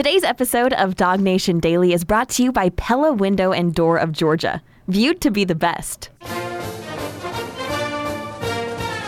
Today's 0.00 0.24
episode 0.24 0.72
of 0.72 0.96
Dog 0.96 1.20
Nation 1.20 1.60
Daily 1.60 1.92
is 1.92 2.04
brought 2.04 2.30
to 2.30 2.42
you 2.42 2.52
by 2.52 2.70
Pella 2.70 3.12
Window 3.12 3.52
and 3.52 3.74
Door 3.74 3.98
of 3.98 4.12
Georgia, 4.12 4.62
viewed 4.88 5.20
to 5.20 5.30
be 5.30 5.44
the 5.44 5.54
best. 5.54 6.08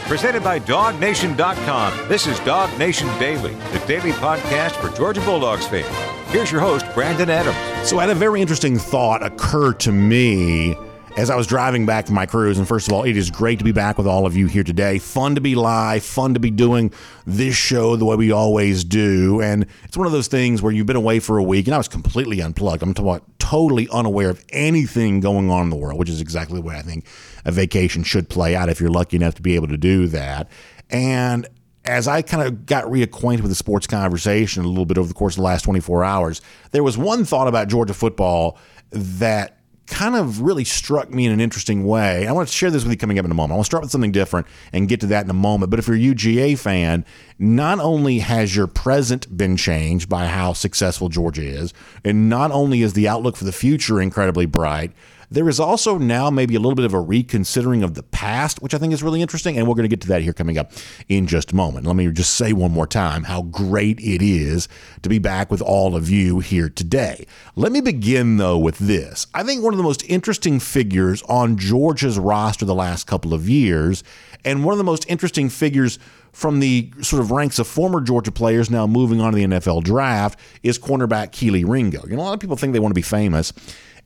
Presented 0.07 0.45
by 0.45 0.61
DogNation.com. 0.61 2.09
This 2.09 2.27
is 2.27 2.39
Dog 2.41 2.79
Nation 2.79 3.09
Daily, 3.19 3.55
the 3.73 3.83
daily 3.87 4.13
podcast 4.13 4.73
for 4.73 4.95
Georgia 4.95 5.23
Bulldogs 5.23 5.67
fans. 5.67 5.87
Here's 6.30 6.52
your 6.52 6.61
host, 6.61 6.84
Brandon 6.93 7.30
Adams. 7.30 7.88
So, 7.88 7.98
I 7.98 8.02
had 8.02 8.11
a 8.11 8.14
very 8.14 8.43
interesting 8.43 8.77
thought 8.77 9.22
occur 9.22 9.72
to 9.72 9.93
me 9.93 10.77
as 11.17 11.29
I 11.29 11.37
was 11.37 11.47
driving 11.47 11.85
back 11.85 12.07
from 12.07 12.15
my 12.15 12.25
cruise. 12.25 12.59
And 12.59 12.67
first 12.67 12.89
of 12.89 12.95
all, 12.95 13.05
it 13.05 13.17
is 13.17 13.31
great 13.31 13.59
to 13.59 13.65
be 13.65 13.73
back 13.73 13.99
with 13.99 14.07
all 14.07 14.25
of 14.25 14.37
you 14.37 14.47
here 14.47 14.65
today. 14.65 14.99
Fun 14.99 15.35
to 15.35 15.41
be 15.41 15.55
live, 15.55 16.03
fun 16.03 16.35
to 16.35 16.41
be 16.41 16.51
doing 16.51 16.93
this 17.27 17.55
show 17.55 17.97
the 17.97 18.05
way 18.05 18.17
we 18.17 18.33
always 18.33 18.83
do. 18.83 19.43
And 19.43 19.67
it's 19.85 19.97
one 19.97 20.07
of 20.07 20.12
those 20.12 20.29
things 20.29 20.62
where 20.62 20.73
you've 20.73 20.87
been 20.87 20.97
away 20.97 21.21
for 21.21 21.37
a 21.37 21.43
week, 21.43 21.67
and 21.67 21.75
I 21.75 21.79
was 21.79 21.89
completely 21.89 22.41
unplugged. 22.41 22.83
I'm 22.83 22.95
talking 22.95 23.11
about 23.11 23.39
totally 23.39 23.89
unaware 23.91 24.30
of 24.30 24.43
anything 24.48 25.20
going 25.20 25.51
on 25.51 25.65
in 25.65 25.70
the 25.70 25.77
world, 25.77 25.98
which 25.98 26.09
is 26.09 26.20
exactly 26.20 26.61
the 26.61 26.67
way 26.67 26.77
I 26.77 26.83
think 26.83 27.06
a 27.45 27.53
vacation 27.53 28.03
should 28.05 28.31
play 28.31 28.56
out 28.56 28.70
if 28.70 28.81
you're 28.81 28.91
lucky 28.91 29.17
enough 29.17 29.34
to 29.34 29.42
be 29.42 29.55
able 29.55 29.69
to 29.69 29.77
do 29.77 30.06
that. 30.09 30.48
And 30.89 31.47
as 31.84 32.09
I 32.09 32.23
kind 32.23 32.47
of 32.47 32.65
got 32.65 32.84
reacquainted 32.84 33.41
with 33.41 33.51
the 33.51 33.56
sports 33.56 33.87
conversation 33.87 34.65
a 34.65 34.69
little 34.69 34.87
bit 34.87 34.97
over 34.97 35.09
the 35.09 35.15
course 35.15 35.34
of 35.34 35.39
the 35.39 35.45
last 35.45 35.62
24 35.62 36.05
hours, 36.05 36.41
there 36.70 36.83
was 36.83 36.97
one 36.97 37.25
thought 37.25 37.48
about 37.48 37.69
Georgia 37.69 37.92
football 37.92 38.56
that 38.91 39.59
kind 39.92 40.16
of 40.16 40.41
really 40.41 40.64
struck 40.64 41.10
me 41.10 41.27
in 41.27 41.32
an 41.32 41.41
interesting 41.41 41.84
way. 41.87 42.27
I 42.27 42.33
want 42.33 42.48
to 42.48 42.55
share 42.55 42.70
this 42.70 42.83
with 42.83 42.91
you 42.91 42.98
coming 42.98 43.19
up 43.19 43.24
in 43.27 43.30
a 43.30 43.34
moment. 43.34 43.52
I 43.52 43.56
want 43.56 43.66
to 43.66 43.70
start 43.70 43.83
with 43.83 43.92
something 43.92 44.10
different 44.10 44.46
and 44.73 44.88
get 44.88 45.00
to 45.00 45.06
that 45.09 45.24
in 45.24 45.30
a 45.30 45.34
moment. 45.34 45.70
But 45.70 45.78
if 45.78 45.87
you're 45.87 45.96
a 45.96 46.00
UGA 46.00 46.59
fan, 46.59 47.05
not 47.38 47.78
only 47.78 48.20
has 48.20 48.56
your 48.56 48.66
present 48.66 49.36
been 49.36 49.56
changed 49.56 50.09
by 50.09 50.27
how 50.27 50.55
successful 50.55 51.10
Georgia 51.10 51.42
is, 51.42 51.74
and 52.05 52.28
not 52.30 52.50
only 52.50 52.83
is 52.83 52.95
the 52.95 53.06
outlook 53.06 53.36
for 53.36 53.45
the 53.45 53.52
future 53.52 54.00
incredibly 54.00 54.47
bright, 54.47 54.92
there 55.33 55.48
is 55.48 55.58
also 55.58 55.98
now 55.98 56.30
maybe 56.30 56.55
a 56.55 56.61
little 56.61 56.75
bit 56.75 56.84
of 56.84 56.94
a 56.94 57.00
reconsidering 57.00 57.83
of 57.83 57.94
the 57.94 58.02
past, 58.02 58.62
which 58.62 58.75
I 58.75 58.78
think 58.78 58.92
is 58.92 59.02
really 59.02 59.22
interesting. 59.22 59.56
And 59.56 59.66
we're 59.66 59.74
going 59.74 59.84
to 59.84 59.89
get 59.89 60.00
to 60.02 60.08
that 60.08 60.22
here 60.22 60.33
coming 60.33 60.58
up 60.58 60.72
in 61.08 61.27
just 61.27 61.52
a 61.52 61.56
moment. 61.56 61.86
Let 61.86 61.97
me 61.97 62.11
just 62.11 62.36
say 62.36 62.52
one 62.52 62.72
more 62.72 62.86
time 62.86 63.24
how 63.24 63.42
great 63.42 63.98
it 64.00 64.22
is 64.22 64.69
to 65.02 65.08
be 65.08 65.19
back 65.19 65.50
with 65.50 65.62
all 65.62 65.97
of 65.97 66.08
you 66.11 66.41
here 66.41 66.69
today. 66.69 67.27
Let 67.56 67.72
me 67.72 67.80
begin, 67.80 68.36
though, 68.36 68.58
with 68.58 68.78
this. 68.78 69.27
I 69.34 69.42
think 69.42 69.62
one 69.62 69.72
of 69.72 69.78
the 69.78 69.84
most 69.84 70.05
interesting 70.08 70.61
figures 70.61 71.22
on 71.22 71.56
Georgia's 71.56 72.19
roster 72.19 72.64
the 72.64 72.74
last 72.74 73.06
couple 73.06 73.34
of 73.34 73.48
years, 73.48 74.05
and 74.44 74.64
one 74.64 74.72
of 74.72 74.78
the 74.78 74.84
most 74.84 75.08
interesting 75.08 75.48
figures 75.48 75.98
from 76.33 76.61
the 76.61 76.91
sort 77.02 77.20
of 77.20 77.30
ranks 77.30 77.58
of 77.58 77.67
former 77.67 78.00
Georgia 78.00 78.33
players 78.33 78.70
now 78.70 78.86
moving 78.86 79.20
on 79.20 79.33
to 79.33 79.36
the 79.36 79.44
NFL 79.44 79.84
draft 79.84 80.39
is 80.62 80.78
cornerback 80.78 81.30
Kelee 81.30 81.64
Ringo. 81.69 82.02
You 82.06 82.17
know, 82.17 82.22
a 82.22 82.24
lot 82.24 82.34
of 82.34 82.41
people 82.41 82.56
think 82.56 82.72
they 82.72 82.80
want 82.80 82.91
to 82.91 82.98
be 82.98 83.02
famous. 83.02 83.52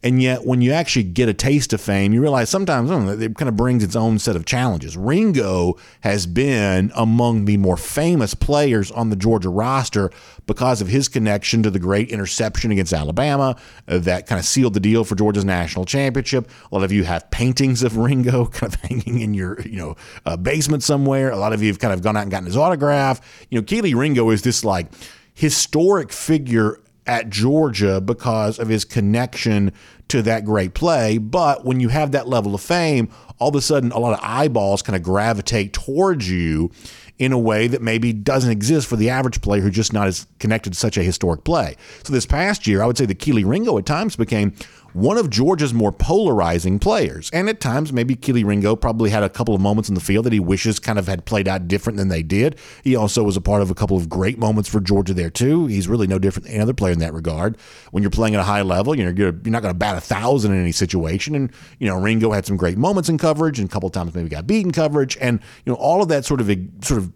And 0.02 0.22
yet, 0.22 0.46
when 0.46 0.60
you 0.60 0.72
actually 0.72 1.04
get 1.04 1.28
a 1.28 1.34
taste 1.34 1.72
of 1.72 1.80
fame, 1.80 2.12
you 2.12 2.20
realize 2.20 2.50
sometimes 2.50 2.90
know, 2.90 3.08
it 3.08 3.34
kind 3.36 3.48
of 3.48 3.56
brings 3.56 3.82
its 3.82 3.96
own 3.96 4.18
set 4.18 4.36
of 4.36 4.44
challenges. 4.44 4.96
Ringo 4.96 5.76
has 6.00 6.26
been 6.26 6.92
among 6.94 7.46
the 7.46 7.56
more 7.56 7.76
famous 7.76 8.34
players 8.34 8.90
on 8.90 9.10
the 9.10 9.16
Georgia 9.16 9.48
roster 9.48 10.10
because 10.46 10.80
of 10.80 10.88
his 10.88 11.08
connection 11.08 11.62
to 11.62 11.70
the 11.70 11.78
great 11.78 12.10
interception 12.10 12.70
against 12.70 12.92
Alabama 12.92 13.56
uh, 13.88 13.98
that 13.98 14.26
kind 14.26 14.38
of 14.38 14.44
sealed 14.44 14.74
the 14.74 14.80
deal 14.80 15.02
for 15.02 15.14
Georgia's 15.14 15.44
national 15.44 15.84
championship. 15.84 16.48
A 16.70 16.74
lot 16.74 16.84
of 16.84 16.92
you 16.92 17.04
have 17.04 17.28
paintings 17.30 17.82
of 17.82 17.96
Ringo 17.96 18.46
kind 18.52 18.72
of 18.72 18.80
hanging 18.82 19.20
in 19.20 19.34
your 19.34 19.60
you 19.62 19.78
know 19.78 19.96
uh, 20.24 20.36
basement 20.36 20.82
somewhere. 20.82 21.30
A 21.30 21.36
lot 21.36 21.52
of 21.52 21.62
you 21.62 21.68
have 21.68 21.78
kind 21.78 21.94
of 21.94 22.02
gone 22.02 22.16
out 22.16 22.22
and 22.22 22.30
gotten 22.30 22.46
his 22.46 22.56
autograph. 22.56 23.46
You 23.50 23.58
know, 23.58 23.64
Kelee 23.64 23.94
Ringo 23.94 24.30
is 24.30 24.42
this 24.42 24.64
like 24.64 24.86
historic 25.34 26.12
figure 26.12 26.80
at 27.06 27.30
Georgia 27.30 28.00
because 28.00 28.58
of 28.58 28.68
his 28.68 28.84
connection 28.84 29.72
to 30.08 30.22
that 30.22 30.44
great 30.44 30.74
play. 30.74 31.18
But 31.18 31.64
when 31.64 31.80
you 31.80 31.88
have 31.88 32.12
that 32.12 32.28
level 32.28 32.54
of 32.54 32.60
fame, 32.60 33.08
all 33.38 33.48
of 33.48 33.54
a 33.54 33.60
sudden 33.60 33.92
a 33.92 33.98
lot 33.98 34.12
of 34.12 34.20
eyeballs 34.22 34.82
kind 34.82 34.96
of 34.96 35.02
gravitate 35.02 35.72
towards 35.72 36.30
you 36.30 36.70
in 37.18 37.32
a 37.32 37.38
way 37.38 37.66
that 37.66 37.80
maybe 37.80 38.12
doesn't 38.12 38.50
exist 38.50 38.86
for 38.86 38.96
the 38.96 39.08
average 39.08 39.40
player 39.40 39.62
who's 39.62 39.74
just 39.74 39.92
not 39.92 40.06
as 40.06 40.26
connected 40.38 40.72
to 40.74 40.78
such 40.78 40.98
a 40.98 41.02
historic 41.02 41.44
play. 41.44 41.76
So 42.04 42.12
this 42.12 42.26
past 42.26 42.66
year, 42.66 42.82
I 42.82 42.86
would 42.86 42.98
say 42.98 43.06
that 43.06 43.18
Kelee 43.18 43.44
Ringo 43.44 43.78
at 43.78 43.86
times 43.86 44.16
became 44.16 44.52
one 44.96 45.18
of 45.18 45.28
Georgia's 45.28 45.74
more 45.74 45.92
polarizing 45.92 46.78
players. 46.78 47.28
And 47.30 47.50
at 47.50 47.60
times, 47.60 47.92
maybe 47.92 48.16
Kelee 48.16 48.46
Ringo 48.46 48.74
probably 48.74 49.10
had 49.10 49.22
a 49.22 49.28
couple 49.28 49.54
of 49.54 49.60
moments 49.60 49.90
in 49.90 49.94
the 49.94 50.00
field 50.00 50.24
that 50.24 50.32
he 50.32 50.40
wishes 50.40 50.78
kind 50.78 50.98
of 50.98 51.06
had 51.06 51.26
played 51.26 51.46
out 51.46 51.68
different 51.68 51.98
than 51.98 52.08
they 52.08 52.22
did. 52.22 52.58
He 52.82 52.96
also 52.96 53.22
was 53.22 53.36
a 53.36 53.42
part 53.42 53.60
of 53.60 53.70
a 53.70 53.74
couple 53.74 53.98
of 53.98 54.08
great 54.08 54.38
moments 54.38 54.70
for 54.70 54.80
Georgia 54.80 55.12
there, 55.12 55.28
too. 55.28 55.66
He's 55.66 55.86
really 55.86 56.06
no 56.06 56.18
different 56.18 56.46
than 56.46 56.54
any 56.54 56.62
other 56.62 56.72
player 56.72 56.94
in 56.94 57.00
that 57.00 57.12
regard. 57.12 57.58
When 57.90 58.02
you're 58.02 58.10
playing 58.10 58.36
at 58.36 58.40
a 58.40 58.44
high 58.44 58.62
level, 58.62 58.96
you 58.96 59.04
know, 59.04 59.12
you're, 59.14 59.34
you're 59.44 59.52
not 59.52 59.60
going 59.60 59.74
to 59.74 59.78
bat 59.78 59.98
a 59.98 60.00
thousand 60.00 60.54
in 60.54 60.62
any 60.62 60.72
situation. 60.72 61.34
And, 61.34 61.52
you 61.78 61.86
know, 61.86 62.00
Ringo 62.00 62.32
had 62.32 62.46
some 62.46 62.56
great 62.56 62.78
moments 62.78 63.10
in 63.10 63.18
coverage 63.18 63.58
and 63.58 63.68
a 63.68 63.72
couple 63.72 63.88
of 63.88 63.92
times 63.92 64.14
maybe 64.14 64.30
got 64.30 64.46
beaten 64.46 64.72
coverage. 64.72 65.18
And, 65.20 65.40
you 65.66 65.72
know, 65.72 65.78
all 65.78 66.00
of 66.00 66.08
that 66.08 66.24
sort 66.24 66.40
of, 66.40 66.46
sort 66.80 67.02
of 67.02 67.12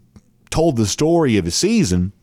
told 0.51 0.75
the 0.77 0.85
story 0.85 1.37
of 1.37 1.45
his 1.45 1.55
season. 1.55 2.13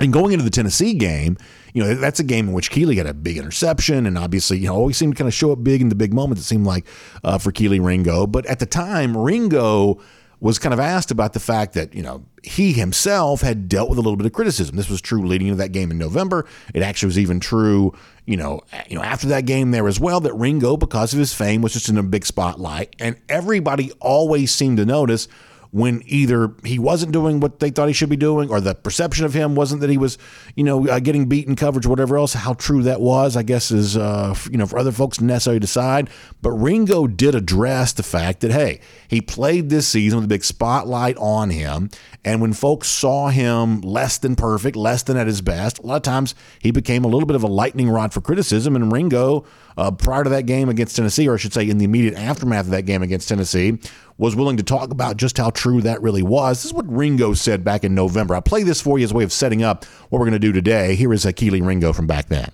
And 0.00 0.12
going 0.12 0.32
into 0.32 0.44
the 0.44 0.50
Tennessee 0.50 0.94
game, 0.94 1.36
you 1.74 1.82
know, 1.82 1.94
that's 1.94 2.18
a 2.18 2.24
game 2.24 2.48
in 2.48 2.54
which 2.54 2.70
Kelee 2.70 2.96
had 2.96 3.06
a 3.06 3.14
big 3.14 3.36
interception 3.36 4.06
and 4.06 4.16
obviously, 4.16 4.58
you 4.58 4.66
know, 4.66 4.74
always 4.74 4.96
seemed 4.96 5.14
to 5.14 5.18
kind 5.18 5.28
of 5.28 5.34
show 5.34 5.52
up 5.52 5.62
big 5.62 5.82
in 5.82 5.90
the 5.90 5.94
big 5.94 6.14
moments, 6.14 6.42
it 6.42 6.46
seemed 6.46 6.66
like, 6.66 6.86
uh, 7.22 7.38
for 7.38 7.52
Kelee 7.52 7.84
Ringo. 7.84 8.26
But 8.26 8.46
at 8.46 8.58
the 8.58 8.66
time, 8.66 9.16
Ringo 9.16 10.00
was 10.40 10.58
kind 10.58 10.72
of 10.72 10.80
asked 10.80 11.10
about 11.10 11.34
the 11.34 11.40
fact 11.40 11.74
that, 11.74 11.94
you 11.94 12.02
know, 12.02 12.24
he 12.42 12.72
himself 12.72 13.42
had 13.42 13.68
dealt 13.68 13.90
with 13.90 13.98
a 13.98 14.00
little 14.00 14.16
bit 14.16 14.24
of 14.24 14.32
criticism. 14.32 14.74
This 14.74 14.88
was 14.88 15.02
true 15.02 15.26
leading 15.26 15.48
into 15.48 15.58
that 15.58 15.72
game 15.72 15.90
in 15.90 15.98
November. 15.98 16.46
It 16.72 16.82
actually 16.82 17.08
was 17.08 17.18
even 17.18 17.40
true, 17.40 17.92
you 18.24 18.38
know, 18.38 18.62
you 18.88 18.96
know, 18.96 19.02
after 19.02 19.28
that 19.28 19.44
game 19.44 19.70
there 19.70 19.86
as 19.86 20.00
well, 20.00 20.18
that 20.20 20.32
Ringo, 20.32 20.78
because 20.78 21.12
of 21.12 21.18
his 21.18 21.34
fame, 21.34 21.60
was 21.60 21.74
just 21.74 21.90
in 21.90 21.98
a 21.98 22.02
big 22.02 22.24
spotlight. 22.24 22.96
And 22.98 23.20
everybody 23.28 23.92
always 24.00 24.50
seemed 24.50 24.78
to 24.78 24.86
notice 24.86 25.28
when 25.72 26.02
either 26.06 26.52
he 26.64 26.78
wasn't 26.78 27.12
doing 27.12 27.38
what 27.38 27.60
they 27.60 27.70
thought 27.70 27.86
he 27.86 27.94
should 27.94 28.08
be 28.08 28.16
doing 28.16 28.50
or 28.50 28.60
the 28.60 28.74
perception 28.74 29.24
of 29.24 29.34
him 29.34 29.54
wasn't 29.54 29.80
that 29.80 29.90
he 29.90 29.96
was, 29.96 30.18
you 30.56 30.64
know, 30.64 30.88
uh, 30.88 30.98
getting 30.98 31.26
beaten 31.26 31.54
coverage 31.54 31.86
or 31.86 31.90
whatever 31.90 32.16
else. 32.16 32.32
How 32.32 32.54
true 32.54 32.82
that 32.82 33.00
was, 33.00 33.36
I 33.36 33.42
guess, 33.42 33.70
is, 33.70 33.96
uh, 33.96 34.34
you 34.50 34.58
know, 34.58 34.66
for 34.66 34.78
other 34.78 34.90
folks 34.90 35.18
to 35.18 35.24
necessarily 35.24 35.60
decide. 35.60 36.10
But 36.42 36.52
Ringo 36.52 37.06
did 37.06 37.34
address 37.34 37.92
the 37.92 38.02
fact 38.02 38.40
that, 38.40 38.50
hey, 38.50 38.80
he 39.06 39.20
played 39.20 39.70
this 39.70 39.86
season 39.86 40.18
with 40.18 40.24
a 40.24 40.28
big 40.28 40.44
spotlight 40.44 41.16
on 41.18 41.50
him. 41.50 41.90
And 42.24 42.40
when 42.40 42.52
folks 42.52 42.88
saw 42.88 43.28
him 43.28 43.80
less 43.80 44.18
than 44.18 44.36
perfect, 44.36 44.76
less 44.76 45.02
than 45.04 45.16
at 45.16 45.26
his 45.26 45.40
best, 45.40 45.78
a 45.78 45.82
lot 45.82 45.96
of 45.96 46.02
times 46.02 46.34
he 46.58 46.70
became 46.70 47.04
a 47.04 47.08
little 47.08 47.26
bit 47.26 47.36
of 47.36 47.42
a 47.42 47.48
lightning 47.48 47.88
rod 47.88 48.12
for 48.12 48.20
criticism. 48.20 48.76
And 48.76 48.92
Ringo, 48.92 49.44
uh, 49.76 49.90
prior 49.92 50.24
to 50.24 50.30
that 50.30 50.46
game 50.46 50.68
against 50.68 50.96
Tennessee, 50.96 51.28
or 51.28 51.34
I 51.34 51.36
should 51.38 51.54
say 51.54 51.68
in 51.68 51.78
the 51.78 51.84
immediate 51.84 52.14
aftermath 52.14 52.66
of 52.66 52.72
that 52.72 52.82
game 52.82 53.02
against 53.02 53.28
Tennessee, 53.28 53.78
was 54.20 54.36
willing 54.36 54.58
to 54.58 54.62
talk 54.62 54.90
about 54.90 55.16
just 55.16 55.38
how 55.38 55.48
true 55.48 55.80
that 55.80 56.02
really 56.02 56.22
was. 56.22 56.58
This 56.58 56.66
is 56.66 56.74
what 56.74 56.86
Ringo 56.86 57.32
said 57.32 57.64
back 57.64 57.84
in 57.84 57.94
November. 57.94 58.34
I'll 58.34 58.42
play 58.42 58.62
this 58.62 58.78
for 58.78 58.98
you 58.98 59.04
as 59.04 59.12
a 59.12 59.14
way 59.14 59.24
of 59.24 59.32
setting 59.32 59.62
up 59.62 59.86
what 60.10 60.18
we're 60.18 60.26
going 60.26 60.32
to 60.32 60.38
do 60.38 60.52
today. 60.52 60.94
Here 60.94 61.10
is 61.14 61.24
Kelee 61.24 61.66
Ringo 61.66 61.94
from 61.94 62.06
back 62.06 62.26
then. 62.26 62.50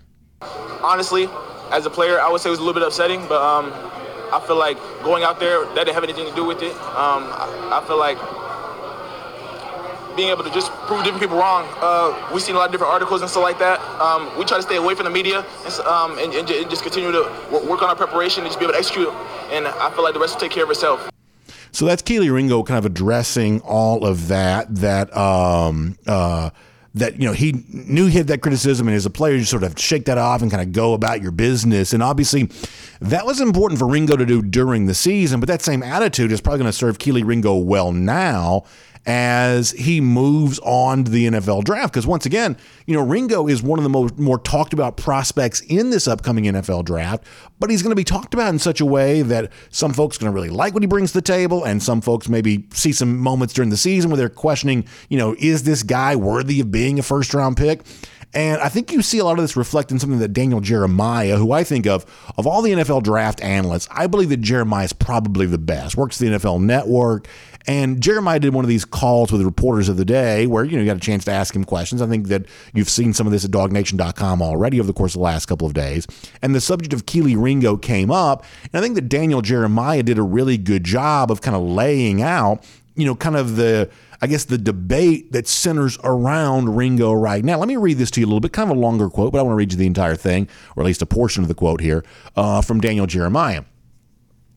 Honestly, 0.81 1.29
as 1.73 1.85
a 1.85 1.91
player, 1.91 2.21
I 2.21 2.31
would 2.31 2.41
say 2.41 2.51
it 2.51 2.53
was 2.53 2.61
a 2.61 2.63
little 2.63 2.81
bit 2.81 2.87
upsetting, 2.87 3.19
but 3.27 3.43
um, 3.43 3.73
I 4.33 4.41
feel 4.47 4.57
like 4.57 4.77
going 5.03 5.25
out 5.25 5.41
there, 5.41 5.65
that 5.65 5.75
didn't 5.75 5.95
have 5.95 6.05
anything 6.05 6.29
to 6.29 6.35
do 6.37 6.45
with 6.45 6.63
it. 6.63 6.71
Um, 6.71 7.27
I, 7.35 7.81
I 7.83 7.85
feel 7.85 7.99
like 7.99 8.17
being 10.17 10.29
able 10.29 10.45
to 10.45 10.51
just 10.51 10.71
prove 10.87 11.03
different 11.03 11.21
people 11.21 11.37
wrong. 11.37 11.67
Uh, 11.83 12.31
we've 12.33 12.45
seen 12.45 12.55
a 12.55 12.59
lot 12.59 12.67
of 12.67 12.73
different 12.73 12.93
articles 12.93 13.23
and 13.23 13.29
stuff 13.29 13.43
like 13.43 13.59
that. 13.59 13.81
Um, 14.01 14.31
we 14.39 14.45
try 14.45 14.57
to 14.57 14.63
stay 14.63 14.77
away 14.77 14.95
from 14.95 15.05
the 15.05 15.11
media 15.11 15.45
and, 15.65 15.75
um, 15.81 16.19
and, 16.19 16.33
and, 16.33 16.71
just 16.71 16.85
continue 16.85 17.11
to 17.11 17.23
work 17.51 17.83
on 17.83 17.89
our 17.89 17.97
preparation 17.97 18.45
and 18.45 18.51
just 18.51 18.61
be 18.61 18.67
able 18.67 18.75
to 18.75 18.79
execute. 18.79 19.09
And 19.51 19.67
I 19.67 19.91
feel 19.91 20.05
like 20.05 20.15
the 20.15 20.21
rest 20.21 20.35
will 20.35 20.41
take 20.41 20.53
care 20.53 20.63
of 20.63 20.71
itself. 20.71 21.11
So 21.73 21.85
that's 21.87 22.03
Kelee 22.03 22.33
Ringo 22.33 22.63
kind 22.63 22.79
of 22.79 22.87
addressing 22.87 23.61
all 23.61 24.05
of 24.05 24.29
that. 24.29 24.75
That 24.75 25.15
um, 25.17 25.97
uh, 26.07 26.51
that 26.95 27.21
you 27.21 27.27
know 27.27 27.33
he 27.33 27.65
knew 27.69 28.07
he 28.07 28.19
had 28.19 28.27
that 28.29 28.41
criticism, 28.41 28.89
and 28.89 28.97
as 28.97 29.07
a 29.07 29.11
player, 29.11 29.37
you 29.37 29.45
sort 29.45 29.63
of 29.63 29.79
shake 29.79 30.07
that 30.07 30.19
off 30.19 30.43
and 30.43 30.51
kind 30.51 30.63
of 30.63 30.73
go 30.73 30.95
about 30.95 31.23
your 31.23 31.31
business. 31.31 31.93
And 31.93 32.03
obviously, 32.03 32.51
that 33.01 33.27
was 33.27 33.41
important 33.41 33.79
for 33.79 33.87
Ringo 33.87 34.17
to 34.17 34.27
do 34.27 34.43
during 34.43 34.87
the 34.87 34.95
season. 34.95 35.39
But 35.39 35.49
that 35.49 35.63
same 35.63 35.83
attitude 35.83 36.33
is 36.33 36.41
probably 36.41 36.61
going 36.61 36.71
to 36.71 36.77
serve 36.77 36.99
Kelee 36.99 37.25
Ringo 37.25 37.55
well 37.57 37.93
now 37.93 38.65
as 39.07 39.71
he 39.71 40.01
moves 40.01 40.59
on 40.65 41.05
to 41.05 41.11
the 41.11 41.27
NFL 41.27 41.65
draft. 41.65 41.93
Because 41.93 42.07
once 42.07 42.27
again, 42.27 42.57
you 42.87 42.95
know, 42.95 43.03
Ringo 43.03 43.47
is 43.47 43.63
one 43.63 43.79
of 43.79 43.85
the 43.85 43.89
most 43.89 44.19
more 44.19 44.39
talked 44.39 44.73
about 44.73 44.97
prospects 44.97 45.61
in 45.63 45.91
this 45.91 46.09
upcoming 46.09 46.45
NFL 46.45 46.85
draft, 46.85 47.25
but 47.61 47.71
he's 47.71 47.83
going 47.83 47.93
to 47.93 47.97
be 47.97 48.05
talked 48.05 48.35
about 48.35 48.49
in 48.49 48.59
such 48.59 48.81
a 48.81 48.87
way 48.87 49.23
that 49.23 49.53
some 49.71 49.93
folks 49.93 50.17
are 50.17 50.21
going 50.21 50.33
to 50.33 50.35
really 50.35 50.51
like 50.51 50.75
what 50.75 50.83
he 50.83 50.89
brings 50.89 51.13
to 51.13 51.19
the 51.19 51.23
table, 51.23 51.65
and 51.65 51.83
some 51.83 52.01
folks 52.01 52.29
maybe 52.29 52.67
see 52.73 52.93
some 52.93 53.17
moments 53.17 53.55
during 53.55 53.71
the 53.71 53.77
season 53.77 54.11
where 54.11 54.19
they're 54.19 54.29
questioning, 54.29 54.85
you 55.09 55.17
know, 55.17 55.37
is 55.39 55.63
this 55.63 55.83
guy 55.83 56.17
worthy 56.17 56.61
of 56.61 56.71
being 56.71 56.99
a 56.99 57.03
first 57.03 57.33
round 57.33 57.57
pick? 57.57 57.83
And 58.35 58.61
I 58.61 58.69
think 58.69 58.93
you 58.93 59.01
see 59.01 59.19
a 59.19 59.25
lot 59.25 59.39
of 59.39 59.45
this 59.45 59.57
reflect 59.57 59.91
in 59.91 59.99
something 59.99 60.19
that 60.19 60.35
Daniel 60.35 60.61
Jeremiah, 60.61 61.37
who 61.37 61.53
I 61.53 61.65
think 61.65 61.87
of, 61.87 62.05
of 62.37 62.47
all 62.47 62.61
the 62.61 62.73
NFL 62.73 63.03
draft 63.03 63.41
analysts, 63.41 63.89
I 63.91 64.09
believe 64.09 64.29
that 64.29 64.43
Jeremiah 64.43 64.85
is 64.85 64.93
probably 64.93 65.47
the 65.47 65.59
best. 65.59 65.97
Works 65.97 66.19
the 66.19 66.27
NFL 66.27 66.61
network. 66.61 67.29
And 67.67 68.01
Jeremiah 68.01 68.39
did 68.39 68.55
one 68.55 68.65
of 68.65 68.69
these 68.69 68.85
calls 68.85 69.33
with 69.33 69.43
reporters 69.43 69.89
of 69.89 69.97
the 69.97 70.05
day 70.05 70.47
where, 70.47 70.65
you 70.65 70.77
know, 70.77 70.83
you 70.83 70.87
got 70.87 70.97
a 70.97 71.01
chance 71.01 71.25
to 71.25 71.33
ask 71.33 71.55
him 71.55 71.65
questions. 71.65 72.01
I 72.01 72.07
think 72.07 72.29
that 72.29 72.47
you've 72.75 72.89
seen 72.89 73.13
some 73.13 73.27
of 73.27 73.33
this 73.33 73.45
at 73.45 73.51
dognation.com 73.51 74.41
already 74.41 74.79
over 74.79 74.87
the 74.87 74.93
course 74.93 75.15
of 75.15 75.19
the 75.19 75.25
last 75.25 75.47
couple 75.47 75.67
of 75.67 75.75
days. 75.75 76.07
And 76.43 76.55
the 76.55 76.61
subject 76.61 76.93
of 76.93 77.07
Kelee 77.07 77.37
Ringo 77.37 77.77
came 77.77 78.11
up. 78.11 78.45
And 78.63 78.75
I 78.75 78.81
think 78.81 78.95
that 78.95 79.09
Daniel 79.09 79.43
Jeremiah 79.43 80.03
did 80.03 80.19
a 80.19 80.23
really 80.23 80.59
good 80.59 80.85
job 80.85 81.31
of 81.31 81.41
kind 81.41 81.57
of 81.57 81.63
laying 81.63 82.23
out, 82.23 82.65
you 82.95 83.05
know, 83.05 83.17
kind 83.17 83.37
of 83.37 83.57
the 83.57 83.91
I 84.21 84.27
guess, 84.27 84.45
the 84.45 84.59
debate 84.59 85.33
that 85.33 85.47
centers 85.47 85.99
around 86.03 86.77
Ringo 86.77 87.13
right 87.13 87.45
now. 87.45 87.59
Let 87.59 87.69
me 87.69 87.77
read 87.77 87.99
this 87.99 88.11
to 88.13 88.21
you 88.21 88.27
a 88.27 88.29
little 88.29 88.41
bit, 88.41 88.53
kind 88.53 88.71
of 88.71 88.77
a 88.77 88.81
longer 88.81 89.11
quote, 89.11 89.33
but 89.33 89.39
I 89.39 89.43
want 89.43 89.53
to 89.53 89.57
read 89.57 89.73
you 89.73 89.79
the 89.79 89.87
entire 89.87 90.17
thing, 90.17 90.49
or 90.75 90.83
at 90.83 90.87
least 90.87 91.03
a 91.03 91.07
portion 91.07 91.43
of 91.43 91.49
the 91.49 91.55
quote 91.55 91.81
here 91.81 92.05
uh, 92.35 92.63
from 92.63 92.81
Daniel 92.81 93.07
Jeremiah. 93.07 93.65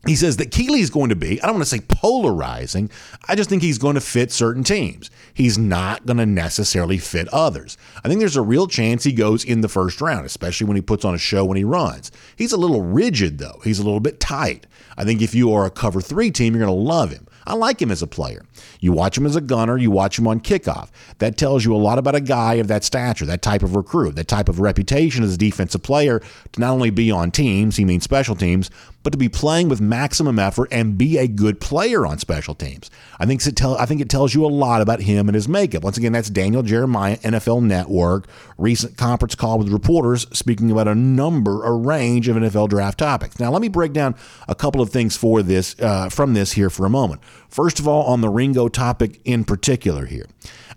He 0.07 0.15
says 0.15 0.37
that 0.37 0.51
Kelee 0.51 0.79
is 0.79 0.89
going 0.89 1.09
to 1.09 1.15
be, 1.15 1.41
I 1.41 1.45
don't 1.45 1.55
want 1.55 1.67
to 1.67 1.77
say 1.77 1.83
polarizing, 1.85 2.89
I 3.27 3.35
just 3.35 3.49
think 3.49 3.61
he's 3.61 3.77
going 3.77 3.95
to 3.95 4.01
fit 4.01 4.31
certain 4.31 4.63
teams. 4.63 5.11
He's 5.33 5.57
not 5.57 6.05
going 6.05 6.17
to 6.17 6.25
necessarily 6.25 6.97
fit 6.97 7.27
others. 7.29 7.77
I 8.03 8.07
think 8.07 8.21
there's 8.21 8.37
a 8.37 8.41
real 8.41 8.67
chance 8.67 9.03
he 9.03 9.11
goes 9.11 9.43
in 9.43 9.59
the 9.59 9.67
first 9.67 9.99
round, 9.99 10.25
especially 10.25 10.67
when 10.67 10.77
he 10.77 10.81
puts 10.81 11.03
on 11.03 11.15
a 11.15 11.19
show 11.19 11.43
when 11.43 11.57
he 11.57 11.65
runs. 11.65 12.11
He's 12.37 12.53
a 12.53 12.57
little 12.57 12.81
rigid, 12.81 13.39
though. 13.39 13.59
He's 13.65 13.79
a 13.79 13.83
little 13.83 13.99
bit 13.99 14.21
tight. 14.21 14.67
I 14.97 15.03
think 15.03 15.21
if 15.21 15.35
you 15.35 15.51
are 15.53 15.65
a 15.65 15.71
cover 15.71 15.99
three 15.99 16.31
team, 16.31 16.55
you're 16.55 16.65
going 16.65 16.75
to 16.75 16.81
love 16.81 17.11
him. 17.11 17.27
I 17.45 17.55
like 17.55 17.81
him 17.81 17.91
as 17.91 18.01
a 18.01 18.07
player. 18.07 18.45
You 18.79 18.91
watch 18.91 19.17
him 19.17 19.25
as 19.25 19.35
a 19.35 19.41
gunner, 19.41 19.77
you 19.77 19.91
watch 19.91 20.17
him 20.17 20.27
on 20.27 20.39
kickoff. 20.39 20.89
That 21.19 21.37
tells 21.37 21.65
you 21.65 21.75
a 21.75 21.77
lot 21.77 21.97
about 21.97 22.15
a 22.15 22.21
guy 22.21 22.55
of 22.55 22.67
that 22.67 22.83
stature, 22.83 23.25
that 23.25 23.41
type 23.41 23.63
of 23.63 23.75
recruit, 23.75 24.15
that 24.15 24.27
type 24.27 24.49
of 24.49 24.59
reputation 24.59 25.23
as 25.23 25.33
a 25.33 25.37
defensive 25.37 25.83
player 25.83 26.19
to 26.51 26.59
not 26.59 26.71
only 26.71 26.89
be 26.89 27.11
on 27.11 27.31
teams, 27.31 27.77
he 27.77 27.85
means 27.85 28.03
special 28.03 28.35
teams, 28.35 28.69
but 29.03 29.11
to 29.11 29.17
be 29.17 29.29
playing 29.29 29.69
with 29.69 29.79
maximum 29.79 30.37
effort 30.39 30.67
and 30.71 30.97
be 30.97 31.17
a 31.17 31.27
good 31.27 31.61
player 31.61 32.05
on 32.05 32.19
special 32.19 32.53
teams. 32.53 32.91
I 33.17 33.25
think 33.25 33.45
it 33.45 33.55
tell, 33.55 33.77
I 33.77 33.85
think 33.85 34.01
it 34.01 34.09
tells 34.09 34.35
you 34.35 34.45
a 34.45 34.47
lot 34.47 34.81
about 34.81 35.01
him 35.01 35.29
and 35.29 35.35
his 35.35 35.47
makeup. 35.47 35.83
Once 35.83 35.97
again, 35.97 36.11
that's 36.11 36.29
Daniel 36.29 36.63
Jeremiah, 36.63 37.17
NFL 37.17 37.63
Network, 37.63 38.27
recent 38.57 38.97
conference 38.97 39.35
call 39.35 39.57
with 39.57 39.69
reporters 39.69 40.27
speaking 40.33 40.69
about 40.69 40.87
a 40.87 40.95
number, 40.95 41.63
a 41.63 41.71
range 41.71 42.27
of 42.27 42.35
NFL 42.35 42.69
draft 42.69 42.99
topics. 42.99 43.39
Now, 43.39 43.51
let 43.51 43.61
me 43.61 43.69
break 43.69 43.93
down 43.93 44.15
a 44.47 44.55
couple 44.55 44.81
of 44.81 44.89
things 44.89 45.15
for 45.15 45.41
this 45.41 45.79
uh, 45.79 46.09
from 46.09 46.33
this 46.33 46.53
here 46.53 46.69
for 46.69 46.85
a 46.85 46.89
moment. 46.89 47.21
First 47.49 47.79
of 47.79 47.87
all, 47.87 48.05
on 48.05 48.21
the 48.21 48.29
Ringo 48.29 48.67
topic 48.67 49.19
in 49.25 49.43
particular 49.43 50.05
here, 50.05 50.27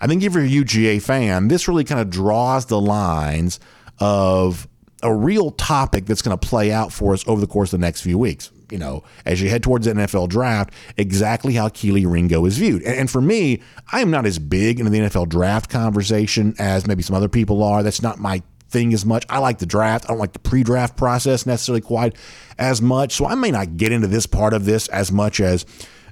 I 0.00 0.06
think 0.06 0.22
if 0.22 0.34
you're 0.34 0.44
a 0.44 0.48
UGA 0.48 1.02
fan, 1.02 1.48
this 1.48 1.68
really 1.68 1.84
kind 1.84 2.00
of 2.00 2.10
draws 2.10 2.66
the 2.66 2.80
lines 2.80 3.60
of 4.00 4.66
a 5.02 5.14
real 5.14 5.50
topic 5.50 6.06
that's 6.06 6.22
going 6.22 6.36
to 6.36 6.48
play 6.48 6.72
out 6.72 6.92
for 6.92 7.12
us 7.12 7.26
over 7.28 7.40
the 7.40 7.46
course 7.46 7.72
of 7.72 7.80
the 7.80 7.86
next 7.86 8.00
few 8.00 8.18
weeks. 8.18 8.50
You 8.70 8.78
know, 8.78 9.04
as 9.26 9.42
you 9.42 9.50
head 9.50 9.62
towards 9.62 9.84
the 9.84 9.92
NFL 9.92 10.30
draft, 10.30 10.72
exactly 10.96 11.52
how 11.52 11.68
Kelee 11.68 12.10
Ringo 12.10 12.46
is 12.46 12.56
viewed. 12.56 12.82
And, 12.84 13.10
for 13.10 13.20
me, 13.20 13.60
I 13.92 14.00
am 14.00 14.10
not 14.10 14.24
as 14.24 14.38
big 14.38 14.80
into 14.80 14.90
the 14.90 15.00
NFL 15.00 15.28
draft 15.28 15.68
conversation 15.68 16.54
as 16.58 16.86
maybe 16.86 17.02
some 17.02 17.14
other 17.14 17.28
people 17.28 17.62
are. 17.62 17.82
That's 17.82 18.00
not 18.00 18.18
my 18.18 18.42
thing 18.70 18.94
as 18.94 19.04
much. 19.04 19.26
I 19.28 19.38
like 19.40 19.58
the 19.58 19.66
draft. 19.66 20.06
I 20.06 20.08
don't 20.08 20.18
like 20.18 20.32
the 20.32 20.38
pre-draft 20.38 20.96
process 20.96 21.44
necessarily 21.44 21.82
quite 21.82 22.16
as 22.58 22.80
much. 22.80 23.12
So 23.12 23.26
I 23.26 23.34
may 23.34 23.50
not 23.50 23.76
get 23.76 23.92
into 23.92 24.06
this 24.06 24.24
part 24.24 24.54
of 24.54 24.64
this 24.64 24.88
as 24.88 25.12
much 25.12 25.38
as 25.38 25.66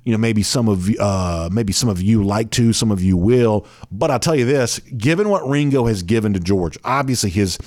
you 0.04 0.12
know 0.12 0.18
maybe 0.18 0.42
some 0.42 0.68
of 0.68 0.88
uh, 0.98 1.48
maybe 1.52 1.72
some 1.72 1.88
of 1.88 2.00
you 2.02 2.22
like 2.24 2.50
to, 2.52 2.72
some 2.72 2.90
of 2.90 3.02
you 3.02 3.16
will. 3.16 3.66
But 3.90 4.10
I'll 4.10 4.18
tell 4.18 4.36
you 4.36 4.44
this: 4.44 4.78
given 4.96 5.28
what 5.28 5.46
Ringo 5.48 5.86
has 5.86 6.02
given 6.02 6.32
to 6.34 6.40
George, 6.40 6.78
obviously 6.84 7.30
his 7.30 7.58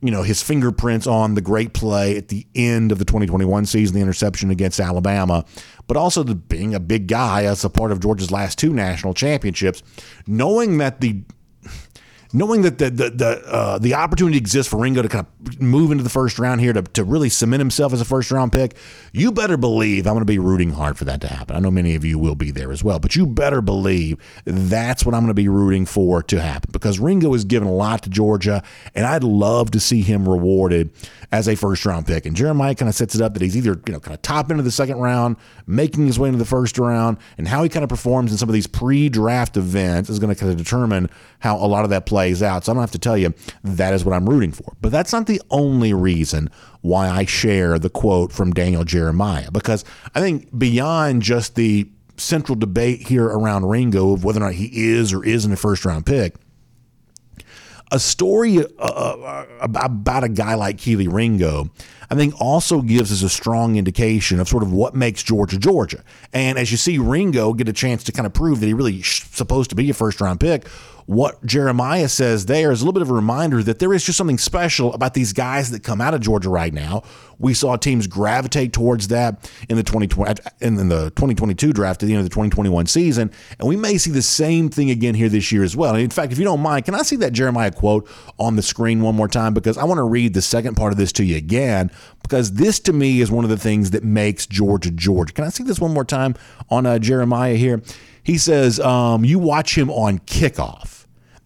you 0.00 0.10
know, 0.10 0.22
his 0.22 0.42
fingerprints 0.42 1.06
on 1.06 1.34
the 1.34 1.40
great 1.40 1.72
play 1.72 2.16
at 2.16 2.28
the 2.28 2.46
end 2.54 2.92
of 2.92 2.98
the 2.98 3.04
2021 3.04 3.66
season, 3.66 3.96
the 3.96 4.00
interception 4.00 4.50
against 4.50 4.78
Alabama, 4.78 5.44
but 5.88 5.96
also 5.96 6.22
the, 6.22 6.34
being 6.36 6.74
a 6.74 6.80
big 6.80 7.08
guy 7.08 7.44
as 7.44 7.64
a 7.64 7.70
part 7.70 7.90
of 7.90 7.98
Georgia's 7.98 8.30
last 8.30 8.58
two 8.58 8.72
national 8.72 9.12
championships, 9.12 9.82
knowing 10.26 10.78
that 10.78 11.00
the 11.00 11.22
knowing 12.32 12.62
that 12.62 12.78
the 12.78 12.90
the 12.90 13.10
the, 13.10 13.42
uh, 13.46 13.78
the 13.78 13.94
opportunity 13.94 14.36
exists 14.36 14.70
for 14.70 14.80
Ringo 14.80 15.02
to 15.02 15.08
kind 15.08 15.26
of 15.26 15.60
move 15.60 15.90
into 15.90 16.04
the 16.04 16.10
first 16.10 16.38
round 16.38 16.60
here 16.60 16.72
to, 16.72 16.82
to 16.82 17.04
really 17.04 17.28
cement 17.28 17.60
himself 17.60 17.92
as 17.92 18.00
a 18.00 18.04
first 18.04 18.30
round 18.30 18.52
pick, 18.52 18.76
you 19.12 19.32
better 19.32 19.56
believe 19.56 20.06
I'm 20.06 20.14
going 20.14 20.20
to 20.20 20.26
be 20.26 20.38
rooting 20.38 20.72
hard 20.72 20.98
for 20.98 21.04
that 21.06 21.20
to 21.22 21.28
happen. 21.28 21.56
I 21.56 21.60
know 21.60 21.70
many 21.70 21.94
of 21.94 22.04
you 22.04 22.18
will 22.18 22.34
be 22.34 22.50
there 22.50 22.72
as 22.72 22.84
well, 22.84 22.98
but 22.98 23.16
you 23.16 23.26
better 23.26 23.60
believe 23.60 24.18
that's 24.44 25.04
what 25.04 25.14
I'm 25.14 25.22
going 25.22 25.28
to 25.28 25.34
be 25.34 25.48
rooting 25.48 25.86
for 25.86 26.22
to 26.24 26.40
happen 26.40 26.70
because 26.72 26.98
Ringo 26.98 27.32
has 27.32 27.44
given 27.44 27.68
a 27.68 27.72
lot 27.72 28.02
to 28.02 28.10
Georgia, 28.10 28.62
and 28.94 29.06
I'd 29.06 29.24
love 29.24 29.70
to 29.72 29.80
see 29.80 30.02
him 30.02 30.28
rewarded 30.28 30.90
as 31.32 31.48
a 31.48 31.54
first 31.54 31.84
round 31.84 32.06
pick. 32.06 32.26
And 32.26 32.36
Jeremiah 32.36 32.74
kind 32.74 32.88
of 32.88 32.94
sets 32.94 33.14
it 33.14 33.20
up 33.20 33.34
that 33.34 33.42
he's 33.42 33.56
either 33.56 33.80
you 33.86 33.92
know 33.92 34.00
kind 34.00 34.14
of 34.14 34.22
top 34.22 34.50
into 34.50 34.62
the 34.62 34.70
second 34.70 34.98
round, 34.98 35.36
making 35.66 36.06
his 36.06 36.18
way 36.18 36.28
into 36.28 36.38
the 36.38 36.44
first 36.44 36.78
round, 36.78 37.18
and 37.36 37.48
how 37.48 37.62
he 37.62 37.68
kind 37.68 37.84
of 37.84 37.88
performs 37.88 38.32
in 38.32 38.38
some 38.38 38.48
of 38.48 38.52
these 38.52 38.66
pre 38.66 39.08
draft 39.08 39.56
events 39.56 40.10
is 40.10 40.18
going 40.18 40.34
to 40.34 40.38
kind 40.38 40.52
of 40.52 40.58
determine 40.58 41.08
how 41.40 41.56
a 41.56 41.66
lot 41.66 41.84
of 41.84 41.90
that 41.90 42.06
plays 42.18 42.42
out. 42.42 42.64
So 42.64 42.72
I 42.72 42.74
don't 42.74 42.82
have 42.82 42.90
to 42.90 42.98
tell 42.98 43.16
you 43.16 43.32
that 43.62 43.94
is 43.94 44.04
what 44.04 44.12
I'm 44.12 44.28
rooting 44.28 44.50
for. 44.50 44.72
But 44.80 44.90
that's 44.90 45.12
not 45.12 45.28
the 45.28 45.40
only 45.50 45.94
reason 45.94 46.50
why 46.80 47.08
I 47.08 47.26
share 47.26 47.78
the 47.78 47.88
quote 47.88 48.32
from 48.32 48.52
Daniel 48.52 48.82
Jeremiah, 48.82 49.52
because 49.52 49.84
I 50.16 50.20
think 50.20 50.58
beyond 50.58 51.22
just 51.22 51.54
the 51.54 51.88
central 52.16 52.56
debate 52.56 53.06
here 53.06 53.26
around 53.26 53.66
Ringo 53.66 54.14
of 54.14 54.24
whether 54.24 54.40
or 54.40 54.46
not 54.46 54.54
he 54.54 54.68
is 54.90 55.12
or 55.12 55.24
isn't 55.24 55.52
a 55.52 55.56
first 55.56 55.84
round 55.84 56.06
pick 56.06 56.34
a 57.90 57.98
story 57.98 58.58
uh, 58.58 58.82
uh 58.82 59.46
about 59.60 60.22
a 60.22 60.28
guy 60.28 60.54
like 60.54 60.76
Kelee 60.76 61.10
Ringo, 61.10 61.70
I 62.10 62.14
think 62.14 62.34
also 62.38 62.82
gives 62.82 63.10
us 63.10 63.22
a 63.22 63.28
strong 63.28 63.76
indication 63.76 64.40
of 64.40 64.48
sort 64.48 64.62
of 64.62 64.72
what 64.72 64.94
makes 64.94 65.22
Georgia 65.22 65.58
Georgia. 65.58 66.04
And 66.34 66.58
as 66.58 66.70
you 66.70 66.76
see 66.76 66.98
Ringo 66.98 67.54
get 67.54 67.68
a 67.68 67.72
chance 67.72 68.04
to 68.04 68.12
kind 68.12 68.26
of 68.26 68.34
prove 68.34 68.60
that 68.60 68.66
he 68.66 68.74
really 68.74 69.00
supposed 69.02 69.70
to 69.70 69.76
be 69.76 69.88
a 69.88 69.94
first 69.94 70.20
round 70.20 70.40
pick, 70.40 70.66
what 71.08 71.42
Jeremiah 71.46 72.06
says 72.06 72.44
there 72.44 72.70
is 72.70 72.82
a 72.82 72.84
little 72.84 72.92
bit 72.92 73.00
of 73.00 73.08
a 73.08 73.14
reminder 73.14 73.62
that 73.62 73.78
there 73.78 73.94
is 73.94 74.04
just 74.04 74.18
something 74.18 74.36
special 74.36 74.92
about 74.92 75.14
these 75.14 75.32
guys 75.32 75.70
that 75.70 75.82
come 75.82 76.02
out 76.02 76.12
of 76.12 76.20
Georgia 76.20 76.50
right 76.50 76.72
now. 76.74 77.02
We 77.38 77.54
saw 77.54 77.76
teams 77.76 78.06
gravitate 78.06 78.74
towards 78.74 79.08
that 79.08 79.50
in 79.70 79.78
the 79.78 79.82
2020 79.82 80.42
in 80.60 80.76
the 80.76 81.04
2022 81.12 81.72
draft 81.72 82.02
at 82.02 82.06
the 82.06 82.12
end 82.12 82.18
of 82.18 82.26
the 82.26 82.34
2021 82.34 82.84
season, 82.88 83.30
and 83.58 83.66
we 83.66 83.74
may 83.74 83.96
see 83.96 84.10
the 84.10 84.20
same 84.20 84.68
thing 84.68 84.90
again 84.90 85.14
here 85.14 85.30
this 85.30 85.50
year 85.50 85.64
as 85.64 85.74
well. 85.74 85.94
And 85.94 86.02
in 86.02 86.10
fact, 86.10 86.30
if 86.30 86.38
you 86.38 86.44
don't 86.44 86.60
mind, 86.60 86.84
can 86.84 86.94
I 86.94 87.00
see 87.00 87.16
that 87.16 87.32
Jeremiah 87.32 87.70
quote 87.70 88.06
on 88.38 88.56
the 88.56 88.62
screen 88.62 89.00
one 89.00 89.14
more 89.14 89.28
time 89.28 89.54
because 89.54 89.78
I 89.78 89.84
want 89.84 89.96
to 89.96 90.02
read 90.02 90.34
the 90.34 90.42
second 90.42 90.74
part 90.74 90.92
of 90.92 90.98
this 90.98 91.12
to 91.12 91.24
you 91.24 91.38
again 91.38 91.90
because 92.22 92.52
this 92.52 92.78
to 92.80 92.92
me 92.92 93.22
is 93.22 93.30
one 93.30 93.44
of 93.44 93.50
the 93.50 93.56
things 93.56 93.92
that 93.92 94.04
makes 94.04 94.44
Georgia 94.44 94.90
Georgia. 94.90 95.32
Can 95.32 95.44
I 95.44 95.48
see 95.48 95.64
this 95.64 95.80
one 95.80 95.94
more 95.94 96.04
time 96.04 96.34
on 96.68 96.84
uh, 96.84 96.98
Jeremiah 96.98 97.54
here? 97.54 97.80
He 98.22 98.36
says, 98.36 98.78
um, 98.78 99.24
you 99.24 99.38
watch 99.38 99.74
him 99.74 99.90
on 99.90 100.18
kickoff 100.18 100.97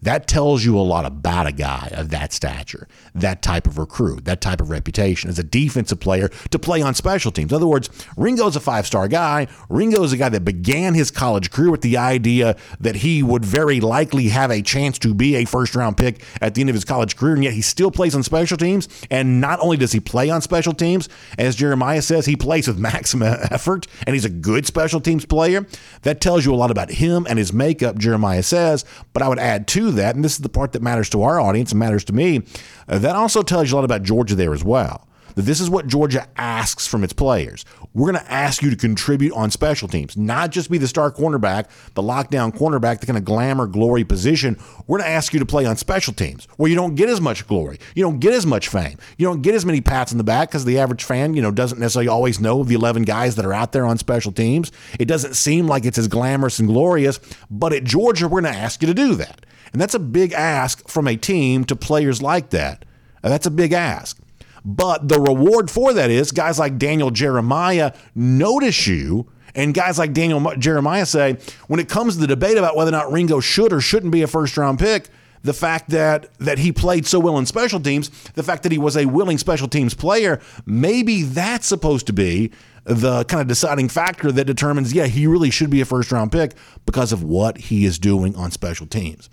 that 0.02 0.26
tells 0.26 0.64
you 0.64 0.78
a 0.78 0.82
lot 0.82 1.06
about 1.06 1.46
a 1.46 1.52
guy 1.52 1.90
of 1.92 2.10
that 2.10 2.32
stature, 2.32 2.88
that 3.14 3.42
type 3.42 3.66
of 3.66 3.78
recruit, 3.78 4.24
that 4.24 4.40
type 4.40 4.60
of 4.60 4.70
reputation 4.70 5.30
as 5.30 5.38
a 5.38 5.44
defensive 5.44 6.00
player 6.00 6.28
to 6.50 6.58
play 6.58 6.82
on 6.82 6.94
special 6.94 7.30
teams. 7.30 7.52
In 7.52 7.56
other 7.56 7.66
words, 7.66 7.88
Ringo's 8.16 8.56
a 8.56 8.60
five 8.60 8.86
star 8.86 9.08
guy. 9.08 9.46
Ringo 9.68 10.02
is 10.02 10.12
a 10.12 10.16
guy 10.16 10.28
that 10.28 10.44
began 10.44 10.94
his 10.94 11.10
college 11.10 11.50
career 11.50 11.70
with 11.70 11.82
the 11.82 11.96
idea 11.96 12.56
that 12.80 12.96
he 12.96 13.22
would 13.22 13.44
very 13.44 13.80
likely 13.80 14.28
have 14.28 14.50
a 14.50 14.60
chance 14.60 14.98
to 15.00 15.14
be 15.14 15.36
a 15.36 15.44
first 15.44 15.74
round 15.74 15.96
pick 15.96 16.24
at 16.40 16.54
the 16.54 16.60
end 16.60 16.70
of 16.70 16.74
his 16.74 16.84
college 16.84 17.16
career, 17.16 17.34
and 17.34 17.44
yet 17.44 17.52
he 17.52 17.62
still 17.62 17.90
plays 17.90 18.14
on 18.14 18.22
special 18.22 18.56
teams. 18.56 18.88
And 19.10 19.40
not 19.40 19.60
only 19.60 19.76
does 19.76 19.92
he 19.92 20.00
play 20.00 20.30
on 20.30 20.42
special 20.42 20.72
teams, 20.72 21.08
as 21.38 21.54
Jeremiah 21.54 22.02
says, 22.02 22.26
he 22.26 22.36
plays 22.36 22.66
with 22.66 22.78
maximum 22.92 23.36
effort 23.50 23.86
and 24.06 24.14
he's 24.14 24.24
a 24.24 24.30
good 24.30 24.66
special 24.66 25.00
teams 25.00 25.24
player. 25.24 25.66
That 26.02 26.20
tells 26.20 26.44
you 26.44 26.52
a 26.52 26.56
lot 26.56 26.70
about 26.70 26.90
him 26.90 27.26
and 27.28 27.38
his 27.38 27.52
makeup, 27.52 27.98
Jeremiah 27.98 28.42
says. 28.42 28.84
But 29.12 29.22
I 29.22 29.28
would 29.28 29.38
add 29.38 29.68
to 29.68 29.91
that, 29.92 30.14
and 30.14 30.24
this 30.24 30.32
is 30.32 30.38
the 30.38 30.48
part 30.48 30.72
that 30.72 30.82
matters 30.82 31.08
to 31.10 31.22
our 31.22 31.40
audience 31.40 31.72
and 31.72 31.78
matters 31.78 32.04
to 32.04 32.12
me, 32.12 32.42
uh, 32.88 32.98
that 32.98 33.16
also 33.16 33.42
tells 33.42 33.70
you 33.70 33.74
a 33.74 33.78
lot 33.78 33.84
about 33.84 34.02
Georgia 34.02 34.34
there 34.34 34.52
as 34.52 34.64
well 34.64 35.06
that 35.34 35.42
this 35.42 35.60
is 35.60 35.70
what 35.70 35.86
Georgia 35.86 36.26
asks 36.36 36.86
from 36.86 37.04
its 37.04 37.12
players. 37.12 37.64
We're 37.94 38.10
going 38.10 38.24
to 38.24 38.32
ask 38.32 38.62
you 38.62 38.70
to 38.70 38.76
contribute 38.76 39.32
on 39.34 39.50
special 39.50 39.88
teams, 39.88 40.16
not 40.16 40.50
just 40.50 40.70
be 40.70 40.78
the 40.78 40.88
star 40.88 41.10
cornerback, 41.10 41.68
the 41.94 42.02
lockdown 42.02 42.56
cornerback, 42.56 43.00
the 43.00 43.06
kind 43.06 43.18
of 43.18 43.24
glamour 43.24 43.66
glory 43.66 44.04
position. 44.04 44.58
We're 44.86 44.98
going 44.98 45.08
to 45.08 45.14
ask 45.14 45.32
you 45.32 45.40
to 45.40 45.46
play 45.46 45.66
on 45.66 45.76
special 45.76 46.12
teams 46.12 46.46
where 46.56 46.70
you 46.70 46.76
don't 46.76 46.94
get 46.94 47.08
as 47.08 47.20
much 47.20 47.46
glory, 47.46 47.78
you 47.94 48.02
don't 48.02 48.18
get 48.18 48.32
as 48.32 48.46
much 48.46 48.68
fame, 48.68 48.98
you 49.18 49.26
don't 49.26 49.42
get 49.42 49.54
as 49.54 49.66
many 49.66 49.80
pats 49.80 50.12
in 50.12 50.18
the 50.18 50.24
back 50.24 50.48
because 50.48 50.64
the 50.64 50.78
average 50.78 51.04
fan, 51.04 51.34
you 51.34 51.42
know, 51.42 51.50
doesn't 51.50 51.78
necessarily 51.78 52.08
always 52.08 52.40
know 52.40 52.64
the 52.64 52.74
11 52.74 53.02
guys 53.02 53.36
that 53.36 53.44
are 53.44 53.52
out 53.52 53.72
there 53.72 53.86
on 53.86 53.98
special 53.98 54.32
teams. 54.32 54.72
It 54.98 55.06
doesn't 55.06 55.34
seem 55.34 55.66
like 55.66 55.84
it's 55.84 55.98
as 55.98 56.08
glamorous 56.08 56.58
and 56.58 56.68
glorious, 56.68 57.20
but 57.50 57.72
at 57.72 57.84
Georgia, 57.84 58.28
we're 58.28 58.40
going 58.40 58.54
to 58.54 58.58
ask 58.58 58.80
you 58.82 58.88
to 58.88 58.94
do 58.94 59.14
that. 59.16 59.44
And 59.72 59.80
that's 59.80 59.94
a 59.94 59.98
big 59.98 60.32
ask 60.32 60.86
from 60.88 61.08
a 61.08 61.16
team 61.16 61.64
to 61.64 61.76
players 61.76 62.20
like 62.22 62.50
that. 62.50 62.84
That's 63.22 63.46
a 63.46 63.50
big 63.50 63.72
ask. 63.72 64.18
But 64.64 65.08
the 65.08 65.20
reward 65.20 65.70
for 65.70 65.92
that 65.92 66.10
is 66.10 66.32
guys 66.32 66.58
like 66.58 66.78
Daniel 66.78 67.10
Jeremiah 67.10 67.92
notice 68.14 68.86
you. 68.86 69.28
And 69.54 69.74
guys 69.74 69.98
like 69.98 70.14
Daniel 70.14 70.54
Jeremiah 70.56 71.04
say, 71.04 71.36
when 71.66 71.78
it 71.78 71.88
comes 71.88 72.14
to 72.14 72.20
the 72.20 72.26
debate 72.26 72.56
about 72.56 72.74
whether 72.74 72.88
or 72.88 72.92
not 72.92 73.12
Ringo 73.12 73.40
should 73.40 73.72
or 73.72 73.80
shouldn't 73.80 74.12
be 74.12 74.22
a 74.22 74.26
first 74.26 74.56
round 74.56 74.78
pick, 74.78 75.08
the 75.42 75.52
fact 75.52 75.90
that 75.90 76.32
that 76.38 76.58
he 76.58 76.72
played 76.72 77.06
so 77.06 77.18
well 77.20 77.36
in 77.38 77.46
special 77.46 77.80
teams, 77.80 78.08
the 78.34 78.42
fact 78.42 78.62
that 78.62 78.72
he 78.72 78.78
was 78.78 78.96
a 78.96 79.04
willing 79.06 79.38
special 79.38 79.68
teams 79.68 79.92
player, 79.92 80.40
maybe 80.64 81.22
that's 81.22 81.66
supposed 81.66 82.06
to 82.06 82.12
be 82.12 82.50
the 82.84 83.24
kind 83.24 83.40
of 83.40 83.46
deciding 83.46 83.88
factor 83.88 84.32
that 84.32 84.44
determines, 84.44 84.92
yeah, 84.92 85.06
he 85.06 85.26
really 85.26 85.50
should 85.50 85.70
be 85.70 85.80
a 85.80 85.84
first 85.84 86.10
round 86.12 86.32
pick 86.32 86.54
because 86.86 87.12
of 87.12 87.22
what 87.22 87.58
he 87.58 87.84
is 87.84 87.98
doing 87.98 88.34
on 88.36 88.50
special 88.50 88.86
teams. 88.86 89.28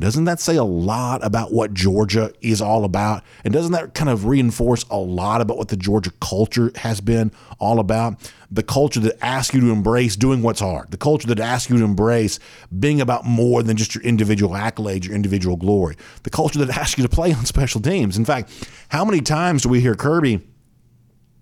Doesn't 0.00 0.24
that 0.24 0.40
say 0.40 0.56
a 0.56 0.64
lot 0.64 1.24
about 1.24 1.52
what 1.52 1.74
Georgia 1.74 2.32
is 2.40 2.60
all 2.60 2.84
about? 2.84 3.22
And 3.44 3.52
doesn't 3.52 3.72
that 3.72 3.94
kind 3.94 4.10
of 4.10 4.26
reinforce 4.26 4.84
a 4.90 4.96
lot 4.96 5.40
about 5.40 5.56
what 5.56 5.68
the 5.68 5.76
Georgia 5.76 6.10
culture 6.20 6.70
has 6.76 7.00
been 7.00 7.32
all 7.58 7.80
about? 7.80 8.32
The 8.50 8.62
culture 8.62 9.00
that 9.00 9.22
asks 9.22 9.54
you 9.54 9.60
to 9.60 9.70
embrace 9.70 10.16
doing 10.16 10.42
what's 10.42 10.60
hard, 10.60 10.90
the 10.90 10.96
culture 10.96 11.26
that 11.28 11.40
asks 11.40 11.70
you 11.70 11.78
to 11.78 11.84
embrace 11.84 12.38
being 12.78 13.00
about 13.00 13.24
more 13.24 13.62
than 13.62 13.76
just 13.76 13.94
your 13.94 14.04
individual 14.04 14.54
accolades, 14.54 15.04
your 15.04 15.14
individual 15.14 15.56
glory, 15.56 15.96
the 16.22 16.30
culture 16.30 16.58
that 16.64 16.70
asks 16.78 16.98
you 16.98 17.06
to 17.06 17.14
play 17.14 17.32
on 17.32 17.44
special 17.44 17.80
teams. 17.80 18.16
In 18.16 18.24
fact, 18.24 18.68
how 18.88 19.04
many 19.04 19.20
times 19.20 19.62
do 19.62 19.68
we 19.68 19.80
hear 19.80 19.94
Kirby? 19.94 20.40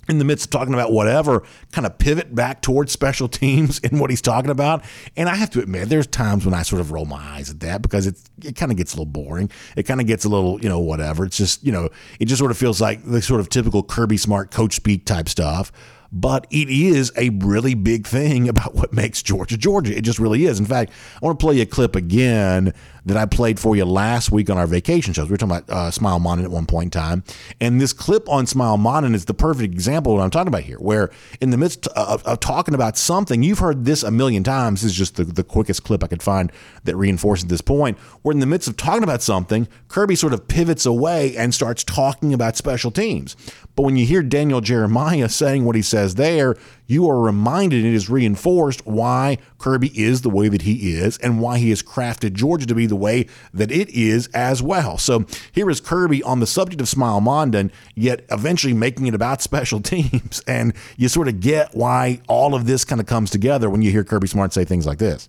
In 0.08 0.18
the 0.18 0.24
midst 0.24 0.46
of 0.46 0.50
talking 0.50 0.74
about 0.74 0.92
whatever, 0.92 1.42
kind 1.72 1.86
of 1.86 1.98
pivot 1.98 2.34
back 2.34 2.62
towards 2.62 2.92
special 2.92 3.28
teams 3.28 3.78
in 3.84 3.98
what 3.98 4.10
he's 4.10 4.22
talking 4.22 4.50
about. 4.50 4.84
And 5.16 5.28
I 5.28 5.34
have 5.34 5.50
to 5.50 5.60
admit, 5.60 5.88
there's 5.88 6.06
times 6.06 6.44
when 6.44 6.54
I 6.54 6.62
sort 6.62 6.80
of 6.80 6.92
roll 6.92 7.06
my 7.06 7.16
eyes 7.16 7.50
at 7.50 7.60
that 7.60 7.82
because 7.82 8.06
it's, 8.06 8.24
it 8.44 8.56
kind 8.56 8.70
of 8.70 8.78
gets 8.78 8.94
a 8.94 8.96
little 8.96 9.06
boring. 9.06 9.50
It 9.76 9.84
kind 9.84 10.00
of 10.00 10.06
gets 10.06 10.24
a 10.24 10.28
little, 10.28 10.60
you 10.60 10.68
know, 10.68 10.80
whatever. 10.80 11.24
It's 11.24 11.36
just, 11.36 11.64
you 11.64 11.72
know, 11.72 11.88
it 12.20 12.26
just 12.26 12.38
sort 12.38 12.50
of 12.50 12.58
feels 12.58 12.80
like 12.80 13.04
the 13.04 13.22
sort 13.22 13.40
of 13.40 13.48
typical 13.48 13.82
Kirby 13.82 14.16
Smart 14.16 14.50
coach 14.50 14.74
speak 14.74 15.04
type 15.04 15.28
stuff 15.28 15.72
but 16.12 16.46
it 16.50 16.70
is 16.70 17.12
a 17.16 17.30
really 17.30 17.74
big 17.74 18.06
thing 18.06 18.48
about 18.48 18.74
what 18.74 18.92
makes 18.92 19.22
Georgia 19.22 19.56
Georgia. 19.56 19.96
It 19.96 20.02
just 20.02 20.18
really 20.18 20.44
is. 20.44 20.58
In 20.58 20.66
fact, 20.66 20.92
I 21.20 21.24
want 21.24 21.38
to 21.38 21.44
play 21.44 21.56
you 21.56 21.62
a 21.62 21.66
clip 21.66 21.96
again 21.96 22.72
that 23.06 23.16
I 23.16 23.24
played 23.24 23.58
for 23.58 23.76
you 23.76 23.84
last 23.84 24.32
week 24.32 24.50
on 24.50 24.58
our 24.58 24.66
vacation 24.66 25.14
shows. 25.14 25.26
We 25.26 25.30
were 25.30 25.36
talking 25.38 25.56
about 25.56 25.70
uh, 25.70 25.90
Smael 25.90 26.20
Mondon 26.20 26.44
at 26.44 26.50
one 26.50 26.66
point 26.66 26.88
in 26.88 26.90
time. 26.90 27.24
And 27.60 27.80
this 27.80 27.92
clip 27.92 28.28
on 28.28 28.46
Smael 28.46 28.78
Mondon 28.78 29.14
is 29.14 29.24
the 29.24 29.34
perfect 29.34 29.72
example 29.72 30.12
of 30.12 30.18
what 30.18 30.24
I'm 30.24 30.30
talking 30.30 30.48
about 30.48 30.64
here, 30.64 30.78
where 30.78 31.10
in 31.40 31.50
the 31.50 31.56
midst 31.56 31.86
of, 31.88 32.22
of 32.24 32.40
talking 32.40 32.74
about 32.74 32.98
something, 32.98 33.44
you've 33.44 33.60
heard 33.60 33.84
this 33.84 34.02
a 34.02 34.10
million 34.10 34.42
times. 34.42 34.82
This 34.82 34.90
is 34.90 34.98
just 34.98 35.16
the, 35.16 35.24
the 35.24 35.44
quickest 35.44 35.84
clip 35.84 36.02
I 36.02 36.08
could 36.08 36.22
find 36.22 36.50
that 36.82 36.96
reinforces 36.96 37.46
this 37.46 37.60
point, 37.60 37.96
where 38.22 38.32
in 38.32 38.40
the 38.40 38.46
midst 38.46 38.68
of 38.68 38.76
talking 38.76 39.04
about 39.04 39.22
something, 39.22 39.68
Kirby 39.86 40.16
sort 40.16 40.32
of 40.32 40.48
pivots 40.48 40.84
away 40.84 41.36
and 41.36 41.54
starts 41.54 41.84
talking 41.84 42.34
about 42.34 42.56
special 42.56 42.90
teams. 42.90 43.36
But 43.76 43.82
when 43.82 43.96
you 43.96 44.06
hear 44.06 44.22
Daniel 44.22 44.60
Jeremiah 44.60 45.28
saying 45.28 45.64
what 45.64 45.76
he 45.76 45.82
says 45.82 46.16
there, 46.16 46.56
you 46.86 47.08
are 47.08 47.20
reminded 47.20 47.84
and 47.84 47.92
it 47.92 47.96
is 47.96 48.08
reinforced 48.08 48.86
why 48.86 49.38
Kirby 49.58 49.88
is 50.00 50.22
the 50.22 50.30
way 50.30 50.48
that 50.48 50.62
he 50.62 50.94
is 50.94 51.18
and 51.18 51.40
why 51.40 51.58
he 51.58 51.70
has 51.70 51.82
crafted 51.82 52.34
Georgia 52.34 52.66
to 52.66 52.74
be 52.74 52.86
the 52.86 52.96
way 52.96 53.26
that 53.52 53.70
it 53.70 53.88
is 53.90 54.28
as 54.28 54.62
well. 54.62 54.98
So 54.98 55.26
here 55.52 55.68
is 55.70 55.80
Kirby 55.80 56.22
on 56.22 56.40
the 56.40 56.46
subject 56.46 56.80
of 56.80 56.86
Smael 56.86 57.20
Mondon, 57.20 57.70
yet 57.94 58.24
eventually 58.30 58.74
making 58.74 59.06
it 59.06 59.14
about 59.14 59.42
special 59.46 59.80
teams. 59.80 60.42
And 60.46 60.74
you 60.96 61.08
sort 61.08 61.28
of 61.28 61.40
get 61.40 61.74
why 61.74 62.20
all 62.28 62.54
of 62.54 62.66
this 62.66 62.84
kind 62.84 63.00
of 63.00 63.06
comes 63.06 63.30
together 63.30 63.68
when 63.68 63.82
you 63.82 63.90
hear 63.90 64.04
Kirby 64.04 64.28
Smart 64.28 64.52
say 64.52 64.64
things 64.64 64.86
like 64.86 64.98
this. 64.98 65.28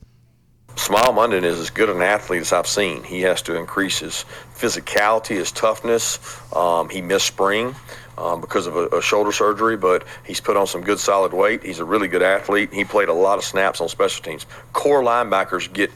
Smael 0.76 1.16
Mondon 1.16 1.44
is 1.44 1.60
as 1.60 1.72
good 1.72 1.90
an 1.90 2.04
athlete 2.04 2.42
as 2.42 2.54
I've 2.54 2.68
seen. 2.68 3.04
He 3.04 3.22
has 3.22 3.42
to 3.44 3.56
increase 3.56 3.98
his 3.98 4.26
physicality, 4.56 5.36
his 5.38 5.52
toughness. 5.52 6.20
Um, 6.56 6.90
he 6.90 7.02
missed 7.02 7.26
spring 7.26 7.76
um, 8.18 8.42
because 8.42 8.68
of 8.68 8.76
a, 8.76 8.88
a, 8.88 9.02
shoulder 9.02 9.32
surgery, 9.32 9.78
but 9.78 10.04
he's 10.26 10.40
put 10.40 10.58
on 10.58 10.68
some 10.68 10.82
good 10.82 11.00
solid 11.00 11.34
weight. 11.34 11.64
He's 11.64 11.80
a 11.80 11.86
really 11.86 12.08
good 12.08 12.24
athlete. 12.24 12.74
He 12.74 12.84
played 12.84 13.10
a 13.10 13.14
lot 13.14 13.38
of 13.38 13.44
snaps 13.44 13.80
on 13.80 13.90
special 13.90 14.24
teams. 14.24 14.46
Core 14.74 15.04
linebackers 15.04 15.72
get 15.72 15.92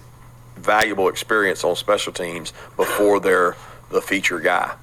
valuable 0.57 1.09
experience 1.09 1.63
on 1.63 1.75
special 1.75 2.13
teams 2.13 2.53
before 2.77 3.19
they're 3.19 3.55
the 3.89 4.01
feature 4.01 4.39
guy. 4.39 4.73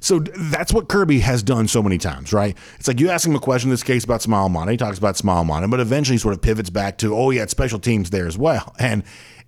So 0.00 0.18
that's 0.18 0.72
what 0.72 0.88
Kirby 0.88 1.20
has 1.20 1.44
done 1.44 1.68
so 1.68 1.80
many 1.80 1.96
times, 1.96 2.32
right? 2.32 2.56
It's 2.76 2.88
like 2.88 2.98
you 2.98 3.08
ask 3.08 3.26
him 3.26 3.36
a 3.36 3.40
question 3.40 3.68
in 3.68 3.72
this 3.72 3.84
case 3.84 4.02
about 4.02 4.20
Smael 4.20 4.50
Mondon. 4.50 4.72
He 4.72 4.76
talks 4.76 4.98
about 4.98 5.14
Smael 5.14 5.46
Mondon, 5.46 5.70
but 5.70 5.78
eventually 5.78 6.14
he 6.14 6.18
sort 6.18 6.34
of 6.34 6.42
pivots 6.42 6.70
back 6.70 6.98
to, 6.98 7.14
oh, 7.14 7.30
yeah, 7.30 7.46
special 7.46 7.78
teams 7.78 8.10
there 8.10 8.26
as 8.26 8.36
well. 8.36 8.74
And 8.80 9.04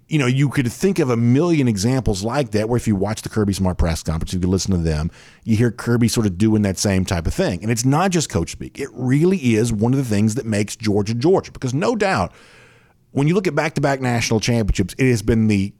you 0.08 0.18
know, 0.18 0.26
you 0.26 0.48
could 0.48 0.70
think 0.70 0.98
of 0.98 1.10
a 1.10 1.16
million 1.16 1.66
examples 1.66 2.22
like 2.22 2.50
that 2.50 2.68
where 2.68 2.76
if 2.76 2.86
you 2.86 2.94
watch 2.94 3.22
the 3.22 3.28
Kirby 3.28 3.54
Smart 3.54 3.78
press 3.78 4.02
conference, 4.02 4.32
you 4.34 4.40
listen 4.40 4.72
to 4.72 4.78
them, 4.78 5.10
you 5.44 5.56
hear 5.56 5.70
Kirby 5.70 6.08
sort 6.08 6.26
of 6.26 6.36
doing 6.36 6.62
that 6.62 6.78
same 6.78 7.04
type 7.04 7.26
of 7.26 7.32
thing. 7.32 7.62
And 7.62 7.70
it's 7.70 7.84
not 7.84 8.10
just 8.10 8.28
coach 8.28 8.50
speak. 8.50 8.78
It 8.78 8.90
really 8.92 9.54
is 9.54 9.72
one 9.72 9.92
of 9.92 9.98
the 9.98 10.04
things 10.04 10.34
that 10.34 10.44
makes 10.44 10.76
Georgia 10.76 11.14
Georgia 11.14 11.52
because 11.52 11.72
no 11.72 11.96
doubt 11.96 12.32
when 13.12 13.28
you 13.28 13.34
look 13.34 13.46
at 13.46 13.54
back-to-back 13.54 14.00
national 14.00 14.40
championships, 14.40 14.94
it 14.98 15.08
has 15.08 15.22
been 15.22 15.46
the 15.46 15.72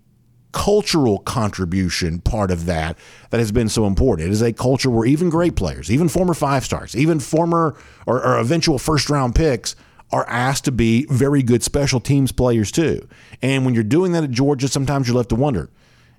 cultural 0.53 1.19
contribution 1.19 2.21
part 2.21 2.53
of 2.53 2.67
that 2.67 2.97
that 3.31 3.41
has 3.41 3.51
been 3.51 3.69
so 3.69 3.87
important. 3.87 4.29
It 4.29 4.33
is 4.33 4.41
a 4.41 4.53
culture 4.53 4.89
where 4.89 5.05
even 5.05 5.29
great 5.29 5.57
players, 5.57 5.91
even 5.91 6.09
former 6.09 6.33
five 6.33 6.65
stars, 6.65 6.97
even 6.97 7.19
former 7.19 7.77
or, 8.07 8.25
or 8.25 8.39
eventual 8.39 8.79
first 8.79 9.11
round 9.11 9.35
picks 9.35 9.75
are 10.15 10.25
asked 10.29 10.65
to 10.65 10.71
be 10.71 11.07
very 11.11 11.43
good 11.43 11.61
special 11.65 11.99
teams 11.99 12.31
players 12.31 12.71
too. 12.71 13.09
And 13.43 13.65
when 13.65 13.75
you're 13.75 13.83
doing 13.83 14.13
that 14.13 14.23
at 14.23 14.31
Georgia, 14.31 14.69
sometimes 14.69 15.09
you're 15.09 15.17
left 15.17 15.31
to 15.31 15.35
wonder, 15.35 15.71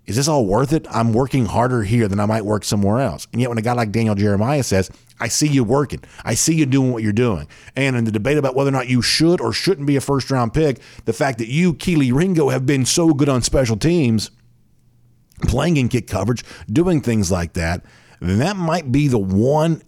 is 0.06 0.18
this 0.18 0.28
all 0.28 0.46
worth 0.46 0.74
it? 0.74 0.86
I'm 0.92 1.14
working 1.14 1.46
harder 1.46 1.84
here 1.84 2.10
than 2.10 2.20
I 2.20 2.26
might 2.26 2.44
work 2.44 2.66
somewhere 2.66 3.00
else. 3.00 3.26
And 3.32 3.40
yet 3.40 3.48
when 3.48 3.58
a 3.58 3.62
guy 3.62 3.72
like 3.72 3.94
Daniel 3.94 4.14
Jeremiah 4.14 4.64
says, 4.64 4.92
I 5.18 5.30
see 5.30 5.48
you 5.48 5.64
working. 5.64 6.02
I 6.26 6.34
see 6.34 6.56
you 6.56 6.66
doing 6.66 6.92
what 6.92 7.04
you're 7.04 7.14
doing. 7.14 7.48
And 7.78 7.96
in 7.96 8.04
the 8.04 8.12
debate 8.12 8.38
about 8.38 8.54
whether 8.54 8.68
or 8.68 8.74
not 8.74 8.90
you 8.90 9.02
should 9.02 9.40
or 9.40 9.54
shouldn't 9.54 9.88
be 9.88 9.96
a 9.96 10.02
first 10.02 10.30
round 10.30 10.54
pick, 10.54 10.82
the 11.06 11.14
fact 11.14 11.38
that 11.38 11.48
you, 11.48 11.74
Kelee 11.74 12.12
Ringo, 12.14 12.50
have 12.50 12.66
been 12.66 12.86
so 12.86 13.14
good 13.14 13.30
on 13.30 13.44
special 13.44 13.78
teams, 13.78 14.30
playing 15.44 15.78
in 15.78 15.88
kick 15.88 16.08
coverage, 16.08 16.44
doing 16.70 17.00
things 17.00 17.32
like 17.32 17.54
that, 17.54 17.86
that 18.20 18.58
might 18.58 18.92
be 18.92 19.08
the 19.08 19.18
one 19.18 19.82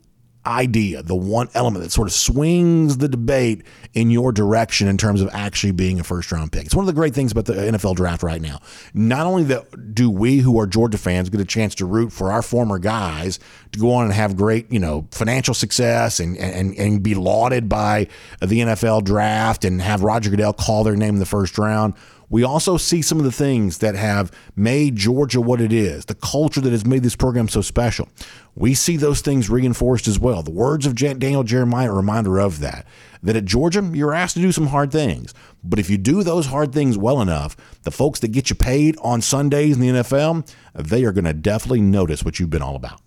idea, 0.47 1.03
the 1.03 1.15
one 1.15 1.49
element 1.53 1.83
that 1.83 1.91
sort 1.91 2.07
of 2.07 2.13
swings 2.13 2.97
the 2.97 3.09
debate 3.09 3.63
in 3.93 4.09
your 4.09 4.31
direction 4.31 4.87
in 4.87 4.97
terms 4.97 5.21
of 5.21 5.29
actually 5.33 5.71
being 5.71 5.99
a 5.99 6.03
first 6.03 6.31
round 6.31 6.51
pick. 6.51 6.65
It's 6.65 6.75
one 6.75 6.83
of 6.83 6.87
the 6.87 6.93
great 6.93 7.13
things 7.13 7.31
about 7.31 7.45
the 7.45 7.53
NFL 7.53 7.95
draft 7.95 8.23
right 8.23 8.41
now. 8.41 8.61
Not 8.93 9.25
only 9.25 9.43
that 9.43 9.93
do 9.93 10.09
we 10.09 10.37
who 10.37 10.59
are 10.59 10.65
Georgia 10.65 10.97
fans 10.97 11.29
get 11.29 11.41
a 11.41 11.45
chance 11.45 11.75
to 11.75 11.85
root 11.85 12.11
for 12.11 12.31
our 12.31 12.41
former 12.41 12.79
guys 12.79 13.39
to 13.73 13.79
go 13.79 13.93
on 13.93 14.05
and 14.05 14.13
have 14.13 14.37
great, 14.37 14.71
you 14.71 14.79
know, 14.79 15.07
financial 15.11 15.53
success 15.53 16.19
and 16.19 16.37
and, 16.37 16.75
and 16.77 17.03
be 17.03 17.15
lauded 17.15 17.67
by 17.67 18.07
the 18.39 18.59
NFL 18.61 19.03
draft 19.03 19.65
and 19.65 19.81
have 19.81 20.03
Roger 20.03 20.29
Goodell 20.29 20.53
call 20.53 20.83
their 20.83 20.95
name 20.95 21.15
in 21.15 21.19
the 21.19 21.25
first 21.25 21.57
round 21.57 21.93
we 22.29 22.43
also 22.43 22.77
see 22.77 23.01
some 23.01 23.19
of 23.19 23.24
the 23.24 23.31
things 23.31 23.77
that 23.77 23.96
have 23.96 24.31
made 24.55 24.96
Georgia 24.96 25.39
what 25.39 25.62
it 25.62 25.72
is, 25.72 26.05
the 26.05 26.15
culture 26.15 26.62
that 26.62 26.72
has 26.72 26.86
made 26.86 27.03
this 27.03 27.15
program 27.15 27.48
so 27.48 27.62
special. 27.62 28.10
We 28.55 28.74
see 28.74 28.98
those 28.98 29.22
things 29.22 29.50
reinforced 29.50 30.07
as 30.07 30.19
well. 30.19 30.43
The 30.43 30.51
words 30.51 30.86
of 30.86 30.96
Daniel 30.96 31.43
Jeremiah 31.43 31.91
a 31.91 31.96
reminder 31.96 32.39
of 32.39 32.60
that. 32.60 32.86
That 33.24 33.36
at 33.36 33.46
Georgia, 33.46 33.89
you're 33.93 34.13
asked 34.13 34.36
to 34.36 34.41
do 34.41 34.51
some 34.51 34.67
hard 34.67 34.91
things. 34.91 35.34
But 35.63 35.79
if 35.79 35.89
you 35.89 35.98
do 35.98 36.24
those 36.24 36.48
hard 36.48 36.74
things 36.74 36.98
well 36.98 37.22
enough, 37.22 37.55
the 37.84 37.91
folks 37.91 38.19
that 38.19 38.29
get 38.29 38.50
you 38.50 38.55
paid 38.55 38.98
on 39.01 39.22
Sundays 39.22 39.75
in 39.75 39.81
the 39.81 40.01
NFL, 40.01 40.51
they 40.75 41.03
are 41.05 41.12
going 41.12 41.25
to 41.25 41.34
definitely 41.34 41.81
notice 41.81 42.24
what 42.24 42.39
you've 42.39 42.50
been 42.50 42.62
all 42.62 42.75
about. 42.75 43.01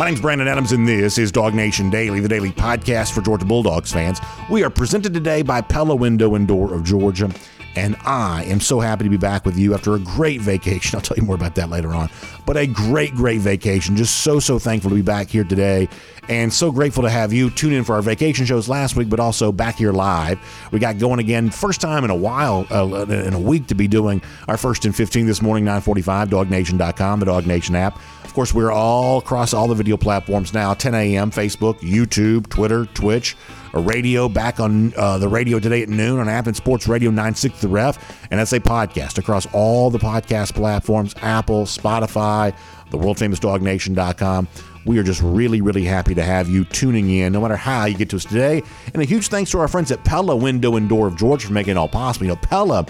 My 0.00 0.06
name's 0.06 0.22
Brandon 0.22 0.48
Adams, 0.48 0.72
and 0.72 0.88
this 0.88 1.18
is 1.18 1.30
Dog 1.30 1.52
Nation 1.52 1.90
Daily, 1.90 2.20
the 2.20 2.28
daily 2.28 2.52
podcast 2.52 3.12
for 3.12 3.20
Georgia 3.20 3.44
Bulldogs 3.44 3.92
fans. 3.92 4.18
We 4.48 4.64
are 4.64 4.70
presented 4.70 5.12
today 5.12 5.42
by 5.42 5.60
Pella 5.60 5.94
Window 5.94 6.36
and 6.36 6.48
Door 6.48 6.72
of 6.72 6.84
Georgia, 6.84 7.28
and 7.76 7.96
I 8.04 8.44
am 8.44 8.60
so 8.60 8.80
happy 8.80 9.04
to 9.04 9.10
be 9.10 9.16
back 9.16 9.44
with 9.44 9.58
you 9.58 9.74
after 9.74 9.94
a 9.94 9.98
great 9.98 10.40
vacation. 10.40 10.94
I'll 10.96 11.02
tell 11.02 11.16
you 11.16 11.22
more 11.22 11.34
about 11.36 11.54
that 11.54 11.70
later 11.70 11.90
on, 11.90 12.10
but 12.46 12.56
a 12.56 12.66
great, 12.66 13.14
great 13.14 13.40
vacation. 13.40 13.96
Just 13.96 14.22
so, 14.22 14.40
so 14.40 14.58
thankful 14.58 14.90
to 14.90 14.96
be 14.96 15.02
back 15.02 15.28
here 15.28 15.44
today, 15.44 15.88
and 16.28 16.52
so 16.52 16.70
grateful 16.70 17.02
to 17.02 17.10
have 17.10 17.32
you 17.32 17.50
tune 17.50 17.72
in 17.72 17.84
for 17.84 17.94
our 17.94 18.02
vacation 18.02 18.46
shows 18.46 18.68
last 18.68 18.96
week, 18.96 19.08
but 19.08 19.20
also 19.20 19.52
back 19.52 19.76
here 19.76 19.92
live. 19.92 20.38
We 20.72 20.78
got 20.78 20.98
going 20.98 21.20
again, 21.20 21.50
first 21.50 21.80
time 21.80 22.04
in 22.04 22.10
a 22.10 22.16
while, 22.16 22.66
uh, 22.70 23.06
in 23.06 23.34
a 23.34 23.40
week, 23.40 23.66
to 23.68 23.74
be 23.74 23.88
doing 23.88 24.22
our 24.48 24.56
first 24.56 24.84
and 24.84 24.94
15 24.94 25.26
this 25.26 25.42
morning, 25.42 25.64
945, 25.64 26.30
dognation.com, 26.30 27.20
the 27.20 27.26
Dog 27.26 27.46
Nation 27.46 27.74
app. 27.74 27.98
Of 28.24 28.34
course, 28.34 28.54
we're 28.54 28.70
all 28.70 29.18
across 29.18 29.52
all 29.52 29.66
the 29.66 29.74
video 29.74 29.96
platforms 29.96 30.54
now 30.54 30.72
10 30.72 30.94
a.m., 30.94 31.32
Facebook, 31.32 31.80
YouTube, 31.80 32.48
Twitter, 32.48 32.86
Twitch, 32.86 33.36
radio 33.78 34.28
back 34.28 34.58
on 34.58 34.92
uh, 34.96 35.18
the 35.18 35.28
radio 35.28 35.60
today 35.60 35.82
at 35.82 35.88
noon 35.88 36.18
on 36.18 36.28
Athens 36.28 36.56
Sports 36.56 36.88
Radio 36.88 37.10
96 37.10 37.60
The 37.60 37.68
Ref, 37.68 38.26
and 38.30 38.40
that's 38.40 38.52
a 38.52 38.60
podcast 38.60 39.18
across 39.18 39.46
all 39.52 39.90
the 39.90 39.98
podcast 39.98 40.54
platforms 40.54 41.14
Apple, 41.22 41.64
Spotify, 41.64 42.56
the 42.90 42.98
world 42.98 43.18
famous 43.18 43.38
dognation.com. 43.38 44.48
We 44.86 44.98
are 44.98 45.02
just 45.02 45.20
really, 45.22 45.60
really 45.60 45.84
happy 45.84 46.14
to 46.14 46.22
have 46.22 46.48
you 46.48 46.64
tuning 46.64 47.10
in, 47.10 47.32
no 47.32 47.40
matter 47.40 47.56
how 47.56 47.84
you 47.84 47.96
get 47.96 48.08
to 48.10 48.16
us 48.16 48.24
today. 48.24 48.62
And 48.92 49.02
a 49.02 49.04
huge 49.04 49.28
thanks 49.28 49.50
to 49.50 49.58
our 49.58 49.68
friends 49.68 49.92
at 49.92 50.02
Pella 50.04 50.34
Window 50.34 50.76
and 50.76 50.88
Door 50.88 51.08
of 51.08 51.16
Georgia 51.16 51.46
for 51.46 51.52
making 51.52 51.72
it 51.72 51.76
all 51.76 51.88
possible. 51.88 52.26
You 52.26 52.32
know, 52.32 52.40
Pella 52.40 52.86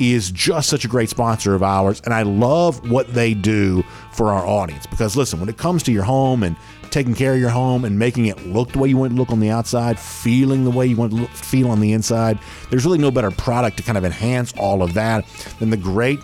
is 0.00 0.30
just 0.30 0.68
such 0.68 0.84
a 0.84 0.88
great 0.88 1.08
sponsor 1.08 1.54
of 1.54 1.62
ours, 1.62 2.00
and 2.04 2.14
I 2.14 2.22
love 2.22 2.90
what 2.90 3.12
they 3.14 3.34
do 3.34 3.82
for 4.12 4.32
our 4.32 4.44
audience. 4.46 4.86
Because 4.86 5.16
listen, 5.16 5.40
when 5.40 5.48
it 5.48 5.58
comes 5.58 5.82
to 5.84 5.92
your 5.92 6.04
home 6.04 6.42
and 6.42 6.56
taking 6.90 7.14
care 7.14 7.34
of 7.34 7.40
your 7.40 7.50
home 7.50 7.84
and 7.84 7.98
making 7.98 8.26
it 8.26 8.46
look 8.46 8.72
the 8.72 8.78
way 8.78 8.88
you 8.88 8.96
want 8.96 9.12
it 9.12 9.14
to 9.14 9.20
look 9.20 9.30
on 9.30 9.40
the 9.40 9.50
outside, 9.50 9.98
feeling 9.98 10.64
the 10.64 10.70
way 10.70 10.86
you 10.86 10.96
want 10.96 11.12
to 11.12 11.18
look, 11.18 11.30
feel 11.30 11.70
on 11.70 11.80
the 11.80 11.92
inside, 11.92 12.38
there's 12.70 12.84
really 12.84 12.98
no 12.98 13.10
better 13.10 13.30
product 13.30 13.76
to 13.76 13.82
kind 13.82 13.98
of 13.98 14.04
enhance 14.04 14.52
all 14.56 14.82
of 14.82 14.94
that 14.94 15.26
than 15.58 15.70
the 15.70 15.76
great 15.76 16.18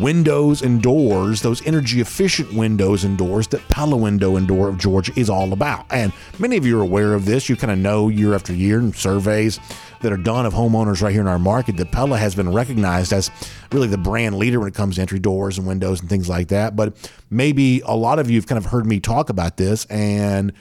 windows 0.00 0.62
and 0.62 0.82
doors, 0.82 1.42
those 1.42 1.66
energy 1.66 2.00
efficient 2.00 2.52
windows 2.52 3.04
and 3.04 3.16
doors 3.16 3.48
that 3.48 3.66
Pella 3.68 3.96
Window 3.96 4.36
and 4.36 4.46
Door 4.46 4.68
of 4.68 4.78
Georgia 4.78 5.12
is 5.16 5.30
all 5.30 5.52
about. 5.52 5.86
And 5.90 6.12
many 6.38 6.56
of 6.56 6.66
you 6.66 6.78
are 6.78 6.82
aware 6.82 7.14
of 7.14 7.24
this. 7.24 7.48
You 7.48 7.56
kind 7.56 7.70
of 7.70 7.78
know 7.78 8.08
year 8.08 8.34
after 8.34 8.52
year 8.52 8.78
in 8.78 8.92
surveys 8.92 9.58
that 10.02 10.12
are 10.12 10.16
done 10.16 10.46
of 10.46 10.54
homeowners 10.54 11.02
right 11.02 11.12
here 11.12 11.20
in 11.20 11.26
our 11.26 11.38
market 11.38 11.76
that 11.78 11.90
Pella 11.90 12.18
has 12.18 12.34
been 12.34 12.52
recognized 12.52 13.12
as 13.12 13.30
really 13.72 13.88
the 13.88 13.98
brand 13.98 14.36
leader 14.36 14.60
when 14.60 14.68
it 14.68 14.74
comes 14.74 14.96
to 14.96 15.00
entry 15.00 15.18
doors 15.18 15.58
and 15.58 15.66
windows 15.66 16.00
and 16.00 16.08
things 16.08 16.28
like 16.28 16.48
that. 16.48 16.76
But 16.76 17.10
maybe 17.30 17.80
a 17.84 17.96
lot 17.96 18.18
of 18.18 18.30
you 18.30 18.36
have 18.36 18.46
kind 18.46 18.58
of 18.58 18.66
heard 18.66 18.86
me 18.86 19.00
talk 19.00 19.30
about 19.30 19.56
this 19.56 19.84
and 19.86 20.52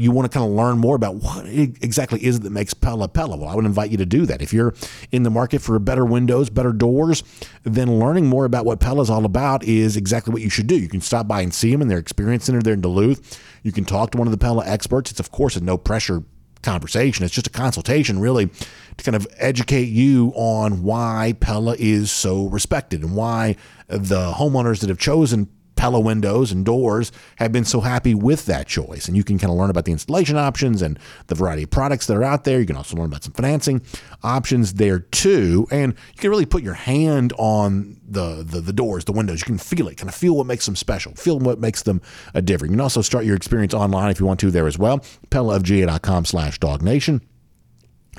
you 0.00 0.10
want 0.10 0.30
to 0.30 0.38
kind 0.38 0.50
of 0.50 0.56
learn 0.56 0.78
more 0.78 0.96
about 0.96 1.16
what 1.16 1.44
exactly 1.46 2.24
is 2.24 2.36
it 2.36 2.42
that 2.42 2.50
makes 2.50 2.72
Pella 2.72 3.06
Pella. 3.06 3.36
Well, 3.36 3.50
I 3.50 3.54
would 3.54 3.66
invite 3.66 3.90
you 3.90 3.98
to 3.98 4.06
do 4.06 4.24
that. 4.24 4.40
If 4.40 4.50
you're 4.50 4.72
in 5.12 5.24
the 5.24 5.30
market 5.30 5.60
for 5.60 5.78
better 5.78 6.06
windows, 6.06 6.48
better 6.48 6.72
doors, 6.72 7.22
then 7.64 7.98
learning 7.98 8.26
more 8.26 8.46
about 8.46 8.64
what 8.64 8.80
Pella 8.80 9.02
is 9.02 9.10
all 9.10 9.26
about 9.26 9.62
is 9.64 9.98
exactly 9.98 10.32
what 10.32 10.40
you 10.40 10.48
should 10.48 10.66
do. 10.66 10.78
You 10.78 10.88
can 10.88 11.02
stop 11.02 11.28
by 11.28 11.42
and 11.42 11.52
see 11.52 11.70
them 11.70 11.82
in 11.82 11.88
their 11.88 11.98
experience 11.98 12.46
center 12.46 12.62
there 12.62 12.72
in 12.72 12.80
Duluth. 12.80 13.38
You 13.62 13.72
can 13.72 13.84
talk 13.84 14.12
to 14.12 14.18
one 14.18 14.26
of 14.26 14.32
the 14.32 14.38
Pella 14.38 14.64
experts. 14.66 15.10
It's, 15.10 15.20
of 15.20 15.30
course, 15.30 15.54
a 15.56 15.60
no 15.60 15.76
pressure 15.76 16.22
conversation. 16.62 17.24
It's 17.24 17.34
just 17.34 17.46
a 17.46 17.50
consultation, 17.50 18.20
really, 18.20 18.48
to 18.96 19.04
kind 19.04 19.16
of 19.16 19.26
educate 19.36 19.88
you 19.88 20.32
on 20.34 20.82
why 20.82 21.34
Pella 21.40 21.76
is 21.78 22.10
so 22.10 22.46
respected 22.46 23.02
and 23.02 23.14
why 23.14 23.56
the 23.86 24.32
homeowners 24.32 24.80
that 24.80 24.88
have 24.88 24.98
chosen 24.98 25.48
Pella 25.80 25.98
windows 25.98 26.52
and 26.52 26.62
doors 26.62 27.10
have 27.36 27.52
been 27.52 27.64
so 27.64 27.80
happy 27.80 28.14
with 28.14 28.44
that 28.44 28.66
choice. 28.66 29.08
And 29.08 29.16
you 29.16 29.24
can 29.24 29.38
kind 29.38 29.50
of 29.50 29.56
learn 29.56 29.70
about 29.70 29.86
the 29.86 29.92
installation 29.92 30.36
options 30.36 30.82
and 30.82 30.98
the 31.28 31.34
variety 31.34 31.62
of 31.62 31.70
products 31.70 32.06
that 32.06 32.18
are 32.18 32.22
out 32.22 32.44
there. 32.44 32.60
You 32.60 32.66
can 32.66 32.76
also 32.76 32.98
learn 32.98 33.06
about 33.06 33.24
some 33.24 33.32
financing 33.32 33.80
options 34.22 34.74
there 34.74 34.98
too. 34.98 35.66
And 35.70 35.94
you 35.94 36.20
can 36.20 36.28
really 36.28 36.44
put 36.44 36.62
your 36.62 36.74
hand 36.74 37.32
on 37.38 37.96
the, 38.06 38.44
the, 38.46 38.60
the 38.60 38.74
doors, 38.74 39.06
the 39.06 39.12
windows. 39.12 39.40
You 39.40 39.46
can 39.46 39.56
feel 39.56 39.88
it, 39.88 39.96
kind 39.96 40.10
of 40.10 40.14
feel 40.14 40.36
what 40.36 40.44
makes 40.44 40.66
them 40.66 40.76
special, 40.76 41.14
feel 41.14 41.38
what 41.38 41.58
makes 41.58 41.82
them 41.84 42.02
a 42.34 42.42
different. 42.42 42.72
You 42.72 42.76
can 42.76 42.82
also 42.82 43.00
start 43.00 43.24
your 43.24 43.34
experience 43.34 43.72
online 43.72 44.10
if 44.10 44.20
you 44.20 44.26
want 44.26 44.40
to 44.40 44.50
there 44.50 44.66
as 44.66 44.78
well. 44.78 44.98
PellaofGA.com 45.30 46.26
slash 46.26 46.58
dognation. 46.58 47.22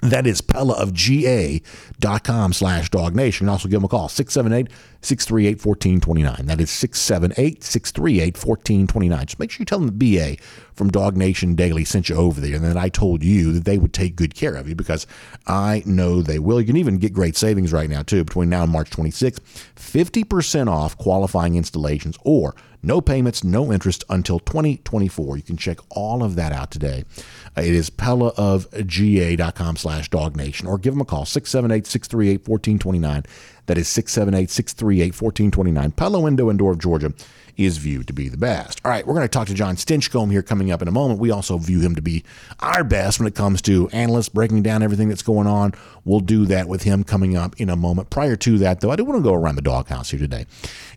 That 0.02 0.26
is 0.26 0.42
Pella 0.42 0.74
of 0.74 0.94
pellaofga.com 0.94 2.54
slash 2.54 2.90
Dog 2.90 3.14
dognation. 3.14 3.48
Also 3.48 3.68
give 3.68 3.78
them 3.78 3.86
a 3.86 3.88
call, 3.88 4.10
678 4.10 4.72
638 5.02 5.66
1429. 5.66 6.46
That 6.48 6.60
is 6.60 6.72
678 6.72 7.64
638 7.64 8.36
1429. 8.36 9.26
Just 9.28 9.40
make 9.40 9.52
sure 9.52 9.62
you 9.62 9.66
tell 9.66 9.80
them 9.80 9.96
the 9.96 10.18
BA 10.18 10.38
from 10.82 10.90
Dog 10.90 11.16
Nation 11.16 11.54
Daily 11.54 11.86
sent 11.86 12.10
you 12.10 12.16
over 12.16 12.42
there 12.42 12.56
and 12.56 12.66
then 12.66 12.76
I 12.76 12.90
told 12.90 13.24
you 13.24 13.52
that 13.52 13.66
they 13.66 13.78
would 13.78 13.94
take 13.94 14.16
good 14.16 14.34
care 14.34 14.56
of 14.56 14.68
you 14.68 14.74
because 14.74 15.06
I 15.46 15.84
know 15.86 16.24
they 16.24 16.40
will. 16.40 16.60
You 16.60 16.66
can 16.66 16.76
even 16.76 16.98
get 16.98 17.14
great 17.14 17.38
savings 17.38 17.72
right 17.72 17.88
now, 17.88 18.02
too, 18.02 18.24
between 18.24 18.50
now 18.50 18.64
and 18.64 18.72
March 18.72 18.90
26th. 18.90 19.42
50% 19.76 20.68
off 20.68 20.98
qualifying 20.98 21.54
installations 21.54 22.18
or 22.24 22.56
no 22.82 23.00
payments, 23.00 23.44
no 23.44 23.72
interest 23.72 24.04
until 24.10 24.40
2024. 24.40 25.38
You 25.38 25.44
can 25.44 25.56
check 25.56 25.78
all 25.92 26.24
of 26.24 26.36
that 26.38 26.52
out 26.52 26.72
today. 26.72 27.04
Uh, 27.56 27.62
it 27.62 27.76
is 27.76 27.92
pellaofga.com 27.92 29.76
slash 29.76 30.10
dognation 30.10 30.66
or 30.66 30.80
give 30.80 30.96
them 30.96 31.02
a 31.02 31.06
call, 31.06 31.26
678 31.26 31.86
638 31.86 32.48
1429. 32.48 33.24
That 33.68 33.78
is 33.78 33.88
678 33.88 34.50
638 34.50 35.22
1429. 35.22 35.92
Pella 35.92 36.20
Window 36.20 36.50
and 36.50 36.58
Door 36.58 36.72
of 36.72 36.80
Georgia 36.80 37.14
is 37.58 37.78
viewed 37.78 38.08
to 38.08 38.14
be 38.14 38.30
the 38.30 38.38
best. 38.38 38.82
All 38.84 38.92
right, 38.92 39.06
we're 39.06 39.14
going 39.14 39.26
to 39.26 39.30
talk 39.30 39.48
to 39.48 39.54
John 39.54 39.76
Stinchcomb 39.76 40.32
here 40.32 40.42
coming 40.42 40.72
up 40.72 40.82
in 40.82 40.88
a 40.88 40.92
moment. 40.92 41.20
We 41.20 41.32
also 41.32 41.58
view 41.58 41.82
him 41.82 41.96
to 41.96 42.02
be 42.02 42.24
our 42.60 42.84
best 42.84 43.20
when 43.20 43.28
it 43.28 43.36
comes 43.36 43.62
to 43.64 43.90
analysts 43.90 44.30
breaking 44.30 44.64
down 44.64 44.84
everything 44.84 45.10
that's 45.10 45.22
going 45.22 45.48
on. 45.48 45.74
We'll 46.06 46.20
do 46.20 46.46
that 46.48 46.68
with 46.68 46.84
him 46.84 47.04
coming 47.04 47.36
up 47.36 47.60
in 47.60 47.70
a 47.70 47.76
moment. 47.76 48.10
Prior 48.10 48.36
to 48.38 48.58
that, 48.60 48.82
though, 48.82 48.92
I 48.92 48.96
do 48.96 49.06
want 49.06 49.20
to 49.20 49.24
go 49.24 49.34
around 49.34 49.56
the 49.56 49.62
doghouse 49.62 50.12
here 50.12 50.20
today. 50.20 50.46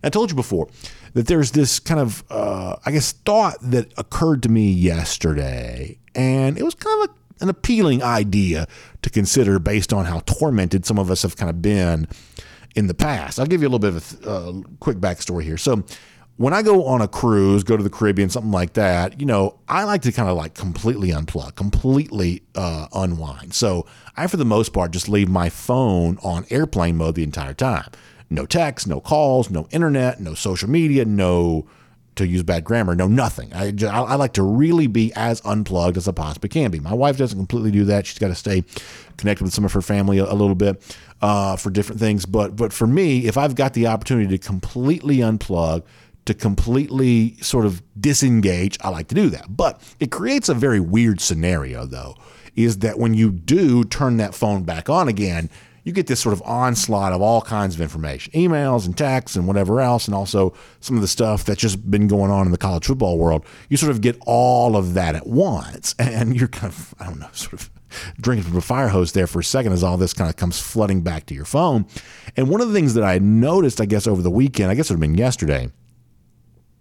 I 0.03 0.11
told 0.11 0.31
you 0.31 0.37
before 0.37 0.69
that 1.15 1.27
there's 1.27 1.53
this 1.53 1.79
kind 1.79 2.01
of, 2.01 2.25
uh, 2.31 2.77
I 2.85 2.91
guess, 2.91 3.13
thought 3.13 3.57
that 3.63 3.93
occurred 3.97 4.43
to 4.45 4.49
me 4.49 4.71
yesterday, 4.71 5.99
and 6.15 6.59
it 6.59 6.63
was 6.63 6.75
kind 6.75 7.05
of 7.05 7.11
a 7.11 7.15
an 7.41 7.49
appealing 7.49 8.03
idea 8.03 8.67
to 9.03 9.11
consider 9.11 9.59
based 9.59 9.93
on 9.93 10.05
how 10.05 10.21
tormented 10.21 10.87
some 10.87 10.99
of 10.99 11.11
us 11.11 11.23
have 11.23 11.37
kind 11.37 11.51
of 11.51 11.61
been 11.61 12.09
in 12.75 12.87
the 12.87 12.95
past. 12.95 13.39
I'll 13.39 13.47
give 13.47 13.61
you 13.61 13.69
a 13.69 13.71
little 13.71 13.79
bit 13.79 13.95
of 13.95 14.27
a 14.27 14.31
uh, 14.31 14.53
quick 14.81 14.99
backstory 14.99 15.43
here. 15.45 15.57
So, 15.57 15.85
when 16.37 16.53
I 16.53 16.63
go 16.63 16.85
on 16.87 17.01
a 17.01 17.09
cruise, 17.09 17.63
go 17.63 17.77
to 17.77 17.83
the 17.83 17.91
Caribbean, 17.91 18.29
something 18.29 18.51
like 18.51 18.73
that, 18.73 19.21
you 19.21 19.27
know, 19.27 19.59
I 19.69 19.85
like 19.85 20.03
to 20.03 20.13
kind 20.13 20.29
of 20.29 20.37
like 20.37 20.55
completely 20.55 21.11
unplug, 21.11 21.55
completely 21.55 22.43
uh, 22.57 22.89
unwind. 22.93 23.55
So 23.55 23.87
I, 24.17 24.27
for 24.27 24.37
the 24.37 24.45
most 24.45 24.73
part, 24.73 24.91
just 24.91 25.09
leave 25.09 25.29
my 25.29 25.49
phone 25.49 26.19
on 26.23 26.45
airplane 26.51 26.97
mode 26.97 27.15
the 27.15 27.23
entire 27.23 27.55
time. 27.55 27.89
No 28.31 28.47
text, 28.47 28.89
no 28.89 29.01
calls, 29.01 29.49
no 29.49 29.69
internet, 29.71 30.21
no 30.21 30.35
social 30.35 30.69
media, 30.69 31.05
no, 31.05 31.67
to 32.17 32.27
use 32.27 32.43
bad 32.43 32.65
grammar, 32.65 32.97
no 32.97 33.07
nothing. 33.07 33.53
I, 33.53 33.71
just, 33.71 33.93
I, 33.93 34.01
I 34.01 34.15
like 34.17 34.33
to 34.35 34.43
really 34.43 34.89
be 34.89 35.13
as 35.15 35.41
unplugged 35.45 35.97
as 35.97 36.09
I 36.09 36.13
possibly 36.13 36.49
can 36.49 36.71
be. 36.71 36.81
My 36.81 36.95
wife 36.95 37.17
doesn't 37.17 37.39
completely 37.39 37.71
do 37.71 37.85
that. 37.85 38.07
She's 38.07 38.19
got 38.19 38.29
to 38.29 38.35
stay 38.35 38.65
connected 39.19 39.45
with 39.45 39.53
some 39.53 39.65
of 39.65 39.73
her 39.73 39.83
family 39.83 40.19
a, 40.19 40.25
a 40.25 40.35
little 40.35 40.55
bit 40.55 40.97
uh, 41.23 41.57
for 41.57 41.71
different 41.71 42.01
things. 42.01 42.27
But 42.27 42.57
but 42.57 42.73
for 42.73 42.87
me, 42.87 43.27
if 43.27 43.37
I've 43.37 43.55
got 43.55 43.75
the 43.75 43.87
opportunity 43.87 44.37
to 44.37 44.39
completely 44.39 45.19
unplug, 45.19 45.85
to 46.27 46.35
completely 46.35 47.37
sort 47.41 47.67
of 47.67 47.83
disengage, 48.01 48.79
I 48.81 48.89
like 48.89 49.09
to 49.09 49.15
do 49.15 49.29
that. 49.31 49.57
But 49.57 49.81
it 50.01 50.11
creates 50.11 50.49
a 50.49 50.55
very 50.55 50.81
weird 50.81 51.21
scenario, 51.21 51.87
though, 51.87 52.17
is 52.55 52.79
that 52.79 52.99
when 52.99 53.15
you 53.15 53.31
do 53.31 53.85
turn 53.85 54.17
that 54.19 54.35
phone 54.35 54.63
back 54.63 54.89
on 54.89 55.09
again, 55.09 55.51
you 55.85 55.93
get 55.93 56.07
this 56.07 56.21
sort 56.21 56.33
of 56.33 56.43
onslaught 56.43 57.13
of 57.13 57.21
all 57.21 57.43
kinds 57.43 57.75
of 57.75 57.81
information 57.81 58.33
emails 58.33 58.87
and 58.87 58.97
texts 58.97 59.37
and 59.37 59.47
whatever 59.47 59.81
else, 59.81 60.07
and 60.07 60.15
also 60.15 60.55
some 60.81 60.97
of 60.97 61.03
the 61.03 61.09
stuff 61.09 61.45
that's 61.45 61.61
just 61.61 61.91
been 61.91 62.09
going 62.09 62.31
on 62.31 62.47
in 62.47 62.53
the 62.53 62.59
college 62.59 62.87
football 62.87 63.19
world. 63.19 63.45
You 63.69 63.77
sort 63.77 63.91
of 63.91 64.01
get 64.01 64.17
all 64.25 64.77
of 64.77 64.95
that 64.95 65.15
at 65.15 65.27
once, 65.27 65.95
and 65.99 66.35
you're 66.37 66.49
kind 66.49 66.73
of, 66.73 66.95
I 66.99 67.07
don't 67.07 67.21
know, 67.21 67.29
sort 67.33 67.53
of 67.53 67.71
drinking 68.21 68.49
from 68.49 68.57
a 68.57 68.63
fire 68.63 68.89
hose 68.89 69.13
there 69.13 69.27
for 69.27 69.39
a 69.39 69.45
second 69.45 69.73
as 69.73 69.85
all 69.85 69.97
this 69.97 70.13
kind 70.13 70.29
of 70.29 70.37
comes 70.37 70.59
flooding 70.59 71.03
back 71.03 71.27
to 71.27 71.35
your 71.35 71.45
phone. 71.45 71.87
And 72.37 72.49
one 72.49 72.61
of 72.61 72.69
the 72.69 72.75
things 72.75 72.95
that 72.95 73.05
I 73.05 73.19
noticed, 73.19 73.81
I 73.81 73.85
guess, 73.85 74.07
over 74.07 74.23
the 74.23 74.31
weekend, 74.31 74.71
I 74.71 74.75
guess 74.75 74.91
it 74.91 74.95
would 74.95 75.05
have 75.05 75.13
been 75.13 75.19
yesterday, 75.19 75.71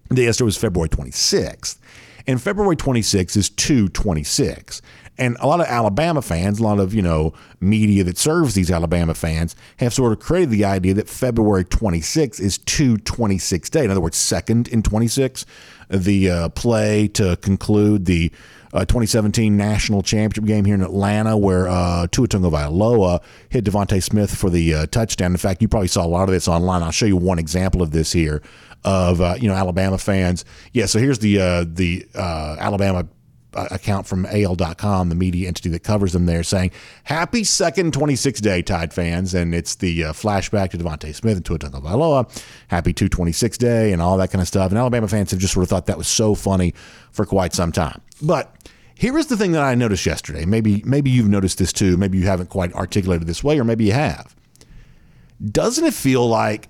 the 0.10 0.24
yesterday 0.24 0.46
was 0.46 0.58
February 0.58 0.90
26th. 0.90 1.78
And 2.26 2.42
February 2.42 2.76
26th 2.76 3.36
is 3.36 3.50
226. 3.50 4.82
And 5.18 5.38
a 5.40 5.48
lot 5.48 5.60
of 5.60 5.68
Alabama 5.68 6.22
fans, 6.22 6.60
a 6.60 6.64
lot 6.64 6.80
of, 6.80 6.94
you 6.94 7.02
know, 7.02 7.34
media 7.60 8.04
that 8.04 8.18
serves 8.18 8.56
these 8.56 8.72
Alabama 8.72 9.14
fans 9.14 9.56
have 9.78 9.94
sort 9.94 10.12
of 10.12 10.20
created 10.20 10.50
the 10.50 10.66
idea 10.66 10.94
that 10.96 11.08
February 11.08 11.66
26th 11.66 12.40
is 12.40 12.58
226 12.58 13.70
day. 13.70 13.86
In 13.86 13.92
other 13.92 14.02
words, 14.02 14.18
second 14.18 14.68
in 14.70 14.82
26, 14.82 15.46
the 15.90 16.30
uh, 16.30 16.50
play 16.50 17.08
to 17.10 17.36
conclude 17.38 18.06
the 18.06 18.32
uh, 18.74 18.86
2017 18.86 19.56
national 19.56 20.02
championship 20.02 20.46
game 20.46 20.66
here 20.66 20.74
in 20.74 20.82
Atlanta, 20.82 21.38
where 21.38 21.68
uh, 21.68 22.08
Tua 22.08 22.28
Tagovailoa 22.28 23.22
hit 23.50 23.66
DeVonta 23.66 24.02
Smith 24.02 24.36
for 24.36 24.50
the 24.50 24.74
uh, 24.74 24.86
touchdown. 24.88 25.32
In 25.32 25.38
fact, 25.38 25.62
you 25.62 25.68
probably 25.68 25.88
saw 25.90 26.04
a 26.04 26.08
lot 26.08 26.24
of 26.24 26.32
this 26.32 26.48
online. 26.48 26.82
I'll 26.82 26.90
show 26.90 27.06
you 27.06 27.18
one 27.18 27.38
example 27.38 27.84
of 27.84 27.92
this 27.92 28.14
here 28.14 28.42
of 28.84 29.22
uh, 29.22 29.36
you 29.40 29.48
know 29.48 29.56
Alabama 29.56 29.98
fans. 29.98 30.46
Yeah, 30.72 30.86
so 30.86 31.00
here's 31.00 31.20
the 31.20 31.40
uh, 31.40 31.66
the 31.68 32.06
uh, 32.16 32.58
Alabama 32.60 33.08
account 33.56 34.08
from 34.08 34.26
AL.com, 34.26 35.10
the 35.10 35.16
media 35.16 35.48
entity 35.48 35.70
that 35.70 35.84
covers 35.84 36.14
them 36.14 36.26
there, 36.26 36.44
saying, 36.44 36.72
Happy 37.04 37.44
second 37.44 37.94
26 37.94 38.42
day, 38.42 38.62
Tide 38.62 38.94
fans. 38.94 39.34
And 39.34 39.54
it's 39.54 39.76
the 39.76 40.06
uh, 40.06 40.14
flashback 40.14 40.72
to 40.72 40.78
DeVonta 40.78 41.14
Smith 41.14 41.38
and 41.38 41.46
Tua 41.46 41.60
Tagovailoa. 41.60 42.44
Happy 42.68 42.94
226 42.94 43.58
day 43.58 43.92
and 43.92 44.02
all 44.02 44.18
that 44.18 44.32
kind 44.32 44.42
of 44.42 44.48
stuff. 44.48 44.72
And 44.72 44.80
Alabama 44.80 45.08
fans 45.08 45.32
have 45.32 45.40
just 45.40 45.54
sort 45.54 45.64
of 45.64 45.70
thought 45.70 45.86
that 45.88 45.98
was 45.98 46.08
so 46.08 46.36
funny 46.36 46.74
for 47.12 47.26
quite 47.26 47.54
some 47.54 47.72
time. 47.72 48.02
But 48.22 48.56
here 48.96 49.18
is 49.18 49.28
the 49.28 49.38
thing 49.38 49.52
that 49.54 49.64
I 49.64 49.76
noticed 49.76 50.06
yesterday. 50.06 50.46
Maybe, 50.46 50.82
maybe 50.86 51.10
you've 51.10 51.30
noticed 51.30 51.58
this 51.58 51.74
too. 51.74 51.98
Maybe 51.98 52.18
you 52.18 52.26
haven't 52.26 52.50
quite 52.50 52.74
articulated 52.74 53.28
this 53.28 53.44
way, 53.44 53.60
or 53.60 53.64
maybe 53.64 53.86
you 53.86 53.94
have. 53.94 54.36
Doesn't 55.52 55.84
it 55.84 55.94
feel 55.94 56.28
like 56.28 56.70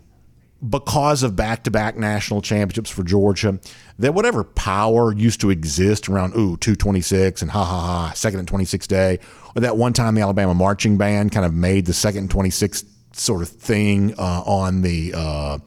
because 0.68 1.24
of 1.24 1.36
back 1.36 1.64
to 1.64 1.72
back 1.72 1.98
national 1.98 2.42
championships 2.42 2.90
for 2.90 3.04
Georgia, 3.04 3.60
that 4.00 4.14
whatever 4.14 4.44
power 4.44 5.14
used 5.14 5.42
to 5.42 5.50
exist 5.50 6.08
around, 6.08 6.34
ooh, 6.34 6.58
226 6.58 7.42
and 7.42 7.52
ha 7.52 7.64
ha 7.64 7.80
ha, 7.80 8.12
second 8.14 8.40
and 8.40 8.48
26 8.48 8.88
day, 8.88 9.20
or 9.56 9.62
that 9.62 9.78
one 9.78 9.94
time 9.94 10.16
the 10.16 10.22
Alabama 10.22 10.54
marching 10.54 10.98
band 10.98 11.32
kind 11.32 11.46
of 11.46 11.54
made 11.54 11.86
the 11.86 11.94
second 11.94 12.22
and 12.22 12.32
26 12.32 12.86
sort 13.14 13.42
of 13.42 13.50
thing 13.50 14.14
uh, 14.18 14.42
on 14.46 14.82
the 14.82 15.14
uh, 15.16 15.58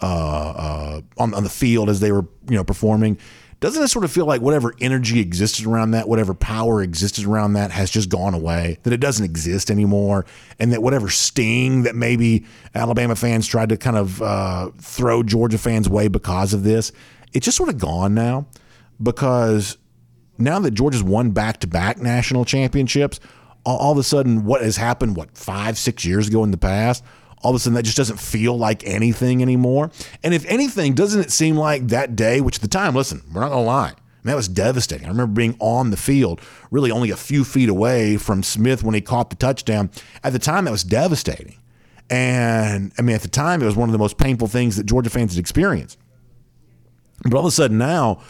uh, 0.00 0.04
uh, 0.06 1.00
on, 1.18 1.34
on 1.34 1.42
the 1.42 1.50
field 1.50 1.88
as 1.90 2.00
they 2.00 2.12
were 2.12 2.24
you 2.48 2.56
know 2.56 2.64
performing. 2.64 3.18
Doesn't 3.60 3.82
it 3.82 3.88
sort 3.88 4.04
of 4.04 4.12
feel 4.12 4.26
like 4.26 4.40
whatever 4.40 4.74
energy 4.80 5.18
existed 5.18 5.66
around 5.66 5.90
that, 5.90 6.08
whatever 6.08 6.32
power 6.32 6.80
existed 6.80 7.24
around 7.24 7.54
that 7.54 7.72
has 7.72 7.90
just 7.90 8.08
gone 8.08 8.32
away, 8.32 8.78
that 8.84 8.92
it 8.92 9.00
doesn't 9.00 9.24
exist 9.24 9.70
anymore, 9.70 10.26
and 10.60 10.72
that 10.72 10.82
whatever 10.82 11.08
sting 11.08 11.82
that 11.82 11.96
maybe 11.96 12.44
Alabama 12.74 13.16
fans 13.16 13.48
tried 13.48 13.70
to 13.70 13.76
kind 13.76 13.96
of 13.96 14.22
uh, 14.22 14.70
throw 14.78 15.24
Georgia 15.24 15.58
fans' 15.58 15.88
way 15.88 16.06
because 16.06 16.54
of 16.54 16.62
this, 16.62 16.92
it's 17.32 17.44
just 17.44 17.56
sort 17.56 17.68
of 17.68 17.78
gone 17.78 18.14
now. 18.14 18.46
Because 19.02 19.76
now 20.38 20.60
that 20.60 20.72
Georgia's 20.72 21.02
won 21.02 21.30
back 21.30 21.60
to 21.60 21.66
back 21.66 21.98
national 21.98 22.44
championships, 22.44 23.18
all, 23.64 23.78
all 23.78 23.92
of 23.92 23.98
a 23.98 24.04
sudden, 24.04 24.44
what 24.44 24.62
has 24.62 24.76
happened, 24.76 25.16
what, 25.16 25.36
five, 25.36 25.76
six 25.76 26.04
years 26.04 26.28
ago 26.28 26.44
in 26.44 26.52
the 26.52 26.58
past, 26.58 27.04
all 27.42 27.50
of 27.50 27.56
a 27.56 27.58
sudden 27.58 27.74
that 27.74 27.84
just 27.84 27.96
doesn't 27.96 28.20
feel 28.20 28.56
like 28.56 28.86
anything 28.86 29.42
anymore. 29.42 29.90
And 30.22 30.34
if 30.34 30.44
anything, 30.46 30.94
doesn't 30.94 31.20
it 31.20 31.30
seem 31.30 31.56
like 31.56 31.88
that 31.88 32.16
day, 32.16 32.40
which 32.40 32.56
at 32.56 32.62
the 32.62 32.68
time, 32.68 32.94
listen, 32.94 33.22
we're 33.32 33.40
not 33.40 33.50
going 33.50 33.64
to 33.64 33.66
lie, 33.66 33.94
that 34.24 34.36
was 34.36 34.48
devastating. 34.48 35.06
I 35.06 35.10
remember 35.10 35.34
being 35.34 35.56
on 35.58 35.90
the 35.90 35.96
field, 35.96 36.40
really 36.70 36.90
only 36.90 37.10
a 37.10 37.16
few 37.16 37.44
feet 37.44 37.68
away 37.68 38.16
from 38.16 38.42
Smith 38.42 38.82
when 38.82 38.94
he 38.94 39.00
caught 39.00 39.30
the 39.30 39.36
touchdown. 39.36 39.90
At 40.22 40.32
the 40.32 40.38
time, 40.38 40.66
that 40.66 40.70
was 40.70 40.84
devastating. 40.84 41.56
And 42.10 42.92
I 42.98 43.02
mean, 43.02 43.14
at 43.16 43.22
the 43.22 43.28
time, 43.28 43.62
it 43.62 43.66
was 43.66 43.76
one 43.76 43.88
of 43.88 43.92
the 43.92 43.98
most 43.98 44.18
painful 44.18 44.48
things 44.48 44.76
that 44.76 44.84
Georgia 44.84 45.10
fans 45.10 45.34
had 45.34 45.40
experienced. 45.40 45.98
But 47.22 47.34
all 47.34 47.40
of 47.40 47.46
a 47.46 47.50
sudden 47.50 47.78
now, 47.78 48.20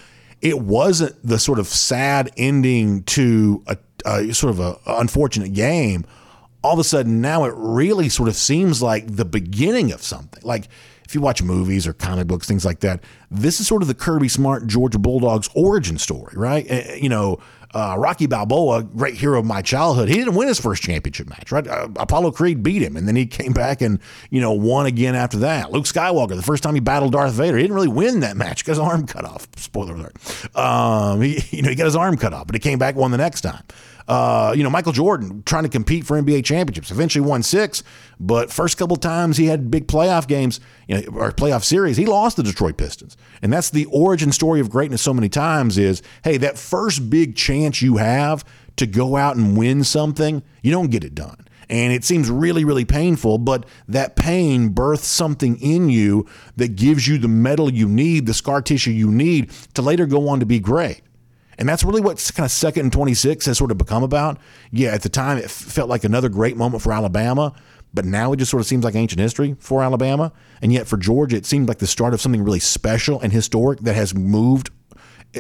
it 0.41 0.61
wasn't 0.61 1.17
the 1.27 1.39
sort 1.39 1.59
of 1.59 1.67
sad 1.67 2.31
ending 2.37 3.03
to 3.05 3.63
a, 3.67 3.77
a 4.05 4.33
sort 4.35 4.53
of 4.53 4.61
a, 4.61 4.79
a 4.87 5.01
unfortunate 5.01 5.53
game 5.53 6.05
all 6.69 6.75
of 6.75 6.79
a 6.79 6.85
sudden 6.85 7.23
now 7.23 7.45
it 7.45 7.55
really 7.57 8.11
sort 8.11 8.29
of 8.29 8.37
seems 8.37 8.83
like 8.83 9.17
the 9.17 9.25
beginning 9.25 9.91
of 9.91 10.03
something. 10.03 10.43
Like 10.45 10.69
if 11.07 11.15
you 11.15 11.23
watch 11.23 11.43
movies 11.43 11.87
or 11.87 11.95
comic 11.95 12.27
books, 12.27 12.47
things 12.47 12.67
like 12.67 12.81
that, 12.81 13.03
this 13.31 13.59
is 13.59 13.67
sort 13.67 13.81
of 13.81 13.89
the 13.89 13.95
Kirby 13.95 14.29
Smart 14.29 14.67
Georgia 14.67 14.99
Bulldogs 14.99 15.49
origin 15.55 15.97
story, 15.97 16.35
right? 16.37 16.71
Uh, 16.71 16.93
you 16.93 17.09
know, 17.09 17.41
uh, 17.73 17.95
Rocky 17.97 18.27
Balboa, 18.27 18.83
great 18.83 19.15
hero 19.15 19.39
of 19.39 19.47
my 19.47 19.63
childhood, 19.63 20.11
he 20.11 20.17
didn't 20.17 20.35
win 20.35 20.49
his 20.49 20.61
first 20.61 20.83
championship 20.83 21.31
match, 21.31 21.51
right? 21.51 21.67
Uh, 21.67 21.89
Apollo 21.97 22.33
Creed 22.33 22.63
beat 22.63 22.83
him, 22.83 22.99
and 22.99 23.09
then 23.09 23.17
he 23.17 23.25
came 23.25 23.55
back 23.55 23.81
and 23.81 23.99
you 24.29 24.43
know 24.43 24.53
won 24.53 24.85
again 24.85 25.15
after 25.15 25.39
that. 25.39 25.73
Luke 25.73 25.87
Skywalker, 25.87 26.37
the 26.37 26.43
first 26.43 26.63
time 26.63 26.75
he 26.75 26.81
battled 26.81 27.13
Darth 27.13 27.33
Vader, 27.33 27.57
he 27.57 27.63
didn't 27.63 27.75
really 27.75 27.89
win 27.89 28.21
that 28.21 28.37
match, 28.37 28.67
got 28.67 28.73
his 28.73 28.79
arm 28.79 29.07
cut 29.07 29.25
off. 29.25 29.49
Spoiler 29.57 29.95
alert. 29.95 30.15
Um, 30.55 31.23
he, 31.23 31.43
you 31.57 31.63
know, 31.63 31.71
he 31.71 31.75
got 31.75 31.87
his 31.87 31.97
arm 31.97 32.19
cut 32.19 32.35
off, 32.35 32.47
but 32.47 32.55
he 32.55 32.61
came 32.61 32.79
back 32.79 32.97
won 32.97 33.13
the 33.13 33.17
next 33.17 33.41
time. 33.41 33.63
Uh, 34.09 34.55
you 34.57 34.63
know, 34.63 34.71
Michael 34.71 34.93
Jordan 34.93 35.43
trying 35.45 35.65
to 35.65 35.69
compete 35.69 36.07
for 36.07 36.21
NBA 36.21 36.43
championships. 36.43 36.91
Eventually 36.91 37.25
won 37.25 37.43
six, 37.43 37.83
but 38.19 38.51
first 38.51 38.79
couple 38.79 38.97
times 38.97 39.37
he 39.37 39.47
had 39.47 39.71
big 39.71 39.87
playoff 39.87 40.27
games, 40.27 40.61
you 40.87 40.97
know, 40.97 41.19
or 41.19 41.31
playoff 41.31 41.63
series, 41.63 41.99
he 41.99 42.07
lost 42.07 42.39
the 42.39 42.43
Detroit 42.43 42.79
Pistons. 42.79 43.19
And 43.43 43.53
that's 43.53 43.69
the 43.69 43.85
origin 43.87 44.33
story 44.33 44.61
of 44.61 44.71
greatness 44.71 45.03
so 45.03 45.13
many 45.13 45.29
times 45.29 45.77
is, 45.77 46.03
hey, 46.25 46.39
that 46.39 46.59
first 46.59 47.11
big 47.11 47.37
chance 47.37 47.83
you 47.83 47.99
have 47.99 48.47
to 48.77 48.87
go 48.87 49.17
out 49.17 49.37
and 49.37 49.59
win 49.59 49.85
something, 49.85 50.43
you 50.63 50.73
don't 50.73 50.91
get 50.91 51.05
it 51.05 51.15
done. 51.15 51.47
And 51.69 51.93
it 51.93 52.03
seems 52.03 52.31
really, 52.31 52.65
really 52.65 52.87
painful, 52.87 53.37
but 53.37 53.67
that 53.89 54.17
pain 54.17 54.71
births 54.71 55.07
something 55.07 55.61
in 55.61 55.91
you 55.91 56.27
that 56.57 56.77
gives 56.77 57.07
you 57.07 57.19
the 57.19 57.29
mettle 57.29 57.71
you 57.71 57.87
need, 57.87 58.25
the 58.25 58.33
scar 58.33 58.63
tissue 58.63 58.91
you 58.91 59.11
need 59.11 59.51
to 59.75 59.83
later 59.83 60.07
go 60.07 60.29
on 60.31 60.41
to 60.41 60.47
be 60.47 60.61
great. 60.61 61.03
And 61.59 61.69
that's 61.69 61.83
really 61.83 62.01
what 62.01 62.31
kind 62.35 62.45
of 62.45 62.51
second 62.51 62.87
and 62.87 62.93
26 62.93 63.47
has 63.47 63.59
sort 63.59 63.71
of 63.71 63.79
become 63.79 64.03
about. 64.03 64.39
Yeah, 64.71 64.91
at 64.91 65.03
the 65.03 65.09
time, 65.09 65.39
it 65.39 65.51
felt 65.51 65.89
like 65.89 66.05
another 66.05 66.29
great 66.29 66.57
moment 66.57 66.83
for 66.83 66.93
Alabama, 66.93 67.53
but 67.93 68.05
now 68.05 68.33
it 68.33 68.37
just 68.37 68.51
sort 68.51 68.61
of 68.61 68.67
seems 68.67 68.85
like 68.85 68.95
ancient 68.95 69.21
history 69.21 69.57
for 69.59 69.83
Alabama. 69.83 70.33
And 70.63 70.73
yet 70.73 70.87
for 70.87 70.97
Georgia, 70.97 71.37
it 71.37 71.47
seemed 71.47 71.69
like 71.69 71.79
the 71.79 71.87
start 71.87 72.15
of 72.15 72.21
something 72.21 72.43
really 72.43 72.61
special 72.61 73.21
and 73.21 73.33
historic 73.33 73.81
that 73.81 73.95
has 73.95 74.15
moved 74.15 74.71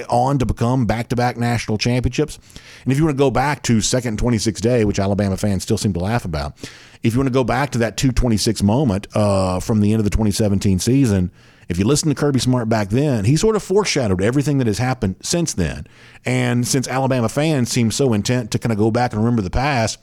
on 0.09 0.38
to 0.38 0.46
become 0.46 0.87
back-to-back 0.87 1.37
national 1.37 1.78
championships. 1.78 2.38
And 2.85 2.92
if 2.92 2.98
you 2.98 3.04
want 3.04 3.16
to 3.16 3.18
go 3.18 3.31
back 3.31 3.62
to 3.64 3.81
second 3.81 4.11
and 4.11 4.18
26 4.18 4.61
day, 4.61 4.85
which 4.85 4.98
Alabama 4.98 5.37
fans 5.37 5.62
still 5.62 5.78
seem 5.78 5.92
to 5.94 6.00
laugh 6.00 6.24
about, 6.24 6.59
if 7.02 7.14
you 7.14 7.20
want 7.20 7.28
to 7.28 7.33
go 7.33 7.44
back 7.44 7.70
to 7.70 7.78
that 7.78 7.96
226 7.96 8.62
moment 8.62 9.07
uh, 9.14 9.61
from 9.61 9.81
the 9.81 9.92
end 9.92 10.00
of 10.00 10.04
the 10.04 10.11
2017 10.11 10.78
season, 10.78 11.31
if 11.68 11.78
you 11.78 11.85
listen 11.85 12.09
to 12.09 12.14
Kirby 12.14 12.38
Smart 12.38 12.68
back 12.68 12.88
then, 12.88 13.26
he 13.26 13.37
sort 13.37 13.54
of 13.54 13.62
foreshadowed 13.62 14.22
everything 14.22 14.59
that 14.59 14.66
has 14.66 14.78
happened 14.78 15.16
since 15.20 15.52
then. 15.52 15.87
And 16.24 16.66
since 16.66 16.88
Alabama 16.88 17.28
fans 17.28 17.70
seem 17.70 17.90
so 17.90 18.14
intent 18.14 18.50
to 18.52 18.59
kind 18.59 18.72
of 18.72 18.78
go 18.78 18.90
back 18.90 19.12
and 19.12 19.22
remember 19.22 19.42
the 19.42 19.50
past, 19.50 19.98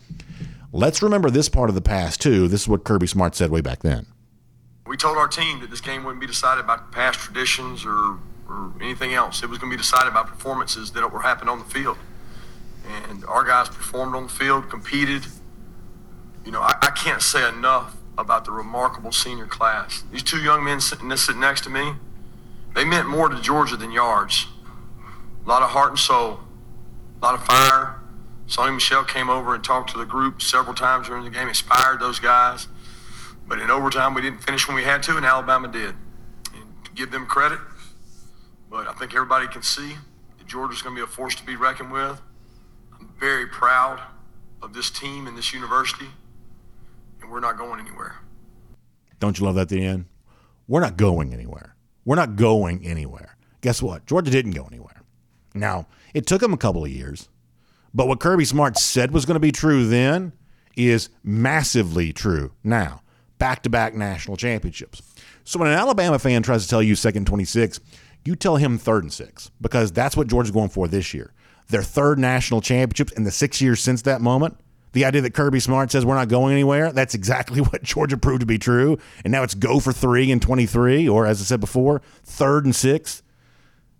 let's 0.71 1.01
remember 1.01 1.32
this 1.32 1.49
part 1.49 1.69
of 1.69 1.75
the 1.75 1.82
past 1.82 2.21
too. 2.21 2.47
This 2.47 2.62
is 2.62 2.67
what 2.67 2.84
Kirby 2.84 3.08
Smart 3.08 3.36
said 3.36 3.49
way 3.49 3.62
back 3.62 3.82
then. 3.82 4.06
We 4.86 4.95
told 4.95 5.17
our 5.17 5.28
team 5.28 5.62
that 5.62 5.71
this 5.71 5.82
game 5.82 6.04
wouldn't 6.04 6.21
be 6.21 6.28
decided 6.28 6.67
by 6.67 6.78
past 6.91 7.19
traditions 7.19 7.84
or, 7.84 8.19
or 8.47 8.71
anything 8.80 9.15
else. 9.15 9.41
It 9.41 9.49
was 9.49 9.58
going 9.58 9.71
to 9.71 9.78
be 9.78 9.82
decided 9.82 10.13
by 10.13 10.21
performances 10.21 10.91
that 10.91 11.12
were 11.12 11.21
happening 11.21 11.49
on 11.49 11.58
the 11.58 11.65
field. 11.65 11.97
And 13.10 13.25
our 13.25 13.43
guys 13.43 13.67
performed 13.67 14.15
on 14.15 14.23
the 14.23 14.30
field, 14.30 14.69
competed. 14.69 15.25
You 16.45 16.51
know, 16.51 16.62
I, 16.62 16.78
I 16.84 16.91
can't 16.91 17.23
say 17.23 17.49
enough 17.49 17.95
about 18.17 18.45
the 18.45 18.51
remarkable 18.51 19.12
senior 19.12 19.45
class. 19.45 20.04
These 20.12 20.23
two 20.23 20.39
young 20.39 20.63
men 20.63 20.80
sitting, 20.80 21.15
sitting 21.17 21.41
next 21.41 21.62
to 21.65 21.69
me, 21.69 21.93
they 22.73 22.86
meant 22.86 23.08
more 23.08 23.30
to 23.30 23.41
Georgia 23.41 23.78
than 23.78 23.91
yards. 23.91 24.47
A 25.45 25.49
lot 25.49 25.62
of 25.62 25.69
heart 25.69 25.91
and 25.91 25.99
soul, 25.99 26.39
a 27.21 27.25
lot 27.25 27.36
of 27.36 27.45
fire. 27.45 27.99
Sony 28.47 28.75
Michel 28.75 29.04
came 29.04 29.30
over 29.30 29.56
and 29.56 29.63
talked 29.63 29.91
to 29.91 29.97
the 29.97 30.06
group 30.06 30.41
several 30.41 30.75
times 30.75 31.08
during 31.08 31.23
the 31.23 31.30
game, 31.30 31.47
inspired 31.47 31.99
those 31.99 32.19
guys. 32.19 32.67
But 33.47 33.60
in 33.60 33.69
overtime, 33.69 34.13
we 34.13 34.21
didn't 34.21 34.43
finish 34.43 34.67
when 34.67 34.75
we 34.75 34.84
had 34.84 35.04
to, 35.04 35.17
and 35.17 35.25
Alabama 35.25 35.67
did. 35.67 35.95
And 36.54 36.95
give 36.95 37.12
them 37.12 37.25
credit, 37.25 37.60
but 38.69 38.88
I 38.88 38.93
think 38.93 39.13
everybody 39.13 39.47
can 39.47 39.62
see 39.62 39.95
that 40.38 40.47
Georgia's 40.47 40.82
going 40.82 40.95
to 40.95 40.99
be 40.99 41.04
a 41.04 41.08
force 41.08 41.36
to 41.36 41.45
be 41.45 41.56
reckoned 41.56 41.91
with. 41.91 42.21
I'm 42.99 43.10
very 43.19 43.47
proud 43.47 44.01
of 44.62 44.73
this 44.73 44.89
team 44.89 45.28
and 45.28 45.38
this 45.38 45.54
university 45.54 46.08
and 47.25 47.33
we're 47.33 47.39
not 47.39 47.57
going 47.57 47.79
anywhere. 47.79 48.15
Don't 49.19 49.39
you 49.39 49.45
love 49.45 49.55
that 49.55 49.61
at 49.61 49.69
the 49.69 49.83
end? 49.83 50.05
We're 50.67 50.79
not 50.79 50.95
going 50.95 51.33
anywhere. 51.33 51.75
We're 52.05 52.15
not 52.15 52.35
going 52.35 52.85
anywhere. 52.85 53.35
Guess 53.61 53.81
what? 53.81 54.05
Georgia 54.05 54.29
didn't 54.29 54.51
go 54.51 54.65
anywhere. 54.65 55.01
Now, 55.55 55.88
it 56.13 56.27
took 56.27 56.41
them 56.41 56.53
a 56.53 56.57
couple 56.57 56.85
of 56.85 56.91
years, 56.91 57.29
but 57.93 58.07
what 58.07 58.19
Kirby 58.19 58.45
Smart 58.45 58.77
said 58.77 59.11
was 59.11 59.25
going 59.25 59.35
to 59.35 59.39
be 59.39 59.51
true 59.51 59.88
then 59.88 60.33
is 60.77 61.09
massively 61.23 62.13
true 62.13 62.51
now. 62.63 63.01
Back 63.39 63.63
to 63.63 63.69
back 63.69 63.95
national 63.95 64.38
championships. 64.38 65.01
So 65.43 65.59
when 65.59 65.69
an 65.69 65.77
Alabama 65.77 66.19
fan 66.19 66.43
tries 66.43 66.63
to 66.63 66.69
tell 66.69 66.83
you 66.83 66.95
second 66.95 67.25
26, 67.25 67.79
you 68.23 68.35
tell 68.35 68.57
him 68.57 68.77
third 68.77 69.03
and 69.03 69.11
six 69.11 69.49
because 69.61 69.91
that's 69.91 70.15
what 70.15 70.27
Georgia's 70.27 70.51
going 70.51 70.69
for 70.69 70.88
this 70.88 71.13
year. 71.13 71.33
Their 71.69 71.83
third 71.83 72.19
national 72.19 72.61
championships 72.61 73.13
in 73.13 73.23
the 73.23 73.31
six 73.31 73.61
years 73.61 73.81
since 73.81 74.03
that 74.03 74.21
moment 74.21 74.57
the 74.95 75.03
idea 75.03 75.19
that 75.19 75.34
Kirby 75.34 75.60
Smart 75.60 75.91
says 75.91 76.05
we're 76.05 76.15
not 76.15 76.29
going 76.29 76.53
anywhere, 76.53 76.93
that's 76.93 77.13
exactly 77.13 77.60
what 77.62 77.84
Georgia 77.84 78.15
proved 78.17 78.39
to 78.39 78.45
be 78.45 78.58
true. 78.58 78.97
And 79.25 79.31
now 79.31 79.43
it's 79.43 79.53
go 79.53 79.81
for 79.81 79.91
three 79.91 80.31
in 80.31 80.39
23, 80.39 81.08
or 81.10 81.27
as 81.27 81.41
I 81.41 81.43
said 81.43 81.60
before, 81.60 82.01
third 82.23 82.63
and 82.63 82.73
sixth, 82.73 83.21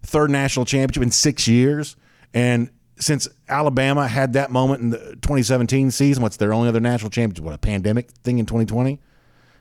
third 0.04 0.32
national 0.32 0.66
championship 0.66 1.04
in 1.04 1.12
six 1.12 1.50
years. 1.50 1.98
And 2.34 2.70
since 2.98 3.28
Alabama 3.50 4.08
had 4.08 4.34
that 4.34 4.52
moment 4.52 4.82
in 4.84 4.90
the 4.92 4.98
2017 4.98 5.92
season, 5.92 6.24
what's 6.24 6.38
their 6.38 6.54
only 6.54 6.70
other 6.70 6.80
national 6.80 7.12
championship? 7.12 7.44
What, 7.44 7.54
a 7.54 7.58
pandemic 7.58 8.10
thing 8.24 8.40
in 8.40 8.46
2020? 8.46 8.98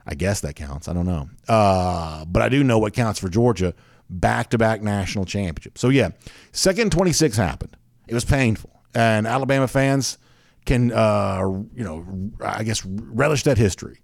I 0.06 0.14
guess 0.14 0.40
that 0.42 0.54
counts. 0.54 0.86
I 0.86 0.92
don't 0.92 1.06
know. 1.06 1.28
Uh, 1.48 2.24
but 2.26 2.42
I 2.42 2.48
do 2.48 2.62
know 2.62 2.78
what 2.78 2.92
counts 2.92 3.18
for 3.18 3.28
Georgia 3.28 3.74
back 4.08 4.50
to 4.50 4.58
back 4.58 4.82
national 4.82 5.24
championship. 5.24 5.78
So, 5.78 5.88
yeah, 5.88 6.10
second 6.52 6.92
26 6.92 7.36
happened. 7.36 7.76
It 8.06 8.14
was 8.14 8.24
painful. 8.24 8.70
And 8.94 9.26
Alabama 9.26 9.66
fans, 9.66 10.18
can, 10.64 10.92
uh, 10.92 11.40
you 11.74 11.84
know, 11.84 12.06
I 12.40 12.64
guess 12.64 12.84
relish 12.84 13.42
that 13.44 13.58
history. 13.58 14.00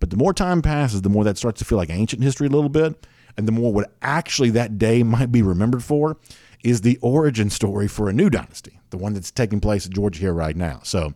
But 0.00 0.10
the 0.10 0.16
more 0.16 0.32
time 0.32 0.62
passes, 0.62 1.02
the 1.02 1.10
more 1.10 1.24
that 1.24 1.38
starts 1.38 1.58
to 1.58 1.64
feel 1.64 1.78
like 1.78 1.90
ancient 1.90 2.22
history 2.22 2.46
a 2.46 2.50
little 2.50 2.70
bit. 2.70 3.06
And 3.36 3.46
the 3.46 3.52
more 3.52 3.72
what 3.72 3.92
actually 4.02 4.50
that 4.50 4.78
day 4.78 5.02
might 5.04 5.30
be 5.30 5.42
remembered 5.42 5.84
for 5.84 6.16
is 6.64 6.82
the 6.82 6.98
origin 7.00 7.48
story 7.48 7.88
for 7.88 8.08
a 8.08 8.12
new 8.12 8.28
dynasty, 8.28 8.80
the 8.90 8.98
one 8.98 9.14
that's 9.14 9.30
taking 9.30 9.60
place 9.60 9.86
at 9.86 9.92
Georgia 9.92 10.20
here 10.20 10.32
right 10.32 10.56
now. 10.56 10.80
So 10.82 11.14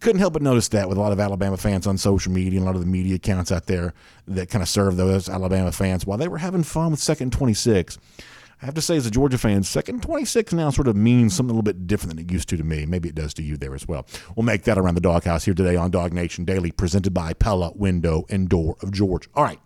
couldn't 0.00 0.18
help 0.18 0.34
but 0.34 0.42
notice 0.42 0.68
that 0.68 0.88
with 0.88 0.98
a 0.98 1.00
lot 1.00 1.12
of 1.12 1.20
Alabama 1.20 1.56
fans 1.56 1.86
on 1.86 1.96
social 1.96 2.30
media 2.30 2.58
and 2.58 2.62
a 2.62 2.66
lot 2.66 2.74
of 2.74 2.82
the 2.82 2.86
media 2.86 3.14
accounts 3.14 3.50
out 3.50 3.66
there 3.66 3.94
that 4.28 4.50
kind 4.50 4.60
of 4.60 4.68
serve 4.68 4.96
those 4.96 5.28
Alabama 5.28 5.72
fans 5.72 6.04
while 6.04 6.18
they 6.18 6.28
were 6.28 6.38
having 6.38 6.62
fun 6.62 6.90
with 6.90 7.00
second 7.00 7.32
26. 7.32 7.96
I 8.62 8.66
have 8.66 8.74
to 8.74 8.80
say, 8.80 8.96
as 8.96 9.06
a 9.06 9.10
Georgia 9.10 9.36
fan, 9.36 9.62
second 9.62 10.02
26 10.02 10.52
now 10.52 10.70
sort 10.70 10.88
of 10.88 10.96
means 10.96 11.34
something 11.34 11.50
a 11.50 11.54
little 11.54 11.62
bit 11.62 11.86
different 11.86 12.16
than 12.16 12.24
it 12.24 12.32
used 12.32 12.48
to 12.50 12.56
to 12.56 12.64
me. 12.64 12.86
Maybe 12.86 13.08
it 13.08 13.14
does 13.14 13.34
to 13.34 13.42
you 13.42 13.56
there 13.56 13.74
as 13.74 13.86
well. 13.86 14.06
We'll 14.36 14.44
make 14.44 14.62
that 14.64 14.78
around 14.78 14.94
the 14.94 15.00
doghouse 15.00 15.44
here 15.44 15.54
today 15.54 15.76
on 15.76 15.90
Dog 15.90 16.12
Nation 16.12 16.44
Daily, 16.44 16.70
presented 16.70 17.12
by 17.12 17.34
Pella 17.34 17.72
Window 17.74 18.24
and 18.30 18.48
Door 18.48 18.76
of 18.80 18.92
Georgia. 18.92 19.28
All 19.34 19.44
right. 19.44 19.60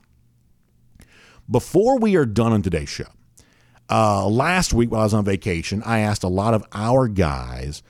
Before 1.50 1.98
we 1.98 2.16
are 2.16 2.26
done 2.26 2.52
on 2.52 2.62
today's 2.62 2.88
show, 2.88 3.06
uh, 3.90 4.26
last 4.26 4.74
week 4.74 4.90
while 4.90 5.00
I 5.00 5.04
was 5.04 5.14
on 5.14 5.24
vacation, 5.24 5.82
I 5.84 6.00
asked 6.00 6.24
a 6.24 6.28
lot 6.28 6.54
of 6.54 6.64
our 6.72 7.08
guys 7.08 7.82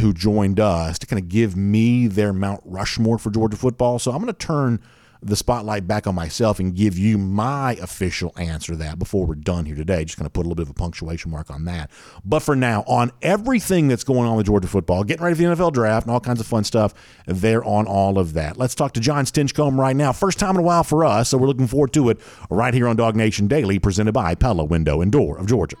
who 0.00 0.14
joined 0.14 0.58
us 0.58 0.98
to 0.98 1.06
kind 1.06 1.20
of 1.20 1.28
give 1.28 1.56
me 1.56 2.06
their 2.06 2.32
Mount 2.32 2.62
Rushmore 2.64 3.18
for 3.18 3.30
Georgia 3.30 3.56
football. 3.56 3.98
So 3.98 4.10
I'm 4.10 4.18
going 4.18 4.28
to 4.28 4.32
turn 4.32 4.80
the 5.22 5.36
spotlight 5.36 5.86
back 5.86 6.06
on 6.06 6.14
myself 6.14 6.58
and 6.58 6.74
give 6.74 6.98
you 6.98 7.16
my 7.16 7.74
official 7.76 8.32
answer 8.36 8.72
to 8.72 8.78
that 8.78 8.98
before 8.98 9.24
we're 9.24 9.34
done 9.34 9.64
here 9.64 9.76
today. 9.76 10.04
Just 10.04 10.18
going 10.18 10.26
to 10.26 10.30
put 10.30 10.40
a 10.40 10.48
little 10.48 10.56
bit 10.56 10.62
of 10.62 10.70
a 10.70 10.74
punctuation 10.74 11.30
mark 11.30 11.50
on 11.50 11.64
that. 11.66 11.90
But 12.24 12.40
for 12.40 12.56
now, 12.56 12.82
on 12.86 13.12
everything 13.22 13.88
that's 13.88 14.04
going 14.04 14.28
on 14.28 14.36
with 14.36 14.46
Georgia 14.46 14.68
football, 14.68 15.04
getting 15.04 15.22
ready 15.22 15.36
for 15.36 15.42
the 15.42 15.48
NFL 15.48 15.72
draft 15.72 16.06
and 16.06 16.12
all 16.12 16.20
kinds 16.20 16.40
of 16.40 16.46
fun 16.46 16.64
stuff, 16.64 16.92
they're 17.26 17.64
on 17.64 17.86
all 17.86 18.18
of 18.18 18.32
that. 18.34 18.56
Let's 18.56 18.74
talk 18.74 18.92
to 18.94 19.00
John 19.00 19.24
Stinchcomb 19.24 19.78
right 19.78 19.96
now. 19.96 20.12
First 20.12 20.38
time 20.38 20.56
in 20.56 20.60
a 20.60 20.62
while 20.62 20.84
for 20.84 21.04
us, 21.04 21.28
so 21.28 21.38
we're 21.38 21.46
looking 21.46 21.68
forward 21.68 21.92
to 21.92 22.10
it 22.10 22.18
right 22.50 22.74
here 22.74 22.88
on 22.88 22.96
Dog 22.96 23.14
Nation 23.14 23.46
Daily, 23.46 23.78
presented 23.78 24.12
by 24.12 24.34
Pella 24.34 24.64
Window 24.64 25.00
and 25.00 25.12
Door 25.12 25.38
of 25.38 25.46
Georgia. 25.46 25.76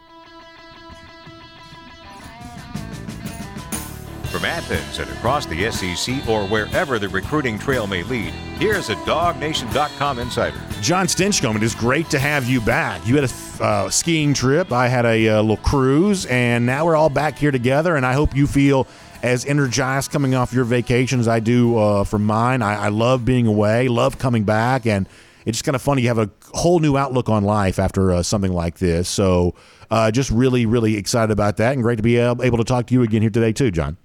From 4.32 4.46
Athens 4.46 4.98
and 4.98 5.10
across 5.10 5.44
the 5.44 5.70
SEC 5.70 6.26
or 6.26 6.46
wherever 6.46 6.98
the 6.98 7.06
recruiting 7.10 7.58
trail 7.58 7.86
may 7.86 8.02
lead, 8.02 8.32
here's 8.58 8.88
a 8.88 8.94
DogNation.com 8.94 10.18
insider. 10.18 10.58
John 10.80 11.06
Stinchcomb, 11.06 11.54
it 11.56 11.62
is 11.62 11.74
great 11.74 12.08
to 12.08 12.18
have 12.18 12.48
you 12.48 12.62
back. 12.62 13.06
You 13.06 13.16
had 13.16 13.30
a 13.30 13.62
uh, 13.62 13.90
skiing 13.90 14.32
trip, 14.32 14.72
I 14.72 14.88
had 14.88 15.04
a 15.04 15.28
uh, 15.28 15.42
little 15.42 15.58
cruise, 15.58 16.24
and 16.24 16.64
now 16.64 16.86
we're 16.86 16.96
all 16.96 17.10
back 17.10 17.36
here 17.36 17.50
together, 17.50 17.94
and 17.94 18.06
I 18.06 18.14
hope 18.14 18.34
you 18.34 18.46
feel 18.46 18.86
as 19.22 19.44
energized 19.44 20.10
coming 20.10 20.34
off 20.34 20.54
your 20.54 20.64
vacation 20.64 21.20
as 21.20 21.28
I 21.28 21.38
do 21.38 21.76
uh, 21.76 22.04
from 22.04 22.24
mine. 22.24 22.62
I, 22.62 22.86
I 22.86 22.88
love 22.88 23.26
being 23.26 23.46
away, 23.46 23.88
love 23.88 24.18
coming 24.18 24.44
back, 24.44 24.86
and 24.86 25.06
it's 25.44 25.58
just 25.58 25.66
kind 25.66 25.76
of 25.76 25.82
funny. 25.82 26.00
You 26.00 26.08
have 26.08 26.16
a 26.16 26.30
whole 26.54 26.78
new 26.78 26.96
outlook 26.96 27.28
on 27.28 27.44
life 27.44 27.78
after 27.78 28.10
uh, 28.10 28.22
something 28.22 28.52
like 28.52 28.78
this. 28.78 29.10
So, 29.10 29.56
uh, 29.90 30.10
just 30.10 30.30
really, 30.30 30.64
really 30.64 30.96
excited 30.96 31.30
about 31.30 31.58
that, 31.58 31.74
and 31.74 31.82
great 31.82 31.96
to 31.96 32.02
be 32.02 32.16
able 32.16 32.56
to 32.56 32.64
talk 32.64 32.86
to 32.86 32.94
you 32.94 33.02
again 33.02 33.20
here 33.20 33.30
today, 33.30 33.52
too, 33.52 33.70
John. 33.70 33.98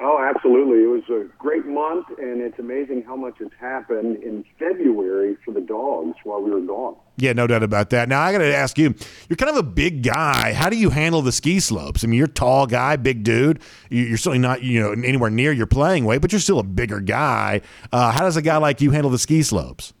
Oh, 0.00 0.18
absolutely. 0.20 0.84
It 0.84 0.86
was 0.86 1.02
a 1.10 1.26
great 1.38 1.66
month, 1.66 2.07
and 2.18 2.40
it's 2.40 2.58
amazing 2.58 3.02
how 3.02 3.16
much 3.16 3.38
has 3.38 3.48
happened 3.58 4.22
in 4.22 4.44
February 4.58 5.36
for 5.44 5.52
the 5.52 5.60
dogs 5.60 6.16
while 6.24 6.40
we 6.42 6.50
were 6.50 6.60
gone. 6.60 6.96
Yeah, 7.16 7.32
no 7.32 7.46
doubt 7.46 7.62
about 7.62 7.90
that. 7.90 8.08
Now, 8.08 8.20
I 8.20 8.32
got 8.32 8.38
to 8.38 8.54
ask 8.54 8.78
you, 8.78 8.94
you're 9.28 9.36
kind 9.36 9.50
of 9.50 9.56
a 9.56 9.62
big 9.62 10.02
guy. 10.02 10.52
How 10.52 10.68
do 10.68 10.76
you 10.76 10.90
handle 10.90 11.22
the 11.22 11.32
ski 11.32 11.58
slopes? 11.60 12.04
I 12.04 12.06
mean, 12.06 12.18
you're 12.18 12.26
a 12.26 12.30
tall 12.30 12.66
guy, 12.66 12.96
big 12.96 13.24
dude. 13.24 13.60
You're 13.90 14.16
certainly 14.16 14.38
not, 14.38 14.62
you 14.62 14.80
know, 14.80 14.92
anywhere 14.92 15.30
near 15.30 15.52
your 15.52 15.66
playing 15.66 16.04
weight, 16.04 16.20
but 16.20 16.32
you're 16.32 16.40
still 16.40 16.58
a 16.58 16.64
bigger 16.64 17.00
guy. 17.00 17.60
Uh, 17.92 18.12
how 18.12 18.20
does 18.20 18.36
a 18.36 18.42
guy 18.42 18.56
like 18.58 18.80
you 18.80 18.90
handle 18.90 19.10
the 19.10 19.18
ski 19.18 19.42
slopes? 19.42 19.92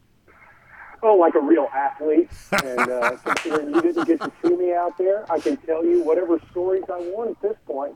Oh, 1.02 1.14
like 1.14 1.34
a 1.34 1.40
real 1.40 1.68
athlete. 1.74 2.28
And 2.64 2.80
uh, 2.80 3.16
considering 3.24 3.74
you 3.74 3.80
didn't 3.82 4.06
get 4.06 4.20
to 4.20 4.32
see 4.42 4.56
me 4.56 4.72
out 4.74 4.98
there, 4.98 5.30
I 5.30 5.38
can 5.38 5.56
tell 5.58 5.84
you 5.84 6.02
whatever 6.02 6.40
stories 6.50 6.84
I 6.88 6.98
want 6.98 7.30
at 7.30 7.42
this 7.42 7.56
point. 7.66 7.94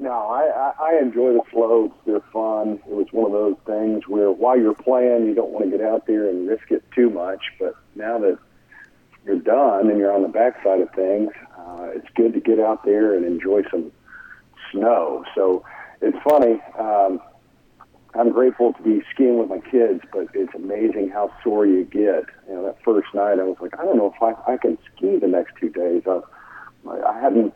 No, 0.00 0.12
I, 0.12 0.72
I, 0.80 0.98
enjoy 0.98 1.34
the 1.34 1.42
slopes. 1.52 1.94
They're 2.06 2.22
fun. 2.32 2.80
It 2.88 2.94
was 2.94 3.08
one 3.12 3.26
of 3.26 3.32
those 3.32 3.56
things 3.66 4.08
where 4.08 4.32
while 4.32 4.58
you're 4.58 4.72
playing, 4.72 5.26
you 5.26 5.34
don't 5.34 5.50
want 5.50 5.70
to 5.70 5.76
get 5.76 5.86
out 5.86 6.06
there 6.06 6.26
and 6.26 6.48
risk 6.48 6.70
it 6.70 6.82
too 6.94 7.10
much. 7.10 7.42
But 7.58 7.76
now 7.94 8.18
that 8.20 8.38
you're 9.26 9.40
done 9.40 9.90
and 9.90 9.98
you're 9.98 10.10
on 10.10 10.22
the 10.22 10.28
backside 10.28 10.80
of 10.80 10.90
things, 10.92 11.28
uh, 11.58 11.90
it's 11.94 12.08
good 12.16 12.32
to 12.32 12.40
get 12.40 12.58
out 12.58 12.82
there 12.86 13.14
and 13.14 13.26
enjoy 13.26 13.60
some 13.70 13.92
snow. 14.72 15.22
So 15.34 15.66
it's 16.00 16.16
funny. 16.26 16.62
Um, 16.78 17.20
I'm 18.14 18.32
grateful 18.32 18.72
to 18.72 18.82
be 18.82 19.02
skiing 19.12 19.38
with 19.38 19.50
my 19.50 19.60
kids, 19.60 20.00
but 20.14 20.28
it's 20.32 20.54
amazing 20.54 21.10
how 21.10 21.30
sore 21.44 21.66
you 21.66 21.84
get. 21.84 22.24
You 22.48 22.54
know, 22.54 22.64
that 22.64 22.82
first 22.82 23.08
night, 23.14 23.38
I 23.38 23.42
was 23.42 23.58
like, 23.60 23.78
I 23.78 23.84
don't 23.84 23.98
know 23.98 24.14
if 24.16 24.22
I, 24.22 24.52
I 24.54 24.56
can 24.56 24.78
ski 24.96 25.18
the 25.18 25.28
next 25.28 25.56
two 25.60 25.68
days. 25.68 26.04
I, 26.06 26.20
I 26.88 27.20
hadn't 27.20 27.52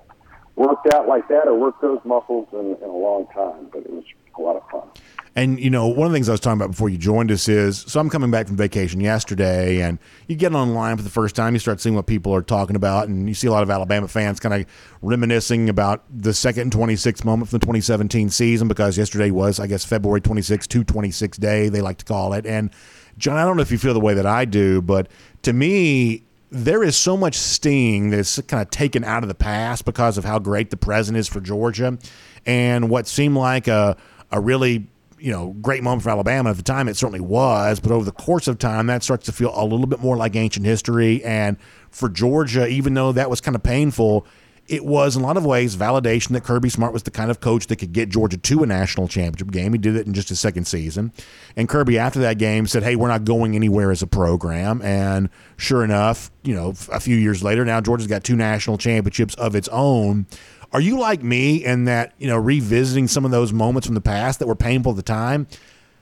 worked 0.56 0.92
out 0.92 1.08
like 1.08 1.28
that 1.28 1.48
or 1.48 1.54
worked 1.54 1.82
those 1.82 2.00
muscles 2.04 2.48
in, 2.52 2.76
in 2.82 2.88
a 2.88 2.96
long 2.96 3.26
time, 3.34 3.68
but 3.72 3.80
it 3.80 3.90
was 3.90 4.04
a 4.36 4.40
lot 4.40 4.56
of 4.56 4.68
fun. 4.70 4.88
And 5.36 5.58
you 5.58 5.68
know, 5.68 5.88
one 5.88 6.06
of 6.06 6.12
the 6.12 6.16
things 6.16 6.28
I 6.28 6.32
was 6.32 6.40
talking 6.40 6.60
about 6.60 6.70
before 6.70 6.88
you 6.88 6.98
joined 6.98 7.32
us 7.32 7.48
is 7.48 7.78
so 7.88 7.98
I'm 7.98 8.08
coming 8.08 8.30
back 8.30 8.46
from 8.46 8.56
vacation 8.56 9.00
yesterday, 9.00 9.80
and 9.80 9.98
you 10.28 10.36
get 10.36 10.54
online 10.54 10.96
for 10.96 11.02
the 11.02 11.10
first 11.10 11.34
time, 11.34 11.54
you 11.54 11.58
start 11.58 11.80
seeing 11.80 11.96
what 11.96 12.06
people 12.06 12.32
are 12.34 12.42
talking 12.42 12.76
about, 12.76 13.08
and 13.08 13.28
you 13.28 13.34
see 13.34 13.48
a 13.48 13.50
lot 13.50 13.64
of 13.64 13.70
Alabama 13.70 14.06
fans 14.06 14.38
kind 14.38 14.54
of 14.54 14.66
reminiscing 15.02 15.68
about 15.68 16.04
the 16.08 16.32
second 16.32 16.62
and 16.62 16.72
26th 16.72 17.24
moment 17.24 17.50
from 17.50 17.58
the 17.58 17.66
2017 17.66 18.30
season 18.30 18.68
because 18.68 18.96
yesterday 18.96 19.32
was, 19.32 19.58
I 19.58 19.66
guess, 19.66 19.84
February 19.84 20.20
26th, 20.20 20.68
226 20.68 21.38
day, 21.38 21.68
they 21.68 21.80
like 21.80 21.98
to 21.98 22.04
call 22.04 22.32
it. 22.32 22.46
And 22.46 22.70
John, 23.18 23.36
I 23.36 23.44
don't 23.44 23.56
know 23.56 23.62
if 23.62 23.72
you 23.72 23.78
feel 23.78 23.94
the 23.94 24.00
way 24.00 24.14
that 24.14 24.26
I 24.26 24.44
do, 24.44 24.82
but 24.82 25.08
to 25.42 25.52
me, 25.52 26.24
there 26.50 26.82
is 26.82 26.96
so 26.96 27.16
much 27.16 27.36
sting 27.36 28.10
that's 28.10 28.40
kind 28.42 28.62
of 28.62 28.70
taken 28.70 29.04
out 29.04 29.22
of 29.22 29.28
the 29.28 29.34
past 29.34 29.84
because 29.84 30.18
of 30.18 30.24
how 30.24 30.38
great 30.38 30.70
the 30.70 30.76
present 30.76 31.16
is 31.16 31.28
for 31.28 31.40
Georgia 31.40 31.98
and 32.46 32.88
what 32.88 33.06
seemed 33.06 33.36
like 33.36 33.66
a, 33.66 33.96
a 34.30 34.40
really 34.40 34.86
you 35.18 35.32
know 35.32 35.54
great 35.60 35.82
moment 35.82 36.02
for 36.02 36.10
Alabama. 36.10 36.50
At 36.50 36.56
the 36.56 36.62
time 36.62 36.88
it 36.88 36.96
certainly 36.96 37.20
was 37.20 37.80
but 37.80 37.90
over 37.90 38.04
the 38.04 38.12
course 38.12 38.46
of 38.46 38.58
time 38.58 38.86
that 38.86 39.02
starts 39.02 39.26
to 39.26 39.32
feel 39.32 39.52
a 39.54 39.64
little 39.64 39.86
bit 39.86 40.00
more 40.00 40.16
like 40.16 40.36
ancient 40.36 40.66
history. 40.66 41.24
And 41.24 41.56
for 41.90 42.08
Georgia 42.08 42.66
even 42.68 42.94
though 42.94 43.12
that 43.12 43.30
was 43.30 43.40
kind 43.40 43.54
of 43.54 43.62
painful 43.62 44.26
it 44.66 44.84
was 44.84 45.16
in 45.16 45.22
a 45.22 45.26
lot 45.26 45.36
of 45.36 45.44
ways 45.44 45.76
validation 45.76 46.28
that 46.30 46.44
Kirby 46.44 46.68
Smart 46.68 46.92
was 46.92 47.02
the 47.02 47.10
kind 47.10 47.30
of 47.30 47.40
coach 47.40 47.66
that 47.66 47.76
could 47.76 47.92
get 47.92 48.08
Georgia 48.08 48.36
to 48.38 48.62
a 48.62 48.66
national 48.66 49.08
championship 49.08 49.50
game. 49.50 49.72
He 49.72 49.78
did 49.78 49.96
it 49.96 50.06
in 50.06 50.14
just 50.14 50.30
his 50.30 50.40
second 50.40 50.66
season. 50.66 51.12
And 51.56 51.68
Kirby, 51.68 51.98
after 51.98 52.18
that 52.20 52.38
game, 52.38 52.66
said, 52.66 52.82
Hey, 52.82 52.96
we're 52.96 53.08
not 53.08 53.24
going 53.24 53.54
anywhere 53.54 53.90
as 53.90 54.02
a 54.02 54.06
program. 54.06 54.80
And 54.82 55.28
sure 55.56 55.84
enough, 55.84 56.30
you 56.42 56.54
know, 56.54 56.74
a 56.90 57.00
few 57.00 57.16
years 57.16 57.42
later, 57.42 57.64
now 57.64 57.80
Georgia's 57.80 58.06
got 58.06 58.24
two 58.24 58.36
national 58.36 58.78
championships 58.78 59.34
of 59.34 59.54
its 59.54 59.68
own. 59.68 60.26
Are 60.72 60.80
you 60.80 60.98
like 60.98 61.22
me 61.22 61.64
in 61.64 61.84
that, 61.84 62.14
you 62.18 62.26
know, 62.26 62.36
revisiting 62.36 63.06
some 63.06 63.24
of 63.24 63.30
those 63.30 63.52
moments 63.52 63.86
from 63.86 63.94
the 63.94 64.00
past 64.00 64.38
that 64.38 64.48
were 64.48 64.56
painful 64.56 64.92
at 64.92 64.96
the 64.96 65.02
time? 65.02 65.46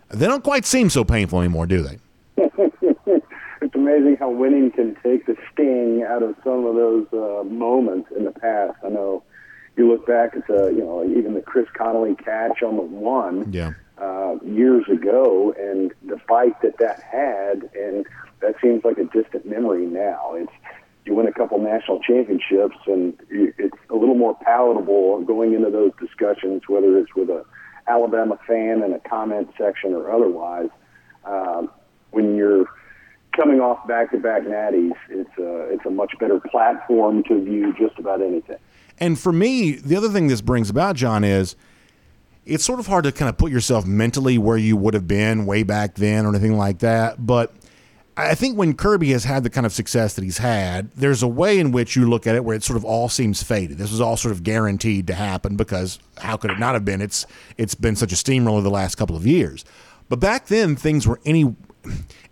They 0.08 0.26
don't 0.26 0.44
quite 0.44 0.64
seem 0.64 0.88
so 0.88 1.04
painful 1.04 1.40
anymore, 1.40 1.66
do 1.66 1.82
they? 1.82 1.98
amazing 3.92 4.16
how 4.16 4.30
winning 4.30 4.70
can 4.70 4.96
take 5.02 5.26
the 5.26 5.36
sting 5.52 6.02
out 6.02 6.22
of 6.22 6.34
some 6.44 6.64
of 6.64 6.74
those 6.74 7.06
uh, 7.12 7.44
moments 7.44 8.10
in 8.16 8.24
the 8.24 8.30
past. 8.30 8.78
I 8.84 8.88
know 8.88 9.22
you 9.76 9.90
look 9.90 10.06
back 10.06 10.34
at 10.36 10.46
the, 10.46 10.68
you 10.68 10.84
know, 10.84 11.04
even 11.04 11.34
the 11.34 11.40
Chris 11.40 11.66
Conley 11.76 12.14
catch 12.16 12.62
on 12.62 12.76
the 12.76 12.82
one 12.82 13.52
yeah. 13.52 13.72
uh, 13.98 14.36
years 14.44 14.84
ago, 14.88 15.54
and 15.58 15.92
the 16.04 16.18
fight 16.28 16.60
that 16.62 16.78
that 16.78 17.02
had, 17.02 17.70
and 17.74 18.06
that 18.40 18.54
seems 18.62 18.84
like 18.84 18.98
a 18.98 19.04
distant 19.04 19.46
memory 19.46 19.86
now. 19.86 20.34
It's 20.34 20.52
you 21.04 21.14
win 21.14 21.26
a 21.26 21.32
couple 21.32 21.58
national 21.58 22.00
championships, 22.00 22.76
and 22.86 23.18
it's 23.28 23.76
a 23.90 23.96
little 23.96 24.14
more 24.14 24.36
palatable 24.40 25.22
going 25.24 25.52
into 25.52 25.70
those 25.70 25.90
discussions, 25.98 26.62
whether 26.68 26.96
it's 26.98 27.14
with 27.16 27.28
a 27.28 27.44
Alabama 27.88 28.38
fan 28.46 28.84
in 28.84 28.92
a 28.92 29.00
comment 29.00 29.48
section 29.58 29.94
or 29.94 30.12
otherwise. 30.12 30.68
Um, 31.24 31.70
when 32.10 32.36
you're 32.36 32.66
coming 33.36 33.60
off 33.60 33.86
back-to-back 33.86 34.42
natties, 34.42 34.92
it's 35.08 35.38
a, 35.38 35.72
it's 35.72 35.84
a 35.86 35.90
much 35.90 36.12
better 36.18 36.40
platform 36.40 37.22
to 37.24 37.42
view 37.42 37.74
just 37.78 37.98
about 37.98 38.20
anything. 38.22 38.58
And 38.98 39.18
for 39.18 39.32
me, 39.32 39.72
the 39.72 39.96
other 39.96 40.08
thing 40.08 40.28
this 40.28 40.40
brings 40.40 40.70
about, 40.70 40.96
John, 40.96 41.24
is 41.24 41.56
it's 42.44 42.64
sort 42.64 42.80
of 42.80 42.86
hard 42.86 43.04
to 43.04 43.12
kind 43.12 43.28
of 43.28 43.36
put 43.36 43.50
yourself 43.50 43.86
mentally 43.86 44.38
where 44.38 44.56
you 44.56 44.76
would 44.76 44.94
have 44.94 45.06
been 45.06 45.46
way 45.46 45.62
back 45.62 45.94
then 45.94 46.26
or 46.26 46.30
anything 46.30 46.56
like 46.56 46.80
that. 46.80 47.24
But 47.24 47.54
I 48.16 48.34
think 48.34 48.58
when 48.58 48.74
Kirby 48.74 49.10
has 49.12 49.24
had 49.24 49.42
the 49.42 49.50
kind 49.50 49.64
of 49.64 49.72
success 49.72 50.14
that 50.14 50.24
he's 50.24 50.38
had, 50.38 50.90
there's 50.94 51.22
a 51.22 51.28
way 51.28 51.58
in 51.58 51.72
which 51.72 51.96
you 51.96 52.08
look 52.08 52.26
at 52.26 52.34
it 52.34 52.44
where 52.44 52.54
it 52.54 52.62
sort 52.62 52.76
of 52.76 52.84
all 52.84 53.08
seems 53.08 53.42
faded. 53.42 53.78
This 53.78 53.90
was 53.90 54.00
all 54.00 54.16
sort 54.16 54.32
of 54.32 54.42
guaranteed 54.42 55.06
to 55.06 55.14
happen 55.14 55.56
because 55.56 55.98
how 56.18 56.36
could 56.36 56.50
it 56.50 56.58
not 56.58 56.74
have 56.74 56.84
been? 56.84 57.00
It's 57.00 57.26
it's 57.56 57.74
been 57.74 57.96
such 57.96 58.12
a 58.12 58.16
steamroller 58.16 58.60
the 58.60 58.70
last 58.70 58.96
couple 58.96 59.16
of 59.16 59.26
years. 59.26 59.64
But 60.08 60.20
back 60.20 60.48
then, 60.48 60.76
things 60.76 61.06
were 61.06 61.20
any 61.24 61.56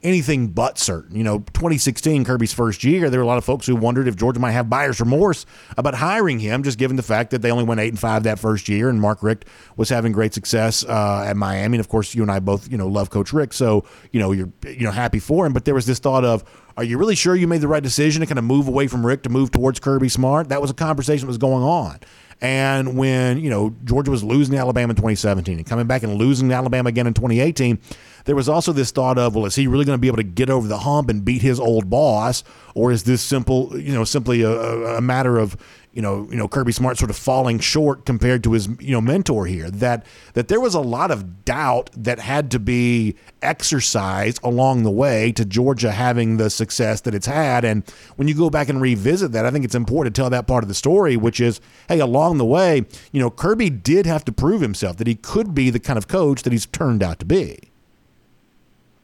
anything 0.03 0.49
but 0.49 0.79
certain. 0.79 1.17
You 1.17 1.25
know, 1.25 1.39
2016, 1.39 2.25
Kirby's 2.25 2.53
first 2.53 2.85
year, 2.85 3.11
there 3.11 3.21
were 3.21 3.25
a 3.25 3.27
lot 3.27 3.39
of 3.39 3.45
folks 3.45 3.67
who 3.67 3.77
wondered 3.77 4.09
if 4.09 4.17
Georgia 4.17 4.41
might 4.41 4.53
have 4.53 4.71
buyer's 4.71 5.01
remorse 5.01 5.47
about 5.77 5.95
hiring 5.95 6.39
him, 6.39 6.63
just 6.63 6.79
given 6.79 6.97
the 6.97 7.03
fact 7.03 7.31
that 7.31 7.43
they 7.43 7.51
only 7.51 7.65
went 7.65 7.81
eight 7.81 7.89
and 7.89 7.99
five 7.99 8.23
that 8.23 8.39
first 8.39 8.69
year, 8.69 8.89
and 8.89 9.01
Mark 9.01 9.23
Richt 9.23 9.45
was 9.77 9.89
having 9.89 10.13
great 10.13 10.35
success 10.35 10.85
uh, 10.85 11.25
at 11.27 11.37
Miami. 11.37 11.77
And 11.77 11.81
of 11.81 11.89
course, 11.89 12.15
you 12.15 12.23
and 12.23 12.31
I 12.31 12.41
both, 12.41 12.71
you 12.71 12.79
know, 12.79 12.89
love 12.89 13.11
Coach 13.11 13.33
Richt, 13.33 13.55
so 13.55 13.85
you 14.13 14.21
know 14.21 14.33
you're 14.33 14.51
you 14.67 14.85
know 14.85 14.93
happy 14.93 15.19
for 15.19 15.47
him. 15.47 15.53
But 15.53 15.65
there 15.65 15.75
was 15.75 15.87
this 15.87 15.99
thought 15.99 16.25
of, 16.25 16.45
are 16.77 16.85
you 16.85 16.99
really 16.99 17.15
sure 17.15 17.35
you 17.37 17.47
made 17.47 17.61
the 17.61 17.69
right 17.69 17.83
decision 17.83 18.21
to 18.21 18.27
kind 18.27 18.39
of 18.39 18.45
move 18.45 18.69
away 18.69 18.87
from 18.87 19.05
Richt 19.05 19.25
to 19.25 19.31
move 19.31 19.51
towards 19.51 19.81
Kirby 19.81 20.09
Smart? 20.09 20.49
That 20.49 20.61
was 20.61 20.71
a 20.71 20.75
conversation 20.75 21.27
that 21.27 21.31
was 21.31 21.39
going 21.39 21.63
on. 21.63 22.01
And 22.40 22.96
when, 22.96 23.38
you 23.38 23.50
know, 23.50 23.74
Georgia 23.85 24.11
was 24.11 24.24
losing 24.24 24.57
Alabama 24.57 24.92
in 24.92 24.96
2017 24.96 25.59
and 25.59 25.66
coming 25.66 25.87
back 25.87 26.03
and 26.03 26.14
losing 26.14 26.48
to 26.48 26.55
Alabama 26.55 26.88
again 26.88 27.07
in 27.07 27.12
2018, 27.12 27.79
there 28.24 28.35
was 28.35 28.48
also 28.48 28.72
this 28.72 28.90
thought 28.90 29.18
of, 29.18 29.35
well, 29.35 29.44
is 29.44 29.55
he 29.55 29.66
really 29.66 29.85
going 29.85 29.96
to 29.96 30.00
be 30.00 30.07
able 30.07 30.16
to 30.16 30.22
get 30.22 30.48
over 30.48 30.66
the 30.66 30.79
hump 30.79 31.11
and 31.11 31.24
beat 31.24 31.42
his 31.42 31.61
old 31.61 31.90
boss? 31.90 32.42
Or 32.74 32.92
is 32.92 33.05
this 33.05 33.20
simple, 33.20 33.79
you 33.79 33.92
know, 33.92 34.05
simply 34.05 34.42
a, 34.42 34.50
a 34.50 35.00
matter 35.00 35.38
of, 35.38 35.57
you 35.92 36.03
know, 36.03 36.29
you 36.31 36.37
know 36.37 36.46
Kirby 36.46 36.72
Smart 36.72 36.98
sort 36.98 37.11
of 37.11 37.16
falling 37.16 37.59
short 37.59 38.07
compared 38.07 38.44
to 38.44 38.53
his 38.53 38.68
you 38.81 38.92
know 38.92 39.00
mentor 39.00 39.46
here. 39.46 39.70
That 39.70 40.07
that 40.35 40.48
there 40.48 40.61
was 40.61 40.74
a 40.74 40.81
lot 40.81 41.11
of 41.11 41.44
doubt 41.44 41.90
that 41.96 42.18
had 42.18 42.50
to 42.53 42.59
be 42.59 43.16
exercised 43.42 44.40
along 44.44 44.83
the 44.83 44.90
way 44.90 45.33
to 45.33 45.44
Georgia 45.44 45.90
having 45.90 46.37
the 46.37 46.50
success 46.50 47.00
that 47.03 47.14
it's 47.14 47.26
had. 47.26 47.64
And 47.64 47.83
when 48.16 48.29
you 48.29 48.35
go 48.35 48.50
back 48.50 48.68
and 48.68 48.81
revisit 48.81 49.33
that, 49.33 49.44
I 49.44 49.50
think 49.50 49.64
it's 49.64 49.74
important 49.74 50.14
to 50.14 50.20
tell 50.20 50.31
that 50.31 50.46
part 50.46 50.62
of 50.62 50.68
the 50.68 50.74
story, 50.74 51.16
which 51.16 51.40
is, 51.40 51.61
hey, 51.88 51.98
along 51.98 52.38
the 52.38 52.44
way, 52.44 52.87
you 53.12 53.20
know, 53.20 53.31
Kirby 53.31 53.70
did 53.70 54.07
have 54.07 54.24
to 54.26 54.33
prove 54.33 54.61
himself 54.61 54.96
that 54.98 55.07
he 55.07 55.14
could 55.14 55.55
be 55.55 55.70
the 55.70 55.81
kind 55.81 55.96
of 55.96 56.09
coach 56.09 56.42
that 56.42 56.53
he's 56.53 56.66
turned 56.66 57.03
out 57.03 57.18
to 57.20 57.24
be. 57.24 57.59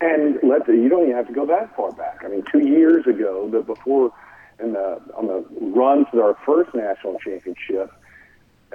And 0.00 0.38
let 0.42 0.66
the, 0.66 0.74
you 0.74 0.88
don't 0.88 1.04
even 1.04 1.16
have 1.16 1.26
to 1.26 1.32
go 1.32 1.46
that 1.46 1.74
far 1.74 1.90
back. 1.92 2.22
I 2.24 2.28
mean, 2.28 2.44
two 2.52 2.60
years 2.60 3.06
ago, 3.06 3.48
the 3.50 3.62
before 3.62 4.12
in 4.60 4.72
the 4.72 5.00
on 5.14 5.26
the 5.26 5.44
run 5.60 6.06
to 6.12 6.20
our 6.20 6.36
first 6.46 6.74
national 6.74 7.18
championship, 7.18 7.92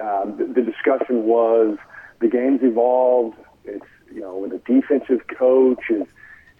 um, 0.00 0.36
the, 0.36 0.44
the 0.44 0.62
discussion 0.62 1.24
was 1.24 1.76
the 2.20 2.28
game's 2.28 2.62
evolved. 2.62 3.36
It's 3.64 3.86
you 4.12 4.20
know 4.20 4.38
with 4.38 4.52
a 4.52 4.58
defensive 4.58 5.26
coach 5.26 5.90
is 5.90 6.06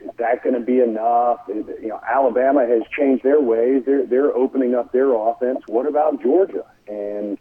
is 0.00 0.10
that 0.18 0.42
going 0.42 0.54
to 0.54 0.60
be 0.60 0.80
enough? 0.80 1.40
Is, 1.48 1.64
you 1.80 1.88
know, 1.88 2.00
Alabama 2.08 2.66
has 2.66 2.82
changed 2.96 3.22
their 3.22 3.40
ways. 3.40 3.84
They're 3.86 4.06
they're 4.06 4.34
opening 4.34 4.74
up 4.74 4.92
their 4.92 5.12
offense. 5.14 5.60
What 5.66 5.86
about 5.86 6.22
Georgia? 6.22 6.64
And 6.88 7.38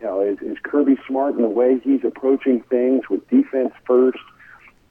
you 0.00 0.06
know, 0.06 0.20
is, 0.20 0.38
is 0.40 0.56
Kirby 0.62 0.96
Smart 1.06 1.34
in 1.34 1.42
the 1.42 1.48
way 1.48 1.80
he's 1.82 2.04
approaching 2.04 2.62
things 2.70 3.08
with 3.10 3.28
defense 3.28 3.72
first? 3.86 4.18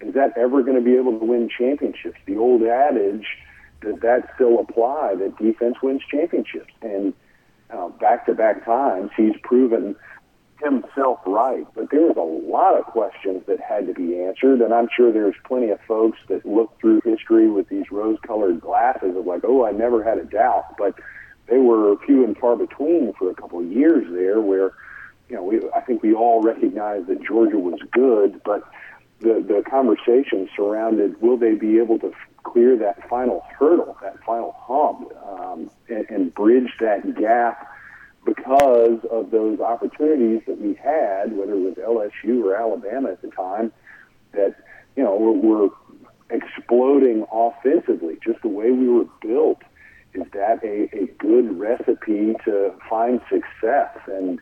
Is 0.02 0.14
that 0.16 0.38
ever 0.38 0.64
going 0.64 0.76
to 0.76 0.82
be 0.84 0.98
able 0.98 1.18
to 1.18 1.26
win 1.26 1.50
championships? 1.50 2.18
The 2.26 2.36
old 2.36 2.64
adage 2.64 3.26
does 3.84 4.00
that 4.02 4.30
still 4.36 4.60
apply 4.60 5.16
that 5.16 5.38
defense 5.38 5.76
wins 5.84 6.02
championships? 6.10 6.74
And 6.82 7.14
back 8.00 8.26
to 8.26 8.34
back 8.34 8.66
times, 8.66 9.12
he's 9.16 9.36
proven 9.44 9.96
himself 10.62 11.20
right. 11.26 11.68
But 11.76 11.90
there 11.92 12.02
was 12.02 12.16
a 12.18 12.50
lot 12.50 12.78
of 12.80 12.86
questions 12.86 13.44
that 13.48 13.60
had 13.60 13.88
to 13.88 13.94
be 13.94 14.20
answered, 14.22 14.62
and 14.62 14.74
I'm 14.74 14.88
sure 14.96 15.12
there's 15.12 15.36
plenty 15.46 15.70
of 15.70 15.80
folks 15.82 16.20
that 16.30 16.46
look 16.46 16.80
through 16.80 17.02
history 17.04 17.50
with 17.50 17.68
these 17.70 17.92
rose-colored 17.92 18.62
glasses 18.62 19.16
of 19.16 19.26
like, 19.26 19.42
oh, 19.44 19.66
I 19.66 19.72
never 19.72 20.04
had 20.04 20.18
a 20.18 20.24
doubt. 20.24 20.78
But 20.78 20.96
they 21.48 21.58
were 21.58 21.98
few 22.06 22.24
and 22.24 22.38
far 22.38 22.56
between 22.56 23.14
for 23.14 23.30
a 23.30 23.36
couple 23.36 23.60
of 23.60 23.72
years 23.72 24.06
there, 24.12 24.40
where 24.40 24.72
you 25.28 25.36
know 25.36 25.44
we, 25.44 25.62
I 25.76 25.82
think 25.82 26.02
we 26.02 26.14
all 26.14 26.42
recognized 26.42 27.08
that 27.08 27.22
Georgia 27.24 27.60
was 27.60 27.80
good, 27.92 28.42
but 28.46 28.64
the 29.24 29.44
the 29.46 29.64
conversation 29.70 30.50
surrounded 30.56 31.22
will 31.22 31.38
they 31.38 31.56
be 31.56 31.80
able 31.80 31.98
to 32.00 32.12
clear 32.44 32.78
that 32.78 33.08
final 33.10 33.44
hurdle, 33.58 33.98
that 34.02 34.22
final 34.24 34.54
hump, 34.58 35.12
um, 35.26 35.72
and, 35.88 36.06
and 36.10 36.34
bridge 36.34 36.72
that 36.80 37.16
gap 37.18 37.70
because 38.26 39.00
of 39.10 39.32
those 39.32 39.60
opportunities 39.60 40.42
that 40.48 40.60
we 40.60 40.74
had, 40.76 41.36
whether 41.36 41.54
it 41.54 41.60
was 41.60 41.76
LSU 41.76 42.44
or 42.44 42.56
Alabama 42.56 43.12
at 43.12 43.22
the 43.22 43.30
time, 43.30 43.72
that 44.34 44.56
you 44.96 45.04
know 45.04 45.16
were, 45.16 45.34
were 45.34 45.70
exploding 46.30 47.26
offensively, 47.32 48.18
just 48.24 48.42
the 48.42 48.48
way 48.48 48.72
we 48.72 48.88
were 48.88 49.06
built. 49.22 49.62
Is 50.14 50.24
that 50.34 50.64
a, 50.64 50.96
a 50.96 51.08
good 51.18 51.58
recipe 51.58 52.36
to 52.46 52.74
find 52.90 53.20
success? 53.30 53.98
And 54.08 54.40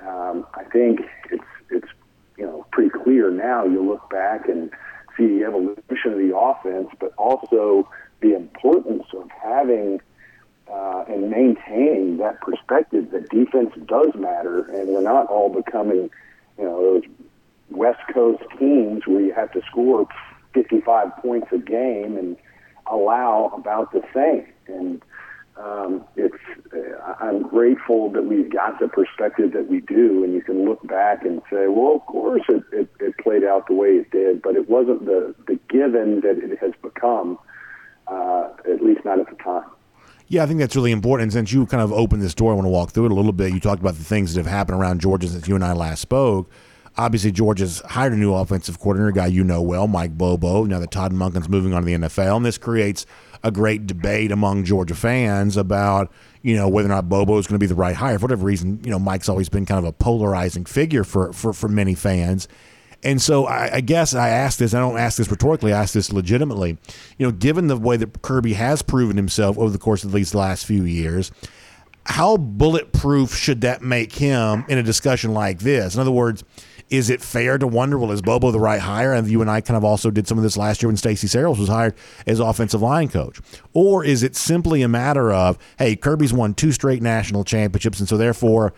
um, 0.00 0.46
I 0.54 0.64
think 0.64 1.00
it's 1.30 1.44
it's 1.70 1.88
you 2.36 2.44
know 2.44 2.66
pretty 2.72 2.90
clear 2.90 3.30
now. 3.30 3.64
You 3.64 3.86
look 3.86 4.08
back 4.10 4.48
and 4.48 4.70
see 5.16 5.38
the 5.38 5.44
evolution 5.44 6.12
of 6.12 6.18
the 6.18 6.36
offense, 6.36 6.88
but 7.00 7.12
also 7.16 7.88
the 8.20 8.34
importance 8.34 9.04
of 9.14 9.28
having 9.42 10.00
uh, 10.72 11.04
and 11.08 11.30
maintaining 11.30 12.16
that 12.18 12.40
perspective 12.40 13.10
that 13.12 13.28
defense 13.30 13.70
does 13.86 14.14
matter, 14.14 14.60
and 14.70 14.88
we're 14.88 15.00
not 15.00 15.26
all 15.26 15.48
becoming, 15.48 16.10
you 16.58 16.64
know, 16.64 16.82
those 16.82 17.02
West 17.70 18.00
Coast 18.12 18.42
teams 18.58 19.06
where 19.06 19.20
you 19.20 19.32
have 19.32 19.52
to 19.52 19.62
score 19.70 20.08
55 20.54 21.16
points 21.18 21.48
a 21.52 21.58
game 21.58 22.16
and 22.16 22.36
allow 22.86 23.52
about 23.56 23.92
the 23.92 24.02
same. 24.14 24.46
And 24.66 25.02
um, 25.62 26.04
it's 26.16 26.34
uh, 26.74 27.14
I'm 27.20 27.42
grateful 27.42 28.10
that 28.10 28.24
we've 28.24 28.52
got 28.52 28.78
the 28.78 28.88
perspective 28.88 29.52
that 29.52 29.68
we 29.68 29.80
do, 29.80 30.22
and 30.22 30.34
you 30.34 30.42
can 30.42 30.66
look 30.66 30.86
back 30.86 31.24
and 31.24 31.40
say, 31.50 31.68
well, 31.68 31.96
of 31.96 32.06
course 32.06 32.42
it, 32.48 32.62
it, 32.72 32.88
it 33.00 33.16
played 33.18 33.42
out 33.42 33.66
the 33.66 33.74
way 33.74 33.88
it 33.88 34.10
did, 34.10 34.42
but 34.42 34.54
it 34.54 34.68
wasn't 34.68 35.06
the 35.06 35.34
the 35.46 35.58
given 35.68 36.20
that 36.20 36.38
it 36.38 36.58
has 36.58 36.72
become, 36.82 37.38
uh, 38.06 38.48
at 38.70 38.82
least 38.82 39.04
not 39.04 39.18
at 39.18 39.30
the 39.30 39.42
time. 39.42 39.64
Yeah, 40.28 40.42
I 40.42 40.46
think 40.46 40.58
that's 40.58 40.76
really 40.76 40.92
important. 40.92 41.32
Since 41.32 41.52
you 41.52 41.64
kind 41.66 41.82
of 41.82 41.92
opened 41.92 42.20
this 42.20 42.34
door, 42.34 42.52
I 42.52 42.54
want 42.54 42.66
to 42.66 42.70
walk 42.70 42.90
through 42.90 43.06
it 43.06 43.12
a 43.12 43.14
little 43.14 43.32
bit. 43.32 43.52
You 43.52 43.60
talked 43.60 43.80
about 43.80 43.94
the 43.94 44.04
things 44.04 44.34
that 44.34 44.40
have 44.40 44.50
happened 44.50 44.78
around 44.78 45.00
Georgia 45.00 45.28
since 45.28 45.46
you 45.48 45.54
and 45.54 45.64
I 45.64 45.72
last 45.72 46.00
spoke. 46.00 46.50
Obviously, 46.98 47.30
Georgia's 47.30 47.80
hired 47.80 48.14
a 48.14 48.16
new 48.16 48.34
offensive 48.34 48.78
coordinator, 48.78 49.08
a 49.08 49.12
guy 49.12 49.26
you 49.26 49.44
know 49.44 49.62
well, 49.62 49.86
Mike 49.86 50.16
Bobo. 50.18 50.64
Now 50.64 50.80
that 50.80 50.90
Todd 50.90 51.12
Monken's 51.12 51.48
moving 51.48 51.72
on 51.74 51.82
to 51.82 51.86
the 51.86 51.94
NFL, 51.94 52.36
and 52.36 52.44
this 52.44 52.58
creates 52.58 53.06
a 53.46 53.50
great 53.52 53.86
debate 53.86 54.32
among 54.32 54.64
Georgia 54.64 54.96
fans 54.96 55.56
about 55.56 56.12
you 56.42 56.56
know 56.56 56.68
whether 56.68 56.86
or 56.86 56.94
not 56.94 57.08
Bobo 57.08 57.38
is 57.38 57.46
going 57.46 57.54
to 57.54 57.62
be 57.62 57.66
the 57.66 57.76
right 57.76 57.94
hire. 57.94 58.18
For 58.18 58.24
whatever 58.24 58.44
reason, 58.44 58.80
you 58.84 58.90
know 58.90 58.98
Mike's 58.98 59.28
always 59.28 59.48
been 59.48 59.64
kind 59.64 59.78
of 59.78 59.84
a 59.84 59.92
polarizing 59.92 60.64
figure 60.64 61.04
for 61.04 61.32
for 61.32 61.52
for 61.52 61.68
many 61.68 61.94
fans. 61.94 62.48
And 63.04 63.22
so 63.22 63.46
I, 63.46 63.74
I, 63.74 63.80
guess 63.82 64.14
I 64.14 64.30
ask 64.30 64.58
this, 64.58 64.74
I 64.74 64.80
don't 64.80 64.98
ask 64.98 65.18
this 65.18 65.30
rhetorically, 65.30 65.72
I 65.72 65.82
ask 65.82 65.94
this 65.94 66.12
legitimately. 66.12 66.76
You 67.18 67.26
know, 67.26 67.30
given 67.30 67.68
the 67.68 67.76
way 67.76 67.96
that 67.98 68.22
Kirby 68.22 68.54
has 68.54 68.82
proven 68.82 69.16
himself 69.16 69.56
over 69.58 69.70
the 69.70 69.78
course 69.78 70.02
of 70.02 70.10
these 70.10 70.34
last 70.34 70.66
few 70.66 70.82
years, 70.82 71.30
how 72.06 72.36
bulletproof 72.36 73.36
should 73.36 73.60
that 73.60 73.82
make 73.82 74.12
him 74.14 74.64
in 74.68 74.78
a 74.78 74.82
discussion 74.82 75.34
like 75.34 75.60
this? 75.60 75.94
In 75.94 76.00
other 76.00 76.10
words, 76.10 76.42
is 76.88 77.10
it 77.10 77.20
fair 77.20 77.58
to 77.58 77.66
wonder, 77.66 77.98
well, 77.98 78.12
is 78.12 78.22
Bobo 78.22 78.50
the 78.50 78.60
right 78.60 78.80
hire? 78.80 79.12
And 79.12 79.28
you 79.28 79.40
and 79.40 79.50
I 79.50 79.60
kind 79.60 79.76
of 79.76 79.84
also 79.84 80.10
did 80.10 80.28
some 80.28 80.38
of 80.38 80.44
this 80.44 80.56
last 80.56 80.82
year 80.82 80.88
when 80.88 80.96
Stacey 80.96 81.26
Searels 81.26 81.58
was 81.58 81.68
hired 81.68 81.94
as 82.26 82.40
offensive 82.40 82.82
line 82.82 83.08
coach. 83.08 83.40
Or 83.72 84.04
is 84.04 84.22
it 84.22 84.36
simply 84.36 84.82
a 84.82 84.88
matter 84.88 85.32
of, 85.32 85.58
hey, 85.78 85.96
Kirby's 85.96 86.32
won 86.32 86.54
two 86.54 86.72
straight 86.72 87.02
national 87.02 87.44
championships, 87.44 87.98
and 87.98 88.08
so 88.08 88.16
therefore 88.16 88.72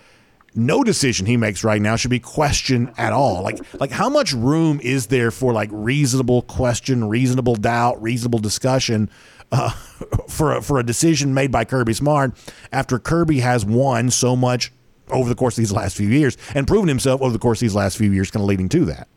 no 0.54 0.82
decision 0.82 1.26
he 1.26 1.36
makes 1.36 1.62
right 1.62 1.80
now 1.80 1.96
should 1.96 2.10
be 2.10 2.18
questioned 2.18 2.92
at 2.96 3.12
all. 3.12 3.42
Like 3.42 3.60
like 3.80 3.90
how 3.90 4.08
much 4.08 4.32
room 4.32 4.80
is 4.82 5.06
there 5.06 5.30
for 5.30 5.52
like 5.52 5.68
reasonable 5.72 6.42
question, 6.42 7.08
reasonable 7.08 7.54
doubt, 7.54 8.00
reasonable 8.02 8.38
discussion 8.38 9.10
uh, 9.52 9.70
for 10.28 10.56
a, 10.56 10.62
for 10.62 10.78
a 10.78 10.82
decision 10.82 11.34
made 11.34 11.52
by 11.52 11.64
Kirby 11.64 11.92
Smart 11.92 12.32
after 12.72 12.98
Kirby 12.98 13.40
has 13.40 13.64
won 13.64 14.10
so 14.10 14.34
much 14.34 14.72
over 15.10 15.28
the 15.28 15.34
course 15.34 15.56
of 15.56 15.62
these 15.62 15.72
last 15.72 15.96
few 15.96 16.08
years 16.08 16.36
and 16.54 16.66
proven 16.66 16.88
himself 16.88 17.20
over 17.20 17.32
the 17.32 17.38
course 17.38 17.58
of 17.58 17.62
these 17.62 17.74
last 17.74 17.96
few 17.96 18.12
years, 18.12 18.30
kind 18.30 18.42
of 18.42 18.48
leading 18.48 18.68
to 18.70 18.84
that. 18.86 19.08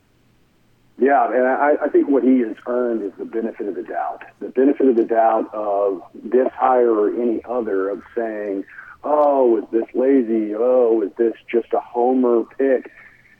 Yeah, 0.99 1.31
and 1.33 1.47
I, 1.47 1.85
I 1.85 1.89
think 1.89 2.09
what 2.09 2.23
he 2.23 2.39
has 2.41 2.55
earned 2.67 3.01
is 3.01 3.11
the 3.17 3.25
benefit 3.25 3.67
of 3.67 3.73
the 3.73 3.81
doubt. 3.81 4.23
The 4.39 4.49
benefit 4.49 4.87
of 4.87 4.95
the 4.95 5.03
doubt 5.03 5.51
of 5.51 6.03
this 6.13 6.47
hire 6.53 6.91
or 6.91 7.09
any 7.09 7.43
other 7.45 7.89
of 7.89 8.03
saying, 8.15 8.65
oh, 9.03 9.57
is 9.57 9.63
this 9.71 9.87
lazy? 9.95 10.53
Oh, 10.55 11.01
is 11.01 11.11
this 11.17 11.33
just 11.51 11.73
a 11.73 11.79
homer 11.79 12.43
pick? 12.43 12.91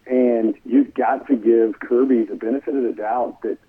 And 0.08 0.56
you've 0.66 0.94
got 0.96 1.28
to 1.28 1.36
give 1.36 1.80
Kirby 1.80 2.24
the 2.24 2.36
benefit 2.36 2.76
of 2.76 2.82
the 2.82 2.94
doubt 2.94 3.44
that 3.44 3.60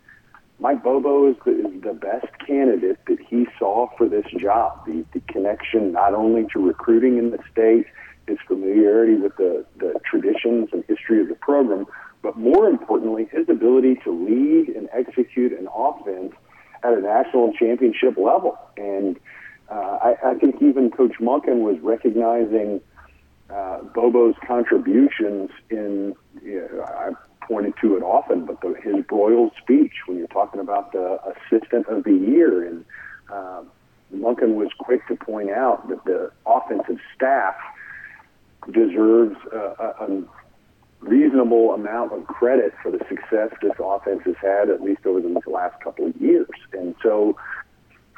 Mike 0.58 0.82
Bobo 0.82 1.28
is 1.28 1.36
the, 1.44 1.50
is 1.50 1.82
the 1.82 1.92
best 1.92 2.26
candidate 2.46 2.98
that 3.06 3.18
he 3.20 3.46
saw 3.58 3.88
for 3.98 4.08
this 4.08 4.24
job. 4.38 4.86
The, 4.86 5.04
the 5.12 5.20
connection 5.30 5.92
not 5.92 6.14
only 6.14 6.46
to 6.54 6.60
recruiting 6.60 7.18
in 7.18 7.30
the 7.30 7.38
state, 7.52 7.86
his 8.32 8.38
familiarity 8.46 9.14
with 9.14 9.36
the, 9.36 9.64
the 9.76 9.94
traditions 10.08 10.68
and 10.72 10.84
history 10.88 11.20
of 11.20 11.28
the 11.28 11.34
program, 11.34 11.86
but 12.22 12.36
more 12.36 12.66
importantly, 12.66 13.28
his 13.30 13.46
ability 13.48 13.94
to 14.04 14.10
lead 14.10 14.68
and 14.76 14.88
execute 14.92 15.52
an 15.52 15.68
offense 15.74 16.32
at 16.82 16.92
a 16.94 17.00
national 17.00 17.52
championship 17.52 18.16
level. 18.16 18.58
And 18.76 19.18
uh, 19.70 19.98
I, 20.08 20.16
I 20.30 20.34
think 20.34 20.62
even 20.62 20.90
Coach 20.90 21.16
Monken 21.20 21.58
was 21.60 21.78
recognizing 21.80 22.80
uh, 23.50 23.82
Bobo's 23.94 24.34
contributions 24.46 25.50
in. 25.70 26.14
You 26.42 26.68
know, 26.72 26.84
I 26.84 27.10
pointed 27.46 27.74
to 27.82 27.96
it 27.96 28.02
often, 28.02 28.46
but 28.46 28.60
the, 28.62 28.74
his 28.82 29.04
Broyles 29.04 29.50
speech 29.62 29.92
when 30.06 30.16
you're 30.18 30.26
talking 30.28 30.60
about 30.60 30.92
the 30.92 31.18
assistant 31.32 31.86
of 31.88 32.04
the 32.04 32.14
year, 32.14 32.66
and 32.66 32.84
uh, 33.30 33.62
Monken 34.14 34.54
was 34.54 34.68
quick 34.78 35.06
to 35.08 35.16
point 35.16 35.50
out 35.50 35.88
that 35.88 36.04
the 36.04 36.30
offensive 36.46 36.98
staff 37.14 37.54
deserves 38.70 39.36
a, 39.52 39.94
a 40.00 40.22
reasonable 41.00 41.74
amount 41.74 42.12
of 42.12 42.26
credit 42.26 42.72
for 42.82 42.90
the 42.90 43.00
success 43.08 43.50
this 43.60 43.72
offense 43.82 44.22
has 44.24 44.36
had, 44.40 44.70
at 44.70 44.80
least 44.80 45.04
over 45.04 45.20
the 45.20 45.40
last 45.50 45.80
couple 45.82 46.06
of 46.06 46.16
years. 46.16 46.48
And 46.72 46.94
so 47.02 47.36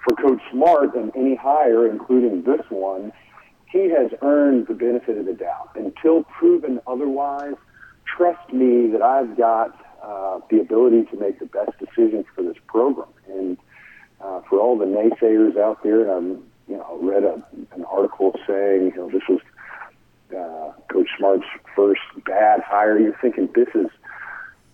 for 0.04 0.14
Coach 0.16 0.40
Smart 0.50 0.94
and 0.94 1.10
any 1.16 1.34
hire, 1.34 1.88
including 1.88 2.42
this 2.42 2.60
one, 2.68 3.12
he 3.70 3.90
has 3.90 4.10
earned 4.22 4.66
the 4.68 4.74
benefit 4.74 5.18
of 5.18 5.26
the 5.26 5.32
doubt. 5.32 5.70
Until 5.74 6.24
proven 6.24 6.80
otherwise, 6.86 7.54
trust 8.04 8.52
me 8.52 8.88
that 8.88 9.02
I've 9.02 9.36
got 9.36 9.76
uh, 10.02 10.40
the 10.50 10.60
ability 10.60 11.04
to 11.10 11.16
make 11.16 11.38
the 11.38 11.46
best 11.46 11.72
decisions 11.78 12.26
for 12.34 12.42
this 12.42 12.56
program. 12.66 13.08
And 13.28 13.56
uh, 14.20 14.42
for 14.48 14.60
all 14.60 14.78
the 14.78 14.84
naysayers 14.84 15.56
out 15.58 15.82
there, 15.82 16.02
and 16.02 16.10
I 16.10 16.70
you 16.70 16.76
know 16.76 16.98
read 17.02 17.24
a, 17.24 17.42
an 17.74 17.84
article 17.84 18.32
saying 18.46 18.92
you 18.94 18.96
know 18.96 19.10
this 19.10 19.22
was 19.28 19.40
uh, 20.34 20.72
Coach 20.92 21.08
Smart's 21.18 21.44
first 21.74 22.00
bad 22.24 22.60
hire. 22.60 22.98
You're 22.98 23.16
thinking 23.20 23.48
this 23.54 23.68
is 23.74 23.88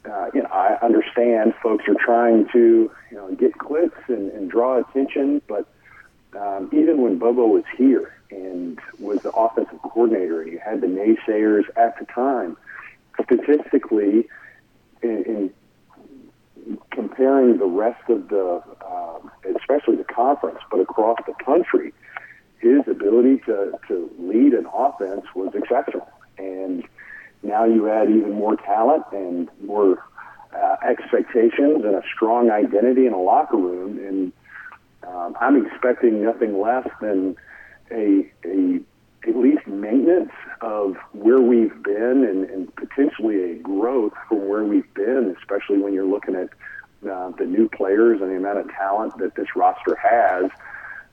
uh, 0.09 0.31
you 0.33 0.42
know, 0.42 0.49
I 0.49 0.79
understand 0.83 1.55
folks 1.62 1.85
are 1.88 1.94
trying 1.94 2.49
to, 2.53 2.90
you 3.11 3.16
know, 3.16 3.35
get 3.35 3.59
clicks 3.59 3.99
and, 4.09 4.31
and 4.33 4.51
draw 4.51 4.79
attention, 4.79 5.42
but 5.46 5.66
um, 6.38 6.70
even 6.73 7.03
when 7.03 7.18
Bobo 7.18 7.46
was 7.46 7.64
here 7.77 8.16
and 8.31 8.79
was 8.99 9.20
the 9.23 9.31
offensive 9.33 9.81
coordinator, 9.83 10.42
and 10.42 10.53
you 10.53 10.59
had 10.59 10.81
the 10.81 10.87
naysayers 10.87 11.64
at 11.77 11.99
the 11.99 12.07
time, 12.07 12.57
statistically, 13.23 14.29
in, 15.03 15.25
in 15.25 16.78
comparing 16.91 17.59
the 17.59 17.66
rest 17.66 18.09
of 18.09 18.28
the, 18.28 18.62
um, 18.89 19.30
especially 19.59 19.97
the 19.97 20.05
conference, 20.05 20.61
but 20.70 20.80
across 20.80 21.18
the 21.26 21.34
country, 21.45 21.93
his 22.61 22.86
ability 22.86 23.38
to, 23.46 23.72
to 23.88 24.11
lead 24.18 24.52
an 24.52 24.66
offense 24.72 25.24
was 25.34 25.52
exceptional. 25.54 26.08
And 26.38 26.84
now 27.42 27.64
you 27.64 27.88
add 27.88 28.11
even 28.11 28.32
more 28.32 28.56
talent 28.56 29.04
and 29.12 29.48
more 29.64 30.04
uh, 30.54 30.76
expectations 30.86 31.84
and 31.84 31.94
a 31.94 32.02
strong 32.14 32.50
identity 32.50 33.06
in 33.06 33.12
a 33.12 33.20
locker 33.20 33.56
room. 33.56 33.98
And 33.98 34.32
um, 35.08 35.36
I'm 35.40 35.66
expecting 35.66 36.22
nothing 36.22 36.61
less 36.61 36.86
than 37.00 37.36
a, 37.90 38.30
a 38.44 38.80
at 39.26 39.36
least 39.36 39.66
maintenance 39.66 40.32
of 40.62 40.96
where 41.12 41.40
we've 41.40 41.82
been 41.82 42.24
and, 42.24 42.44
and 42.48 42.74
potentially 42.76 43.52
a 43.52 43.54
growth 43.56 44.14
from 44.28 44.48
where 44.48 44.64
we've 44.64 44.92
been, 44.94 45.34
especially 45.38 45.78
when 45.78 45.92
you're 45.92 46.06
looking 46.06 46.34
at 46.34 46.48
uh, 47.08 47.30
the 47.38 47.44
new 47.44 47.68
players 47.68 48.20
and 48.20 48.30
the 48.30 48.36
amount 48.36 48.58
of 48.58 48.68
talent 48.70 49.16
that 49.18 49.34
this 49.34 49.48
roster 49.54 49.96
has, 49.96 50.50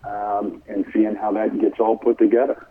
um, 0.03 0.61
and 0.67 0.85
seeing 0.93 1.15
how 1.15 1.31
that 1.33 1.59
gets 1.59 1.79
all 1.79 1.97
put 1.97 2.17
together. 2.17 2.67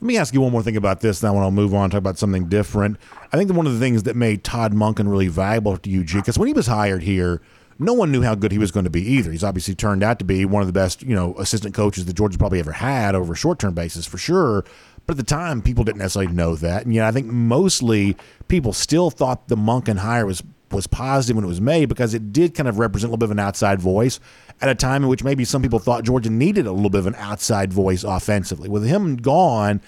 Let 0.00 0.06
me 0.06 0.18
ask 0.18 0.34
you 0.34 0.42
one 0.42 0.52
more 0.52 0.62
thing 0.62 0.76
about 0.76 1.00
this. 1.00 1.22
When 1.22 1.36
I'll 1.36 1.50
move 1.50 1.74
on, 1.74 1.88
talk 1.88 1.98
about 1.98 2.18
something 2.18 2.48
different. 2.48 2.98
I 3.32 3.38
think 3.38 3.50
one 3.52 3.66
of 3.66 3.72
the 3.72 3.78
things 3.78 4.02
that 4.02 4.14
made 4.14 4.44
Todd 4.44 4.74
Monken 4.74 5.10
really 5.10 5.28
valuable 5.28 5.76
to 5.78 6.00
UG, 6.00 6.12
because 6.12 6.38
when 6.38 6.48
he 6.48 6.52
was 6.52 6.66
hired 6.66 7.02
here, 7.02 7.40
no 7.78 7.94
one 7.94 8.12
knew 8.12 8.22
how 8.22 8.34
good 8.34 8.52
he 8.52 8.58
was 8.58 8.70
going 8.70 8.84
to 8.84 8.90
be 8.90 9.02
either. 9.02 9.32
He's 9.32 9.44
obviously 9.44 9.74
turned 9.74 10.02
out 10.02 10.18
to 10.18 10.24
be 10.24 10.44
one 10.44 10.62
of 10.62 10.66
the 10.66 10.72
best, 10.72 11.02
you 11.02 11.14
know, 11.14 11.34
assistant 11.38 11.74
coaches 11.74 12.04
that 12.04 12.14
Georgia's 12.14 12.36
probably 12.36 12.58
ever 12.58 12.72
had 12.72 13.14
over 13.14 13.32
a 13.32 13.36
short 13.36 13.58
term 13.58 13.74
basis 13.74 14.06
for 14.06 14.18
sure. 14.18 14.64
But 15.06 15.12
at 15.12 15.18
the 15.18 15.34
time, 15.34 15.62
people 15.62 15.84
didn't 15.84 15.98
necessarily 15.98 16.32
know 16.32 16.56
that, 16.56 16.84
and 16.84 16.92
yet 16.92 17.06
I 17.06 17.12
think 17.12 17.26
mostly 17.26 18.16
people 18.48 18.72
still 18.72 19.10
thought 19.10 19.48
the 19.48 19.56
Monken 19.56 19.98
hire 19.98 20.26
was 20.26 20.42
was 20.72 20.86
positive 20.86 21.36
when 21.36 21.44
it 21.44 21.48
was 21.48 21.60
made 21.60 21.88
because 21.88 22.12
it 22.12 22.32
did 22.32 22.54
kind 22.54 22.68
of 22.68 22.78
represent 22.80 23.08
a 23.08 23.10
little 23.10 23.18
bit 23.18 23.26
of 23.26 23.30
an 23.30 23.38
outside 23.38 23.80
voice 23.80 24.18
at 24.60 24.68
a 24.68 24.74
time 24.74 25.02
in 25.02 25.08
which 25.08 25.22
maybe 25.22 25.44
some 25.44 25.62
people 25.62 25.78
thought 25.78 26.04
Georgia 26.04 26.30
needed 26.30 26.66
a 26.66 26.72
little 26.72 26.90
bit 26.90 27.00
of 27.00 27.06
an 27.06 27.14
outside 27.16 27.72
voice 27.72 28.04
offensively. 28.04 28.68
With 28.68 28.86
him 28.86 29.16
gone, 29.16 29.80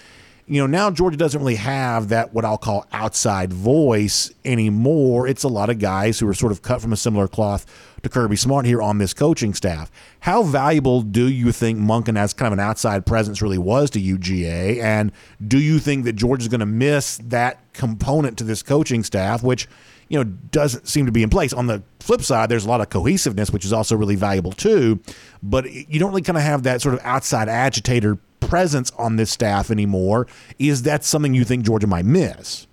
you 0.49 0.59
know, 0.59 0.65
now 0.65 0.89
Georgia 0.89 1.15
doesn't 1.15 1.39
really 1.39 1.55
have 1.55 2.09
that 2.09 2.33
what 2.33 2.43
I'll 2.43 2.57
call 2.57 2.87
outside 2.91 3.53
voice 3.53 4.31
anymore. 4.43 5.27
It's 5.27 5.43
a 5.43 5.47
lot 5.47 5.69
of 5.69 5.77
guys 5.77 6.19
who 6.19 6.27
are 6.27 6.33
sort 6.33 6.51
of 6.51 6.63
cut 6.63 6.81
from 6.81 6.91
a 6.91 6.97
similar 6.97 7.27
cloth 7.27 7.67
to 8.01 8.09
Kirby 8.09 8.35
Smart 8.35 8.65
here 8.65 8.81
on 8.81 8.97
this 8.97 9.13
coaching 9.13 9.53
staff. 9.53 9.91
How 10.21 10.41
valuable 10.41 11.01
do 11.01 11.27
you 11.27 11.51
think 11.51 11.77
Monken 11.77 12.17
as 12.17 12.33
kind 12.33 12.47
of 12.51 12.53
an 12.53 12.65
outside 12.65 13.05
presence 13.05 13.43
really 13.43 13.59
was 13.59 13.91
to 13.91 13.99
UGA? 14.01 14.81
And 14.81 15.11
do 15.47 15.59
you 15.59 15.77
think 15.77 16.05
that 16.05 16.13
Georgia's 16.13 16.47
going 16.47 16.61
to 16.61 16.65
miss 16.65 17.17
that 17.25 17.71
component 17.73 18.35
to 18.39 18.43
this 18.43 18.63
coaching 18.63 19.03
staff, 19.03 19.43
which 19.43 19.67
you 20.09 20.17
know 20.17 20.23
doesn't 20.23 20.87
seem 20.87 21.05
to 21.05 21.11
be 21.11 21.23
in 21.23 21.29
place. 21.29 21.53
On 21.53 21.67
the 21.67 21.81
flip 21.99 22.21
side, 22.21 22.49
there's 22.49 22.65
a 22.65 22.69
lot 22.69 22.81
of 22.81 22.89
cohesiveness, 22.89 23.51
which 23.51 23.63
is 23.63 23.71
also 23.71 23.95
really 23.95 24.15
valuable 24.15 24.51
too. 24.51 24.99
But 25.41 25.71
you 25.71 25.99
don't 25.99 26.09
really 26.09 26.23
kind 26.23 26.37
of 26.37 26.43
have 26.43 26.63
that 26.63 26.81
sort 26.81 26.95
of 26.95 27.01
outside 27.03 27.47
agitator 27.47 28.17
presence 28.39 28.91
on 28.97 29.15
this 29.15 29.31
staff 29.31 29.71
anymore. 29.71 30.27
Is 30.57 30.83
that 30.83 31.03
something 31.03 31.33
you 31.33 31.45
think 31.45 31.65
Georgia 31.65 31.87
might 31.87 32.05
miss? 32.05 32.67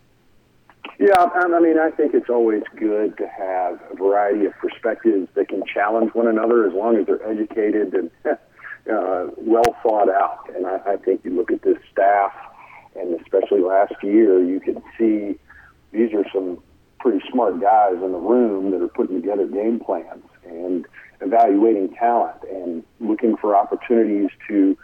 Yeah, 0.98 1.12
I 1.18 1.60
mean, 1.60 1.78
I 1.78 1.90
think 1.90 2.14
it's 2.14 2.30
always 2.30 2.62
good 2.74 3.18
to 3.18 3.28
have 3.28 3.78
a 3.92 3.96
variety 3.96 4.46
of 4.46 4.54
perspectives 4.54 5.28
that 5.34 5.48
can 5.48 5.62
challenge 5.66 6.14
one 6.14 6.26
another 6.26 6.66
as 6.66 6.72
long 6.72 6.96
as 6.96 7.06
they're 7.06 7.22
educated 7.28 7.92
and 7.92 8.10
uh, 8.26 9.26
well 9.36 9.76
thought 9.82 10.08
out. 10.08 10.48
And 10.54 10.66
I, 10.66 10.80
I 10.86 10.96
think 10.96 11.20
you 11.22 11.36
look 11.36 11.52
at 11.52 11.60
this 11.60 11.76
staff, 11.92 12.32
and 12.94 13.20
especially 13.20 13.60
last 13.60 13.92
year, 14.02 14.42
you 14.42 14.58
can 14.58 14.82
see 14.96 15.38
these 15.92 16.14
are 16.14 16.24
some 16.32 16.62
pretty 17.06 17.24
smart 17.30 17.60
guys 17.60 17.94
in 18.02 18.10
the 18.10 18.18
room 18.18 18.72
that 18.72 18.82
are 18.82 18.88
putting 18.88 19.22
together 19.22 19.46
game 19.46 19.78
plans 19.78 20.24
and 20.44 20.88
evaluating 21.20 21.94
talent 21.94 22.34
and 22.50 22.82
looking 22.98 23.36
for 23.36 23.54
opportunities 23.54 24.28
to 24.48 24.76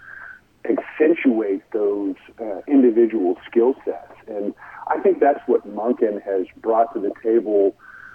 accentuate 0.65 1.69
those 1.73 2.15
uh, 2.41 2.61
individual 2.69 3.37
skill 3.51 3.75
sets. 3.85 4.15
And 4.29 4.55
I 4.87 5.01
think 5.01 5.19
that's 5.19 5.41
what 5.47 5.67
Monken 5.67 6.23
has 6.23 6.47
brought 6.59 6.95
to 6.95 7.01
the 7.01 7.11
table 7.25 7.75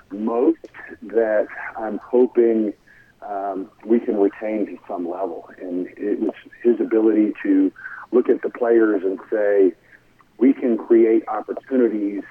most 0.10 0.66
that 1.02 1.48
I'm 1.78 1.98
hoping 1.98 2.72
um, 3.22 3.70
we 3.86 4.00
can 4.00 4.16
retain 4.16 4.68
to 4.68 4.78
some 4.88 5.10
level. 5.10 5.50
And 5.62 5.88
it 5.98 6.22
was 6.22 6.34
his 6.64 6.80
ability 6.80 7.34
to 7.44 7.74
look 8.14 8.30
at 8.30 8.42
the 8.42 8.52
players 8.52 9.04
and 9.04 9.20
say, 9.30 9.74
we 10.38 10.54
can 10.54 10.78
create 10.78 11.28
opportunities 11.28 12.24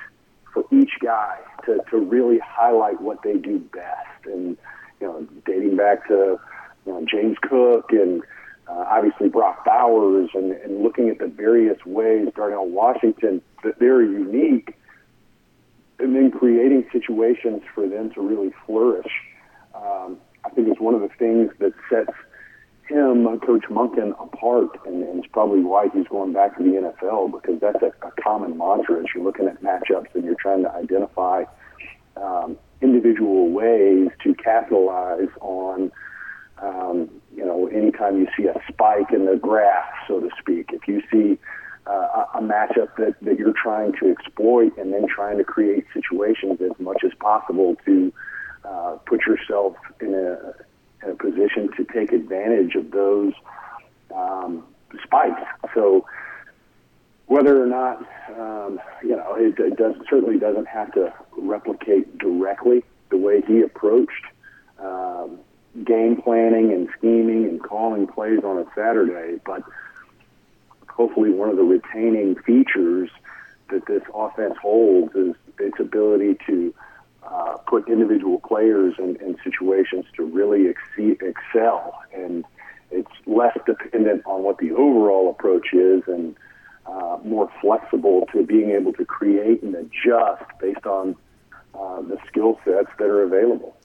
for 0.56 0.64
each 0.74 0.92
guy 1.02 1.36
to, 1.66 1.78
to 1.90 1.98
really 1.98 2.38
highlight 2.38 3.00
what 3.00 3.22
they 3.22 3.34
do 3.34 3.58
best. 3.58 4.24
And, 4.24 4.56
you 5.00 5.06
know, 5.06 5.26
dating 5.44 5.76
back 5.76 6.08
to 6.08 6.40
you 6.86 6.92
know, 6.92 7.04
James 7.04 7.36
Cook 7.42 7.90
and 7.90 8.22
uh, 8.66 8.84
obviously 8.88 9.28
Brock 9.28 9.64
Bowers 9.66 10.30
and, 10.34 10.52
and 10.52 10.82
looking 10.82 11.10
at 11.10 11.18
the 11.18 11.26
various 11.26 11.84
ways 11.84 12.28
Darnell 12.34 12.68
Washington 12.68 13.42
that 13.62 13.78
they're 13.78 14.02
unique 14.02 14.74
and 15.98 16.14
then 16.14 16.30
creating 16.30 16.86
situations 16.90 17.62
for 17.74 17.86
them 17.86 18.10
to 18.14 18.20
really 18.20 18.52
flourish. 18.64 19.12
Um, 19.74 20.16
I 20.44 20.50
think 20.50 20.68
it's 20.68 20.80
one 20.80 20.94
of 20.94 21.00
the 21.02 21.10
things 21.18 21.52
that 21.58 21.72
sets 21.90 22.16
him, 22.88 23.26
uh, 23.26 23.36
Coach 23.38 23.64
Monken, 23.70 24.10
apart, 24.20 24.68
and, 24.86 25.02
and 25.02 25.24
it's 25.24 25.32
probably 25.32 25.60
why 25.60 25.88
he's 25.92 26.06
going 26.08 26.32
back 26.32 26.56
to 26.56 26.62
the 26.62 26.70
NFL 26.70 27.32
because 27.32 27.60
that's 27.60 27.82
a, 27.82 27.92
a 28.06 28.10
common 28.22 28.56
mantra 28.56 28.98
as 28.98 29.06
you're 29.14 29.24
looking 29.24 29.46
at 29.46 29.62
matchups 29.62 30.14
and 30.14 30.24
you're 30.24 30.36
trying 30.40 30.62
to 30.62 30.72
identify 30.72 31.44
um, 32.16 32.56
individual 32.80 33.50
ways 33.50 34.08
to 34.22 34.34
capitalize 34.34 35.28
on 35.40 35.90
um, 36.62 37.10
you 37.34 37.44
know, 37.44 37.66
anytime 37.66 38.18
you 38.18 38.26
see 38.36 38.46
a 38.46 38.54
spike 38.68 39.12
in 39.12 39.26
the 39.26 39.36
graph, 39.36 39.84
so 40.08 40.20
to 40.20 40.30
speak, 40.38 40.70
if 40.72 40.88
you 40.88 41.02
see 41.12 41.38
uh, 41.86 42.24
a 42.34 42.40
matchup 42.40 42.96
that, 42.96 43.14
that 43.22 43.38
you're 43.38 43.52
trying 43.52 43.92
to 44.00 44.10
exploit 44.10 44.76
and 44.78 44.92
then 44.92 45.06
trying 45.06 45.38
to 45.38 45.44
create 45.44 45.84
situations 45.92 46.58
as 46.62 46.72
much 46.78 47.04
as 47.04 47.12
possible 47.20 47.76
to 47.84 48.12
uh, 48.64 48.96
put 49.06 49.20
yourself 49.26 49.76
in 50.00 50.14
a, 50.14 50.54
in 51.02 51.10
a 51.10 51.14
position 51.14 51.70
to 51.76 51.84
take 51.84 52.12
advantage 52.12 52.74
of 52.74 52.90
those 52.90 53.32
um, 54.14 54.64
spikes. 55.02 55.42
So 55.74 56.06
whether 57.26 57.62
or 57.62 57.66
not, 57.66 57.98
um, 58.38 58.80
you 59.02 59.16
know, 59.16 59.34
it, 59.36 59.58
it 59.58 59.76
does, 59.76 59.94
certainly 60.08 60.38
doesn't 60.38 60.68
have 60.68 60.92
to 60.92 61.12
replicate 61.36 62.18
directly 62.18 62.84
the 63.10 63.16
way 63.16 63.42
he 63.46 63.60
approached 63.60 64.26
um, 64.78 65.38
game 65.84 66.20
planning 66.22 66.72
and 66.72 66.88
scheming 66.96 67.44
and 67.44 67.62
calling 67.62 68.06
plays 68.06 68.40
on 68.44 68.58
a 68.58 68.64
Saturday, 68.74 69.40
but 69.44 69.62
hopefully 70.88 71.30
one 71.30 71.50
of 71.50 71.56
the 71.56 71.62
retaining 71.62 72.36
features 72.36 73.10
that 73.70 73.86
this 73.86 74.02
offense 74.14 74.54
holds 74.60 75.14
is 75.14 75.34
its 75.58 75.78
ability 75.80 76.36
to 76.46 76.72
uh, 77.26 77.56
put 77.66 77.88
individual 77.88 78.40
players 78.40 78.94
in, 78.98 79.16
in 79.16 79.36
situations 79.42 80.04
to 80.16 80.24
really 80.24 80.68
exceed, 80.68 81.20
excel. 81.22 82.00
And 82.14 82.44
it's 82.90 83.10
less 83.26 83.56
dependent 83.66 84.22
on 84.26 84.42
what 84.42 84.58
the 84.58 84.72
overall 84.72 85.30
approach 85.30 85.72
is 85.72 86.02
and 86.06 86.36
uh, 86.86 87.18
more 87.24 87.50
flexible 87.60 88.26
to 88.32 88.44
being 88.44 88.70
able 88.70 88.92
to 88.92 89.04
create 89.04 89.62
and 89.62 89.74
adjust 89.74 90.44
based 90.60 90.86
on 90.86 91.16
uh, 91.74 92.00
the 92.02 92.18
skill 92.28 92.58
sets 92.64 92.90
that 92.98 93.06
are 93.06 93.22
available. 93.22 93.76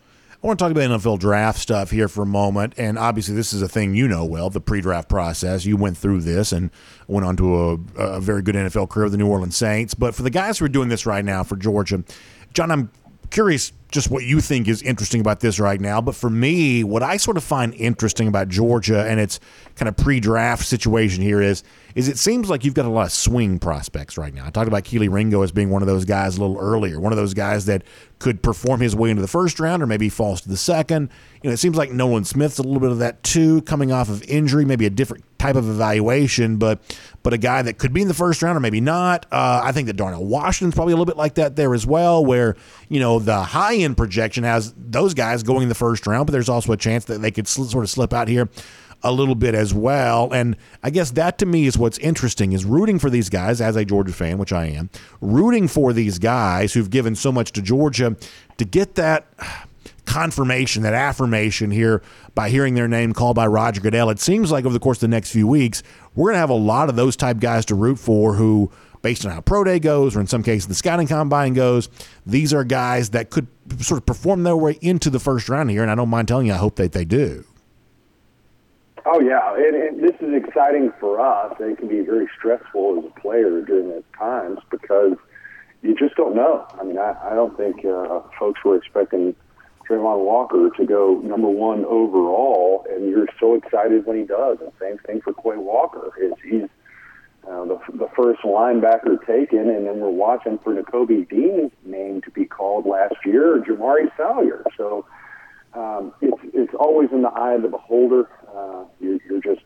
I 0.43 0.47
want 0.47 0.57
to 0.57 0.63
talk 0.65 0.71
about 0.71 0.99
NFL 0.99 1.19
draft 1.19 1.59
stuff 1.59 1.91
here 1.91 2.07
for 2.07 2.23
a 2.23 2.27
moment. 2.27 2.73
And 2.75 2.97
obviously, 2.97 3.35
this 3.35 3.53
is 3.53 3.61
a 3.61 3.69
thing 3.69 3.93
you 3.93 4.07
know 4.07 4.25
well 4.25 4.49
the 4.49 4.59
pre 4.59 4.81
draft 4.81 5.07
process. 5.07 5.65
You 5.65 5.77
went 5.77 5.97
through 5.97 6.21
this 6.21 6.51
and 6.51 6.71
went 7.07 7.27
on 7.27 7.37
to 7.37 7.55
a, 7.55 7.73
a, 8.01 8.19
very 8.19 8.41
good 8.41 8.55
NFL 8.55 8.89
career 8.89 9.05
with 9.05 9.11
the 9.11 9.19
New 9.19 9.27
Orleans 9.27 9.55
Saints. 9.55 9.93
But 9.93 10.15
for 10.15 10.23
the 10.23 10.31
guys 10.31 10.57
who 10.57 10.65
are 10.65 10.69
doing 10.69 10.89
this 10.89 11.05
right 11.05 11.23
now 11.23 11.43
for 11.43 11.57
Georgia, 11.57 12.03
John, 12.53 12.71
I'm 12.71 12.89
curious 13.31 13.71
just 13.91 14.09
what 14.09 14.23
you 14.23 14.41
think 14.41 14.67
is 14.67 14.81
interesting 14.81 15.21
about 15.21 15.41
this 15.41 15.59
right 15.59 15.79
now. 15.79 16.01
But 16.01 16.15
for 16.15 16.29
me, 16.29 16.83
what 16.83 17.03
I 17.03 17.17
sort 17.17 17.37
of 17.37 17.43
find 17.43 17.73
interesting 17.75 18.27
about 18.27 18.47
Georgia 18.47 19.05
and 19.05 19.19
its 19.19 19.39
kind 19.75 19.89
of 19.89 19.97
pre-draft 19.97 20.65
situation 20.65 21.21
here 21.21 21.41
is 21.41 21.63
is 21.93 22.07
it 22.07 22.17
seems 22.17 22.49
like 22.49 22.63
you've 22.63 22.73
got 22.73 22.85
a 22.85 22.89
lot 22.89 23.05
of 23.05 23.11
swing 23.11 23.59
prospects 23.59 24.17
right 24.17 24.33
now. 24.33 24.45
I 24.45 24.49
talked 24.49 24.69
about 24.69 24.83
Kelee 24.83 25.11
Ringo 25.11 25.41
as 25.41 25.51
being 25.51 25.69
one 25.69 25.81
of 25.81 25.87
those 25.87 26.05
guys 26.05 26.37
a 26.37 26.41
little 26.41 26.57
earlier, 26.57 26.99
one 27.01 27.11
of 27.11 27.17
those 27.17 27.33
guys 27.33 27.65
that 27.65 27.83
could 28.19 28.41
perform 28.41 28.79
his 28.79 28.95
way 28.95 29.09
into 29.09 29.21
the 29.21 29.27
first 29.27 29.59
round 29.59 29.83
or 29.83 29.87
maybe 29.87 30.07
falls 30.07 30.41
to 30.41 30.49
the 30.49 30.55
second. 30.55 31.09
You 31.41 31.49
know, 31.49 31.53
it 31.53 31.57
seems 31.57 31.75
like 31.75 31.91
Nolan 31.91 32.23
Smith's 32.23 32.59
a 32.59 32.63
little 32.63 32.79
bit 32.79 32.91
of 32.91 32.99
that 32.99 33.23
too, 33.23 33.61
coming 33.63 33.91
off 33.91 34.09
of 34.09 34.23
injury, 34.23 34.63
maybe 34.63 34.85
a 34.85 34.89
different 34.89 35.25
type 35.39 35.55
of 35.55 35.67
evaluation, 35.67 36.57
but 36.57 36.79
but 37.23 37.33
a 37.33 37.37
guy 37.37 37.61
that 37.61 37.77
could 37.77 37.93
be 37.93 38.01
in 38.01 38.07
the 38.07 38.13
first 38.13 38.41
round 38.41 38.55
or 38.55 38.59
maybe 38.59 38.79
not. 38.79 39.25
Uh, 39.31 39.61
I 39.63 39.71
think 39.71 39.87
that 39.87 39.93
Darnell 39.93 40.25
Washington's 40.25 40.75
probably 40.75 40.93
a 40.93 40.95
little 40.95 41.05
bit 41.05 41.17
like 41.17 41.35
that 41.35 41.55
there 41.55 41.73
as 41.73 41.85
well, 41.85 42.23
where 42.23 42.55
you 42.89 42.99
know 42.99 43.19
the 43.19 43.41
high 43.41 43.73
projection 43.95 44.43
has 44.43 44.73
those 44.77 45.13
guys 45.13 45.43
going 45.43 45.63
in 45.63 45.69
the 45.69 45.75
first 45.75 46.07
round, 46.07 46.27
but 46.27 46.31
there's 46.31 46.49
also 46.49 46.71
a 46.71 46.77
chance 46.77 47.05
that 47.05 47.21
they 47.21 47.31
could 47.31 47.47
sl- 47.47 47.63
sort 47.63 47.83
of 47.83 47.89
slip 47.89 48.13
out 48.13 48.27
here 48.27 48.49
a 49.03 49.11
little 49.11 49.35
bit 49.35 49.55
as 49.55 49.73
well. 49.73 50.31
And 50.33 50.55
I 50.83 50.89
guess 50.89 51.11
that 51.11 51.37
to 51.39 51.45
me 51.45 51.65
is 51.65 51.77
what's 51.77 51.97
interesting 51.99 52.53
is 52.53 52.65
rooting 52.65 52.99
for 52.99 53.09
these 53.09 53.29
guys 53.29 53.59
as 53.59 53.75
a 53.75 53.83
Georgia 53.83 54.13
fan, 54.13 54.37
which 54.37 54.53
I 54.53 54.65
am, 54.67 54.89
rooting 55.21 55.67
for 55.67 55.93
these 55.93 56.19
guys 56.19 56.73
who've 56.73 56.89
given 56.89 57.15
so 57.15 57.31
much 57.31 57.51
to 57.53 57.61
Georgia 57.61 58.15
to 58.57 58.65
get 58.65 58.95
that 58.95 59.27
confirmation, 60.05 60.83
that 60.83 60.93
affirmation 60.93 61.71
here 61.71 62.01
by 62.35 62.49
hearing 62.49 62.75
their 62.75 62.87
name 62.87 63.13
called 63.13 63.35
by 63.35 63.47
Roger 63.47 63.81
Goodell. 63.81 64.09
It 64.09 64.19
seems 64.19 64.51
like 64.51 64.65
over 64.65 64.73
the 64.73 64.79
course 64.79 64.97
of 64.97 65.01
the 65.01 65.07
next 65.07 65.31
few 65.31 65.47
weeks, 65.47 65.83
we're 66.15 66.29
going 66.31 66.35
to 66.35 66.39
have 66.39 66.49
a 66.49 66.53
lot 66.53 66.89
of 66.89 66.95
those 66.95 67.15
type 67.15 67.39
guys 67.39 67.65
to 67.65 67.75
root 67.75 67.97
for 67.97 68.33
who, 68.35 68.71
based 69.01 69.25
on 69.25 69.31
how 69.31 69.41
pro 69.41 69.63
day 69.63 69.79
goes, 69.79 70.15
or 70.15 70.21
in 70.21 70.27
some 70.27 70.43
cases 70.43 70.67
the 70.67 70.75
scouting 70.75 71.07
combine 71.07 71.53
goes, 71.53 71.89
these 72.25 72.53
are 72.53 72.63
guys 72.63 73.11
that 73.11 73.29
could 73.29 73.47
sort 73.79 73.99
of 73.99 74.05
perform 74.05 74.43
their 74.43 74.57
way 74.57 74.77
into 74.81 75.09
the 75.09 75.19
first 75.19 75.49
round 75.49 75.69
here. 75.69 75.81
And 75.81 75.91
I 75.91 75.95
don't 75.95 76.09
mind 76.09 76.27
telling 76.27 76.47
you, 76.47 76.53
I 76.53 76.57
hope 76.57 76.75
that 76.75 76.91
they 76.91 77.05
do. 77.05 77.45
Oh 79.05 79.19
yeah, 79.19 79.55
and, 79.55 79.75
and 79.75 80.03
this 80.03 80.15
is 80.21 80.33
exciting 80.33 80.93
for 80.99 81.19
us. 81.19 81.55
It 81.59 81.77
can 81.79 81.87
be 81.87 82.01
very 82.01 82.27
stressful 82.37 82.99
as 82.99 83.05
a 83.05 83.19
player 83.19 83.61
during 83.61 83.89
those 83.89 84.03
times 84.17 84.59
because 84.69 85.13
you 85.81 85.95
just 85.95 86.15
don't 86.15 86.35
know. 86.35 86.67
I 86.79 86.83
mean, 86.83 86.99
I, 86.99 87.15
I 87.23 87.33
don't 87.33 87.57
think 87.57 87.83
uh, 87.83 88.21
folks 88.37 88.63
were 88.63 88.75
expecting 88.75 89.35
Travon 89.89 90.23
Walker 90.23 90.69
to 90.77 90.85
go 90.85 91.19
number 91.23 91.49
one 91.49 91.83
overall, 91.85 92.85
and 92.91 93.09
you're 93.09 93.27
so 93.39 93.55
excited 93.55 94.05
when 94.05 94.17
he 94.17 94.23
does. 94.23 94.59
And 94.61 94.71
same 94.79 94.99
thing 94.99 95.21
for 95.21 95.33
Quay 95.33 95.57
Walker. 95.57 96.11
Is 96.21 96.33
he's 96.43 96.69
uh, 97.47 97.65
the, 97.65 97.79
the 97.93 98.07
first 98.15 98.41
linebacker 98.41 99.25
taken, 99.25 99.69
and 99.69 99.87
then 99.87 99.99
we're 99.99 100.09
watching 100.09 100.59
for 100.59 100.73
Nakobe 100.73 101.27
Dean's 101.27 101.71
name 101.83 102.21
to 102.21 102.31
be 102.31 102.45
called 102.45 102.85
last 102.85 103.15
year, 103.25 103.55
or 103.55 103.59
Jamaree 103.59 104.15
Salyer. 104.15 104.63
So 104.77 105.05
um, 105.73 106.13
it's 106.21 106.41
it's 106.53 106.73
always 106.79 107.09
in 107.11 107.23
the 107.23 107.29
eye 107.29 107.53
of 107.53 107.63
the 107.63 107.67
beholder. 107.67 108.29
Uh, 108.55 108.83
you're, 108.99 109.19
you're 109.27 109.41
just 109.41 109.65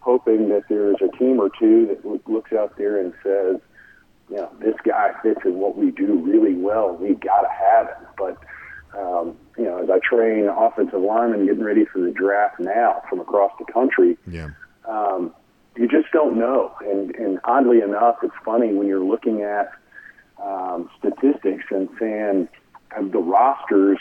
hoping 0.00 0.48
that 0.48 0.62
there's 0.68 0.96
a 1.02 1.16
team 1.18 1.38
or 1.40 1.50
two 1.58 1.86
that 1.86 2.28
looks 2.28 2.52
out 2.52 2.76
there 2.78 2.98
and 2.98 3.12
says, 3.22 3.60
you 4.30 4.36
know, 4.36 4.50
this 4.60 4.76
guy 4.84 5.10
fits 5.22 5.40
in 5.44 5.58
what 5.58 5.76
we 5.76 5.90
do 5.90 6.14
really 6.18 6.54
well. 6.54 6.96
We 6.96 7.14
got 7.14 7.42
to 7.42 7.48
have 7.50 7.86
him. 7.88 8.06
But 8.16 8.38
um, 8.98 9.36
you 9.58 9.64
know, 9.64 9.82
as 9.82 9.90
I 9.90 9.98
train 9.98 10.48
offensive 10.48 11.00
linemen 11.00 11.46
getting 11.46 11.62
ready 11.62 11.84
for 11.84 12.00
the 12.00 12.10
draft 12.10 12.58
now 12.58 13.02
from 13.08 13.20
across 13.20 13.52
the 13.58 13.70
country, 13.70 14.16
yeah. 14.26 14.50
um, 14.88 15.34
you 15.76 15.88
just 15.88 16.10
don't 16.12 16.38
know. 16.38 16.72
And, 16.80 17.14
and 17.16 17.38
oddly 17.44 17.80
enough, 17.80 18.16
it's 18.22 18.34
funny 18.44 18.72
when 18.72 18.86
you're 18.86 19.04
looking 19.04 19.42
at 19.42 19.70
um, 20.42 20.90
statistics 20.98 21.64
and 21.70 21.88
saying 21.98 22.48
of 22.96 23.12
the 23.12 23.18
rosters. 23.18 23.98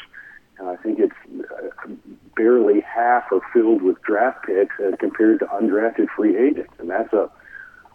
I 0.61 0.75
think 0.75 0.99
it's 0.99 1.15
uh, 1.39 1.89
barely 2.35 2.81
half 2.81 3.31
are 3.31 3.41
filled 3.53 3.81
with 3.81 4.01
draft 4.01 4.45
picks 4.45 4.75
as 4.85 4.93
compared 4.99 5.39
to 5.39 5.45
undrafted 5.45 6.07
free 6.15 6.35
agents, 6.35 6.73
and 6.79 6.89
that's 6.89 7.13
a 7.13 7.29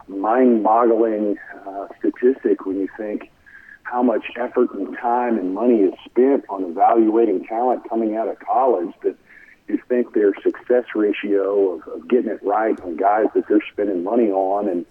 mind-boggling 0.08 1.36
uh, 1.66 1.88
statistic 1.98 2.64
when 2.64 2.78
you 2.78 2.88
think 2.96 3.30
how 3.82 4.02
much 4.02 4.24
effort 4.36 4.72
and 4.74 4.96
time 4.96 5.38
and 5.38 5.54
money 5.54 5.80
is 5.80 5.92
spent 6.06 6.44
on 6.48 6.64
evaluating 6.64 7.44
talent 7.44 7.86
coming 7.88 8.16
out 8.16 8.28
of 8.28 8.38
college 8.38 8.94
that 9.02 9.16
you 9.68 9.80
think 9.88 10.12
their 10.12 10.34
success 10.42 10.84
ratio 10.94 11.74
of, 11.74 11.88
of 11.88 12.08
getting 12.08 12.30
it 12.30 12.42
right 12.42 12.78
on 12.80 12.96
guys 12.96 13.26
that 13.34 13.48
they're 13.48 13.64
spending 13.72 14.04
money 14.04 14.30
on 14.30 14.68
and 14.68 14.84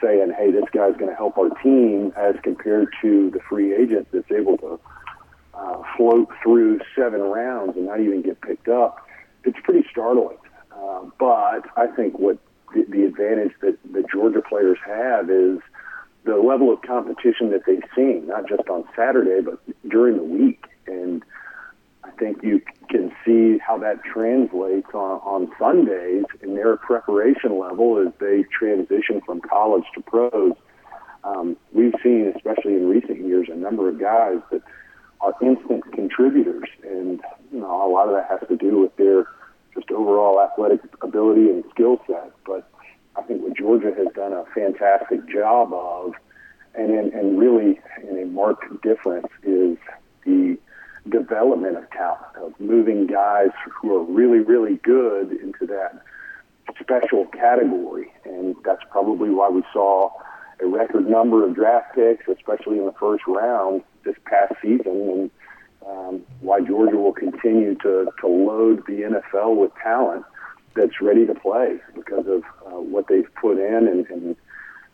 saying, 0.00 0.32
hey, 0.36 0.50
this 0.50 0.64
guy's 0.72 0.94
going 0.96 1.10
to 1.10 1.16
help 1.16 1.38
our 1.38 1.50
team 1.62 2.12
as 2.16 2.34
compared 2.42 2.88
to 3.02 3.30
the 3.30 3.40
free 3.48 3.74
agent 3.74 4.06
that's 4.12 4.30
able 4.30 4.58
to 4.58 4.80
uh, 5.54 5.82
float 5.96 6.28
through 6.42 6.80
seven 6.94 7.20
rounds 7.20 7.76
and 7.76 7.86
not 7.86 8.00
even 8.00 8.22
get 8.22 8.40
picked 8.40 8.68
up, 8.68 9.06
it's 9.44 9.58
pretty 9.64 9.86
startling. 9.90 10.36
Uh, 10.70 11.04
but 11.18 11.62
I 11.76 11.86
think 11.96 12.18
what 12.18 12.38
the, 12.74 12.84
the 12.88 13.04
advantage 13.04 13.52
that 13.62 13.78
the 13.90 14.04
Georgia 14.12 14.42
players 14.42 14.78
have 14.86 15.30
is 15.30 15.58
the 16.24 16.36
level 16.36 16.72
of 16.72 16.82
competition 16.82 17.50
that 17.50 17.62
they've 17.66 17.82
seen, 17.94 18.26
not 18.26 18.48
just 18.48 18.68
on 18.68 18.84
Saturday, 18.94 19.40
but 19.40 19.58
during 19.88 20.16
the 20.16 20.24
week. 20.24 20.64
And 20.86 21.22
think 22.18 22.42
you 22.42 22.60
can 22.88 23.12
see 23.24 23.58
how 23.58 23.78
that 23.78 24.02
translates 24.04 24.88
on, 24.94 25.20
on 25.20 25.50
Sundays 25.58 26.24
in 26.42 26.54
their 26.54 26.76
preparation 26.76 27.58
level 27.58 27.98
as 27.98 28.12
they 28.18 28.44
transition 28.44 29.20
from 29.24 29.40
college 29.40 29.84
to 29.94 30.02
pros. 30.02 30.52
Um, 31.24 31.56
we've 31.72 31.94
seen, 32.02 32.32
especially 32.36 32.74
in 32.74 32.88
recent 32.88 33.26
years, 33.26 33.48
a 33.50 33.56
number 33.56 33.88
of 33.88 33.98
guys 33.98 34.38
that 34.50 34.62
are 35.20 35.34
instant 35.42 35.90
contributors, 35.92 36.68
and 36.84 37.20
you 37.52 37.60
know 37.60 37.86
a 37.86 37.90
lot 37.90 38.08
of 38.08 38.14
that 38.14 38.26
has 38.28 38.48
to 38.48 38.56
do 38.56 38.78
with 38.78 38.94
their 38.96 39.26
just 39.74 39.90
overall 39.90 40.40
athletic 40.40 40.80
ability 41.02 41.50
and 41.50 41.64
skill 41.70 42.00
set. 42.06 42.32
But 42.44 42.70
I 43.16 43.22
think 43.22 43.42
what 43.42 43.56
Georgia 43.56 43.92
has 43.96 44.08
done 44.14 44.32
a 44.32 44.44
fantastic 44.54 45.28
job 45.28 45.72
of, 45.72 46.14
and 46.74 46.90
in, 46.90 47.18
and 47.18 47.38
really 47.38 47.80
in 48.08 48.18
a 48.22 48.26
marked 48.26 48.82
difference, 48.82 49.28
is 49.42 49.78
the 50.24 50.58
development 51.10 51.76
of 51.76 51.90
talent, 51.90 52.36
of 52.42 52.58
moving 52.60 53.06
guys 53.06 53.50
who 53.70 53.94
are 53.96 54.02
really, 54.02 54.40
really 54.40 54.76
good 54.76 55.32
into 55.32 55.66
that 55.66 56.02
special 56.80 57.26
category. 57.26 58.12
And 58.24 58.56
that's 58.64 58.82
probably 58.90 59.30
why 59.30 59.48
we 59.48 59.62
saw 59.72 60.10
a 60.60 60.66
record 60.66 61.08
number 61.08 61.46
of 61.46 61.54
draft 61.54 61.94
picks, 61.94 62.26
especially 62.28 62.78
in 62.78 62.86
the 62.86 62.94
first 62.98 63.24
round 63.26 63.82
this 64.04 64.16
past 64.24 64.54
season. 64.62 64.86
And 64.86 65.30
um, 65.86 66.22
why 66.40 66.60
Georgia 66.60 66.96
will 66.96 67.12
continue 67.12 67.74
to, 67.76 68.08
to 68.20 68.26
load 68.26 68.84
the 68.86 69.02
NFL 69.02 69.56
with 69.56 69.70
talent 69.82 70.24
that's 70.74 71.00
ready 71.00 71.26
to 71.26 71.34
play 71.34 71.78
because 71.94 72.26
of 72.26 72.42
uh, 72.66 72.80
what 72.80 73.06
they've 73.08 73.32
put 73.40 73.58
in 73.58 73.88
and, 73.88 74.06
and 74.08 74.36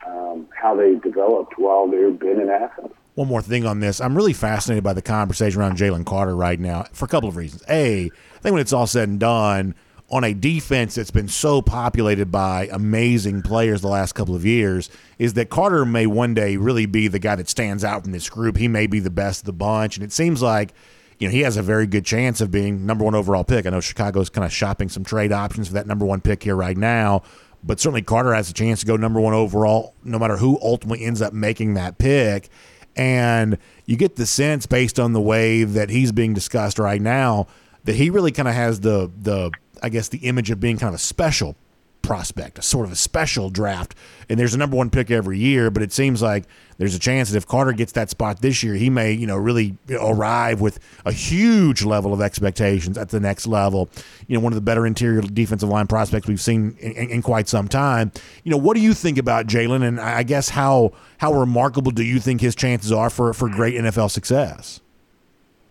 um, 0.06 0.48
how 0.54 0.74
they 0.76 0.94
developed 0.96 1.58
while 1.58 1.88
they've 1.88 2.18
been 2.18 2.40
in 2.40 2.48
Athens. 2.48 2.92
One 3.14 3.28
more 3.28 3.42
thing 3.42 3.66
on 3.66 3.80
this. 3.80 4.00
I'm 4.00 4.16
really 4.16 4.32
fascinated 4.32 4.82
by 4.82 4.94
the 4.94 5.02
conversation 5.02 5.60
around 5.60 5.76
Jalen 5.76 6.06
Carter 6.06 6.34
right 6.34 6.58
now 6.58 6.84
for 6.92 7.04
a 7.04 7.08
couple 7.08 7.28
of 7.28 7.36
reasons. 7.36 7.62
A, 7.68 8.04
I 8.06 8.38
think 8.38 8.52
when 8.52 8.60
it's 8.60 8.72
all 8.72 8.86
said 8.86 9.08
and 9.08 9.20
done, 9.20 9.74
on 10.12 10.24
a 10.24 10.34
defense 10.34 10.94
that's 10.94 11.10
been 11.10 11.28
so 11.28 11.62
populated 11.62 12.30
by 12.30 12.68
amazing 12.70 13.40
players 13.40 13.80
the 13.80 13.88
last 13.88 14.12
couple 14.12 14.34
of 14.34 14.44
years 14.44 14.90
is 15.18 15.32
that 15.34 15.48
Carter 15.48 15.86
may 15.86 16.06
one 16.06 16.34
day 16.34 16.58
really 16.58 16.84
be 16.84 17.08
the 17.08 17.18
guy 17.18 17.34
that 17.34 17.48
stands 17.48 17.82
out 17.82 18.02
from 18.02 18.12
this 18.12 18.28
group. 18.28 18.58
He 18.58 18.68
may 18.68 18.86
be 18.86 19.00
the 19.00 19.10
best 19.10 19.40
of 19.40 19.46
the 19.46 19.54
bunch, 19.54 19.96
and 19.96 20.04
it 20.04 20.12
seems 20.12 20.42
like 20.42 20.74
you 21.18 21.28
know 21.28 21.32
he 21.32 21.40
has 21.40 21.56
a 21.56 21.62
very 21.62 21.86
good 21.86 22.04
chance 22.04 22.42
of 22.42 22.50
being 22.50 22.84
number 22.84 23.04
one 23.04 23.14
overall 23.14 23.42
pick. 23.44 23.64
I 23.64 23.70
know 23.70 23.80
Chicago's 23.80 24.28
kind 24.28 24.44
of 24.44 24.52
shopping 24.52 24.90
some 24.90 25.02
trade 25.04 25.32
options 25.32 25.68
for 25.68 25.74
that 25.74 25.86
number 25.86 26.04
one 26.04 26.20
pick 26.20 26.42
here 26.42 26.56
right 26.56 26.76
now, 26.76 27.22
but 27.64 27.80
certainly 27.80 28.02
Carter 28.02 28.34
has 28.34 28.50
a 28.50 28.54
chance 28.54 28.80
to 28.80 28.86
go 28.86 28.96
number 28.96 29.20
one 29.20 29.32
overall, 29.32 29.94
no 30.04 30.18
matter 30.18 30.36
who 30.36 30.58
ultimately 30.62 31.04
ends 31.06 31.22
up 31.22 31.32
making 31.32 31.74
that 31.74 31.96
pick. 31.96 32.50
And 32.96 33.58
you 33.86 33.96
get 33.96 34.16
the 34.16 34.26
sense 34.26 34.66
based 34.66 35.00
on 35.00 35.12
the 35.12 35.20
way 35.20 35.64
that 35.64 35.90
he's 35.90 36.12
being 36.12 36.34
discussed 36.34 36.78
right 36.78 37.00
now 37.00 37.46
that 37.84 37.96
he 37.96 38.10
really 38.10 38.32
kind 38.32 38.48
of 38.48 38.54
has 38.54 38.80
the 38.80 39.10
the 39.20 39.50
I 39.82 39.88
guess 39.88 40.08
the 40.08 40.18
image 40.18 40.50
of 40.50 40.60
being 40.60 40.78
kind 40.78 40.94
of 40.94 41.00
special 41.00 41.56
prospect, 42.02 42.58
a 42.58 42.62
sort 42.62 42.86
of 42.86 42.92
a 42.92 42.96
special 42.96 43.50
draft. 43.50 43.94
And 44.28 44.38
there's 44.38 44.54
a 44.54 44.58
number 44.58 44.76
one 44.76 44.90
pick 44.90 45.10
every 45.10 45.38
year, 45.38 45.70
but 45.70 45.82
it 45.82 45.92
seems 45.92 46.20
like 46.20 46.44
there's 46.78 46.94
a 46.94 46.98
chance 46.98 47.30
that 47.30 47.36
if 47.36 47.46
Carter 47.46 47.72
gets 47.72 47.92
that 47.92 48.10
spot 48.10 48.40
this 48.40 48.62
year, 48.62 48.74
he 48.74 48.90
may, 48.90 49.12
you 49.12 49.26
know, 49.26 49.36
really 49.36 49.76
arrive 49.90 50.60
with 50.60 50.78
a 51.04 51.12
huge 51.12 51.84
level 51.84 52.12
of 52.12 52.20
expectations 52.20 52.98
at 52.98 53.10
the 53.10 53.20
next 53.20 53.46
level. 53.46 53.88
You 54.26 54.36
know, 54.36 54.42
one 54.42 54.52
of 54.52 54.56
the 54.56 54.62
better 54.62 54.86
interior 54.86 55.20
defensive 55.20 55.68
line 55.68 55.86
prospects 55.86 56.26
we've 56.26 56.40
seen 56.40 56.76
in, 56.80 56.92
in, 56.92 57.10
in 57.10 57.22
quite 57.22 57.48
some 57.48 57.68
time. 57.68 58.12
You 58.44 58.50
know, 58.50 58.56
what 58.56 58.74
do 58.74 58.82
you 58.82 58.94
think 58.94 59.18
about 59.18 59.46
Jalen? 59.46 59.86
And 59.86 60.00
I 60.00 60.22
guess 60.22 60.48
how 60.48 60.92
how 61.18 61.32
remarkable 61.32 61.92
do 61.92 62.02
you 62.02 62.18
think 62.18 62.40
his 62.40 62.54
chances 62.54 62.90
are 62.90 63.10
for 63.10 63.32
for 63.32 63.48
great 63.48 63.74
NFL 63.74 64.10
success? 64.10 64.80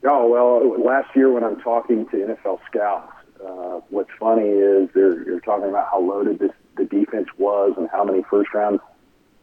Oh 0.04 0.28
well, 0.28 0.84
last 0.84 1.16
year 1.16 1.32
when 1.32 1.44
I'm 1.44 1.60
talking 1.62 2.08
to 2.08 2.16
NFL 2.16 2.60
scouts 2.70 3.12
uh, 3.52 3.82
what's 3.90 4.12
funny 4.20 4.48
is 4.48 4.90
they're, 4.94 5.24
you're 5.24 5.40
talking 5.42 5.70
about 5.70 5.88
how 5.92 6.00
loaded 6.00 6.40
this 6.40 6.52
the 6.78 6.86
defense 6.86 7.28
was 7.38 7.74
and 7.78 7.90
how 7.92 8.04
many 8.04 8.24
first 8.30 8.54
round 8.54 8.80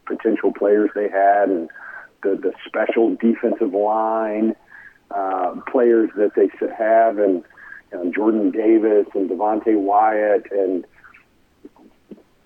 potential 0.06 0.52
players 0.52 0.90
they 0.94 1.08
had 1.08 1.50
and 1.50 1.68
the 2.22 2.30
the 2.36 2.52
special 2.66 3.14
defensive 3.16 3.74
line 3.74 4.56
uh, 5.10 5.54
players 5.70 6.10
that 6.16 6.34
they 6.34 6.48
have 6.76 7.18
and 7.18 7.44
you 7.92 7.98
know, 7.98 8.12
Jordan 8.12 8.50
Davis 8.50 9.06
and 9.14 9.28
Devonte 9.28 9.78
Wyatt 9.78 10.50
and 10.50 10.86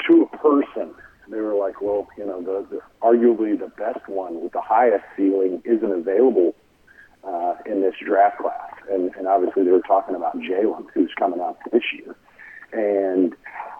to 0.08 0.28
a 0.32 0.36
person 0.38 0.94
they 1.28 1.40
were 1.40 1.54
like, 1.54 1.80
well, 1.80 2.08
you 2.18 2.26
know, 2.26 2.42
the, 2.42 2.66
the 2.68 2.80
arguably 3.00 3.58
the 3.58 3.68
best 3.68 4.06
one 4.06 4.42
with 4.42 4.52
the 4.52 4.60
highest 4.60 5.04
ceiling 5.16 5.62
isn't 5.64 5.90
available 5.90 6.54
uh, 7.24 7.54
in 7.66 7.80
this 7.82 7.94
draft 8.04 8.38
class. 8.38 8.74
And, 8.90 9.14
and 9.14 9.26
obviously, 9.26 9.64
they 9.64 9.70
were 9.70 9.80
talking 9.80 10.14
about 10.14 10.36
Jalen, 10.38 10.86
who's 10.92 11.12
coming 11.18 11.40
out 11.40 11.58
this 11.70 11.82
year. 11.92 12.16
And 12.72 13.34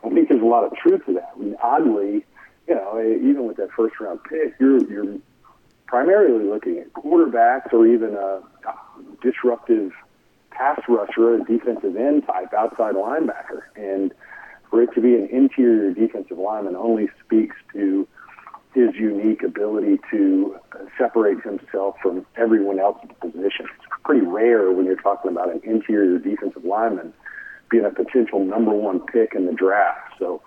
I 0.05 0.11
think 0.11 0.28
there's 0.28 0.43
a 0.43 0.47
lot 0.47 0.64
of 0.64 0.76
truth 0.76 1.05
to 1.07 1.14
that. 1.14 1.30
I 1.34 1.38
mean, 1.38 1.57
oddly, 1.62 2.24
you 2.68 2.74
know, 2.74 3.01
even 3.01 3.47
with 3.47 3.57
that 3.57 3.70
first 3.72 3.99
round 4.01 4.20
pick, 4.24 4.55
you're 4.61 4.82
you're 4.84 5.16
primarily 5.86 6.45
looking 6.45 6.78
at 6.78 6.93
quarterbacks 6.93 7.72
or 7.72 7.86
even 7.86 8.14
a 8.14 8.43
disruptive 9.22 9.93
pass 10.51 10.80
rusher, 10.88 11.34
a 11.34 11.45
defensive 11.45 11.97
end 11.97 12.26
type 12.26 12.53
outside 12.55 12.95
linebacker. 12.95 13.62
And 13.76 14.12
for 14.70 14.82
it 14.82 14.90
to 14.95 15.01
be 15.01 15.14
an 15.14 15.28
interior 15.30 15.93
defensive 15.93 16.38
lineman 16.38 16.76
only 16.76 17.09
speaks 17.24 17.57
to 17.72 18.07
his 18.74 18.95
unique 18.95 19.43
ability 19.43 19.99
to 20.11 20.57
separate 20.99 21.43
himself 21.43 21.97
from 22.03 22.26
everyone 22.36 22.78
else 22.78 22.99
in 23.03 23.09
the 23.09 23.14
position. 23.14 23.66
It's 23.76 24.03
pretty 24.05 24.26
rare 24.26 24.70
when 24.72 24.86
you're 24.86 24.97
talking 24.97 25.30
about 25.30 25.51
an 25.51 25.61
interior 25.64 26.18
defensive 26.18 26.64
lineman 26.64 27.12
being 27.70 27.84
a 27.84 27.90
potential 27.90 28.45
number 28.45 28.72
one 28.72 29.01
pick 29.01 29.34
in 29.34 29.47
the 29.47 29.53
draft. 29.53 30.14
So 30.18 30.43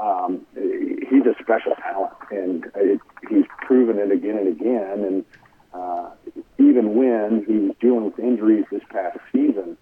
um, 0.00 0.46
he's 0.54 1.24
a 1.26 1.34
special 1.40 1.72
talent, 1.82 2.12
and 2.30 2.70
it, 2.76 3.00
he's 3.28 3.46
proven 3.62 3.98
it 3.98 4.12
again 4.12 4.36
and 4.38 4.48
again. 4.48 5.04
And 5.04 5.24
uh, 5.72 6.10
even 6.58 6.94
when 6.94 7.44
he 7.46 7.54
was 7.66 7.76
dealing 7.80 8.04
with 8.04 8.18
injuries 8.18 8.64
this 8.70 8.82
past 8.90 9.18
season, 9.32 9.76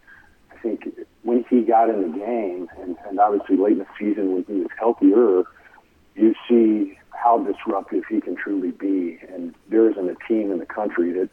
I 0.51 0.59
think 0.59 0.89
when 1.23 1.45
he 1.51 1.63
got 1.63 1.91
in 1.91 2.03
the 2.03 2.19
game, 2.19 2.69
and, 2.81 2.97
and 3.07 3.21
obviously 3.21 3.57
late 3.57 3.73
in 3.73 3.79
the 3.79 3.87
season 3.99 4.35
when 4.35 4.45
he 4.45 4.61
was 4.61 4.71
healthier, 4.79 5.45
you 6.15 6.35
see 6.49 6.96
how 7.17 7.39
disruptive 7.39 8.05
he 8.09 8.21
can 8.21 8.37
truly 8.37 8.71
be. 8.71 9.19
And 9.33 9.55
there 9.69 9.91
isn't 9.91 10.09
a 10.09 10.17
team 10.29 10.53
in 10.53 10.59
the 10.59 10.67
country 10.67 11.13
that 11.13 11.29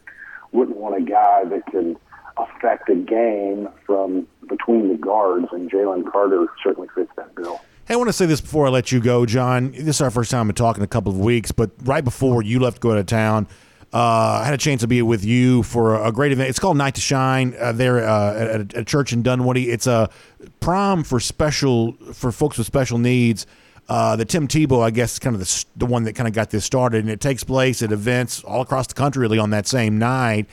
wouldn't 0.52 0.78
want 0.78 0.96
a 0.96 1.02
guy 1.02 1.46
that 1.46 1.66
can 1.68 1.98
affect 2.38 2.90
a 2.90 2.96
game 2.96 3.70
from 3.86 4.28
between 4.48 4.90
the 4.90 4.98
guards, 4.98 5.48
and 5.52 5.70
Jalen 5.70 6.12
Carter 6.12 6.48
certainly 6.64 6.88
fits 6.96 7.12
that 7.16 7.34
bill. 7.36 7.62
Hey, 7.86 7.96
I 7.96 7.98
want 7.98 8.08
to 8.08 8.14
say 8.14 8.26
this 8.26 8.40
before 8.40 8.68
I 8.68 8.70
let 8.70 8.92
you 8.92 9.02
go, 9.02 9.26
John. 9.26 9.72
This 9.72 9.98
is 9.98 10.02
our 10.02 10.10
first 10.10 10.32
time 10.32 10.50
in 10.50 10.56
talking 10.56 10.82
in 10.82 10.86
a 10.86 10.88
couple 10.88 11.12
of 11.12 11.20
weeks, 11.20 11.52
but 11.52 11.72
right 11.84 12.04
before 12.04 12.42
you 12.42 12.60
left 12.60 12.78
to 12.78 12.80
go 12.80 12.92
out 12.92 12.98
of 12.98 13.06
town, 13.06 13.48
uh, 13.94 14.40
I 14.42 14.46
had 14.46 14.54
a 14.54 14.58
chance 14.58 14.82
to 14.82 14.88
be 14.88 15.02
with 15.02 15.24
you 15.24 15.62
for 15.64 16.04
a, 16.04 16.12
great 16.12 16.32
event. 16.32 16.50
It's 16.50 16.60
called 16.60 16.78
Night 16.78 16.96
to 16.96 17.02
Shine 17.02 17.56
uh, 17.60 17.74
there 17.74 18.04
uh, 18.08 18.36
at, 18.36 18.76
a 18.76 18.84
church 18.84 19.14
in 19.14 19.22
Dunwoody. 19.22 19.70
It's 19.70 19.86
a 19.86 20.10
prom 20.62 21.04
for 21.04 21.20
special 21.20 21.94
for 22.14 22.32
folks 22.32 22.58
with 22.58 22.66
special 22.66 22.98
needs. 22.98 23.46
Uh, 23.90 24.16
the 24.16 24.26
Tim 24.26 24.48
Tebow, 24.48 24.82
I 24.82 24.92
guess, 24.92 25.14
is 25.14 25.20
kind 25.20 25.36
of 25.36 25.42
the, 25.42 25.66
the 25.76 25.86
one 25.86 26.04
that 26.04 26.14
kind 26.14 26.28
of 26.28 26.34
got 26.34 26.50
this 26.50 26.64
started, 26.64 27.02
and 27.02 27.10
it 27.10 27.20
takes 27.20 27.44
place 27.44 27.82
at 27.82 27.92
events 27.92 28.44
all 28.44 28.62
across 28.62 28.88
the 28.88 28.94
country, 28.94 29.22
really, 29.22 29.40
on 29.40 29.50
that 29.50 29.68
same 29.68 30.00
night. 30.00 30.48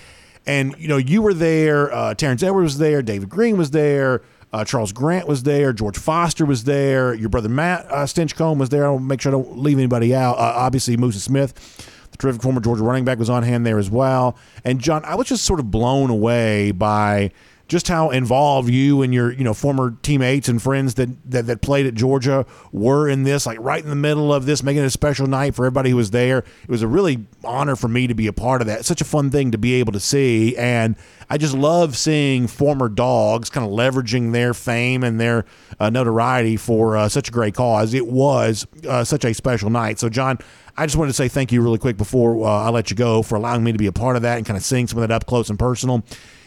And 0.46 0.74
you 0.78 0.88
know, 0.88 0.96
you 0.96 1.22
were 1.22 1.34
there. 1.34 1.92
Uh, 1.92 2.14
Terrence 2.14 2.42
Edwards 2.42 2.72
was 2.72 2.78
there. 2.78 3.02
David 3.02 3.28
Green 3.28 3.56
was 3.56 3.70
there. 3.70 4.22
Uh, 4.52 4.64
Charles 4.64 4.92
Grant 4.92 5.28
was 5.28 5.44
there. 5.44 5.72
George 5.72 5.96
Foster 5.96 6.44
was 6.44 6.64
there. 6.64 7.14
Your 7.14 7.28
brother 7.28 7.48
Matt 7.48 7.86
uh, 7.86 8.04
Stinchcomb 8.04 8.58
was 8.58 8.68
there. 8.70 8.84
I'll 8.84 8.98
make 8.98 9.20
sure 9.20 9.30
I 9.30 9.34
don't 9.34 9.58
leave 9.58 9.78
anybody 9.78 10.14
out. 10.14 10.38
Uh, 10.38 10.54
obviously, 10.56 10.96
Musa 10.96 11.20
Smith, 11.20 11.86
the 12.10 12.16
terrific 12.16 12.42
former 12.42 12.60
Georgia 12.60 12.82
running 12.82 13.04
back, 13.04 13.18
was 13.18 13.30
on 13.30 13.44
hand 13.44 13.64
there 13.64 13.78
as 13.78 13.90
well. 13.90 14.36
And 14.64 14.80
John, 14.80 15.04
I 15.04 15.14
was 15.14 15.28
just 15.28 15.44
sort 15.44 15.60
of 15.60 15.70
blown 15.70 16.10
away 16.10 16.72
by 16.72 17.30
just 17.70 17.86
how 17.86 18.10
involved 18.10 18.68
you 18.68 19.00
and 19.00 19.14
your 19.14 19.30
you 19.32 19.44
know 19.44 19.54
former 19.54 19.96
teammates 20.02 20.48
and 20.48 20.60
friends 20.60 20.94
that, 20.94 21.08
that 21.30 21.46
that 21.46 21.62
played 21.62 21.86
at 21.86 21.94
Georgia 21.94 22.44
were 22.72 23.08
in 23.08 23.22
this, 23.22 23.46
like 23.46 23.58
right 23.60 23.82
in 23.82 23.88
the 23.88 23.96
middle 23.96 24.34
of 24.34 24.44
this, 24.44 24.64
making 24.64 24.82
it 24.82 24.86
a 24.86 24.90
special 24.90 25.28
night 25.28 25.54
for 25.54 25.64
everybody 25.64 25.90
who 25.90 25.96
was 25.96 26.10
there. 26.10 26.38
It 26.38 26.68
was 26.68 26.82
a 26.82 26.88
really 26.88 27.26
honor 27.44 27.76
for 27.76 27.86
me 27.86 28.08
to 28.08 28.14
be 28.14 28.26
a 28.26 28.32
part 28.32 28.60
of 28.60 28.66
that. 28.66 28.84
Such 28.84 29.00
a 29.00 29.04
fun 29.04 29.30
thing 29.30 29.52
to 29.52 29.58
be 29.58 29.74
able 29.74 29.92
to 29.92 30.00
see, 30.00 30.56
and 30.56 30.96
I 31.30 31.38
just 31.38 31.54
love 31.54 31.96
seeing 31.96 32.48
former 32.48 32.88
dogs 32.88 33.48
kind 33.50 33.64
of 33.64 33.72
leveraging 33.72 34.32
their 34.32 34.52
fame 34.52 35.04
and 35.04 35.20
their 35.20 35.44
uh, 35.78 35.90
notoriety 35.90 36.56
for 36.56 36.96
uh, 36.96 37.08
such 37.08 37.28
a 37.28 37.32
great 37.32 37.54
cause. 37.54 37.94
It 37.94 38.08
was 38.08 38.66
uh, 38.88 39.04
such 39.04 39.24
a 39.24 39.32
special 39.32 39.70
night. 39.70 40.00
So, 40.00 40.08
John, 40.08 40.38
I 40.76 40.86
just 40.86 40.96
wanted 40.96 41.10
to 41.10 41.16
say 41.16 41.28
thank 41.28 41.52
you 41.52 41.62
really 41.62 41.78
quick 41.78 41.96
before 41.96 42.44
uh, 42.44 42.64
I 42.64 42.70
let 42.70 42.90
you 42.90 42.96
go 42.96 43.22
for 43.22 43.36
allowing 43.36 43.62
me 43.62 43.70
to 43.70 43.78
be 43.78 43.86
a 43.86 43.92
part 43.92 44.16
of 44.16 44.22
that 44.22 44.38
and 44.38 44.44
kind 44.44 44.56
of 44.56 44.64
seeing 44.64 44.88
some 44.88 44.98
of 45.00 45.08
that 45.08 45.14
up 45.14 45.26
close 45.26 45.50
and 45.50 45.58
personal 45.58 46.02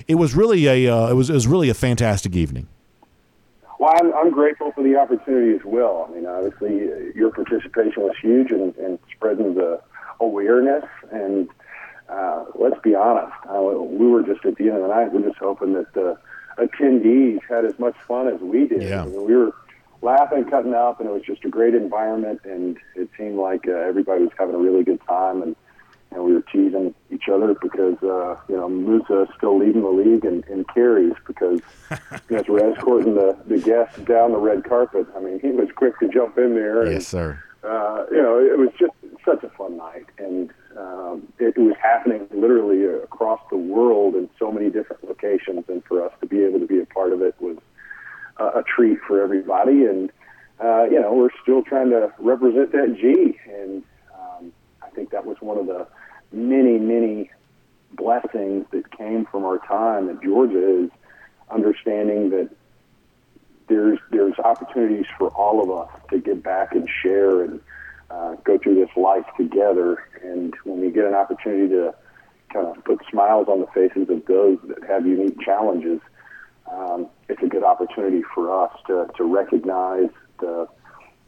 it 0.08 0.16
was 0.16 0.36
really 0.36 0.68
a 0.68 0.94
uh, 0.94 1.10
it 1.10 1.14
was 1.14 1.30
it 1.30 1.34
was 1.34 1.48
really 1.48 1.70
a 1.70 1.74
fantastic 1.74 2.36
evening. 2.36 2.68
Well, 3.80 3.94
I'm, 4.00 4.14
I'm 4.14 4.32
grateful 4.32 4.72
for 4.72 4.82
the 4.82 4.96
opportunity 4.96 5.56
as 5.56 5.66
well. 5.66 6.08
I 6.10 6.16
mean, 6.16 6.26
obviously, 6.26 6.90
uh, 6.90 7.12
your 7.14 7.32
participation 7.32 8.04
was 8.04 8.16
huge 8.22 8.50
in, 8.50 8.74
in 8.80 8.98
spreading 9.14 9.56
the 9.56 9.82
awareness. 10.22 10.86
And 11.12 11.50
uh, 12.08 12.46
let's 12.56 12.80
be 12.82 12.96
honest, 12.96 13.34
uh, 13.50 13.62
we 13.62 14.08
were 14.08 14.24
just 14.24 14.46
at 14.46 14.56
the 14.56 14.70
end 14.70 14.78
of 14.78 14.84
the 14.84 14.88
night, 14.88 15.12
we 15.12 15.20
we're 15.20 15.28
just 15.28 15.40
hoping 15.40 15.74
that 15.74 15.94
the 15.94 16.18
attendees 16.58 17.40
had 17.50 17.66
as 17.66 17.78
much 17.78 17.96
fun 18.08 18.30
as 18.30 18.40
we 18.40 18.68
did. 18.68 18.84
Yeah. 18.84 19.02
I 19.02 19.06
mean, 19.06 19.26
we 19.26 19.36
were 19.36 19.54
laughing, 20.02 20.46
cutting 20.46 20.74
up, 20.74 21.02
and 21.02 21.10
it 21.10 21.12
was 21.12 21.24
just 21.24 21.44
a 21.44 21.50
great 21.50 21.76
environment. 21.76 22.40
And 22.46 22.78
it 22.96 23.10
seemed 23.18 23.38
like 23.38 23.68
uh, 23.68 23.72
everybody 23.72 24.24
was 24.24 24.32
having 24.38 24.56
a 24.56 24.60
really 24.60 24.86
good 24.86 25.02
time. 25.06 25.42
And 25.42 25.58
and 26.14 26.24
we 26.24 26.34
were 26.34 26.42
teasing 26.42 26.94
each 27.12 27.30
other 27.32 27.56
because 27.62 28.02
uh, 28.04 28.36
you 28.50 28.56
know 28.56 28.70
Musa 28.70 29.24
is 29.24 29.30
still 29.38 29.58
leading 29.58 29.82
the 29.82 29.90
league 29.90 30.26
in, 30.26 30.44
in 30.50 30.66
carries 30.66 31.14
because 31.26 31.62
you 31.92 31.98
know, 32.30 32.38
as 32.40 32.48
we're 32.48 32.72
escorting 32.72 33.16
the, 33.16 33.38
the 33.48 33.60
guests 33.60 34.00
down 34.00 34.32
the 34.32 34.38
red 34.38 34.64
carpet. 34.64 35.08
I 35.16 35.20
mean, 35.20 35.40
he 35.40 35.50
was 35.50 35.70
quick 35.76 36.00
to 36.00 36.08
jump 36.08 36.38
in 36.38 36.56
there. 36.56 36.84
And, 36.84 36.94
yes, 36.94 37.08
sir. 37.08 37.42
Uh, 37.64 38.06
you 38.12 38.22
know, 38.22 38.40
it 38.40 38.58
was 38.58 38.70
just 38.78 38.92
such 39.24 39.42
a 39.44 39.50
fun 39.50 39.78
night, 39.78 40.06
and 40.18 40.52
um, 40.78 41.32
it, 41.40 41.54
it 41.56 41.60
was 41.60 41.76
happening 41.82 42.28
literally 42.34 42.84
across 42.86 43.40
the 43.50 43.58
world 43.58 44.16
in 44.16 44.30
so 44.38 44.52
many 44.52 44.70
different 44.70 45.02
locations. 45.06 45.64
And 45.70 45.84
for 45.86 46.04
us 46.04 46.12
to 46.20 46.28
be 46.28 46.44
able 46.44 46.60
to 46.60 46.68
be 46.68 46.82
a 46.82 46.86
part 46.86 47.14
of 47.14 47.22
it 47.22 47.36
was 47.40 47.58
a, 48.38 48.60
a 48.60 48.64
treat 48.64 49.00
for 49.08 49.22
everybody. 49.22 49.86
And 49.86 50.12
uh, 50.62 50.84
you 50.84 51.00
know, 51.00 51.14
we're 51.14 51.30
still 51.42 51.64
trying 51.64 51.90
to 51.92 52.14
represent 52.20 52.72
that 52.74 52.98
G, 53.00 53.40
and 53.50 53.84
um, 54.14 54.52
I 54.82 54.90
think 54.90 55.12
that 55.12 55.26
was 55.26 55.38
one 55.40 55.58
of 55.58 55.66
the 55.66 55.88
many, 56.34 56.80
many 56.80 57.30
blessings 57.94 58.66
that 58.72 58.92
came 58.98 59.26
from 59.26 59.46
our 59.46 59.60
time 59.60 60.10
at 60.10 60.22
Georgia 60.22 60.84
is 60.86 60.90
understanding 61.50 62.32
that 62.32 62.50
there's 63.68 64.00
there's 64.12 64.38
opportunities 64.40 65.06
for 65.18 65.30
all 65.30 65.64
of 65.64 65.72
us 65.72 66.02
to 66.10 66.20
get 66.20 66.44
back 66.44 66.74
and 66.74 66.90
share 67.02 67.44
and 67.44 67.62
uh, 68.10 68.36
go 68.44 68.58
through 68.58 68.76
this 68.76 68.90
life 68.98 69.26
together. 69.38 70.04
And 70.22 70.54
when 70.64 70.82
we 70.82 70.92
get 70.92 71.06
an 71.06 71.14
opportunity 71.14 71.70
to 71.70 71.94
kind 72.52 72.68
of 72.68 72.84
put 72.84 73.00
smiles 73.10 73.48
on 73.48 73.62
the 73.62 73.68
faces 73.68 74.10
of 74.10 74.26
those 74.26 74.60
that 74.68 74.84
have 74.88 75.08
unique 75.08 75.40
challenges, 75.40 76.02
um, 76.72 77.08
it's 77.30 77.42
a 77.42 77.48
good 77.48 77.64
opportunity 77.64 78.22
for 78.34 78.66
us 78.66 78.72
to, 78.88 79.08
to 79.18 79.24
recognize 79.24 80.10
the 80.40 80.68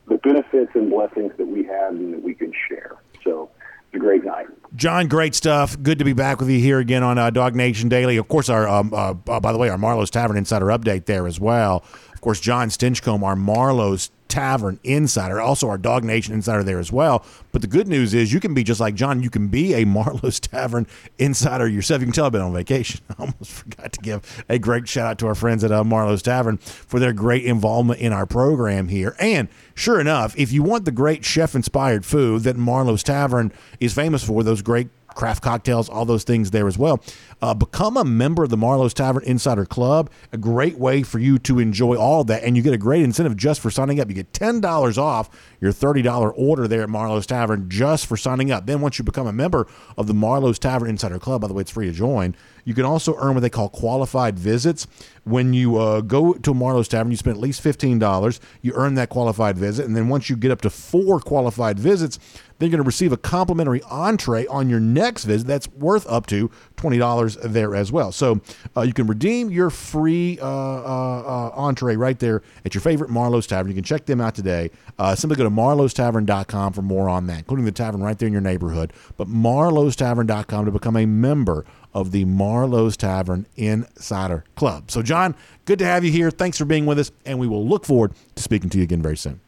the 0.07 0.17
benefits 0.17 0.71
and 0.75 0.91
blessings 0.91 1.31
that 1.37 1.47
we 1.47 1.63
have 1.63 1.93
and 1.93 2.13
that 2.13 2.21
we 2.21 2.35
can 2.35 2.53
share. 2.67 2.95
So 3.23 3.49
a 3.95 3.99
great 3.99 4.23
night. 4.23 4.47
John, 4.75 5.07
great 5.07 5.35
stuff. 5.35 5.81
Good 5.81 5.99
to 5.99 6.05
be 6.05 6.13
back 6.13 6.39
with 6.39 6.49
you 6.49 6.59
here 6.59 6.79
again 6.79 7.01
on 7.01 7.17
uh, 7.17 7.49
Nation 7.49 7.87
Daily. 7.87 8.17
Of 8.17 8.27
course, 8.27 8.49
our 8.49 8.67
um, 8.67 8.93
uh, 8.93 9.13
uh, 9.27 9.39
by 9.39 9.51
the 9.51 9.57
way, 9.57 9.69
our 9.69 9.77
Marlowe's 9.77 10.09
Tavern 10.09 10.37
Insider 10.37 10.65
update 10.65 11.05
there 11.05 11.27
as 11.27 11.39
well. 11.39 11.83
Of 12.13 12.21
course, 12.21 12.39
John 12.39 12.69
Stinchcomb, 12.69 13.23
our 13.23 13.35
Marlowe's 13.35 14.11
Tavern 14.27 14.79
Insider, 14.83 15.39
also 15.39 15.69
our 15.69 15.77
Dog 15.77 16.03
Nation 16.03 16.33
Insider 16.33 16.63
there 16.63 16.79
as 16.79 16.91
well. 16.91 17.25
But 17.51 17.61
the 17.61 17.67
good 17.67 17.87
news 17.87 18.13
is 18.13 18.33
you 18.33 18.39
can 18.39 18.53
be 18.53 18.63
just 18.63 18.79
like 18.79 18.95
John. 18.95 19.23
You 19.23 19.29
can 19.29 19.47
be 19.47 19.73
a 19.73 19.85
Marlowe's 19.95 20.39
Tavern 20.39 20.87
Insider 21.17 21.67
yourself. 21.67 22.01
You 22.01 22.07
can 22.07 22.13
tell 22.13 22.25
I've 22.25 22.31
been 22.31 22.41
on 22.41 22.53
vacation. 22.53 23.01
I 23.09 23.13
almost 23.19 23.51
forgot 23.51 23.93
to 23.93 23.99
give 24.01 24.45
a 24.49 24.59
great 24.59 24.87
shout 24.87 25.07
out 25.07 25.19
to 25.19 25.27
our 25.27 25.35
friends 25.35 25.63
at 25.63 25.71
uh, 25.71 25.83
Marlowe's 25.83 26.21
Tavern 26.21 26.57
for 26.57 26.99
their 26.99 27.13
great 27.13 27.45
involvement 27.45 27.99
in 27.99 28.13
our 28.13 28.25
program 28.25 28.87
here. 28.87 29.15
And 29.19 29.47
sure 29.73 29.99
enough, 29.99 30.37
if 30.37 30.51
you 30.51 30.63
want 30.63 30.85
the 30.85 30.91
great 30.91 31.23
chef 31.23 31.55
inspired 31.55 32.05
food 32.05 32.43
that 32.43 32.57
Marlowe's 32.57 33.03
Tavern 33.03 33.51
is 33.79 33.93
famous 33.93 34.23
for, 34.23 34.43
those 34.43 34.61
great 34.61 34.89
craft 35.15 35.41
cocktails, 35.41 35.89
all 35.89 36.05
those 36.05 36.23
things 36.23 36.51
there 36.51 36.67
as 36.67 36.77
well. 36.77 37.01
Uh, 37.41 37.53
become 37.53 37.97
a 37.97 38.03
member 38.03 38.43
of 38.43 38.49
the 38.49 38.57
Marlowe's 38.57 38.93
Tavern 38.93 39.23
Insider 39.23 39.65
Club. 39.65 40.09
A 40.31 40.37
great 40.37 40.77
way 40.77 41.01
for 41.01 41.19
you 41.19 41.39
to 41.39 41.59
enjoy 41.59 41.95
all 41.95 42.23
that. 42.25 42.43
And 42.43 42.55
you 42.55 42.61
get 42.61 42.73
a 42.73 42.77
great 42.77 43.01
incentive 43.01 43.35
just 43.35 43.61
for 43.61 43.71
signing 43.71 43.99
up. 43.99 44.09
You 44.09 44.15
get 44.15 44.33
$10 44.33 44.97
off 44.97 45.29
your 45.59 45.71
$30 45.71 46.33
order 46.35 46.67
there 46.67 46.83
at 46.83 46.89
Marlowe's 46.89 47.25
Tavern 47.25 47.69
just 47.69 48.05
for 48.05 48.17
signing 48.17 48.51
up. 48.51 48.65
Then, 48.65 48.81
once 48.81 48.99
you 48.99 49.03
become 49.03 49.27
a 49.27 49.33
member 49.33 49.67
of 49.97 50.07
the 50.07 50.13
Marlowe's 50.13 50.59
Tavern 50.59 50.89
Insider 50.89 51.17
Club, 51.17 51.41
by 51.41 51.47
the 51.47 51.53
way, 51.53 51.61
it's 51.61 51.71
free 51.71 51.87
to 51.87 51.91
join, 51.91 52.35
you 52.65 52.73
can 52.73 52.83
also 52.83 53.15
earn 53.17 53.35
what 53.35 53.41
they 53.41 53.49
call 53.49 53.69
qualified 53.69 54.37
visits. 54.37 54.87
When 55.23 55.53
you 55.53 55.77
uh, 55.77 56.01
go 56.01 56.33
to 56.33 56.53
Marlowe's 56.53 56.87
Tavern, 56.87 57.11
you 57.11 57.17
spend 57.17 57.37
at 57.37 57.41
least 57.41 57.63
$15. 57.63 58.39
You 58.61 58.73
earn 58.75 58.95
that 58.95 59.09
qualified 59.09 59.57
visit. 59.57 59.85
And 59.85 59.95
then 59.95 60.09
once 60.09 60.29
you 60.29 60.35
get 60.35 60.51
up 60.51 60.61
to 60.61 60.69
four 60.69 61.19
qualified 61.19 61.79
visits, 61.79 62.19
then 62.57 62.69
you're 62.69 62.77
going 62.77 62.83
to 62.83 62.87
receive 62.87 63.11
a 63.11 63.17
complimentary 63.17 63.81
entree 63.83 64.45
on 64.47 64.69
your 64.69 64.79
next 64.79 65.25
visit 65.25 65.47
that's 65.47 65.67
worth 65.69 66.07
up 66.07 66.25
to 66.27 66.49
$20 66.77 67.41
there 67.41 67.75
as 67.75 67.91
well. 67.91 68.11
So 68.11 68.41
uh, 68.75 68.81
you 68.81 68.93
can 68.93 69.07
redeem 69.07 69.49
your 69.49 69.69
free 69.69 70.39
uh, 70.41 70.45
uh, 70.45 71.49
uh 71.49 71.51
entree 71.55 71.95
right 71.95 72.17
there 72.19 72.41
at 72.63 72.73
your 72.73 72.81
favorite 72.81 73.09
Marlowe's 73.09 73.47
Tavern. 73.47 73.71
You 73.71 73.75
can 73.75 73.83
check 73.83 74.05
them 74.05 74.21
out 74.21 74.35
today. 74.35 74.71
Uh, 74.97 75.15
simply 75.15 75.35
go 75.35 75.43
to 75.43 75.49
marlowestavern.com 75.49 76.73
for 76.73 76.81
more 76.81 77.09
on 77.09 77.27
that, 77.27 77.39
including 77.39 77.65
the 77.65 77.71
tavern 77.71 78.01
right 78.01 78.17
there 78.17 78.27
in 78.27 78.33
your 78.33 78.41
neighborhood. 78.41 78.93
But 79.17 79.27
marlowestavern.com 79.27 80.65
to 80.65 80.71
become 80.71 80.95
a 80.95 81.05
member 81.05 81.65
of 81.93 82.11
the 82.11 82.25
Marlowe's 82.25 82.97
Tavern 82.97 83.45
Insider 83.55 84.43
Club. 84.55 84.91
So, 84.91 85.01
John, 85.01 85.33
good 85.63 85.79
to 85.79 85.85
have 85.85 86.03
you 86.03 86.11
here. 86.11 86.29
Thanks 86.29 86.57
for 86.57 86.65
being 86.65 86.85
with 86.85 86.99
us, 86.99 87.11
and 87.25 87.39
we 87.39 87.47
will 87.47 87.65
look 87.65 87.85
forward 87.85 88.13
to 88.35 88.43
speaking 88.43 88.69
to 88.71 88.77
you 88.77 88.83
again 88.83 89.01
very 89.01 89.17
soon. 89.17 89.39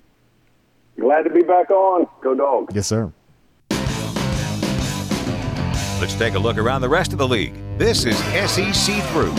Glad 0.99 1.23
to 1.23 1.29
be 1.29 1.43
back 1.43 1.69
on. 1.69 2.07
Go 2.21 2.33
Dogs. 2.35 2.73
Yes, 2.75 2.87
sir. 2.87 3.11
Let's 5.99 6.15
take 6.15 6.35
a 6.35 6.39
look 6.39 6.57
around 6.57 6.81
the 6.81 6.89
rest 6.89 7.11
of 7.11 7.19
the 7.19 7.27
league. 7.27 7.53
This 7.77 8.05
is 8.05 8.17
SEC 8.17 9.03
Through. 9.11 9.33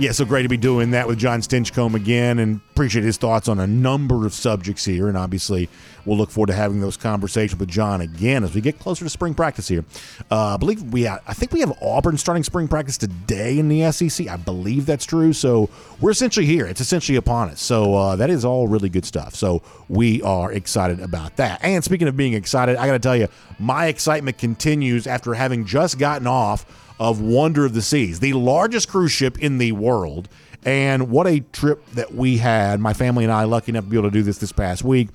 Yeah, 0.00 0.12
so 0.12 0.24
great 0.24 0.44
to 0.44 0.48
be 0.48 0.56
doing 0.56 0.92
that 0.92 1.06
with 1.06 1.18
John 1.18 1.42
Stinchcomb 1.42 1.94
again 1.94 2.38
and 2.38 2.62
appreciate 2.70 3.04
his 3.04 3.18
thoughts 3.18 3.48
on 3.48 3.60
a 3.60 3.66
number 3.66 4.24
of 4.24 4.32
subjects 4.32 4.82
here. 4.82 5.08
And 5.08 5.16
obviously, 5.16 5.68
we'll 6.06 6.16
look 6.16 6.30
forward 6.30 6.46
to 6.46 6.54
having 6.54 6.80
those 6.80 6.96
conversations 6.96 7.60
with 7.60 7.68
John 7.68 8.00
again 8.00 8.42
as 8.42 8.54
we 8.54 8.62
get 8.62 8.78
closer 8.78 9.04
to 9.04 9.10
spring 9.10 9.34
practice 9.34 9.68
here. 9.68 9.84
Uh, 10.30 10.54
I 10.54 10.56
believe 10.56 10.82
we, 10.84 11.06
I 11.06 11.18
think 11.34 11.52
we 11.52 11.60
have 11.60 11.76
Auburn 11.82 12.16
starting 12.16 12.42
spring 12.42 12.66
practice 12.66 12.96
today 12.96 13.58
in 13.58 13.68
the 13.68 13.92
SEC. 13.92 14.26
I 14.26 14.36
believe 14.36 14.86
that's 14.86 15.04
true. 15.04 15.34
So 15.34 15.68
we're 16.00 16.12
essentially 16.12 16.46
here. 16.46 16.64
It's 16.64 16.80
essentially 16.80 17.16
upon 17.16 17.50
us. 17.50 17.60
So 17.60 17.94
uh, 17.94 18.16
that 18.16 18.30
is 18.30 18.42
all 18.42 18.68
really 18.68 18.88
good 18.88 19.04
stuff. 19.04 19.34
So 19.34 19.60
we 19.90 20.22
are 20.22 20.50
excited 20.50 21.00
about 21.00 21.36
that. 21.36 21.60
And 21.62 21.84
speaking 21.84 22.08
of 22.08 22.16
being 22.16 22.32
excited, 22.32 22.76
I 22.76 22.86
got 22.86 22.94
to 22.94 23.00
tell 23.00 23.16
you, 23.16 23.28
my 23.58 23.88
excitement 23.88 24.38
continues 24.38 25.06
after 25.06 25.34
having 25.34 25.66
just 25.66 25.98
gotten 25.98 26.26
off 26.26 26.64
of 27.00 27.18
Wonder 27.20 27.64
of 27.64 27.72
the 27.72 27.80
Seas, 27.80 28.20
the 28.20 28.34
largest 28.34 28.88
cruise 28.88 29.10
ship 29.10 29.38
in 29.38 29.56
the 29.56 29.72
world. 29.72 30.28
And 30.66 31.10
what 31.10 31.26
a 31.26 31.40
trip 31.40 31.84
that 31.94 32.14
we 32.14 32.36
had. 32.36 32.78
My 32.78 32.92
family 32.92 33.24
and 33.24 33.32
I, 33.32 33.44
lucky 33.44 33.72
enough 33.72 33.84
to 33.84 33.90
be 33.90 33.96
able 33.96 34.10
to 34.10 34.12
do 34.12 34.22
this 34.22 34.36
this 34.36 34.52
past 34.52 34.84
week. 34.84 35.08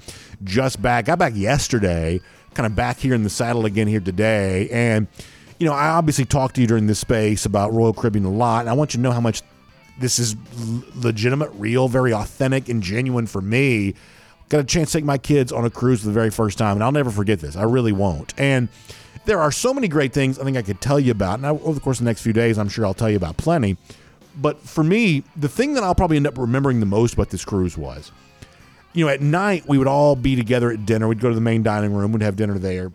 Just 0.43 0.81
back, 0.81 1.05
got 1.05 1.19
back 1.19 1.33
yesterday, 1.35 2.19
kind 2.55 2.65
of 2.65 2.75
back 2.75 2.97
here 2.97 3.13
in 3.13 3.21
the 3.21 3.29
saddle 3.29 3.67
again 3.67 3.87
here 3.87 3.99
today. 3.99 4.67
And, 4.71 5.05
you 5.59 5.67
know, 5.67 5.73
I 5.73 5.89
obviously 5.89 6.25
talked 6.25 6.55
to 6.55 6.61
you 6.61 6.67
during 6.67 6.87
this 6.87 6.97
space 6.97 7.45
about 7.45 7.71
Royal 7.71 7.93
Caribbean 7.93 8.25
a 8.25 8.31
lot. 8.31 8.61
And 8.61 8.69
I 8.69 8.73
want 8.73 8.95
you 8.95 8.97
to 8.97 9.01
know 9.03 9.11
how 9.11 9.21
much 9.21 9.43
this 9.99 10.17
is 10.17 10.35
legitimate, 10.95 11.51
real, 11.53 11.87
very 11.87 12.13
authentic, 12.13 12.67
and 12.67 12.81
genuine 12.81 13.27
for 13.27 13.41
me. 13.41 13.93
Got 14.49 14.61
a 14.61 14.63
chance 14.63 14.91
to 14.91 14.97
take 14.97 15.05
my 15.05 15.19
kids 15.19 15.51
on 15.51 15.63
a 15.63 15.69
cruise 15.69 16.01
for 16.01 16.07
the 16.07 16.13
very 16.13 16.31
first 16.31 16.57
time. 16.57 16.77
And 16.77 16.83
I'll 16.83 16.91
never 16.91 17.11
forget 17.11 17.39
this. 17.39 17.55
I 17.55 17.63
really 17.63 17.91
won't. 17.91 18.33
And, 18.39 18.69
there 19.25 19.41
are 19.41 19.51
so 19.51 19.73
many 19.73 19.87
great 19.87 20.13
things 20.13 20.39
I 20.39 20.43
think 20.43 20.57
I 20.57 20.61
could 20.61 20.81
tell 20.81 20.99
you 20.99 21.11
about. 21.11 21.39
And 21.39 21.45
over 21.45 21.73
the 21.73 21.79
course 21.79 21.99
of 21.99 22.05
the 22.05 22.09
next 22.09 22.21
few 22.21 22.33
days, 22.33 22.57
I'm 22.57 22.69
sure 22.69 22.85
I'll 22.85 22.93
tell 22.93 23.09
you 23.09 23.17
about 23.17 23.37
plenty. 23.37 23.77
But 24.37 24.59
for 24.59 24.83
me, 24.83 25.23
the 25.35 25.49
thing 25.49 25.73
that 25.73 25.83
I'll 25.83 25.95
probably 25.95 26.17
end 26.17 26.27
up 26.27 26.37
remembering 26.37 26.79
the 26.79 26.85
most 26.85 27.13
about 27.13 27.29
this 27.29 27.45
cruise 27.45 27.77
was, 27.77 28.11
you 28.93 29.05
know, 29.05 29.11
at 29.11 29.21
night 29.21 29.67
we 29.67 29.77
would 29.77 29.87
all 29.87 30.15
be 30.15 30.35
together 30.35 30.71
at 30.71 30.85
dinner. 30.85 31.07
We'd 31.07 31.19
go 31.19 31.29
to 31.29 31.35
the 31.35 31.41
main 31.41 31.63
dining 31.63 31.93
room, 31.93 32.11
we'd 32.11 32.21
have 32.21 32.35
dinner 32.35 32.57
there. 32.57 32.91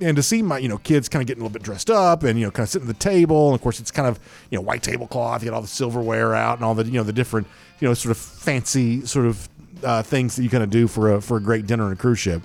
And 0.00 0.16
to 0.16 0.22
see 0.22 0.42
my, 0.42 0.58
you 0.58 0.68
know, 0.68 0.78
kids 0.78 1.08
kind 1.08 1.20
of 1.20 1.26
getting 1.26 1.42
a 1.42 1.44
little 1.44 1.52
bit 1.52 1.64
dressed 1.64 1.90
up 1.90 2.22
and, 2.22 2.38
you 2.38 2.46
know, 2.46 2.52
kind 2.52 2.62
of 2.62 2.70
sitting 2.70 2.88
at 2.88 2.94
the 2.94 3.00
table. 3.00 3.48
And 3.48 3.56
of 3.56 3.60
course, 3.60 3.80
it's 3.80 3.90
kind 3.90 4.06
of, 4.06 4.20
you 4.48 4.56
know, 4.56 4.62
white 4.62 4.84
tablecloth. 4.84 5.42
You 5.42 5.50
got 5.50 5.56
all 5.56 5.62
the 5.62 5.66
silverware 5.66 6.36
out 6.36 6.58
and 6.58 6.64
all 6.64 6.76
the, 6.76 6.84
you 6.84 6.92
know, 6.92 7.02
the 7.02 7.12
different, 7.12 7.48
you 7.80 7.88
know, 7.88 7.94
sort 7.94 8.12
of 8.12 8.16
fancy 8.16 9.04
sort 9.06 9.26
of 9.26 9.48
uh, 9.82 10.04
things 10.04 10.36
that 10.36 10.44
you 10.44 10.50
kind 10.50 10.62
of 10.62 10.70
do 10.70 10.86
for 10.86 11.14
a, 11.14 11.20
for 11.20 11.36
a 11.36 11.40
great 11.40 11.66
dinner 11.66 11.84
on 11.84 11.92
a 11.92 11.96
cruise 11.96 12.20
ship 12.20 12.42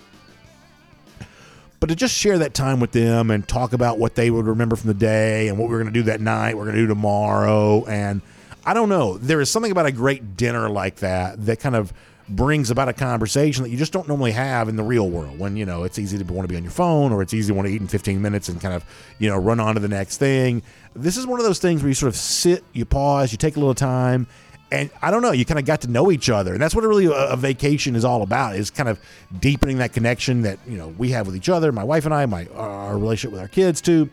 but 1.84 1.90
to 1.90 1.98
just 1.98 2.16
share 2.16 2.38
that 2.38 2.54
time 2.54 2.80
with 2.80 2.94
them 2.94 3.30
and 3.30 3.46
talk 3.46 3.74
about 3.74 4.00
what 4.00 4.16
they 4.16 4.32
would 4.32 4.46
remember 4.46 4.78
from 4.78 4.88
the 4.88 4.94
day 4.94 5.50
and 5.50 5.58
what 5.58 5.70
we're 5.70 5.82
going 5.82 5.92
to 5.94 6.00
do 6.00 6.04
that 6.04 6.22
night, 6.22 6.56
we're 6.56 6.64
going 6.64 6.78
to 6.78 6.82
do 6.82 6.88
tomorrow. 6.88 7.84
And 7.84 8.22
I 8.66 8.74
don't 8.74 8.88
know, 8.88 9.18
there 9.18 9.42
is 9.42 9.52
something 9.52 9.70
about 9.70 9.86
a 9.86 9.92
great 9.92 10.38
dinner 10.38 10.70
like 10.70 10.96
that 11.00 11.46
that 11.46 11.60
kind 11.60 11.76
of 11.76 11.92
brings 12.30 12.72
about 12.72 12.88
a 12.88 12.94
conversation 12.94 13.64
that 13.64 13.70
you 13.70 13.76
just 13.76 13.92
don't 13.92 14.08
normally 14.08 14.32
have 14.32 14.70
in 14.70 14.78
the 14.78 14.84
real 14.84 15.10
world 15.10 15.38
when 15.38 15.58
you 15.58 15.66
know 15.66 15.84
it's 15.84 16.00
easy 16.00 16.18
to 16.18 16.24
want 16.34 16.48
to 16.48 16.50
be 16.50 16.56
on 16.56 16.64
your 16.64 16.72
phone 16.72 17.12
or 17.12 17.22
it's 17.22 17.34
easy 17.34 17.50
to 17.50 17.54
want 17.54 17.68
to 17.68 17.74
eat 17.74 17.82
in 17.82 17.88
15 17.90 18.22
minutes 18.22 18.48
and 18.48 18.62
kind 18.62 18.74
of 18.74 18.86
you 19.20 19.30
know 19.30 19.36
run 19.36 19.60
on 19.60 19.74
to 19.76 19.82
the 19.82 19.90
next 19.90 20.20
thing 20.20 20.64
this 20.96 21.18
is 21.18 21.28
one 21.28 21.38
of 21.38 21.46
those 21.46 21.60
things 21.60 21.82
where 21.82 21.90
you 21.90 21.94
sort 21.94 22.08
of 22.08 22.16
sit 22.16 22.64
you 22.72 22.86
pause 22.86 23.34
you 23.34 23.38
take 23.38 23.58
a 23.58 23.60
little 23.60 23.76
time 23.76 24.26
and 24.74 24.90
I 25.04 25.12
don't 25.12 25.22
know, 25.22 25.32
you 25.32 25.46
kind 25.46 25.60
of 25.60 25.66
got 25.66 25.82
to 25.82 25.88
know 25.88 26.12
each 26.12 26.32
other, 26.32 26.52
and 26.54 26.62
that's 26.62 26.74
what 26.74 26.84
really 26.84 27.06
a, 27.06 27.12
a, 27.12 27.38
vacation 27.38 27.96
is 27.96 28.04
all 28.04 28.24
about: 28.24 28.56
is 28.56 28.72
kind 28.72 28.90
of 28.90 29.00
deepening 29.40 29.78
that 29.78 29.94
connection 29.94 30.42
that 30.42 30.58
you 30.68 30.78
know 30.78 30.88
we 30.98 31.10
have 31.12 31.28
with 31.28 31.36
each 31.36 31.48
other, 31.48 31.72
my 31.72 31.84
wife 31.84 32.06
and 32.06 32.14
I, 32.14 32.26
my 32.26 32.48
our 32.56 32.98
relationship 32.98 33.32
with 33.32 33.40
our 33.40 33.48
kids 33.48 33.82
too. 33.82 34.10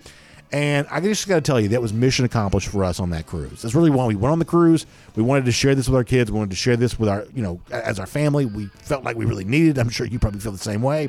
And 0.52 0.86
I 0.90 1.00
just 1.00 1.26
got 1.28 1.36
to 1.36 1.40
tell 1.40 1.60
you, 1.60 1.68
that 1.68 1.80
was 1.80 1.92
mission 1.92 2.24
accomplished 2.24 2.68
for 2.68 2.82
us 2.84 2.98
on 2.98 3.10
that 3.10 3.24
cruise. 3.24 3.62
That's 3.62 3.74
really 3.74 3.88
why 3.90 4.06
we 4.06 4.16
went 4.16 4.32
on 4.32 4.40
the 4.40 4.44
cruise. 4.44 4.84
We 5.14 5.22
wanted 5.22 5.44
to 5.44 5.52
share 5.52 5.76
this 5.76 5.88
with 5.88 5.94
our 5.94 6.02
kids. 6.02 6.30
We 6.30 6.38
wanted 6.38 6.50
to 6.50 6.56
share 6.56 6.76
this 6.76 6.98
with 6.98 7.08
our, 7.08 7.24
you 7.32 7.42
know, 7.42 7.60
as 7.70 8.00
our 8.00 8.06
family. 8.06 8.46
We 8.46 8.66
felt 8.66 9.04
like 9.04 9.16
we 9.16 9.26
really 9.26 9.44
needed. 9.44 9.78
I'm 9.78 9.90
sure 9.90 10.06
you 10.06 10.18
probably 10.18 10.40
feel 10.40 10.50
the 10.50 10.58
same 10.58 10.82
way 10.82 11.08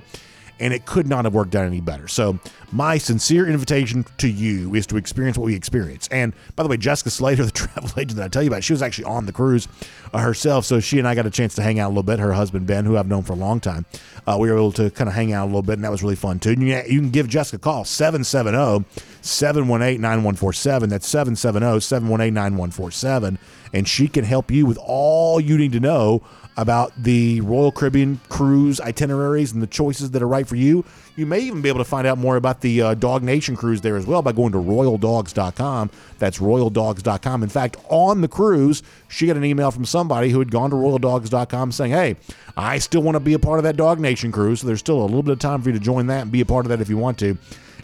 and 0.62 0.74
it 0.74 0.86
could 0.86 1.07
not 1.07 1.26
have 1.26 1.34
worked 1.34 1.55
out 1.55 1.66
any 1.66 1.82
better. 1.82 2.07
So, 2.07 2.39
my 2.72 2.97
sincere 2.97 3.49
invitation 3.49 4.05
to 4.20 4.30
you 4.30 4.74
is 4.76 4.88
to 4.88 4.95
experience 4.95 5.38
what 5.38 5.45
we 5.45 5.55
experience. 5.55 6.07
And 6.09 6.34
by 6.55 6.64
the 6.64 6.70
way, 6.70 6.78
Jessica 6.78 7.09
Slater, 7.09 7.43
the 7.45 7.51
travel 7.51 7.89
agent 7.97 8.16
that 8.18 8.26
I 8.26 8.28
tell 8.30 8.43
you 8.43 8.49
about, 8.49 8.64
she 8.64 8.72
was 8.72 8.82
actually 8.82 9.05
on 9.05 9.26
the 9.26 9.34
cruise 9.34 9.68
uh, 10.14 10.20
herself. 10.20 10.66
So, 10.66 10.80
she 10.80 10.99
and 10.99 11.07
I 11.07 11.16
got 11.16 11.26
a 11.26 11.32
chance 11.32 11.55
to 11.55 11.64
hang 11.64 11.80
out 11.80 11.88
a 11.88 11.89
little 11.89 12.03
bit. 12.03 12.20
Her 12.20 12.34
husband, 12.34 12.68
Ben, 12.68 12.86
who 12.86 12.95
I've 12.95 13.07
known 13.07 13.24
for 13.24 13.34
a 13.34 13.38
long 13.38 13.59
time, 13.59 13.86
uh, 14.28 14.38
we 14.39 14.49
were 14.49 14.55
able 14.55 14.72
to 14.74 14.91
kind 14.91 15.09
of 15.09 15.16
hang 15.16 15.34
out 15.34 15.45
a 15.45 15.47
little 15.47 15.64
bit, 15.64 15.74
and 15.74 15.84
that 15.84 15.91
was 15.91 16.03
really 16.03 16.16
fun 16.16 16.39
too. 16.39 16.51
And 16.51 16.62
you, 16.62 16.76
you 16.88 16.99
can 16.99 17.09
give 17.09 17.28
Jessica 17.28 17.57
a 17.57 17.59
call, 17.59 17.84
770 17.84 18.86
718 19.22 19.99
9147. 19.99 20.89
That's 20.89 21.07
770 21.07 21.80
718 21.80 22.34
9147. 22.34 23.39
And 23.74 23.88
she 23.88 24.07
can 24.07 24.26
help 24.26 24.51
you 24.51 24.66
with 24.66 24.78
all 24.82 25.39
you 25.39 25.57
need 25.57 25.72
to 25.72 25.80
know 25.80 26.22
about 26.58 26.91
the 26.97 27.41
Royal 27.41 27.72
Caribbean 27.72 28.20
cruise 28.30 28.80
itineraries 28.82 29.52
and 29.54 29.62
the 29.62 29.68
choices 29.68 30.12
that 30.12 30.22
are 30.22 30.28
right 30.28 30.47
for 30.47 30.56
you. 30.56 30.84
You 31.16 31.26
may 31.26 31.39
even 31.39 31.62
be 31.62 31.70
able 31.70 31.80
to 31.80 31.86
find 31.86 32.06
out 32.06 32.18
more 32.18 32.36
about 32.36 32.62
the 32.62 32.82
uh, 32.82 32.93
Dog 32.93 33.24
Nation 33.24 33.56
cruise 33.56 33.82
there 33.82 33.97
as 33.97 34.06
well 34.06 34.22
by 34.22 34.32
going 34.32 34.52
to 34.52 34.58
royaldogs.com. 34.58 35.89
That's 36.20 36.39
royaldogs.com. 36.39 37.43
In 37.43 37.49
fact, 37.49 37.78
on 37.89 38.22
the 38.22 38.28
cruise, 38.28 38.84
she 39.08 39.28
got 39.28 39.38
an 39.38 39.45
email 39.45 39.72
from 39.72 39.86
somebody 39.86 40.30
who 40.30 40.39
had 40.39 40.52
gone 40.52 40.70
to 40.70 40.76
royaldogs.com 40.76 41.72
saying, 41.72 41.91
Hey, 41.91 42.16
I 42.58 42.80
still 42.80 43.02
want 43.02 43.16
to 43.16 43.20
be 43.20 43.34
a 43.34 43.39
part 43.39 43.60
of 43.60 43.64
that 43.64 43.78
Dog 43.78 43.99
Nation 43.99 44.32
cruise. 44.32 44.62
So 44.62 44.68
there's 44.68 44.80
still 44.80 45.02
a 45.02 45.04
little 45.06 45.24
bit 45.24 45.32
of 45.32 45.39
time 45.39 45.62
for 45.62 45.70
you 45.70 45.74
to 45.74 45.84
join 45.84 46.08
that 46.08 46.24
and 46.24 46.32
be 46.32 46.41
a 46.41 46.45
part 46.45 46.66
of 46.66 46.70
that 46.70 46.82
if 46.82 46.89
you 46.89 46.97
want 46.97 47.18
to. 47.20 47.38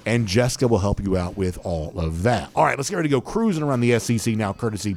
And 0.05 0.25
Jessica 0.25 0.67
will 0.67 0.79
help 0.79 1.01
you 1.01 1.17
out 1.17 1.35
with 1.35 1.57
all 1.65 1.99
of 1.99 2.23
that. 2.23 2.49
All 2.55 2.63
right, 2.63 2.77
let's 2.77 2.89
get 2.89 2.95
ready 2.95 3.09
to 3.09 3.15
go 3.15 3.21
cruising 3.21 3.63
around 3.63 3.81
the 3.81 3.99
SEC 3.99 4.35
now, 4.35 4.53
courtesy 4.53 4.95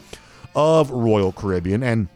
of 0.55 0.91
Royal 0.91 1.33
Caribbean. 1.33 1.83
And 1.83 2.09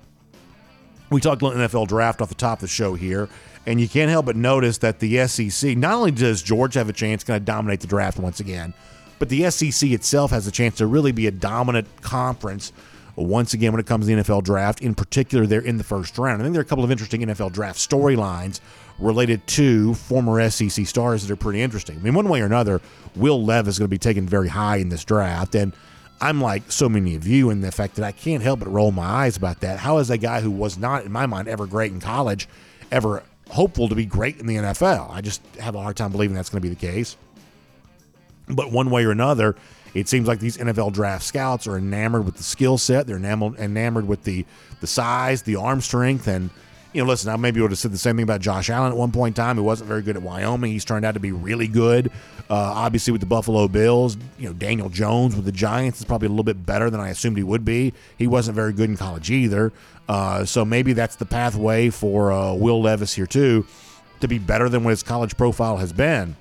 we 1.10 1.20
talked 1.20 1.42
a 1.42 1.46
little 1.46 1.60
NFL 1.60 1.88
draft 1.88 2.20
off 2.20 2.28
the 2.28 2.34
top 2.34 2.58
of 2.58 2.62
the 2.62 2.68
show 2.68 2.94
here, 2.94 3.28
and 3.66 3.80
you 3.80 3.88
can't 3.88 4.10
help 4.10 4.26
but 4.26 4.36
notice 4.36 4.78
that 4.78 5.00
the 5.00 5.26
SEC, 5.26 5.76
not 5.76 5.94
only 5.94 6.10
does 6.10 6.42
Georgia 6.42 6.80
have 6.80 6.88
a 6.88 6.92
chance 6.92 7.22
to 7.22 7.26
kind 7.26 7.36
of 7.36 7.44
dominate 7.44 7.80
the 7.80 7.86
draft 7.86 8.18
once 8.18 8.40
again, 8.40 8.74
but 9.18 9.28
the 9.28 9.50
SEC 9.50 9.90
itself 9.90 10.30
has 10.30 10.46
a 10.46 10.50
chance 10.50 10.76
to 10.76 10.86
really 10.86 11.12
be 11.12 11.26
a 11.26 11.30
dominant 11.30 11.86
conference 12.02 12.72
once 13.16 13.54
again 13.54 13.72
when 13.72 13.80
it 13.80 13.86
comes 13.86 14.06
to 14.06 14.14
the 14.14 14.22
NFL 14.22 14.42
draft. 14.42 14.80
In 14.80 14.94
particular, 14.94 15.46
they're 15.46 15.60
in 15.60 15.78
the 15.78 15.84
first 15.84 16.18
round. 16.18 16.42
I 16.42 16.44
think 16.44 16.52
there 16.52 16.60
are 16.60 16.64
a 16.64 16.68
couple 16.68 16.84
of 16.84 16.90
interesting 16.90 17.20
NFL 17.22 17.52
draft 17.52 17.78
storylines 17.78 18.60
related 18.98 19.46
to 19.46 19.94
former 19.94 20.48
SEC 20.50 20.86
stars 20.86 21.22
that 21.22 21.32
are 21.32 21.36
pretty 21.36 21.60
interesting. 21.60 21.96
I 21.96 22.00
mean, 22.00 22.14
one 22.14 22.28
way 22.28 22.40
or 22.40 22.46
another, 22.46 22.80
Will 23.16 23.44
Levis 23.44 23.74
is 23.74 23.78
going 23.78 23.88
to 23.88 23.90
be 23.90 23.98
taken 23.98 24.26
very 24.28 24.48
high 24.48 24.76
in 24.76 24.88
this 24.88 25.04
draft, 25.04 25.54
and 25.54 25.74
I'm 26.24 26.40
like 26.40 26.72
so 26.72 26.88
many 26.88 27.16
of 27.16 27.26
you 27.26 27.50
in 27.50 27.60
the 27.60 27.70
fact 27.70 27.96
that 27.96 28.04
I 28.04 28.10
can't 28.10 28.42
help 28.42 28.60
but 28.60 28.68
roll 28.72 28.92
my 28.92 29.04
eyes 29.04 29.36
about 29.36 29.60
that. 29.60 29.78
How 29.78 29.98
is 29.98 30.08
a 30.08 30.16
guy 30.16 30.40
who 30.40 30.50
was 30.50 30.78
not, 30.78 31.04
in 31.04 31.12
my 31.12 31.26
mind, 31.26 31.48
ever 31.48 31.66
great 31.66 31.92
in 31.92 32.00
college, 32.00 32.48
ever 32.90 33.22
hopeful 33.50 33.90
to 33.90 33.94
be 33.94 34.06
great 34.06 34.40
in 34.40 34.46
the 34.46 34.56
NFL? 34.56 35.10
I 35.10 35.20
just 35.20 35.42
have 35.60 35.74
a 35.74 35.82
hard 35.82 35.96
time 35.96 36.12
believing 36.12 36.34
that's 36.34 36.48
going 36.48 36.62
to 36.62 36.66
be 36.66 36.74
the 36.74 36.80
case. 36.80 37.18
But 38.48 38.72
one 38.72 38.88
way 38.88 39.04
or 39.04 39.10
another, 39.10 39.54
it 39.92 40.08
seems 40.08 40.26
like 40.26 40.38
these 40.38 40.56
NFL 40.56 40.94
draft 40.94 41.24
scouts 41.24 41.66
are 41.66 41.76
enamored 41.76 42.24
with 42.24 42.38
the 42.38 42.42
skill 42.42 42.78
set. 42.78 43.06
They're 43.06 43.18
enamored, 43.18 43.58
enamored 43.58 44.08
with 44.08 44.24
the 44.24 44.46
the 44.80 44.86
size, 44.86 45.42
the 45.42 45.56
arm 45.56 45.82
strength, 45.82 46.26
and 46.26 46.48
you 46.94 47.02
know, 47.02 47.08
listen, 47.08 47.28
I 47.28 47.36
maybe 47.36 47.60
would 47.60 47.72
have 47.72 47.78
said 47.78 47.90
the 47.90 47.98
same 47.98 48.16
thing 48.16 48.22
about 48.22 48.40
Josh 48.40 48.70
Allen 48.70 48.92
at 48.92 48.96
one 48.96 49.10
point 49.10 49.36
in 49.36 49.42
time. 49.42 49.56
He 49.56 49.62
wasn't 49.62 49.88
very 49.88 50.00
good 50.00 50.16
at 50.16 50.22
Wyoming. 50.22 50.70
He's 50.70 50.84
turned 50.84 51.04
out 51.04 51.14
to 51.14 51.20
be 51.20 51.32
really 51.32 51.66
good. 51.66 52.06
Uh, 52.48 52.54
obviously, 52.54 53.10
with 53.10 53.20
the 53.20 53.26
Buffalo 53.26 53.66
Bills, 53.66 54.16
you 54.38 54.46
know, 54.46 54.52
Daniel 54.52 54.88
Jones 54.88 55.34
with 55.34 55.44
the 55.44 55.52
Giants 55.52 55.98
is 55.98 56.04
probably 56.04 56.26
a 56.26 56.28
little 56.28 56.44
bit 56.44 56.64
better 56.64 56.90
than 56.90 57.00
I 57.00 57.08
assumed 57.08 57.36
he 57.36 57.42
would 57.42 57.64
be. 57.64 57.92
He 58.16 58.28
wasn't 58.28 58.54
very 58.54 58.72
good 58.72 58.88
in 58.88 58.96
college 58.96 59.28
either. 59.28 59.72
Uh, 60.08 60.44
so 60.44 60.64
maybe 60.64 60.92
that's 60.92 61.16
the 61.16 61.26
pathway 61.26 61.90
for 61.90 62.30
uh, 62.30 62.54
Will 62.54 62.80
Levis 62.80 63.12
here, 63.12 63.26
too, 63.26 63.66
to 64.20 64.28
be 64.28 64.38
better 64.38 64.68
than 64.68 64.84
what 64.84 64.90
his 64.90 65.02
college 65.02 65.36
profile 65.36 65.78
has 65.78 65.92
been. 65.92 66.36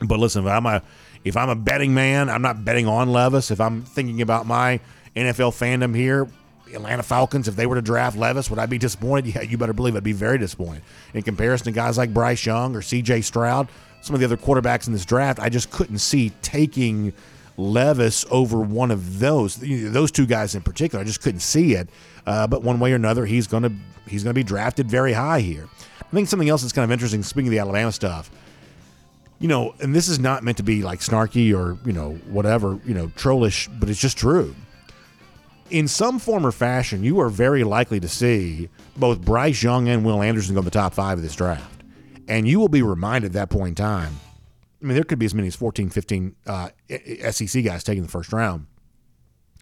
But 0.00 0.20
listen, 0.20 0.46
if 0.46 0.50
I'm 0.50 0.66
a 0.66 0.82
if 1.24 1.36
I'm 1.36 1.48
a 1.48 1.56
betting 1.56 1.92
man, 1.92 2.28
I'm 2.28 2.42
not 2.42 2.64
betting 2.64 2.86
on 2.86 3.10
Levis. 3.10 3.50
If 3.50 3.60
I'm 3.60 3.82
thinking 3.82 4.22
about 4.22 4.46
my 4.46 4.78
NFL 5.16 5.52
fandom 5.52 5.94
here, 5.94 6.28
Atlanta 6.74 7.02
Falcons, 7.02 7.48
if 7.48 7.56
they 7.56 7.66
were 7.66 7.76
to 7.76 7.82
draft 7.82 8.16
Levis, 8.16 8.50
would 8.50 8.58
I 8.58 8.66
be 8.66 8.78
disappointed? 8.78 9.34
Yeah, 9.34 9.42
you 9.42 9.58
better 9.58 9.72
believe 9.72 9.96
I'd 9.96 10.02
be 10.02 10.12
very 10.12 10.38
disappointed. 10.38 10.82
In 11.14 11.22
comparison 11.22 11.66
to 11.66 11.72
guys 11.72 11.98
like 11.98 12.12
Bryce 12.12 12.44
Young 12.44 12.74
or 12.76 12.80
CJ 12.80 13.24
Stroud, 13.24 13.68
some 14.00 14.14
of 14.14 14.20
the 14.20 14.26
other 14.26 14.36
quarterbacks 14.36 14.86
in 14.86 14.92
this 14.92 15.04
draft, 15.04 15.38
I 15.38 15.48
just 15.48 15.70
couldn't 15.70 15.98
see 15.98 16.30
taking 16.42 17.12
Levis 17.56 18.24
over 18.30 18.60
one 18.60 18.90
of 18.90 19.18
those. 19.18 19.56
Those 19.56 20.10
two 20.10 20.26
guys 20.26 20.54
in 20.54 20.62
particular, 20.62 21.02
I 21.02 21.06
just 21.06 21.22
couldn't 21.22 21.40
see 21.40 21.74
it. 21.74 21.88
Uh, 22.26 22.46
but 22.46 22.62
one 22.62 22.80
way 22.80 22.92
or 22.92 22.96
another, 22.96 23.26
he's 23.26 23.46
gonna 23.46 23.70
he's 24.06 24.24
gonna 24.24 24.34
be 24.34 24.42
drafted 24.42 24.90
very 24.90 25.12
high 25.12 25.40
here. 25.40 25.68
I 26.00 26.14
think 26.14 26.28
something 26.28 26.48
else 26.48 26.62
that's 26.62 26.72
kind 26.72 26.84
of 26.84 26.90
interesting. 26.90 27.22
Speaking 27.22 27.48
of 27.48 27.52
the 27.52 27.58
Alabama 27.58 27.92
stuff, 27.92 28.30
you 29.38 29.48
know, 29.48 29.74
and 29.80 29.94
this 29.94 30.08
is 30.08 30.18
not 30.18 30.42
meant 30.42 30.56
to 30.58 30.62
be 30.62 30.82
like 30.82 31.00
snarky 31.00 31.56
or 31.56 31.78
you 31.86 31.92
know 31.92 32.14
whatever 32.28 32.78
you 32.84 32.94
know 32.94 33.10
trollish, 33.16 33.68
but 33.68 33.88
it's 33.88 34.00
just 34.00 34.18
true 34.18 34.54
in 35.72 35.88
some 35.88 36.18
form 36.18 36.46
or 36.46 36.52
fashion, 36.52 37.02
you 37.02 37.18
are 37.20 37.30
very 37.30 37.64
likely 37.64 37.98
to 37.98 38.08
see 38.08 38.68
both 38.94 39.22
Bryce 39.22 39.62
Young 39.62 39.88
and 39.88 40.04
Will 40.04 40.22
Anderson 40.22 40.54
go 40.54 40.58
in 40.58 40.66
the 40.66 40.70
top 40.70 40.92
five 40.92 41.16
of 41.16 41.24
this 41.24 41.34
draft. 41.34 41.82
And 42.28 42.46
you 42.46 42.60
will 42.60 42.68
be 42.68 42.82
reminded 42.82 43.28
at 43.28 43.32
that 43.32 43.50
point 43.50 43.70
in 43.70 43.74
time. 43.74 44.12
I 44.80 44.84
mean, 44.84 44.94
there 44.94 45.04
could 45.04 45.18
be 45.18 45.24
as 45.26 45.34
many 45.34 45.48
as 45.48 45.56
14, 45.56 45.88
15 45.88 46.36
uh, 46.46 46.68
SEC 47.30 47.64
guys 47.64 47.82
taking 47.84 48.02
the 48.02 48.08
first 48.08 48.32
round. 48.34 48.66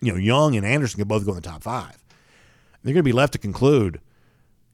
you 0.01 0.13
know, 0.13 0.19
Young 0.19 0.57
and 0.57 0.67
Anderson 0.67 0.99
could 0.99 1.09
both 1.09 1.25
go 1.25 1.31
in 1.31 1.37
the 1.37 1.43
top 1.43 1.63
five. 1.63 1.97
They're 2.83 2.93
going 2.93 3.05
to 3.05 3.09
be 3.09 3.13
left 3.13 3.35
to 3.35 3.39
conclude 3.39 4.01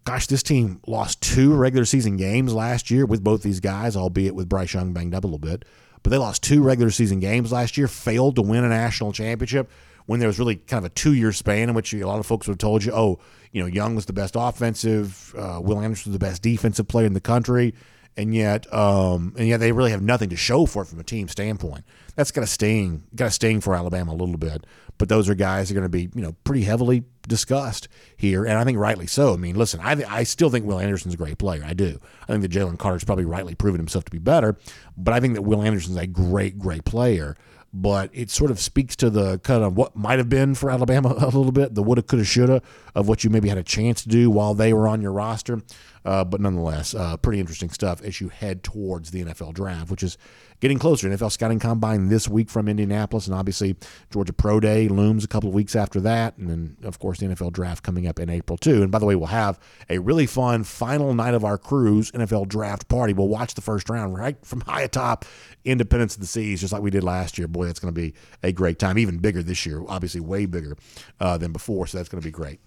gosh, 0.04 0.28
this 0.28 0.44
team 0.44 0.80
lost 0.86 1.20
two 1.20 1.52
regular 1.52 1.84
season 1.84 2.16
games 2.16 2.54
last 2.54 2.92
year 2.92 3.04
with 3.04 3.24
both 3.24 3.42
these 3.42 3.58
guys, 3.58 3.96
albeit 3.96 4.36
with 4.36 4.48
Bryce 4.48 4.72
Young 4.72 4.92
banged 4.92 5.14
up 5.14 5.24
a 5.24 5.26
little 5.26 5.40
bit. 5.40 5.64
But 6.04 6.10
they 6.10 6.16
lost 6.16 6.44
two 6.44 6.62
regular 6.62 6.92
season 6.92 7.18
games 7.18 7.50
last 7.50 7.76
year, 7.76 7.88
failed 7.88 8.36
to 8.36 8.42
win 8.42 8.62
a 8.62 8.68
national 8.68 9.10
championship 9.10 9.68
when 10.06 10.20
there 10.20 10.28
was 10.28 10.38
really 10.38 10.56
kind 10.56 10.84
of 10.84 10.90
a 10.90 10.94
two 10.94 11.14
year 11.14 11.32
span 11.32 11.68
in 11.68 11.74
which 11.74 11.92
a 11.92 12.04
lot 12.04 12.18
of 12.18 12.26
folks 12.26 12.46
would 12.46 12.54
have 12.54 12.58
told 12.58 12.84
you, 12.84 12.92
oh, 12.92 13.18
you 13.52 13.60
know, 13.60 13.66
Young 13.66 13.94
was 13.94 14.06
the 14.06 14.12
best 14.12 14.34
offensive, 14.36 15.34
uh, 15.36 15.60
Will 15.62 15.80
Anderson 15.80 16.12
was 16.12 16.18
the 16.18 16.24
best 16.24 16.42
defensive 16.42 16.88
player 16.88 17.06
in 17.06 17.12
the 17.12 17.20
country 17.20 17.74
and 18.16 18.34
yet 18.34 18.72
um, 18.72 19.34
and 19.36 19.46
yet 19.46 19.60
they 19.60 19.72
really 19.72 19.90
have 19.90 20.02
nothing 20.02 20.30
to 20.30 20.36
show 20.36 20.66
for 20.66 20.82
it 20.82 20.86
from 20.86 20.98
a 20.98 21.04
team 21.04 21.28
standpoint. 21.28 21.84
That's 22.14 22.30
got 22.30 22.40
to 22.40 22.46
sting, 22.46 23.04
got 23.14 23.26
to 23.26 23.30
sting 23.30 23.60
for 23.60 23.74
Alabama 23.74 24.12
a 24.12 24.14
little 24.14 24.38
bit. 24.38 24.64
But 24.98 25.10
those 25.10 25.28
are 25.28 25.34
guys 25.34 25.68
that 25.68 25.74
are 25.74 25.80
going 25.80 25.90
to 25.90 25.90
be 25.90 26.08
you 26.14 26.24
know 26.24 26.34
pretty 26.44 26.62
heavily 26.62 27.04
discussed 27.28 27.88
here, 28.16 28.44
and 28.44 28.58
I 28.58 28.64
think 28.64 28.78
rightly 28.78 29.06
so. 29.06 29.34
I 29.34 29.36
mean, 29.36 29.56
listen, 29.56 29.80
I 29.80 30.02
I 30.08 30.22
still 30.22 30.48
think 30.48 30.64
Will 30.64 30.78
Anderson's 30.78 31.14
a 31.14 31.18
great 31.18 31.38
player. 31.38 31.62
I 31.64 31.74
do. 31.74 32.00
I 32.22 32.32
think 32.32 32.42
that 32.42 32.50
Jalen 32.50 32.78
Carter's 32.78 33.04
probably 33.04 33.26
rightly 33.26 33.54
proven 33.54 33.78
himself 33.78 34.04
to 34.06 34.10
be 34.10 34.18
better, 34.18 34.56
but 34.96 35.12
I 35.12 35.20
think 35.20 35.34
that 35.34 35.42
Will 35.42 35.62
Anderson's 35.62 35.98
a 35.98 36.06
great 36.06 36.58
great 36.58 36.84
player 36.84 37.36
but 37.78 38.08
it 38.14 38.30
sort 38.30 38.50
of 38.50 38.58
speaks 38.58 38.96
to 38.96 39.10
the 39.10 39.38
kind 39.40 39.62
of 39.62 39.76
what 39.76 39.94
might 39.94 40.18
have 40.18 40.30
been 40.30 40.54
for 40.54 40.70
Alabama 40.70 41.10
a 41.18 41.26
little 41.26 41.52
bit, 41.52 41.74
the 41.74 41.82
woulda, 41.82 42.02
coulda, 42.02 42.24
shoulda 42.24 42.62
of 42.94 43.06
what 43.06 43.22
you 43.22 43.28
maybe 43.28 43.50
had 43.50 43.58
a 43.58 43.62
chance 43.62 44.02
to 44.02 44.08
do 44.08 44.30
while 44.30 44.54
they 44.54 44.72
were 44.72 44.88
on 44.88 45.02
your 45.02 45.12
roster. 45.12 45.60
Uh, 46.06 46.24
but 46.24 46.40
nonetheless, 46.40 46.94
uh, 46.94 47.16
pretty 47.16 47.40
interesting 47.40 47.68
stuff 47.68 48.00
as 48.02 48.20
you 48.20 48.28
head 48.28 48.62
towards 48.62 49.10
the 49.10 49.24
NFL 49.24 49.52
draft, 49.52 49.90
which 49.90 50.04
is 50.04 50.16
getting 50.60 50.78
closer. 50.78 51.08
NFL 51.08 51.32
scouting 51.32 51.58
combine 51.58 52.08
this 52.08 52.28
week 52.28 52.48
from 52.48 52.68
Indianapolis, 52.68 53.26
and 53.26 53.34
obviously 53.34 53.74
Georgia 54.12 54.32
Pro 54.32 54.60
Day 54.60 54.86
looms 54.86 55.24
a 55.24 55.28
couple 55.28 55.48
of 55.48 55.54
weeks 55.54 55.74
after 55.74 56.00
that, 56.02 56.36
and 56.38 56.48
then 56.48 56.76
of 56.84 57.00
course 57.00 57.18
the 57.18 57.26
NFL 57.26 57.52
draft 57.52 57.82
coming 57.82 58.06
up 58.06 58.20
in 58.20 58.30
April 58.30 58.56
too. 58.56 58.84
And 58.84 58.92
by 58.92 59.00
the 59.00 59.04
way, 59.04 59.16
we'll 59.16 59.26
have 59.26 59.58
a 59.90 59.98
really 59.98 60.26
fun 60.26 60.62
final 60.62 61.12
night 61.12 61.34
of 61.34 61.44
our 61.44 61.58
cruise 61.58 62.12
NFL 62.12 62.46
draft 62.46 62.86
party. 62.86 63.12
We'll 63.12 63.26
watch 63.26 63.54
the 63.54 63.60
first 63.60 63.90
round 63.90 64.16
right 64.16 64.36
from 64.46 64.60
high 64.60 64.82
atop 64.82 65.24
Independence 65.64 66.14
of 66.14 66.20
the 66.20 66.28
Seas, 66.28 66.60
just 66.60 66.72
like 66.72 66.82
we 66.82 66.90
did 66.90 67.02
last 67.02 67.36
year. 67.36 67.48
Boy, 67.48 67.66
that's 67.66 67.80
going 67.80 67.92
to 67.92 68.00
be 68.00 68.14
a 68.44 68.52
great 68.52 68.78
time. 68.78 68.96
Even 68.96 69.18
bigger 69.18 69.42
this 69.42 69.66
year, 69.66 69.82
obviously 69.88 70.20
way 70.20 70.46
bigger 70.46 70.76
uh, 71.18 71.36
than 71.36 71.50
before. 71.52 71.88
So 71.88 71.98
that's 71.98 72.08
going 72.08 72.22
to 72.22 72.26
be 72.26 72.30
great. 72.30 72.60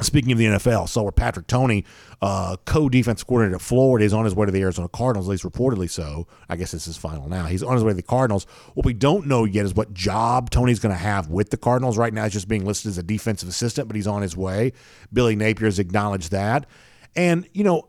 Speaking 0.00 0.32
of 0.32 0.38
the 0.38 0.46
NFL, 0.46 0.88
so 0.88 1.02
where 1.02 1.12
Patrick 1.12 1.46
Toney, 1.46 1.84
uh, 2.22 2.56
co-defense 2.64 3.22
coordinator 3.22 3.56
at 3.56 3.60
Florida, 3.60 4.06
is 4.06 4.14
on 4.14 4.24
his 4.24 4.34
way 4.34 4.46
to 4.46 4.52
the 4.52 4.62
Arizona 4.62 4.88
Cardinals, 4.88 5.28
at 5.28 5.30
least 5.30 5.44
reportedly 5.44 5.88
so. 5.90 6.26
I 6.48 6.56
guess 6.56 6.72
this 6.72 6.86
is 6.86 6.96
final 6.96 7.28
now. 7.28 7.44
He's 7.44 7.62
on 7.62 7.74
his 7.74 7.84
way 7.84 7.90
to 7.90 7.96
the 7.96 8.02
Cardinals. 8.02 8.44
What 8.72 8.86
we 8.86 8.94
don't 8.94 9.26
know 9.26 9.44
yet 9.44 9.66
is 9.66 9.74
what 9.74 9.92
job 9.92 10.48
Toney's 10.48 10.80
going 10.80 10.94
to 10.94 11.00
have 11.00 11.28
with 11.28 11.50
the 11.50 11.58
Cardinals. 11.58 11.98
Right 11.98 12.14
now, 12.14 12.24
he's 12.24 12.32
just 12.32 12.48
being 12.48 12.64
listed 12.64 12.88
as 12.88 12.96
a 12.96 13.02
defensive 13.02 13.50
assistant, 13.50 13.86
but 13.86 13.94
he's 13.94 14.06
on 14.06 14.22
his 14.22 14.34
way. 14.34 14.72
Billy 15.12 15.36
Napier 15.36 15.66
has 15.66 15.78
acknowledged 15.78 16.30
that. 16.30 16.66
And, 17.14 17.46
you 17.52 17.62
know, 17.62 17.88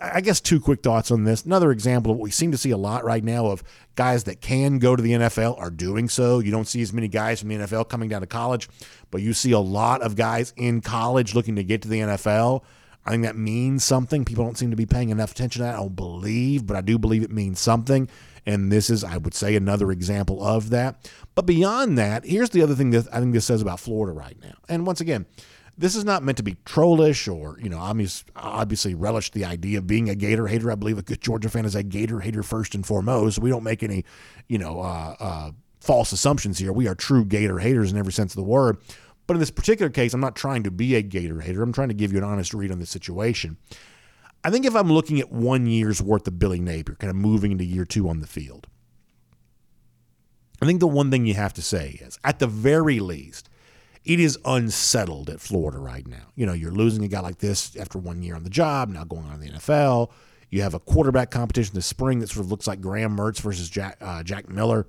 I 0.00 0.20
guess 0.20 0.40
two 0.40 0.60
quick 0.60 0.82
thoughts 0.82 1.10
on 1.10 1.24
this. 1.24 1.44
Another 1.44 1.70
example 1.70 2.12
of 2.12 2.18
what 2.18 2.24
we 2.24 2.30
seem 2.30 2.52
to 2.52 2.58
see 2.58 2.70
a 2.70 2.76
lot 2.76 3.04
right 3.04 3.22
now 3.22 3.46
of 3.46 3.62
guys 3.94 4.24
that 4.24 4.40
can 4.40 4.78
go 4.78 4.94
to 4.94 5.02
the 5.02 5.12
NFL 5.12 5.58
are 5.58 5.70
doing 5.70 6.08
so. 6.08 6.38
You 6.38 6.50
don't 6.50 6.68
see 6.68 6.82
as 6.82 6.92
many 6.92 7.08
guys 7.08 7.40
from 7.40 7.48
the 7.48 7.56
NFL 7.56 7.88
coming 7.88 8.08
down 8.08 8.20
to 8.20 8.26
college, 8.26 8.68
but 9.10 9.22
you 9.22 9.32
see 9.32 9.52
a 9.52 9.58
lot 9.58 10.02
of 10.02 10.16
guys 10.16 10.52
in 10.56 10.80
college 10.80 11.34
looking 11.34 11.56
to 11.56 11.64
get 11.64 11.82
to 11.82 11.88
the 11.88 12.00
NFL. 12.00 12.62
I 13.04 13.10
think 13.10 13.22
that 13.22 13.36
means 13.36 13.84
something. 13.84 14.24
People 14.24 14.44
don't 14.44 14.58
seem 14.58 14.70
to 14.70 14.76
be 14.76 14.86
paying 14.86 15.08
enough 15.08 15.32
attention 15.32 15.60
to 15.60 15.64
that. 15.64 15.74
I 15.74 15.78
don't 15.78 15.96
believe, 15.96 16.66
but 16.66 16.76
I 16.76 16.80
do 16.82 16.98
believe 16.98 17.22
it 17.22 17.30
means 17.30 17.58
something. 17.58 18.08
And 18.44 18.70
this 18.70 18.90
is, 18.90 19.02
I 19.04 19.16
would 19.16 19.34
say, 19.34 19.56
another 19.56 19.90
example 19.90 20.44
of 20.44 20.70
that. 20.70 21.10
But 21.34 21.46
beyond 21.46 21.98
that, 21.98 22.24
here's 22.24 22.50
the 22.50 22.62
other 22.62 22.74
thing 22.74 22.90
that 22.90 23.06
I 23.12 23.20
think 23.20 23.32
this 23.32 23.46
says 23.46 23.62
about 23.62 23.80
Florida 23.80 24.12
right 24.12 24.36
now. 24.42 24.54
And 24.68 24.86
once 24.86 25.00
again, 25.00 25.26
this 25.78 25.94
is 25.94 26.04
not 26.04 26.24
meant 26.24 26.36
to 26.38 26.42
be 26.42 26.56
trollish 26.64 27.28
or, 27.28 27.56
you 27.62 27.68
know, 27.68 27.78
obviously 27.78 28.94
relish 28.96 29.30
the 29.30 29.44
idea 29.44 29.78
of 29.78 29.86
being 29.86 30.10
a 30.10 30.16
Gator 30.16 30.48
hater. 30.48 30.72
I 30.72 30.74
believe 30.74 30.98
a 30.98 31.02
good 31.02 31.20
Georgia 31.20 31.48
fan 31.48 31.64
is 31.64 31.76
a 31.76 31.84
Gator 31.84 32.18
hater 32.18 32.42
first 32.42 32.74
and 32.74 32.84
foremost. 32.84 33.38
We 33.38 33.48
don't 33.48 33.62
make 33.62 33.84
any, 33.84 34.04
you 34.48 34.58
know, 34.58 34.80
uh, 34.80 35.14
uh, 35.20 35.50
false 35.80 36.10
assumptions 36.10 36.58
here. 36.58 36.72
We 36.72 36.88
are 36.88 36.96
true 36.96 37.24
Gator 37.24 37.60
haters 37.60 37.92
in 37.92 37.98
every 37.98 38.12
sense 38.12 38.32
of 38.32 38.36
the 38.36 38.42
word. 38.42 38.78
But 39.28 39.34
in 39.34 39.40
this 39.40 39.52
particular 39.52 39.88
case, 39.88 40.14
I'm 40.14 40.20
not 40.20 40.34
trying 40.34 40.64
to 40.64 40.72
be 40.72 40.96
a 40.96 41.02
Gator 41.02 41.40
hater. 41.40 41.62
I'm 41.62 41.72
trying 41.72 41.88
to 41.88 41.94
give 41.94 42.12
you 42.12 42.18
an 42.18 42.24
honest 42.24 42.54
read 42.54 42.72
on 42.72 42.80
the 42.80 42.86
situation. 42.86 43.56
I 44.42 44.50
think 44.50 44.66
if 44.66 44.74
I'm 44.74 44.92
looking 44.92 45.20
at 45.20 45.30
one 45.30 45.66
year's 45.66 46.02
worth 46.02 46.26
of 46.26 46.40
Billy 46.40 46.60
Napier, 46.60 46.96
kind 46.96 47.10
of 47.10 47.16
moving 47.16 47.52
into 47.52 47.64
year 47.64 47.84
two 47.84 48.08
on 48.08 48.20
the 48.20 48.26
field, 48.26 48.66
I 50.60 50.66
think 50.66 50.80
the 50.80 50.88
one 50.88 51.10
thing 51.10 51.24
you 51.24 51.34
have 51.34 51.54
to 51.54 51.62
say 51.62 52.00
is, 52.00 52.18
at 52.24 52.40
the 52.40 52.48
very 52.48 52.98
least, 52.98 53.47
it 54.08 54.18
is 54.18 54.38
unsettled 54.46 55.28
at 55.28 55.38
Florida 55.38 55.78
right 55.78 56.06
now. 56.06 56.32
You 56.34 56.46
know, 56.46 56.54
you're 56.54 56.72
losing 56.72 57.04
a 57.04 57.08
guy 57.08 57.20
like 57.20 57.38
this 57.38 57.76
after 57.76 57.98
one 57.98 58.22
year 58.22 58.34
on 58.34 58.42
the 58.42 58.50
job, 58.50 58.88
now 58.88 59.04
going 59.04 59.26
on 59.26 59.38
the 59.38 59.50
NFL. 59.50 60.10
You 60.48 60.62
have 60.62 60.72
a 60.72 60.80
quarterback 60.80 61.30
competition 61.30 61.74
this 61.74 61.84
spring 61.84 62.20
that 62.20 62.30
sort 62.30 62.46
of 62.46 62.50
looks 62.50 62.66
like 62.66 62.80
Graham 62.80 63.14
Mertz 63.14 63.38
versus 63.42 63.68
Jack, 63.68 63.98
uh, 64.00 64.22
Jack 64.22 64.48
Miller. 64.48 64.86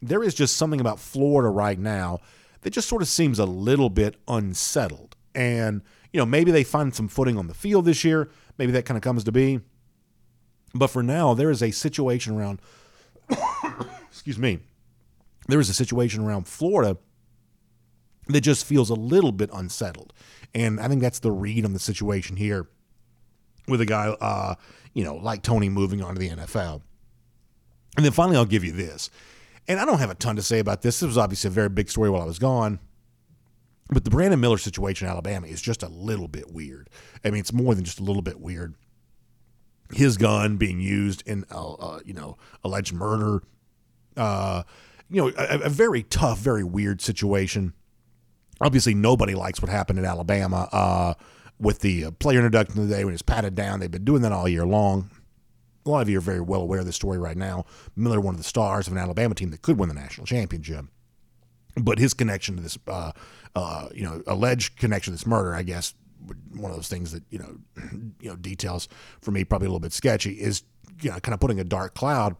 There 0.00 0.22
is 0.22 0.36
just 0.36 0.56
something 0.56 0.80
about 0.80 1.00
Florida 1.00 1.48
right 1.50 1.78
now 1.78 2.20
that 2.60 2.70
just 2.70 2.88
sort 2.88 3.02
of 3.02 3.08
seems 3.08 3.40
a 3.40 3.44
little 3.44 3.90
bit 3.90 4.14
unsettled. 4.28 5.16
And, 5.34 5.82
you 6.12 6.18
know, 6.18 6.26
maybe 6.26 6.52
they 6.52 6.62
find 6.62 6.94
some 6.94 7.08
footing 7.08 7.36
on 7.36 7.48
the 7.48 7.54
field 7.54 7.86
this 7.86 8.04
year. 8.04 8.30
Maybe 8.56 8.70
that 8.70 8.84
kind 8.84 8.96
of 8.96 9.02
comes 9.02 9.24
to 9.24 9.32
be. 9.32 9.58
But 10.74 10.90
for 10.90 11.02
now, 11.02 11.34
there 11.34 11.50
is 11.50 11.60
a 11.60 11.72
situation 11.72 12.38
around, 12.38 12.60
excuse 14.08 14.38
me, 14.38 14.60
there 15.48 15.58
is 15.58 15.68
a 15.68 15.74
situation 15.74 16.24
around 16.24 16.46
Florida 16.46 16.98
that 18.28 18.40
just 18.40 18.64
feels 18.64 18.90
a 18.90 18.94
little 18.94 19.32
bit 19.32 19.50
unsettled. 19.52 20.12
And 20.54 20.80
I 20.80 20.88
think 20.88 21.00
that's 21.00 21.18
the 21.18 21.32
read 21.32 21.64
on 21.64 21.72
the 21.72 21.78
situation 21.78 22.36
here 22.36 22.68
with 23.68 23.80
a 23.80 23.86
guy, 23.86 24.08
uh, 24.08 24.54
you 24.92 25.04
know, 25.04 25.16
like 25.16 25.42
Toney 25.42 25.68
moving 25.68 26.02
on 26.02 26.14
to 26.14 26.20
the 26.20 26.30
NFL. 26.30 26.82
And 27.96 28.04
then 28.04 28.12
finally, 28.12 28.36
I'll 28.36 28.44
give 28.44 28.64
you 28.64 28.72
this. 28.72 29.10
And 29.68 29.78
I 29.78 29.84
don't 29.84 29.98
have 29.98 30.10
a 30.10 30.14
ton 30.14 30.36
to 30.36 30.42
say 30.42 30.58
about 30.58 30.82
this. 30.82 31.00
This 31.00 31.06
was 31.06 31.18
obviously 31.18 31.48
a 31.48 31.52
very 31.52 31.68
big 31.68 31.88
story 31.88 32.10
while 32.10 32.22
I 32.22 32.26
was 32.26 32.38
gone. 32.38 32.80
But 33.88 34.04
the 34.04 34.10
Brandon 34.10 34.40
Miller 34.40 34.58
situation 34.58 35.06
in 35.06 35.12
Alabama 35.12 35.46
is 35.46 35.60
just 35.60 35.82
a 35.82 35.88
little 35.88 36.28
bit 36.28 36.52
weird. 36.52 36.88
I 37.24 37.30
mean, 37.30 37.40
it's 37.40 37.52
more 37.52 37.74
than 37.74 37.84
just 37.84 38.00
a 38.00 38.02
little 38.02 38.22
bit 38.22 38.40
weird. 38.40 38.74
His 39.92 40.16
gun 40.16 40.56
being 40.56 40.80
used 40.80 41.22
in, 41.26 41.44
uh, 41.52 41.74
uh, 41.74 42.00
you 42.04 42.14
know, 42.14 42.38
alleged 42.64 42.94
murder. 42.94 43.42
Uh, 44.16 44.62
you 45.10 45.20
know, 45.20 45.32
a, 45.36 45.60
a 45.60 45.68
very 45.68 46.02
tough, 46.04 46.38
very 46.38 46.64
weird 46.64 47.02
situation 47.02 47.74
obviously 48.60 48.94
nobody 48.94 49.34
likes 49.34 49.60
what 49.60 49.70
happened 49.70 49.98
in 49.98 50.04
Alabama 50.04 50.68
uh, 50.72 51.14
with 51.58 51.80
the 51.80 52.10
player 52.12 52.38
introduction 52.38 52.76
today 52.76 53.04
when 53.04 53.14
it's 53.14 53.22
patted 53.22 53.54
down. 53.54 53.80
They've 53.80 53.90
been 53.90 54.04
doing 54.04 54.22
that 54.22 54.32
all 54.32 54.48
year 54.48 54.66
long. 54.66 55.10
A 55.84 55.90
lot 55.90 56.02
of 56.02 56.08
you 56.08 56.18
are 56.18 56.22
very 56.22 56.40
well 56.40 56.60
aware 56.60 56.80
of 56.80 56.86
this 56.86 56.96
story 56.96 57.18
right 57.18 57.36
now. 57.36 57.64
Miller, 57.96 58.20
one 58.20 58.34
of 58.34 58.38
the 58.38 58.44
stars 58.44 58.86
of 58.86 58.92
an 58.92 58.98
Alabama 58.98 59.34
team 59.34 59.50
that 59.50 59.62
could 59.62 59.78
win 59.78 59.88
the 59.88 59.94
national 59.94 60.26
championship, 60.26 60.84
but 61.76 61.98
his 61.98 62.14
connection 62.14 62.56
to 62.56 62.62
this, 62.62 62.78
uh, 62.86 63.10
uh, 63.56 63.88
you 63.92 64.04
know, 64.04 64.22
alleged 64.28 64.78
connection 64.78 65.12
to 65.12 65.16
this 65.16 65.26
murder, 65.26 65.54
I 65.54 65.62
guess, 65.62 65.94
one 66.54 66.70
of 66.70 66.76
those 66.76 66.88
things 66.88 67.10
that 67.12 67.24
you 67.30 67.38
know, 67.38 67.58
you 68.20 68.30
know, 68.30 68.36
details 68.36 68.86
for 69.20 69.32
me 69.32 69.44
probably 69.44 69.66
a 69.66 69.70
little 69.70 69.80
bit 69.80 69.92
sketchy 69.92 70.32
is 70.32 70.62
you 71.00 71.10
know 71.10 71.18
kind 71.20 71.34
of 71.34 71.40
putting 71.40 71.58
a 71.58 71.64
dark 71.64 71.94
cloud 71.94 72.36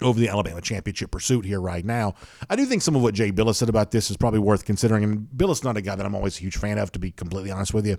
over 0.00 0.18
the 0.18 0.28
Alabama 0.28 0.60
championship 0.60 1.10
pursuit 1.10 1.44
here 1.44 1.60
right 1.60 1.84
now. 1.84 2.14
I 2.48 2.56
do 2.56 2.64
think 2.64 2.82
some 2.82 2.96
of 2.96 3.02
what 3.02 3.14
Jay 3.14 3.32
Bilas 3.32 3.56
said 3.56 3.68
about 3.68 3.90
this 3.90 4.10
is 4.10 4.16
probably 4.16 4.40
worth 4.40 4.64
considering. 4.64 5.04
And 5.04 5.28
Bilas 5.36 5.64
not 5.64 5.76
a 5.76 5.82
guy 5.82 5.94
that 5.94 6.04
I'm 6.04 6.14
always 6.14 6.38
a 6.38 6.40
huge 6.40 6.56
fan 6.56 6.78
of, 6.78 6.92
to 6.92 6.98
be 6.98 7.10
completely 7.10 7.50
honest 7.50 7.74
with 7.74 7.86
you. 7.86 7.98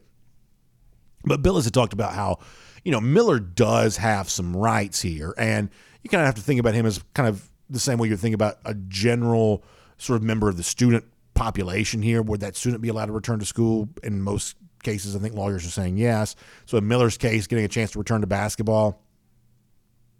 But 1.23 1.41
Bilas 1.41 1.63
had 1.63 1.73
talked 1.73 1.93
about 1.93 2.13
how, 2.13 2.39
you 2.83 2.91
know, 2.91 3.01
Miller 3.01 3.39
does 3.39 3.97
have 3.97 4.29
some 4.29 4.55
rights 4.55 5.01
here. 5.01 5.33
And 5.37 5.69
you 6.03 6.09
kind 6.09 6.21
of 6.21 6.25
have 6.25 6.35
to 6.35 6.41
think 6.41 6.59
about 6.59 6.75
him 6.75 6.85
as 6.85 7.03
kind 7.13 7.27
of 7.27 7.49
the 7.69 7.79
same 7.79 7.97
way 7.97 8.07
you 8.07 8.17
think 8.17 8.35
about 8.35 8.57
a 8.63 8.75
general 8.75 9.63
sort 9.97 10.17
of 10.17 10.23
member 10.23 10.49
of 10.49 10.57
the 10.57 10.63
student 10.63 11.03
population 11.33 12.01
here. 12.01 12.21
Would 12.21 12.41
that 12.41 12.55
student 12.55 12.81
be 12.81 12.89
allowed 12.89 13.07
to 13.07 13.11
return 13.11 13.39
to 13.39 13.45
school? 13.45 13.89
In 14.03 14.21
most 14.21 14.55
cases, 14.83 15.15
I 15.15 15.19
think 15.19 15.33
lawyers 15.33 15.65
are 15.65 15.71
saying 15.71 15.97
yes. 15.97 16.35
So 16.65 16.77
in 16.77 16.87
Miller's 16.87 17.17
case, 17.17 17.47
getting 17.47 17.65
a 17.65 17.69
chance 17.69 17.91
to 17.91 17.99
return 17.99 18.21
to 18.21 18.27
basketball 18.27 19.01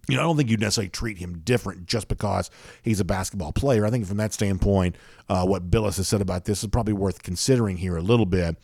you 0.07 0.15
know, 0.15 0.21
I 0.21 0.25
don't 0.25 0.37
think 0.37 0.49
you 0.49 0.57
necessarily 0.57 0.89
treat 0.89 1.17
him 1.17 1.39
different 1.39 1.85
just 1.85 2.07
because 2.07 2.49
he's 2.81 2.99
a 2.99 3.05
basketball 3.05 3.51
player. 3.51 3.85
I 3.85 3.89
think 3.89 4.05
from 4.05 4.17
that 4.17 4.33
standpoint, 4.33 4.95
uh, 5.29 5.45
what 5.45 5.69
Bilas 5.69 5.97
has 5.97 6.07
said 6.07 6.21
about 6.21 6.45
this 6.45 6.63
is 6.63 6.69
probably 6.69 6.93
worth 6.93 7.23
considering 7.23 7.77
here 7.77 7.97
a 7.97 8.01
little 8.01 8.25
bit. 8.25 8.57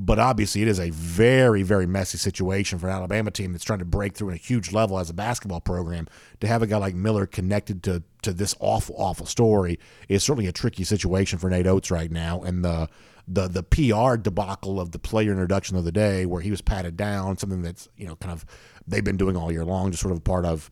But 0.00 0.20
obviously, 0.20 0.62
it 0.62 0.68
is 0.68 0.78
a 0.78 0.90
very, 0.90 1.64
very 1.64 1.86
messy 1.86 2.18
situation 2.18 2.78
for 2.78 2.86
an 2.86 2.94
Alabama 2.94 3.32
team 3.32 3.50
that's 3.50 3.64
trying 3.64 3.80
to 3.80 3.84
break 3.84 4.14
through 4.14 4.28
in 4.28 4.34
a 4.34 4.38
huge 4.38 4.72
level 4.72 4.96
as 4.96 5.10
a 5.10 5.14
basketball 5.14 5.60
program. 5.60 6.06
To 6.40 6.46
have 6.46 6.62
a 6.62 6.68
guy 6.68 6.76
like 6.76 6.94
Miller 6.94 7.26
connected 7.26 7.82
to 7.82 8.04
to 8.22 8.32
this 8.32 8.54
awful, 8.60 8.94
awful 8.96 9.26
story 9.26 9.80
is 10.08 10.22
certainly 10.22 10.46
a 10.46 10.52
tricky 10.52 10.84
situation 10.84 11.40
for 11.40 11.50
Nate 11.50 11.66
Oats 11.66 11.90
right 11.90 12.12
now. 12.12 12.42
And 12.42 12.64
the 12.64 12.88
the 13.26 13.48
the 13.48 13.62
PR 13.64 14.16
debacle 14.16 14.80
of 14.80 14.92
the 14.92 15.00
player 15.00 15.32
introduction 15.32 15.76
of 15.76 15.84
the 15.84 15.92
day, 15.92 16.26
where 16.26 16.40
he 16.40 16.52
was 16.52 16.60
patted 16.60 16.96
down, 16.96 17.36
something 17.36 17.62
that's 17.62 17.88
you 17.96 18.06
know 18.06 18.14
kind 18.16 18.32
of 18.32 18.46
they've 18.86 19.04
been 19.04 19.16
doing 19.16 19.36
all 19.36 19.50
year 19.50 19.64
long, 19.64 19.90
just 19.90 20.02
sort 20.02 20.12
of 20.12 20.18
a 20.18 20.22
part 20.22 20.44
of 20.44 20.70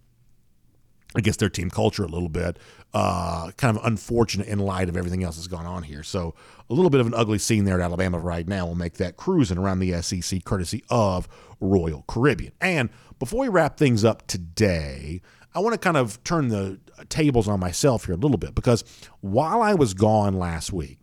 against 1.14 1.40
their 1.40 1.48
team 1.48 1.70
culture 1.70 2.04
a 2.04 2.08
little 2.08 2.28
bit. 2.28 2.58
Uh, 2.92 3.50
kind 3.52 3.76
of 3.76 3.84
unfortunate 3.84 4.46
in 4.48 4.58
light 4.58 4.88
of 4.88 4.96
everything 4.96 5.22
else 5.22 5.36
that's 5.36 5.46
gone 5.46 5.66
on 5.66 5.82
here. 5.82 6.02
So 6.02 6.34
a 6.68 6.74
little 6.74 6.90
bit 6.90 7.00
of 7.00 7.06
an 7.06 7.14
ugly 7.14 7.38
scene 7.38 7.64
there 7.64 7.80
at 7.80 7.84
Alabama 7.84 8.18
right 8.18 8.46
now 8.46 8.66
will 8.66 8.74
make 8.74 8.94
that 8.94 9.16
cruising 9.16 9.58
around 9.58 9.80
the 9.80 10.00
SEC 10.02 10.44
courtesy 10.44 10.82
of 10.88 11.28
Royal 11.60 12.04
Caribbean. 12.08 12.52
And 12.60 12.90
before 13.18 13.40
we 13.40 13.48
wrap 13.48 13.76
things 13.76 14.04
up 14.04 14.26
today, 14.26 15.20
I 15.54 15.60
want 15.60 15.74
to 15.74 15.78
kind 15.78 15.96
of 15.96 16.22
turn 16.24 16.48
the 16.48 16.78
tables 17.08 17.48
on 17.48 17.60
myself 17.60 18.06
here 18.06 18.14
a 18.14 18.18
little 18.18 18.38
bit 18.38 18.54
because 18.54 18.84
while 19.20 19.62
I 19.62 19.74
was 19.74 19.94
gone 19.94 20.34
last 20.34 20.72
week, 20.72 20.98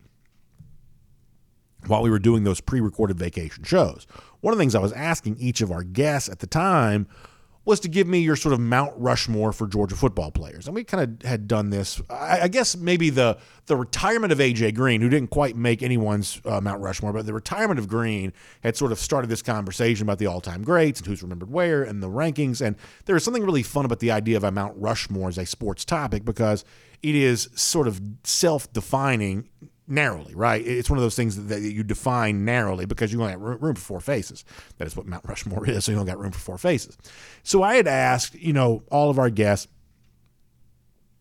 while 1.88 2.02
we 2.02 2.10
were 2.10 2.20
doing 2.20 2.44
those 2.44 2.62
pre-recorded 2.62 3.18
vacation 3.18 3.64
shows, 3.64 4.08
one 4.42 4.54
of 4.54 4.58
the 4.58 4.62
things 4.62 4.76
I 4.76 4.80
was 4.80 4.94
asking 4.94 5.38
each 5.38 5.62
of 5.62 5.72
our 5.72 5.84
guests 5.84 6.30
at 6.30 6.40
the 6.40 6.48
time 6.48 7.08
was 7.66 7.80
to 7.80 7.88
give 7.88 8.08
me 8.08 8.20
your 8.20 8.36
sort 8.36 8.54
of 8.54 8.60
Mount 8.60 8.94
Rushmore 8.98 9.54
for 9.54 9.68
Georgia 9.68 9.96
football 9.96 10.32
players. 10.32 10.68
And 10.68 10.76
we 10.76 10.84
kind 10.84 11.22
of 11.22 11.28
had 11.28 11.48
done 11.48 11.70
this. 11.70 12.02
I, 12.10 12.42
I, 12.42 12.48
guess 12.50 12.76
maybe 12.76 13.10
the 13.10 13.38
the 13.68 13.78
retirement 13.78 14.34
of 14.34 14.40
AJ 14.40 14.76
Green, 14.76 15.00
who 15.00 15.10
didn't 15.10 15.30
quite 15.30 15.56
make 15.56 15.82
anyone's 15.82 16.42
uh, 16.46 16.60
Mount 16.60 16.82
Rushmore, 16.82 17.14
but 17.14 17.26
the 17.26 17.34
retirement 17.34 17.80
of 17.80 17.88
Green 17.88 18.34
had 18.62 18.76
sort 18.76 18.92
of 18.92 19.00
started 19.00 19.30
this 19.30 19.42
conversation 19.42 20.06
about 20.06 20.20
the 20.20 20.28
all 20.28 20.42
time 20.42 20.64
greats 20.64 21.00
and 21.00 21.08
who's 21.08 21.24
remembered 21.24 21.52
where 21.52 21.84
and 21.84 22.04
the 22.04 22.10
rankings. 22.10 22.66
And 22.66 22.76
there 23.06 23.16
is 23.16 23.24
something 23.24 23.44
really 23.44 23.64
fun 23.64 23.86
about 23.86 24.00
the 24.00 24.12
idea 24.12 24.36
of 24.36 24.44
a 24.44 24.52
Mount 24.52 24.74
Rushmore 24.78 25.30
as 25.30 25.38
a 25.38 25.46
sports 25.46 25.86
topic 25.86 26.26
because 26.26 26.66
it 27.02 27.16
is 27.16 27.50
sort 27.56 27.88
of 27.88 28.02
self 28.24 28.72
defining 28.74 29.48
narrowly, 29.88 30.34
right? 30.36 30.66
It's 30.66 30.90
one 30.90 30.98
of 30.98 31.04
those 31.04 31.16
things 31.16 31.48
that 31.48 31.62
you 31.62 31.84
define 31.84 32.46
narrowly 32.46 32.86
because 32.86 33.12
you 33.12 33.20
only 33.20 33.32
have 33.32 33.42
room 33.42 33.76
for 33.76 33.82
four 33.82 34.00
faces. 34.00 34.46
That 34.78 34.88
is 34.88 34.96
what 34.96 35.06
Mount 35.06 35.26
Rushmore 35.28 35.68
is. 35.70 35.86
So 35.86 35.92
you 35.92 35.98
only 35.98 36.12
got 36.12 36.20
room 36.20 36.32
for 36.32 36.40
four 36.40 36.58
faces. 36.58 36.98
So 37.44 37.64
I 37.64 37.76
had 37.76 37.88
asked, 37.88 38.36
you 38.36 38.54
know, 38.54 38.84
all 38.92 39.10
of 39.10 39.20
our 39.20 39.30
guests, 39.30 39.68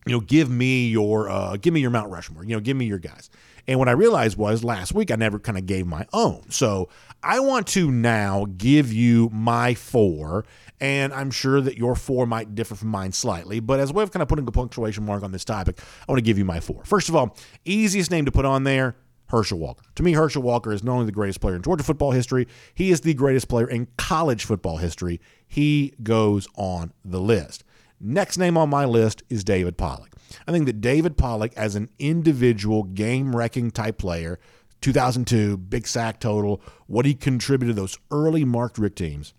you 0.05 0.11
know, 0.11 0.19
give 0.19 0.49
me 0.49 0.87
your, 0.87 1.29
uh, 1.29 1.57
give 1.57 1.73
me 1.73 1.79
your 1.79 1.91
Mount 1.91 2.09
Rushmore. 2.09 2.43
You 2.43 2.55
know, 2.55 2.59
give 2.59 2.75
me 2.75 2.85
your 2.85 2.99
guys. 2.99 3.29
And 3.67 3.79
what 3.79 3.87
I 3.87 3.93
realized 3.93 4.37
was 4.37 4.63
last 4.63 4.93
week 4.93 5.11
I 5.11 5.15
never 5.15 5.39
kind 5.39 5.57
of 5.57 5.65
gave 5.65 5.87
my 5.87 6.05
own. 6.11 6.49
So 6.49 6.89
I 7.21 7.39
want 7.39 7.67
to 7.67 7.89
now 7.89 8.45
give 8.57 8.91
you 8.91 9.29
my 9.31 9.73
four 9.73 10.45
and 10.83 11.13
I'm 11.13 11.31
sure 11.31 11.61
that 11.61 11.77
your 11.77 11.95
four 11.95 12.27
might 12.27 12.55
differ 12.55 12.75
from 12.75 12.89
mine 12.89 13.13
slightly. 13.13 13.61
But 13.61 13.79
as 13.79 13.91
a 13.91 13.93
way 13.93 14.03
of 14.03 14.11
kind 14.11 14.21
of 14.21 14.27
putting 14.27 14.45
a 14.45 14.51
punctuation 14.51 15.05
mark 15.05 15.23
on 15.23 15.31
this 15.31 15.45
topic, 15.45 15.79
I 15.79 16.11
want 16.11 16.17
to 16.17 16.23
give 16.23 16.37
you 16.37 16.43
my 16.43 16.59
four. 16.59 16.83
First 16.83 17.07
of 17.07 17.15
all, 17.15 17.37
easiest 17.63 18.11
name 18.11 18.25
to 18.25 18.33
put 18.33 18.43
on 18.43 18.65
there. 18.65 18.97
Herschel 19.27 19.57
Walker. 19.57 19.83
To 19.95 20.03
me, 20.03 20.11
Herschel 20.11 20.43
Walker 20.43 20.73
is 20.73 20.83
not 20.83 20.93
only 20.93 21.05
the 21.05 21.13
greatest 21.13 21.39
player 21.39 21.55
in 21.55 21.61
Georgia 21.61 21.85
football 21.85 22.11
history, 22.11 22.49
he 22.75 22.91
is 22.91 23.01
the 23.01 23.13
greatest 23.13 23.47
player 23.47 23.67
in 23.67 23.87
college 23.97 24.43
football 24.43 24.77
history. 24.77 25.21
He 25.47 25.93
goes 26.03 26.49
on 26.55 26.91
the 27.05 27.21
list. 27.21 27.63
Next 28.01 28.37
name 28.37 28.57
on 28.57 28.69
my 28.69 28.83
list 28.83 29.23
is 29.29 29.45
David 29.45 29.77
Pollack. 29.77 30.11
I 30.45 30.51
think 30.51 30.65
that 30.65 30.81
David 30.81 31.17
Pollack, 31.17 31.53
as 31.55 31.75
an 31.75 31.89
individual 31.97 32.83
game 32.83 33.33
wrecking 33.33 33.71
type 33.71 33.97
player, 33.97 34.37
2002, 34.81 35.55
big 35.57 35.87
sack 35.87 36.19
total, 36.19 36.61
what 36.87 37.05
he 37.05 37.15
contributed 37.15 37.77
to 37.77 37.81
those 37.81 37.97
early 38.11 38.43
Mark 38.43 38.77
Richt 38.77 38.97
teams, 38.97 39.33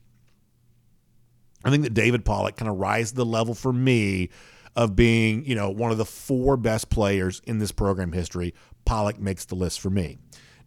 I 1.65 1.71
think 1.71 1.83
that 1.85 1.95
David 1.95 2.25
Pollack 2.25 2.57
kind 2.57 2.71
of 2.71 2.79
rise 2.79 3.13
the 3.13 3.25
level 3.25 3.55
for 3.55 3.73
me 3.73 4.31
of 4.77 4.97
being, 4.97 5.45
you 5.45 5.55
know, 5.55 5.71
one 5.71 5.91
of 5.91 5.99
the 5.99 6.05
four 6.05 6.57
best 6.57 6.91
players 6.91 7.41
in 7.47 7.59
this 7.59 7.73
program 7.73 8.13
history. 8.13 8.55
Pollack 8.85 9.19
makes 9.19 9.45
the 9.45 9.55
list 9.55 9.81
for 9.81 9.91
me. 9.91 10.19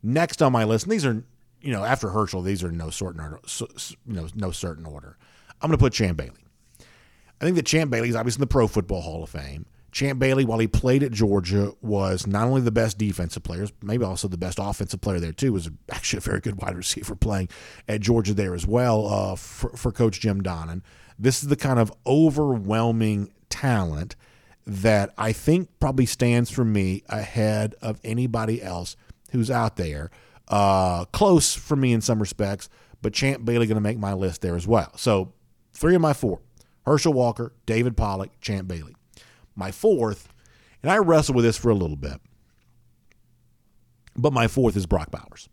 Next 0.01 0.41
on 0.41 0.51
my 0.51 0.63
list, 0.63 0.85
and 0.85 0.91
these 0.93 1.05
are, 1.05 1.23
you 1.61 1.71
know, 1.71 1.83
after 1.83 2.09
Herschel, 2.09 2.41
these 2.41 2.63
are 2.63 2.71
no 2.71 2.89
certain 2.89 3.21
order, 3.21 3.39
you 3.59 4.13
know, 4.13 4.27
no 4.35 4.51
certain 4.51 4.85
order. 4.85 5.17
I'm 5.61 5.69
going 5.69 5.77
to 5.77 5.83
put 5.83 5.93
Champ 5.93 6.17
Bailey. 6.17 6.45
I 7.39 7.45
think 7.45 7.55
that 7.57 7.65
Champ 7.65 7.91
Bailey 7.91 8.09
is 8.09 8.15
obviously 8.15 8.39
in 8.39 8.41
the 8.41 8.47
Pro 8.47 8.67
Football 8.67 9.01
Hall 9.01 9.23
of 9.23 9.29
Fame. 9.29 9.65
Champ 9.97 10.19
Bailey, 10.19 10.45
while 10.45 10.59
he 10.59 10.67
played 10.67 11.01
at 11.01 11.11
Georgia, 11.11 11.71
was 11.81 12.27
not 12.27 12.47
only 12.47 12.61
the 12.61 12.69
best 12.69 12.99
defensive 12.99 13.41
player, 13.41 13.65
maybe 13.81 14.05
also 14.05 14.27
the 14.27 14.37
best 14.37 14.59
offensive 14.61 15.01
player 15.01 15.19
there 15.19 15.31
too. 15.31 15.51
Was 15.51 15.71
actually 15.91 16.17
a 16.17 16.21
very 16.21 16.39
good 16.39 16.61
wide 16.61 16.75
receiver 16.75 17.15
playing 17.15 17.49
at 17.87 18.01
Georgia 18.01 18.35
there 18.35 18.53
as 18.53 18.67
well 18.67 19.07
uh, 19.07 19.35
for, 19.35 19.71
for 19.71 19.91
Coach 19.91 20.19
Jim 20.19 20.43
Donnan. 20.43 20.83
This 21.17 21.41
is 21.41 21.49
the 21.49 21.55
kind 21.55 21.79
of 21.79 21.91
overwhelming 22.05 23.33
talent 23.49 24.15
that 24.67 25.15
I 25.17 25.31
think 25.31 25.67
probably 25.79 26.05
stands 26.05 26.51
for 26.51 26.63
me 26.63 27.01
ahead 27.09 27.73
of 27.81 27.99
anybody 28.03 28.61
else 28.61 28.95
who's 29.31 29.49
out 29.49 29.77
there. 29.77 30.11
Uh, 30.47 31.05
close 31.05 31.55
for 31.55 31.75
me 31.75 31.91
in 31.91 32.01
some 32.01 32.19
respects, 32.19 32.69
but 33.01 33.13
Champ 33.13 33.45
Bailey 33.45 33.65
going 33.65 33.77
to 33.77 33.81
make 33.81 33.97
my 33.97 34.13
list 34.13 34.41
there 34.43 34.55
as 34.55 34.67
well. 34.67 34.91
So 34.95 35.33
three 35.73 35.95
of 35.95 36.01
my 36.01 36.13
four: 36.13 36.41
Herschel 36.85 37.13
Walker, 37.13 37.53
David 37.65 37.97
Pollack, 37.97 38.29
Champ 38.41 38.67
Bailey 38.67 38.93
my 39.57 39.71
fourth, 39.71 40.29
and 40.81 40.91
I 40.91 40.97
wrestled 40.97 41.35
with 41.35 41.45
this 41.45 41.57
for 41.57 41.69
a 41.69 41.75
little 41.75 41.97
bit, 41.97 42.21
but 44.15 44.33
my 44.33 44.47
fourth 44.47 44.75
is 44.75 44.85
Brock 44.85 45.11
Bowers. 45.11 45.49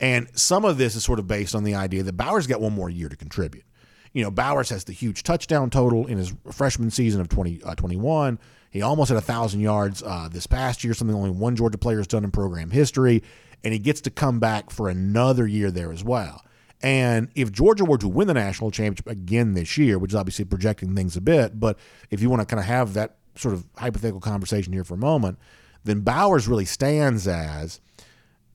And 0.00 0.28
some 0.36 0.64
of 0.64 0.78
this 0.78 0.96
is 0.96 1.04
sort 1.04 1.18
of 1.18 1.26
based 1.26 1.54
on 1.54 1.64
the 1.64 1.74
idea 1.74 2.02
that 2.02 2.16
Bowers 2.16 2.46
got 2.46 2.60
one 2.60 2.72
more 2.72 2.88
year 2.88 3.08
to 3.08 3.16
contribute. 3.16 3.64
You 4.12 4.24
know, 4.24 4.30
Bowers 4.30 4.70
has 4.70 4.84
the 4.84 4.92
huge 4.92 5.22
touchdown 5.22 5.70
total 5.70 6.06
in 6.06 6.18
his 6.18 6.32
freshman 6.50 6.90
season 6.90 7.20
of 7.20 7.28
2021. 7.28 8.36
20, 8.36 8.40
uh, 8.40 8.44
he 8.70 8.82
almost 8.82 9.08
had 9.08 9.16
a 9.16 9.20
1,000 9.20 9.60
yards 9.60 10.02
uh, 10.02 10.28
this 10.30 10.46
past 10.46 10.82
year, 10.82 10.94
something 10.94 11.14
only 11.14 11.30
one 11.30 11.54
Georgia 11.54 11.78
player 11.78 11.98
has 11.98 12.06
done 12.06 12.24
in 12.24 12.30
program 12.30 12.70
history. 12.70 13.22
And 13.62 13.72
he 13.72 13.78
gets 13.78 14.00
to 14.02 14.10
come 14.10 14.40
back 14.40 14.70
for 14.70 14.88
another 14.88 15.46
year 15.46 15.70
there 15.70 15.92
as 15.92 16.02
well. 16.02 16.42
And 16.82 17.28
if 17.34 17.52
Georgia 17.52 17.84
were 17.84 17.98
to 17.98 18.08
win 18.08 18.26
the 18.26 18.34
national 18.34 18.70
championship 18.70 19.06
again 19.06 19.52
this 19.52 19.76
year, 19.76 19.98
which 19.98 20.12
is 20.12 20.14
obviously 20.14 20.46
projecting 20.46 20.94
things 20.94 21.16
a 21.16 21.20
bit, 21.20 21.60
but 21.60 21.78
if 22.10 22.22
you 22.22 22.30
want 22.30 22.40
to 22.40 22.46
kind 22.46 22.58
of 22.58 22.66
have 22.66 22.94
that 22.94 23.16
sort 23.40 23.54
of 23.54 23.66
hypothetical 23.76 24.20
conversation 24.20 24.72
here 24.72 24.84
for 24.84 24.94
a 24.94 24.98
moment, 24.98 25.38
then 25.84 26.00
Bowers 26.00 26.46
really 26.46 26.64
stands 26.64 27.26
as 27.26 27.80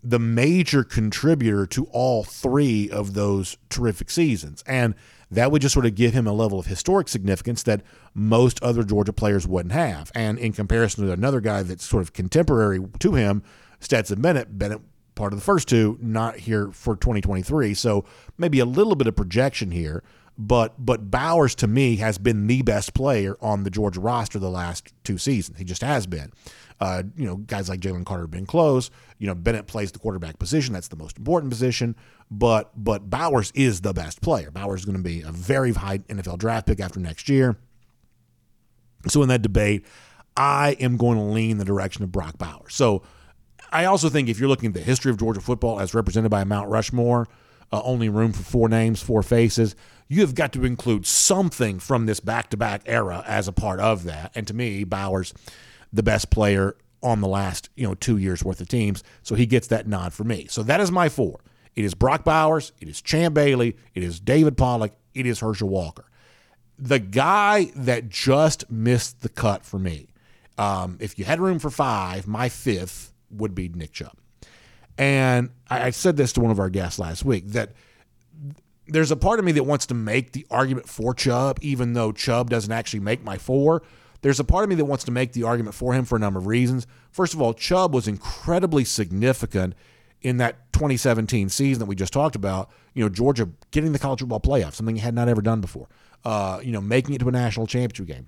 the 0.03 0.19
major 0.19 0.83
contributor 0.83 1.65
to 1.65 1.85
all 1.85 2.23
three 2.23 2.89
of 2.89 3.15
those 3.15 3.57
terrific 3.69 4.11
seasons. 4.11 4.63
And 4.67 4.93
that 5.31 5.51
would 5.51 5.63
just 5.63 5.73
sort 5.73 5.87
of 5.87 5.95
give 5.95 6.13
him 6.13 6.27
a 6.27 6.33
level 6.33 6.59
of 6.59 6.67
historic 6.67 7.07
significance 7.07 7.63
that 7.63 7.81
most 8.13 8.61
other 8.61 8.83
Georgia 8.83 9.13
players 9.13 9.47
wouldn't 9.47 9.73
have. 9.73 10.11
And 10.13 10.37
in 10.37 10.53
comparison 10.53 11.05
to 11.05 11.11
another 11.11 11.41
guy 11.41 11.63
that's 11.63 11.83
sort 11.83 12.03
of 12.03 12.13
contemporary 12.13 12.79
to 12.99 13.13
him, 13.15 13.41
Stetson 13.79 14.21
Bennett, 14.21 14.57
Bennett 14.57 14.81
part 15.15 15.33
of 15.33 15.39
the 15.39 15.45
first 15.45 15.67
two, 15.67 15.97
not 16.01 16.37
here 16.37 16.71
for 16.71 16.95
2023. 16.95 17.73
So 17.73 18.05
maybe 18.37 18.59
a 18.59 18.65
little 18.65 18.95
bit 18.95 19.07
of 19.07 19.15
projection 19.15 19.71
here. 19.71 20.03
But 20.37 20.73
but 20.77 21.09
Bowers 21.09 21.55
to 21.55 21.67
me 21.67 21.95
has 21.97 22.17
been 22.17 22.47
the 22.47 22.61
best 22.61 22.93
player 22.93 23.37
on 23.39 23.63
the 23.63 23.69
Georgia 23.69 24.01
roster 24.01 24.37
the 24.37 24.49
last 24.49 24.93
two 25.03 25.17
seasons. 25.17 25.57
He 25.57 25.63
just 25.63 25.81
has 25.81 26.05
been. 26.07 26.31
Uh, 26.81 27.03
you 27.15 27.25
know, 27.25 27.37
guys 27.37 27.69
like 27.69 27.79
Jalen 27.79 28.05
Carter 28.05 28.23
have 28.23 28.31
been 28.31 28.45
close. 28.45 28.91
You 29.17 29.27
know, 29.27 29.35
Bennett 29.35 29.65
plays 29.65 29.93
the 29.93 29.99
quarterback 29.99 30.37
position. 30.37 30.73
That's 30.73 30.89
the 30.89 30.97
most 30.97 31.17
important 31.17 31.51
position. 31.51 31.95
But 32.29 32.71
but 32.75 33.09
Bowers 33.09 33.51
is 33.55 33.79
the 33.79 33.93
best 33.93 34.21
player. 34.21 34.51
Bowers 34.51 34.81
is 34.81 34.85
going 34.85 34.97
to 34.97 35.03
be 35.03 35.21
a 35.21 35.31
very 35.31 35.71
high 35.71 35.99
NFL 35.99 36.39
draft 36.39 36.67
pick 36.67 36.81
after 36.81 36.99
next 36.99 37.29
year. 37.29 37.55
So 39.07 39.21
in 39.21 39.29
that 39.29 39.41
debate, 39.41 39.85
I 40.35 40.71
am 40.79 40.97
going 40.97 41.17
to 41.17 41.23
lean 41.23 41.59
the 41.59 41.65
direction 41.65 42.03
of 42.03 42.11
Brock 42.11 42.37
Bowers. 42.37 42.75
So 42.75 43.03
I 43.71 43.85
also 43.85 44.09
think 44.09 44.27
if 44.27 44.39
you're 44.39 44.49
looking 44.49 44.67
at 44.67 44.73
the 44.73 44.81
history 44.81 45.11
of 45.11 45.17
Georgia 45.17 45.39
football 45.39 45.79
as 45.79 45.93
represented 45.93 46.31
by 46.31 46.43
Mount 46.43 46.69
Rushmore, 46.69 47.27
uh, 47.71 47.81
only 47.83 48.09
room 48.09 48.33
for 48.33 48.43
four 48.43 48.69
names, 48.69 49.01
four 49.01 49.23
faces. 49.23 49.75
You 50.07 50.21
have 50.21 50.35
got 50.35 50.53
to 50.53 50.65
include 50.65 51.05
something 51.05 51.79
from 51.79 52.05
this 52.05 52.19
back 52.19 52.49
to 52.51 52.57
back 52.57 52.83
era 52.85 53.23
as 53.25 53.47
a 53.47 53.51
part 53.51 53.79
of 53.79 54.03
that. 54.03 54.31
And 54.35 54.47
to 54.47 54.53
me, 54.53 54.83
Bowers, 54.83 55.33
the 55.91 56.03
best 56.03 56.29
player 56.29 56.75
on 57.01 57.21
the 57.21 57.27
last 57.27 57.69
you 57.75 57.87
know 57.87 57.93
two 57.93 58.17
years 58.17 58.43
worth 58.43 58.59
of 58.59 58.67
teams, 58.67 59.03
so 59.21 59.35
he 59.35 59.45
gets 59.45 59.67
that 59.67 59.87
nod 59.87 60.13
for 60.13 60.23
me. 60.23 60.47
So 60.49 60.63
that 60.63 60.79
is 60.79 60.91
my 60.91 61.09
four. 61.09 61.39
It 61.75 61.85
is 61.85 61.93
Brock 61.93 62.23
Bowers, 62.23 62.71
it 62.79 62.87
is 62.87 63.01
Champ 63.01 63.35
Bailey, 63.35 63.75
it 63.93 64.03
is 64.03 64.19
David 64.19 64.57
Pollack, 64.57 64.93
it 65.13 65.25
is 65.25 65.39
Herschel 65.39 65.69
Walker. 65.69 66.05
The 66.79 66.99
guy 66.99 67.71
that 67.75 68.09
just 68.09 68.69
missed 68.71 69.21
the 69.21 69.29
cut 69.29 69.65
for 69.65 69.77
me. 69.77 70.07
Um, 70.57 70.97
if 71.01 71.19
you 71.19 71.25
had 71.25 71.41
room 71.41 71.59
for 71.59 71.69
five, 71.69 72.27
my 72.27 72.47
fifth 72.47 73.13
would 73.29 73.53
be 73.53 73.67
Nick 73.67 73.91
Chubb. 73.91 74.17
And 74.97 75.49
I, 75.69 75.87
I 75.87 75.89
said 75.89 76.15
this 76.15 76.31
to 76.33 76.41
one 76.41 76.51
of 76.51 76.59
our 76.59 76.69
guests 76.69 76.97
last 76.97 77.25
week 77.25 77.49
that 77.49 77.73
there's 78.87 79.11
a 79.11 79.15
part 79.15 79.39
of 79.39 79.45
me 79.45 79.51
that 79.53 79.63
wants 79.63 79.85
to 79.87 79.93
make 79.93 80.31
the 80.31 80.45
argument 80.49 80.87
for 80.87 81.13
Chubb, 81.13 81.59
even 81.61 81.93
though 81.93 82.11
Chubb 82.11 82.49
doesn't 82.49 82.71
actually 82.71 82.99
make 82.99 83.23
my 83.23 83.37
four. 83.37 83.81
There's 84.21 84.39
a 84.39 84.43
part 84.43 84.63
of 84.63 84.69
me 84.69 84.75
that 84.75 84.85
wants 84.85 85.03
to 85.05 85.11
make 85.11 85.33
the 85.33 85.43
argument 85.43 85.75
for 85.75 85.93
him 85.93 86.05
for 86.05 86.15
a 86.15 86.19
number 86.19 86.39
of 86.39 86.47
reasons. 86.47 86.87
First 87.11 87.33
of 87.33 87.41
all, 87.41 87.53
Chubb 87.53 87.93
was 87.93 88.07
incredibly 88.07 88.83
significant 88.83 89.75
in 90.21 90.37
that 90.37 90.71
2017 90.73 91.49
season 91.49 91.79
that 91.79 91.85
we 91.85 91.95
just 91.95 92.13
talked 92.13 92.35
about. 92.35 92.69
You 92.93 93.03
know, 93.03 93.09
Georgia 93.09 93.49
getting 93.71 93.91
the 93.91 93.99
college 93.99 94.19
football 94.19 94.39
playoff, 94.39 94.73
something 94.73 94.95
he 94.95 95.01
had 95.01 95.13
not 95.13 95.29
ever 95.29 95.41
done 95.41 95.61
before. 95.61 95.87
Uh, 96.23 96.59
you 96.63 96.71
know, 96.71 96.81
making 96.81 97.13
it 97.13 97.19
to 97.19 97.27
a 97.27 97.31
national 97.31 97.67
championship 97.67 98.07
game 98.07 98.27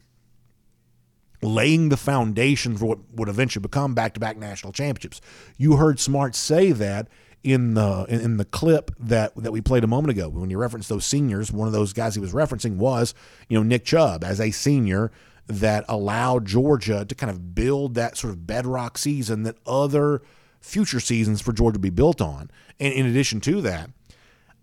laying 1.41 1.89
the 1.89 1.97
foundation 1.97 2.75
for 2.75 2.85
what 2.85 2.99
would 3.13 3.29
eventually 3.29 3.61
become 3.61 3.93
back-to-back 3.93 4.37
national 4.37 4.73
championships. 4.73 5.21
You 5.57 5.75
heard 5.75 5.99
Smart 5.99 6.35
say 6.35 6.71
that 6.71 7.07
in 7.43 7.75
the 7.75 8.05
in 8.09 8.37
the 8.37 8.45
clip 8.45 8.91
that 8.99 9.35
that 9.35 9.51
we 9.51 9.61
played 9.61 9.83
a 9.83 9.87
moment 9.87 10.11
ago 10.11 10.29
when 10.29 10.49
you 10.49 10.57
referenced 10.57 10.89
those 10.89 11.05
seniors. 11.05 11.51
One 11.51 11.67
of 11.67 11.73
those 11.73 11.93
guys 11.93 12.15
he 12.15 12.21
was 12.21 12.33
referencing 12.33 12.77
was 12.77 13.13
you 13.47 13.57
know 13.57 13.63
Nick 13.63 13.85
Chubb 13.85 14.23
as 14.23 14.39
a 14.39 14.51
senior. 14.51 15.11
that 15.47 15.85
allowed 15.87 16.45
Georgia 16.45 17.05
to 17.05 17.15
kind 17.15 17.29
of 17.31 17.55
build 17.55 17.93
that 17.95 18.17
sort 18.17 18.33
of 18.33 18.45
bedrock 18.45 18.97
season 18.97 19.43
that 19.43 19.55
other 19.65 20.21
future 20.59 20.99
seasons 20.99 21.41
for 21.41 21.53
Georgia 21.53 21.79
be 21.79 21.89
built 21.89 22.19
on. 22.19 22.51
And 22.81 22.93
in 22.93 23.05
addition 23.05 23.39
to 23.41 23.61
that, 23.61 23.89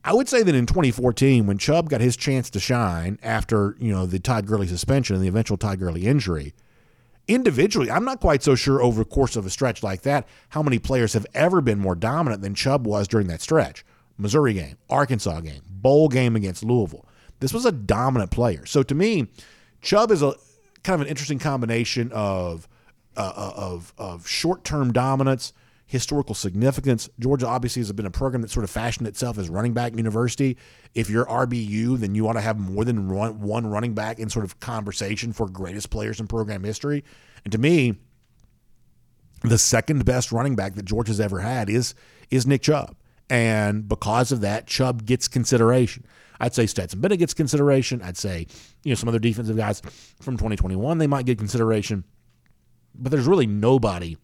I 0.04 0.12
would 0.12 0.28
say 0.28 0.42
that 0.42 0.54
in 0.54 0.66
2014, 0.66 1.46
when 1.46 1.56
Chubb 1.56 1.88
got 1.88 2.02
his 2.02 2.16
chance 2.16 2.50
to 2.50 2.60
shine 2.60 3.18
after 3.22 3.76
you 3.78 3.90
know 3.92 4.04
the 4.04 4.18
Todd 4.18 4.46
Gurley 4.46 4.66
suspension 4.66 5.16
and 5.16 5.24
the 5.24 5.28
eventual 5.28 5.56
Todd 5.56 5.78
Gurley 5.78 6.06
injury, 6.06 6.52
individually, 7.28 7.90
I'm 7.90 8.04
not 8.04 8.20
quite 8.20 8.42
so 8.42 8.54
sure 8.54 8.82
over 8.82 9.00
the 9.00 9.08
course 9.08 9.36
of 9.36 9.46
a 9.46 9.50
stretch 9.50 9.82
like 9.82 10.02
that 10.02 10.26
how 10.50 10.62
many 10.62 10.78
players 10.78 11.12
have 11.12 11.26
ever 11.34 11.60
been 11.60 11.78
more 11.78 11.94
dominant 11.94 12.42
than 12.42 12.54
Chubb 12.54 12.86
was 12.86 13.08
during 13.08 13.26
that 13.28 13.40
stretch. 13.40 13.84
Missouri 14.16 14.54
game, 14.54 14.76
Arkansas 14.88 15.40
game, 15.40 15.62
bowl 15.68 16.08
game 16.08 16.36
against 16.36 16.64
Louisville. 16.64 17.06
This 17.40 17.52
was 17.52 17.66
a 17.66 17.72
dominant 17.72 18.30
player. 18.30 18.64
So 18.66 18.82
to 18.84 18.94
me, 18.94 19.28
Chubb 19.82 20.10
is 20.10 20.22
a 20.22 20.34
kind 20.82 20.94
of 20.94 21.02
an 21.02 21.08
interesting 21.08 21.38
combination 21.38 22.12
of 22.12 22.68
uh, 23.16 23.52
of 23.56 23.92
of 23.98 24.28
short 24.28 24.64
term 24.64 24.92
dominance 24.92 25.52
historical 25.86 26.34
significance. 26.34 27.08
Georgia 27.18 27.46
obviously 27.46 27.80
has 27.80 27.92
been 27.92 28.06
a 28.06 28.10
program 28.10 28.42
that 28.42 28.50
sort 28.50 28.64
of 28.64 28.70
fashioned 28.70 29.06
itself 29.06 29.38
as 29.38 29.48
running 29.48 29.72
back 29.72 29.96
university. 29.96 30.56
If 30.94 31.10
you're 31.10 31.26
RBU, 31.26 31.98
then 31.98 32.14
you 32.14 32.26
ought 32.26 32.34
to 32.34 32.40
have 32.40 32.58
more 32.58 32.84
than 32.84 33.08
one 33.08 33.66
running 33.66 33.94
back 33.94 34.18
in 34.18 34.30
sort 34.30 34.44
of 34.44 34.60
conversation 34.60 35.32
for 35.32 35.48
greatest 35.48 35.90
players 35.90 36.20
in 36.20 36.26
program 36.26 36.64
history. 36.64 37.04
And 37.44 37.52
to 37.52 37.58
me, 37.58 37.96
the 39.42 39.58
second 39.58 40.04
best 40.04 40.32
running 40.32 40.56
back 40.56 40.74
that 40.74 40.86
Georgia's 40.86 41.20
ever 41.20 41.40
had 41.40 41.68
is 41.68 41.94
is 42.30 42.46
Nick 42.46 42.62
Chubb. 42.62 42.96
And 43.28 43.88
because 43.88 44.32
of 44.32 44.40
that, 44.40 44.66
Chubb 44.66 45.04
gets 45.04 45.28
consideration. 45.28 46.06
I'd 46.40 46.54
say 46.54 46.66
Stetson 46.66 47.00
Bennett 47.00 47.18
gets 47.18 47.34
consideration. 47.34 48.02
I'd 48.02 48.16
say, 48.16 48.46
you 48.82 48.90
know, 48.90 48.94
some 48.96 49.08
other 49.08 49.18
defensive 49.18 49.56
guys 49.56 49.80
from 50.20 50.36
2021, 50.36 50.98
they 50.98 51.06
might 51.06 51.26
get 51.26 51.38
consideration. 51.38 52.04
But 52.94 53.10
there's 53.10 53.26
really 53.26 53.46
nobody 53.46 54.16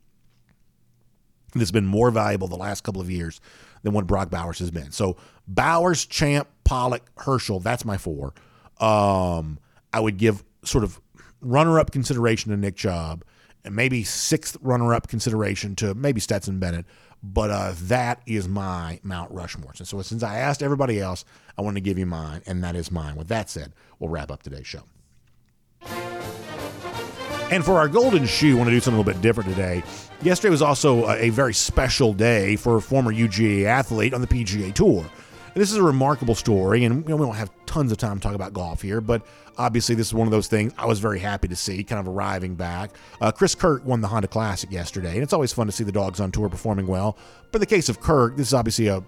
that's 1.59 1.70
been 1.70 1.86
more 1.86 2.11
valuable 2.11 2.48
the 2.48 2.57
last 2.57 2.84
couple 2.84 3.01
of 3.01 3.11
years 3.11 3.40
than 3.82 3.92
what 3.92 4.07
Brock 4.07 4.30
Bowers 4.30 4.59
has 4.59 4.70
been. 4.70 4.90
So 4.92 5.16
Bowers, 5.48 6.07
Champ, 6.07 6.48
Pollack, 6.64 7.03
Herschel, 7.16 7.61
that's 7.61 7.84
my 7.84 7.96
four. 7.96 8.34
Um, 8.78 9.59
I 9.92 10.01
would 10.01 10.16
give 10.16 10.44
sort 10.64 10.84
of 10.84 11.01
runner-up 11.40 11.90
consideration 11.90 12.51
to 12.51 12.57
Nick 12.57 12.76
Chubb 12.76 13.24
and 13.64 13.74
maybe 13.74 14.05
sixth 14.05 14.57
runner-up 14.61 15.09
consideration 15.09 15.74
to 15.76 15.94
maybe 15.94 16.20
Stetson 16.20 16.59
Bennett. 16.59 16.86
But 17.22 17.51
uh, 17.51 17.74
that 17.82 18.22
is 18.26 18.48
my 18.48 19.01
Mount 19.03 19.30
Rushmore. 19.30 19.72
And 19.76 19.86
so 19.86 20.01
since 20.01 20.22
I 20.22 20.36
asked 20.36 20.62
everybody 20.62 21.01
else, 21.01 21.26
I 21.59 21.62
want 21.62 21.76
to 21.76 21.82
give 21.82 21.98
you 21.98 22.07
mine, 22.07 22.42
and 22.46 22.64
that 22.64 22.76
is 22.76 22.90
mine. 22.90 23.16
With 23.16 23.28
that 23.28 23.51
said, 23.51 23.74
we'll 23.98 24.09
wrap 24.09 24.30
up 24.30 24.42
today's 24.42 24.66
show. 24.66 24.84
And 27.51 27.64
for 27.64 27.78
our 27.78 27.88
golden 27.88 28.26
shoe, 28.26 28.53
I 28.53 28.59
want 28.59 28.68
to 28.68 28.70
do 28.70 28.78
something 28.78 28.94
a 28.94 29.03
little 29.03 29.12
bit 29.12 29.20
different 29.22 29.51
today. 29.51 29.82
Yesterday 30.22 30.51
was 30.51 30.62
also 30.62 31.11
a 31.11 31.30
very 31.30 31.53
special 31.53 32.12
day 32.12 32.55
for 32.55 32.76
a 32.76 32.80
former 32.80 33.12
UGA 33.12 33.64
athlete 33.64 34.14
on 34.14 34.20
the 34.20 34.28
PGA 34.28 34.72
Tour. 34.72 35.01
And 35.01 35.61
this 35.61 35.72
is 35.72 35.76
a 35.76 35.82
remarkable 35.82 36.36
story, 36.36 36.84
and 36.84 37.03
you 37.03 37.09
know, 37.09 37.16
we 37.16 37.26
don't 37.26 37.34
have 37.34 37.51
tons 37.66 37.90
of 37.90 37.98
time 37.98 38.20
to 38.20 38.22
talk 38.22 38.36
about 38.36 38.53
golf 38.53 38.82
here, 38.82 39.01
but 39.01 39.26
obviously 39.59 39.96
this 39.96 40.07
is 40.07 40.14
one 40.14 40.28
of 40.28 40.30
those 40.30 40.46
things 40.46 40.72
I 40.78 40.86
was 40.86 41.01
very 41.01 41.18
happy 41.18 41.48
to 41.48 41.57
see, 41.57 41.82
kind 41.82 41.98
of 41.98 42.07
arriving 42.07 42.55
back. 42.55 42.92
Uh, 43.20 43.32
Chris 43.32 43.57
Kirk 43.57 43.84
won 43.84 44.01
the 44.01 44.07
Honda 44.07 44.28
Classic 44.28 44.70
yesterday, 44.70 45.14
and 45.14 45.22
it's 45.24 45.32
always 45.32 45.53
fun 45.53 45.66
to 45.66 45.72
see 45.72 45.82
the 45.82 45.90
dogs 45.90 46.20
on 46.20 46.30
tour 46.30 46.48
performing 46.48 46.86
well. 46.86 47.18
But 47.51 47.57
in 47.57 47.61
the 47.61 47.66
case 47.66 47.88
of 47.88 47.98
Kirk, 47.98 48.36
this 48.36 48.46
is 48.46 48.55
obviously 48.55 48.86
a 48.86 49.03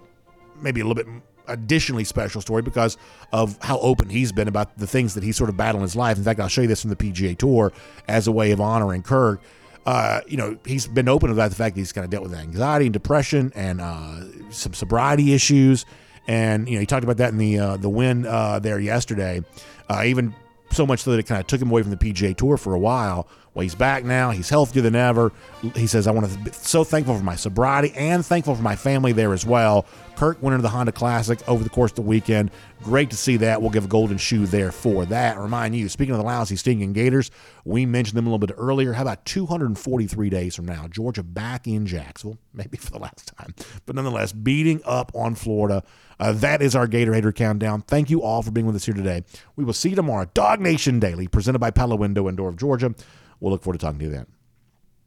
maybe 0.61 0.81
a 0.81 0.85
little 0.85 1.01
bit 1.01 1.07
additionally 1.47 2.03
special 2.03 2.41
story 2.41 2.61
because 2.61 2.97
of 3.31 3.57
how 3.61 3.79
open 3.79 4.09
he's 4.09 4.31
been 4.31 4.47
about 4.47 4.77
the 4.77 4.87
things 4.87 5.13
that 5.13 5.23
he's 5.23 5.35
sort 5.35 5.49
of 5.49 5.57
battled 5.57 5.81
in 5.81 5.83
his 5.83 5.95
life. 5.95 6.17
In 6.17 6.23
fact, 6.23 6.39
I'll 6.39 6.47
show 6.47 6.61
you 6.61 6.67
this 6.67 6.81
from 6.81 6.89
the 6.89 6.95
PGA 6.95 7.37
Tour 7.37 7.71
as 8.07 8.27
a 8.27 8.31
way 8.31 8.51
of 8.51 8.61
honoring 8.61 9.03
Kirk. 9.03 9.41
Uh, 9.85 10.21
you 10.27 10.37
know, 10.37 10.57
he's 10.65 10.87
been 10.87 11.09
open 11.09 11.29
about 11.29 11.49
the 11.49 11.55
fact 11.55 11.75
that 11.75 11.81
he's 11.81 11.91
kind 11.91 12.05
of 12.05 12.11
dealt 12.11 12.23
with 12.23 12.33
anxiety 12.33 12.85
and 12.85 12.93
depression 12.93 13.51
and 13.55 13.81
uh, 13.81 14.21
some 14.49 14.73
sobriety 14.73 15.33
issues. 15.33 15.85
And 16.27 16.69
you 16.69 16.75
know, 16.75 16.79
he 16.79 16.85
talked 16.85 17.03
about 17.03 17.17
that 17.17 17.31
in 17.31 17.37
the 17.37 17.59
uh, 17.59 17.77
the 17.77 17.89
win 17.89 18.25
uh, 18.25 18.59
there 18.59 18.79
yesterday. 18.79 19.43
Uh, 19.89 20.03
even 20.05 20.33
so 20.73 20.85
much 20.85 21.01
so 21.01 21.11
that 21.11 21.19
it 21.19 21.23
kind 21.23 21.39
of 21.39 21.47
took 21.47 21.61
him 21.61 21.69
away 21.69 21.81
from 21.81 21.91
the 21.91 21.97
PGA 21.97 22.35
Tour 22.35 22.57
for 22.57 22.73
a 22.73 22.79
while. 22.79 23.27
Well, 23.53 23.61
he's 23.61 23.75
back 23.75 24.03
now. 24.03 24.31
He's 24.31 24.49
healthier 24.49 24.81
than 24.81 24.95
ever. 24.95 25.31
He 25.75 25.85
says, 25.85 26.07
I 26.07 26.11
want 26.11 26.31
to 26.31 26.37
be 26.39 26.51
so 26.51 26.83
thankful 26.83 27.15
for 27.15 27.23
my 27.23 27.35
sobriety 27.35 27.93
and 27.95 28.25
thankful 28.25 28.55
for 28.55 28.63
my 28.63 28.75
family 28.75 29.11
there 29.11 29.31
as 29.31 29.45
well. 29.45 29.85
Kirk 30.15 30.41
went 30.41 30.53
into 30.53 30.63
the 30.63 30.69
Honda 30.69 30.91
Classic 30.91 31.47
over 31.47 31.63
the 31.63 31.69
course 31.69 31.91
of 31.91 31.95
the 31.97 32.01
weekend. 32.01 32.49
Great 32.81 33.11
to 33.11 33.15
see 33.15 33.37
that. 33.37 33.61
We'll 33.61 33.69
give 33.69 33.85
a 33.85 33.89
golden 33.89 34.17
shoe 34.17 34.47
there 34.47 34.71
for 34.71 35.05
that. 35.05 35.37
Remind 35.37 35.75
you, 35.75 35.87
speaking 35.87 36.13
of 36.13 36.19
the 36.19 36.25
lousy 36.25 36.55
stinking 36.55 36.93
Gators, 36.93 37.29
we 37.63 37.85
mentioned 37.85 38.17
them 38.17 38.25
a 38.25 38.29
little 38.29 38.45
bit 38.45 38.55
earlier. 38.57 38.93
How 38.93 39.03
about 39.03 39.23
243 39.25 40.29
days 40.29 40.55
from 40.55 40.65
now? 40.65 40.87
Georgia 40.87 41.21
back 41.23 41.67
in 41.67 41.85
Jacksonville, 41.85 42.39
maybe 42.53 42.77
for 42.77 42.89
the 42.89 42.99
last 42.99 43.31
time, 43.37 43.53
but 43.85 43.95
nonetheless, 43.95 44.31
beating 44.31 44.81
up 44.85 45.11
on 45.13 45.35
Florida. 45.35 45.83
Uh, 46.23 46.31
that 46.31 46.61
is 46.61 46.73
our 46.73 46.87
Gator 46.87 47.13
Hater 47.13 47.33
Countdown. 47.33 47.81
Thank 47.81 48.09
you 48.09 48.21
all 48.21 48.41
for 48.41 48.49
being 48.49 48.65
with 48.65 48.77
us 48.77 48.85
here 48.85 48.93
today. 48.93 49.25
We 49.57 49.65
will 49.65 49.73
see 49.73 49.89
you 49.89 49.97
tomorrow. 49.97 50.23
DawgNation 50.33 51.01
Daily, 51.01 51.27
presented 51.27 51.59
by 51.59 51.69
Pella 51.69 51.97
Window 51.97 52.29
and 52.29 52.37
Door 52.37 52.47
of 52.47 52.55
Georgia. 52.55 52.95
We'll 53.41 53.51
look 53.51 53.61
forward 53.61 53.81
to 53.81 53.85
talking 53.85 53.99
to 53.99 54.05
you 54.05 54.11
then. 54.11 54.27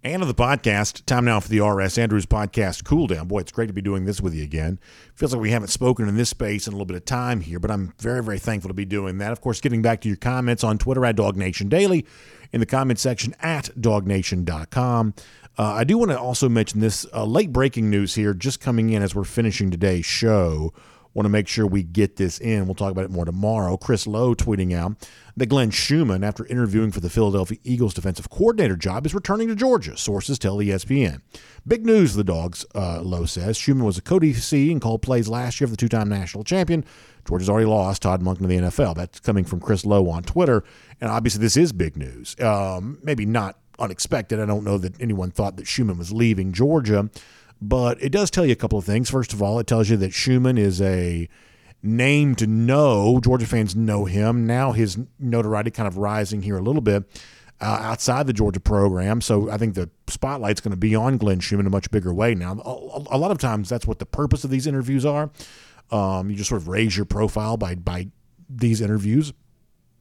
And 0.05 0.21
of 0.21 0.29
the 0.29 0.35
podcast, 0.35 1.07
time 1.07 1.25
now 1.25 1.41
for 1.41 1.49
the 1.49 1.61
R.S. 1.61 1.97
Andrews 1.97 2.27
podcast 2.27 2.85
cool 2.85 3.07
down. 3.07 3.29
Boy, 3.29 3.39
it's 3.39 3.51
great 3.51 3.69
to 3.69 3.73
be 3.73 3.81
doing 3.81 4.05
this 4.05 4.21
with 4.21 4.35
you 4.35 4.45
again. 4.45 4.79
Feels 5.15 5.33
like 5.33 5.41
we 5.41 5.53
haven't 5.53 5.69
spoken 5.69 6.07
in 6.07 6.19
this 6.19 6.29
space 6.29 6.67
in 6.67 6.75
a 6.75 6.77
little 6.77 6.85
bit 6.85 6.99
of 6.99 7.07
time 7.07 7.41
here, 7.41 7.59
but 7.59 7.71
I'm 7.71 7.95
very, 7.99 8.23
very 8.23 8.39
thankful 8.39 8.69
to 8.69 8.75
be 8.75 8.85
doing 8.85 9.17
that. 9.17 9.33
Of 9.33 9.41
course, 9.41 9.63
getting 9.63 9.81
back 9.81 10.03
to 10.03 10.09
your 10.09 10.19
comments 10.19 10.63
on 10.63 10.77
Twitter 10.77 11.07
at 11.07 11.17
DawgNation 11.17 11.71
Daily, 11.71 12.05
in 12.53 12.61
the 12.61 12.67
comment 12.67 12.99
section 12.99 13.35
at 13.41 13.71
dawgnation.com. 13.81 15.15
Uh, 15.59 15.63
I 15.63 15.85
do 15.85 15.97
want 15.97 16.11
to 16.11 16.21
also 16.21 16.51
mention 16.51 16.81
this 16.81 17.07
uh, 17.15 17.25
late 17.25 17.53
breaking 17.53 17.89
news 17.89 18.17
here, 18.17 18.35
just 18.35 18.61
coming 18.61 18.91
in 18.91 19.03
as 19.03 19.15
we're 19.15 19.25
finishing 19.25 19.71
today's 19.71 20.05
show 20.05 20.75
want 21.17 21.25
to 21.25 21.31
make 21.31 21.49
sure 21.49 21.67
we 21.67 21.83
get 21.83 22.17
this 22.17 22.39
in. 22.39 22.67
We'll 22.67 22.75
talk 22.75 22.93
about 22.93 23.07
it 23.07 23.11
more 23.11 23.25
tomorrow. 23.25 23.79
Chris 23.79 24.07
Low 24.07 24.35
tweeting 24.35 24.75
out 24.75 25.09
that 25.35 25.47
Glenn 25.47 25.71
Schumann, 25.71 26.23
after 26.23 26.45
interviewing 26.45 26.93
for 26.93 27.01
the 27.01 27.09
Philadelphia 27.09 27.57
Eagles 27.65 27.95
defensive 27.95 28.29
coordinator 28.29 28.77
job, 28.77 29.07
is 29.07 29.15
returning 29.15 29.49
to 29.49 29.57
Georgia. 29.57 29.97
Sources 29.97 30.39
tell 30.39 30.59
ESPN. 30.59 31.23
Big 31.67 31.87
news, 31.87 32.15
the 32.15 32.23
Dogs, 32.23 32.67
uh, 32.75 33.01
Low 33.01 33.25
says. 33.25 33.57
Schumann 33.57 33.85
was 33.85 33.97
a 33.97 34.03
co-DC 34.03 34.71
and 34.71 34.79
called 34.79 35.01
plays 35.01 35.27
last 35.27 35.59
year 35.59 35.67
for 35.67 35.71
the 35.71 35.79
two-time 35.79 36.11
national 36.11 36.45
champion. 36.45 36.85
Georgia's 37.27 37.49
already 37.49 37.67
lost 37.67 38.03
Todd 38.03 38.21
Monken 38.21 38.41
to 38.41 38.47
the 38.47 38.59
NFL. 38.59 38.95
That's 38.95 39.19
coming 39.19 39.45
from 39.45 39.61
Chris 39.61 39.87
Low 39.87 40.11
on 40.11 40.23
Twitter. 40.23 40.65
And 41.01 41.11
obviously, 41.11 41.41
this 41.41 41.57
is 41.57 41.73
big 41.73 41.97
news. 41.97 42.39
Um, 42.41 42.99
maybe 43.03 43.25
not 43.25 43.59
unexpected. 43.79 44.39
I 44.39 44.45
don't 44.45 44.65
know 44.65 44.77
that 44.77 45.01
anyone 45.01 45.31
thought 45.31 45.57
that 45.57 45.67
Schumann 45.67 45.97
was 45.97 46.13
leaving 46.13 46.53
Georgia. 46.53 47.09
But 47.61 48.03
it 48.03 48.11
does 48.11 48.31
tell 48.31 48.45
you 48.45 48.53
a 48.53 48.57
couple 48.57 48.79
of 48.79 48.85
things. 48.85 49.11
First 49.11 49.33
of 49.33 49.43
all, 49.43 49.59
it 49.59 49.67
tells 49.67 49.89
you 49.89 49.97
that 49.99 50.13
Schumann 50.13 50.59
is 50.59 50.81
a 50.81 51.29
name 51.83 52.35
to 52.37 52.47
know. 52.47 53.21
Georgia 53.21 53.47
fans 53.47 53.75
know 53.75 54.05
him. 54.05 54.47
Now 54.47 54.73
his 54.73 54.99
notoriety 55.19 55.71
kind 55.71 55.87
of 55.87 55.97
rising 55.97 56.43
here 56.43 56.59
a 56.59 56.63
little 56.63 56.83
bit 56.83 57.05
uh, 57.61 57.65
outside 57.65 58.27
the 58.27 58.33
Georgia 58.33 58.61
program. 58.61 59.21
So 59.21 59.51
I 59.51 59.57
think 59.57 59.75
the 59.75 59.89
spotlight's 60.09 60.61
going 60.61 60.73
to 60.73 60.77
be 60.77 60.95
on 60.95 61.17
Glenn 61.17 61.41
Schumann 61.41 61.65
in 61.65 61.69
a 61.69 61.71
much 61.71 61.91
bigger 61.91 62.13
way 62.13 62.35
now. 62.35 62.61
A, 62.65 63.17
a 63.17 63.19
lot 63.19 63.31
of 63.31 63.39
times 63.39 63.69
that's 63.69 63.87
what 63.87 63.99
the 63.99 64.07
purpose 64.07 64.45
of 64.45 64.51
these 64.51 64.67
interviews 64.67 65.07
are. 65.07 65.31
Um, 65.91 66.31
you 66.31 66.37
just 66.37 66.49
sort 66.49 66.61
of 66.61 66.69
raise 66.69 66.97
your 66.97 67.07
profile 67.07 67.57
by 67.57 67.77
by 67.77 68.09
these 68.49 68.81
interviews. 68.81 69.33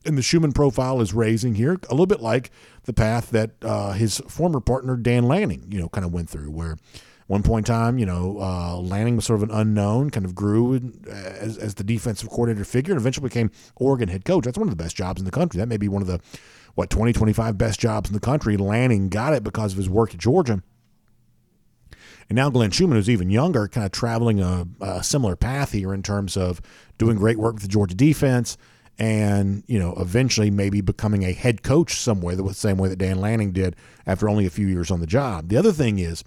And 0.05 0.17
the 0.17 0.21
Schumann 0.21 0.51
profile 0.51 1.01
is 1.01 1.13
raising 1.13 1.55
here 1.55 1.79
a 1.89 1.93
little 1.93 2.05
bit 2.05 2.21
like 2.21 2.51
the 2.83 2.93
path 2.93 3.31
that 3.31 3.51
uh, 3.63 3.93
his 3.93 4.19
former 4.27 4.59
partner 4.59 4.97
Dan 4.97 5.23
Lanning, 5.23 5.65
you 5.69 5.79
know, 5.79 5.89
kind 5.89 6.05
of 6.05 6.13
went 6.13 6.29
through, 6.29 6.51
where 6.51 6.77
one 7.27 7.41
point 7.41 7.67
in 7.67 7.73
time, 7.73 7.97
you 7.97 8.05
know, 8.05 8.37
uh, 8.39 8.77
Lanning 8.77 9.15
was 9.15 9.25
sort 9.25 9.41
of 9.41 9.49
an 9.49 9.55
unknown, 9.55 10.11
kind 10.11 10.25
of 10.25 10.35
grew 10.35 10.75
as, 11.09 11.57
as 11.57 11.73
the 11.75 11.83
defensive 11.83 12.29
coordinator 12.29 12.65
figure, 12.65 12.93
and 12.93 13.01
eventually 13.01 13.27
became 13.27 13.49
Oregon 13.77 14.09
head 14.09 14.25
coach. 14.25 14.45
That's 14.45 14.57
one 14.57 14.67
of 14.67 14.77
the 14.77 14.83
best 14.83 14.95
jobs 14.95 15.19
in 15.19 15.25
the 15.25 15.31
country. 15.31 15.57
That 15.57 15.67
may 15.67 15.77
be 15.77 15.87
one 15.87 16.03
of 16.03 16.07
the, 16.07 16.19
what, 16.75 16.91
20, 16.91 17.13
25 17.13 17.57
best 17.57 17.79
jobs 17.79 18.09
in 18.09 18.13
the 18.13 18.19
country. 18.19 18.57
Lanning 18.57 19.09
got 19.09 19.33
it 19.33 19.43
because 19.43 19.71
of 19.71 19.77
his 19.77 19.89
work 19.89 20.13
at 20.13 20.19
Georgia. 20.19 20.61
And 22.29 22.35
now 22.35 22.49
Glenn 22.49 22.71
Schumann, 22.71 22.97
who's 22.97 23.09
even 23.09 23.29
younger, 23.29 23.67
kind 23.67 23.85
of 23.85 23.91
traveling 23.91 24.41
a, 24.41 24.67
a 24.81 25.03
similar 25.03 25.35
path 25.35 25.71
here 25.71 25.93
in 25.93 26.03
terms 26.03 26.37
of 26.37 26.61
doing 26.97 27.17
great 27.17 27.37
work 27.37 27.55
with 27.55 27.63
the 27.63 27.69
Georgia 27.69 27.95
defense 27.95 28.57
and, 28.97 29.63
you 29.67 29.77
know, 29.77 29.93
eventually 29.97 30.49
maybe 30.49 30.81
becoming 30.81 31.23
a 31.23 31.33
head 31.33 31.63
coach 31.63 31.99
somewhere 31.99 32.35
the 32.35 32.53
same 32.53 32.77
way 32.77 32.89
that 32.89 32.97
Dan 32.97 33.19
Lanning 33.19 33.51
did 33.51 33.75
after 34.07 34.29
only 34.29 34.45
a 34.45 34.49
few 34.49 34.67
years 34.67 34.89
on 34.89 35.01
the 35.01 35.07
job. 35.07 35.49
The 35.49 35.57
other 35.57 35.71
thing 35.71 35.99
is, 35.99 36.23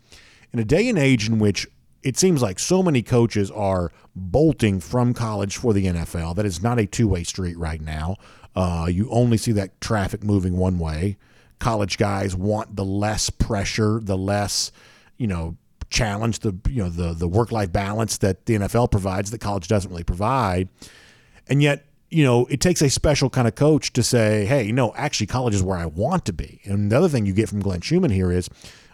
in 0.53 0.59
a 0.59 0.65
day 0.65 0.89
and 0.89 0.99
age 0.99 1.29
in 1.29 1.39
which 1.39 1.67
it 2.03 2.17
seems 2.17 2.41
like 2.43 2.59
so 2.59 2.83
many 2.83 3.03
coaches 3.03 3.51
are 3.51 3.93
bolting 4.15 4.81
from 4.81 5.15
college 5.15 5.57
for 5.57 5.73
the 5.73 5.87
NFL. 5.87 6.37
That 6.37 6.47
is 6.47 6.63
not 6.63 6.79
a 6.79 6.87
two 6.87 7.09
way 7.09 7.25
street 7.25 7.59
right 7.59 7.81
now. 7.81 8.17
Uh, 8.55 8.89
you 8.91 9.09
only 9.11 9.37
see 9.37 9.53
that 9.53 9.81
traffic 9.81 10.25
moving 10.25 10.57
one 10.57 10.79
way. 10.79 11.17
College 11.59 11.99
guys 11.99 12.37
want 12.37 12.77
the 12.77 12.85
less 12.85 13.31
pressure, 13.31 14.01
the 14.03 14.17
less, 14.17 14.73
you 15.17 15.27
know, 15.27 15.57
challenge, 15.91 16.41
the 16.41 16.55
you 16.69 16.83
know 16.83 16.89
the 16.89 17.15
the 17.15 17.29
work 17.29 17.51
life 17.51 17.73
balance 17.73 18.19
that 18.19 18.47
the 18.47 18.55
NFL 18.55 18.91
provides 18.91 19.31
that 19.31 19.41
college 19.41 19.69
doesn't 19.69 19.91
really 19.91 20.05
provide. 20.05 20.69
And 21.49 21.63
yet, 21.63 21.87
you 22.11 22.25
know, 22.25 22.47
it 22.47 22.61
takes 22.61 22.83
a 22.83 22.91
special 22.91 23.31
kind 23.31 23.49
of 23.49 23.55
coach 23.55 23.93
to 23.95 24.03
say, 24.03 24.45
hey, 24.45 24.71
no, 24.71 24.93
actually, 24.95 25.27
college 25.27 25.55
is 25.55 25.63
where 25.63 25.79
I 25.79 25.87
want 25.87 26.25
to 26.27 26.33
be. 26.33 26.61
And 26.65 26.93
the 26.93 26.97
other 26.97 27.09
thing 27.09 27.27
you 27.27 27.33
get 27.33 27.49
from 27.49 27.61
Glenn 27.61 27.81
Schumann 27.81 28.11
here 28.11 28.31
is 28.31 28.49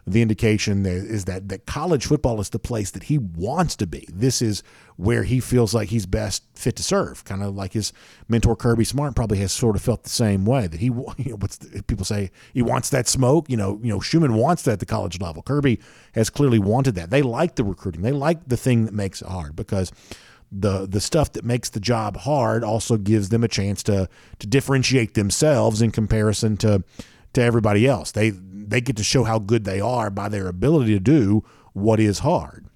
the 0.07 0.21
indication 0.21 0.85
is 0.85 1.25
that 1.25 1.49
that 1.49 1.67
college 1.67 2.07
football 2.07 2.41
is 2.41 2.51
the 2.51 2.59
place 2.59 2.91
that 2.91 3.05
he 3.05 3.17
wants 3.17 3.75
to 3.77 3.87
be. 3.87 4.07
This 4.13 4.43
is 4.43 4.63
where 4.97 5.25
he 5.25 5.41
feels 5.41 5.75
like 5.75 5.89
he's 5.89 6.05
best 6.05 6.45
fit 6.55 6.77
to 6.77 6.83
serve. 6.83 7.25
Kind 7.25 7.43
of 7.43 7.55
like 7.55 7.73
his 7.73 7.93
mentor 8.29 8.55
Kirby 8.55 8.85
Smart 8.85 9.17
probably 9.17 9.39
has 9.39 9.51
sort 9.51 9.77
of 9.77 9.83
felt 9.83 10.03
the 10.03 10.11
same 10.11 10.45
way. 10.45 10.67
That 10.67 10.81
he, 10.81 10.87
you 10.87 11.15
know, 11.19 11.37
what's 11.37 11.57
the, 11.57 11.83
people 11.83 12.05
say 12.05 12.31
he 12.53 12.61
wants 12.61 12.91
that 12.91 13.09
smoke. 13.09 13.49
You 13.49 13.57
know, 13.57 13.81
you 13.83 13.89
know, 13.89 14.01
Schumann 14.01 14.35
wants 14.35 14.63
that 14.63 14.73
at 14.73 14.81
the 14.81 14.87
college 14.87 15.21
level. 15.21 15.43
Kirby 15.43 15.81
has 16.15 16.29
clearly 16.29 16.59
wanted 16.59 16.95
that. 16.97 17.11
They 17.11 17.23
like 17.23 17.55
the 17.55 17.65
recruiting. 17.65 18.03
They 18.03 18.13
like 18.13 18.47
the 18.47 18.59
thing 18.59 18.85
that 18.85 18.95
makes 18.95 19.23
it 19.23 19.29
hard 19.29 19.57
because 19.57 19.91
the 20.53 20.87
the 20.87 21.01
stuff 21.01 21.33
that 21.33 21.45
makes 21.45 21.71
the 21.71 21.81
job 21.81 22.19
hard 22.19 22.63
also 22.63 22.97
gives 22.97 23.31
them 23.31 23.43
a 23.43 23.49
chance 23.49 23.83
to 23.85 24.09
to 24.39 24.47
differentiate 24.47 25.15
themselves 25.15 25.81
in 25.81 25.91
comparison 25.91 26.59
to 26.59 26.85
to 27.33 27.43
everybody 27.43 27.87
else. 27.87 28.13
They 28.13 28.33
they 28.71 28.81
get 28.81 28.97
to 28.97 29.05
show 29.05 29.25
how 29.25 29.39
good 29.39 29.65
they 29.65 29.81
are 29.81 30.11
by 30.11 30.29
their 30.29 30.49
ability 30.49 30.93
to 30.93 31.01
do 31.01 31.45
what 31.73 32.01
is 32.01 32.21
hard. 32.21 32.67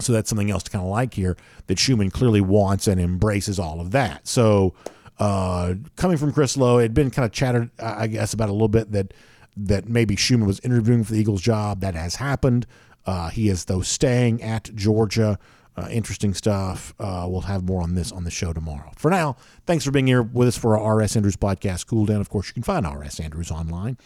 So 0.00 0.12
that's 0.12 0.28
something 0.28 0.50
else 0.50 0.62
to 0.64 0.70
kind 0.70 0.84
of 0.84 0.90
like 0.90 1.14
here 1.14 1.36
that 1.66 1.78
Schumann 1.78 2.10
clearly 2.10 2.40
wants 2.40 2.86
and 2.86 3.00
embraces 3.00 3.58
all 3.58 3.80
of 3.80 3.90
that. 3.92 4.26
So 4.26 4.74
uh, 5.18 5.74
coming 5.96 6.16
from 6.16 6.32
Chris 6.32 6.56
Low, 6.56 6.78
it 6.78 6.82
had 6.82 6.94
been 6.94 7.10
kind 7.10 7.24
of 7.24 7.32
chatted, 7.32 7.70
I 7.78 8.06
guess, 8.06 8.32
about 8.32 8.48
a 8.48 8.52
little 8.52 8.68
bit 8.68 8.92
that 8.92 9.14
that 9.54 9.86
maybe 9.86 10.16
Schumann 10.16 10.46
was 10.46 10.60
interviewing 10.60 11.04
for 11.04 11.12
the 11.12 11.20
Eagles 11.20 11.42
job. 11.42 11.80
That 11.80 11.94
has 11.94 12.16
happened. 12.16 12.66
Uh, 13.04 13.28
he 13.28 13.48
is 13.48 13.66
though 13.66 13.82
staying 13.82 14.42
at 14.42 14.74
Georgia. 14.74 15.38
Uh, 15.74 15.88
interesting 15.90 16.34
stuff. 16.34 16.92
Uh, 16.98 17.26
we'll 17.26 17.40
have 17.40 17.64
more 17.64 17.80
on 17.82 17.94
this 17.94 18.12
on 18.12 18.24
the 18.24 18.30
show 18.30 18.52
tomorrow. 18.52 18.90
For 18.96 19.10
now, 19.10 19.36
thanks 19.64 19.84
for 19.86 19.90
being 19.90 20.06
here 20.06 20.22
with 20.22 20.48
us 20.48 20.58
for 20.58 20.78
our 20.78 20.98
RS 20.98 21.16
Andrews 21.16 21.36
podcast, 21.36 21.86
Cool 21.86 22.04
Down. 22.04 22.20
Of 22.20 22.28
course, 22.28 22.48
you 22.48 22.52
can 22.52 22.62
find 22.62 22.86
RS 22.86 23.18
Andrews 23.20 23.50
online 23.50 23.96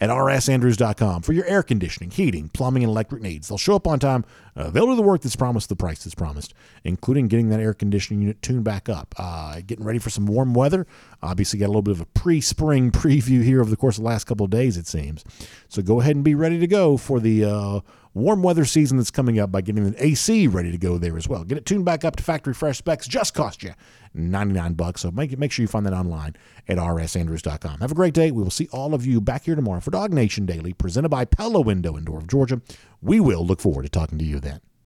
at 0.00 0.10
rsandrews.com 0.10 1.22
for 1.22 1.32
your 1.32 1.44
air 1.46 1.64
conditioning, 1.64 2.10
heating, 2.10 2.48
plumbing, 2.50 2.84
and 2.84 2.90
electric 2.90 3.20
needs. 3.20 3.48
They'll 3.48 3.58
show 3.58 3.74
up 3.74 3.88
on 3.88 3.98
time. 3.98 4.24
Uh, 4.54 4.70
they'll 4.70 4.86
do 4.86 4.94
the 4.94 5.02
work 5.02 5.22
that's 5.22 5.34
promised, 5.34 5.68
the 5.68 5.76
price 5.76 6.04
that's 6.04 6.14
promised, 6.14 6.54
including 6.84 7.26
getting 7.26 7.48
that 7.48 7.58
air 7.58 7.74
conditioning 7.74 8.20
unit 8.22 8.40
tuned 8.40 8.62
back 8.62 8.88
up. 8.88 9.12
Uh, 9.18 9.60
getting 9.66 9.84
ready 9.84 9.98
for 9.98 10.10
some 10.10 10.26
warm 10.26 10.54
weather. 10.54 10.86
Obviously, 11.20 11.58
got 11.58 11.66
a 11.66 11.68
little 11.68 11.82
bit 11.82 11.94
of 11.94 12.00
a 12.00 12.06
pre 12.06 12.40
spring 12.40 12.90
preview 12.92 13.42
here 13.42 13.60
over 13.60 13.70
the 13.70 13.76
course 13.76 13.98
of 13.98 14.04
the 14.04 14.08
last 14.08 14.24
couple 14.24 14.44
of 14.44 14.50
days, 14.50 14.76
it 14.76 14.86
seems. 14.86 15.24
So 15.68 15.82
go 15.82 16.00
ahead 16.00 16.14
and 16.14 16.24
be 16.24 16.36
ready 16.36 16.60
to 16.60 16.66
go 16.68 16.96
for 16.96 17.18
the 17.18 17.44
uh, 17.44 17.80
warm 18.18 18.42
weather 18.42 18.64
season 18.64 18.96
that's 18.96 19.10
coming 19.10 19.38
up 19.38 19.50
by 19.50 19.60
getting 19.60 19.90
the 19.90 20.04
AC 20.04 20.46
ready 20.46 20.70
to 20.70 20.78
go 20.78 20.98
there 20.98 21.16
as 21.16 21.28
well. 21.28 21.44
Get 21.44 21.58
it 21.58 21.66
tuned 21.66 21.84
back 21.84 22.04
up 22.04 22.16
to 22.16 22.22
factory 22.22 22.54
fresh 22.54 22.78
specs. 22.78 23.06
Just 23.06 23.34
cost 23.34 23.62
you 23.62 23.72
99 24.14 24.74
bucks. 24.74 25.02
So 25.02 25.10
make 25.10 25.36
make 25.38 25.52
sure 25.52 25.62
you 25.62 25.68
find 25.68 25.86
that 25.86 25.92
online 25.92 26.36
at 26.68 26.78
rsandrews.com. 26.78 27.80
Have 27.80 27.92
a 27.92 27.94
great 27.94 28.14
day. 28.14 28.30
We 28.30 28.42
will 28.42 28.50
see 28.50 28.68
all 28.72 28.94
of 28.94 29.06
you 29.06 29.20
back 29.20 29.44
here 29.44 29.54
tomorrow 29.54 29.80
for 29.80 29.90
DawgNation 29.90 30.46
Daily, 30.46 30.72
presented 30.72 31.08
by 31.08 31.24
Pella 31.24 31.60
Window 31.60 31.96
in 31.96 32.04
Door 32.04 32.18
of 32.18 32.26
Georgia. 32.26 32.60
We 33.00 33.20
will 33.20 33.46
look 33.46 33.60
forward 33.60 33.84
to 33.84 33.88
talking 33.88 34.18
to 34.18 34.24
you 34.24 34.40
then. 34.40 34.60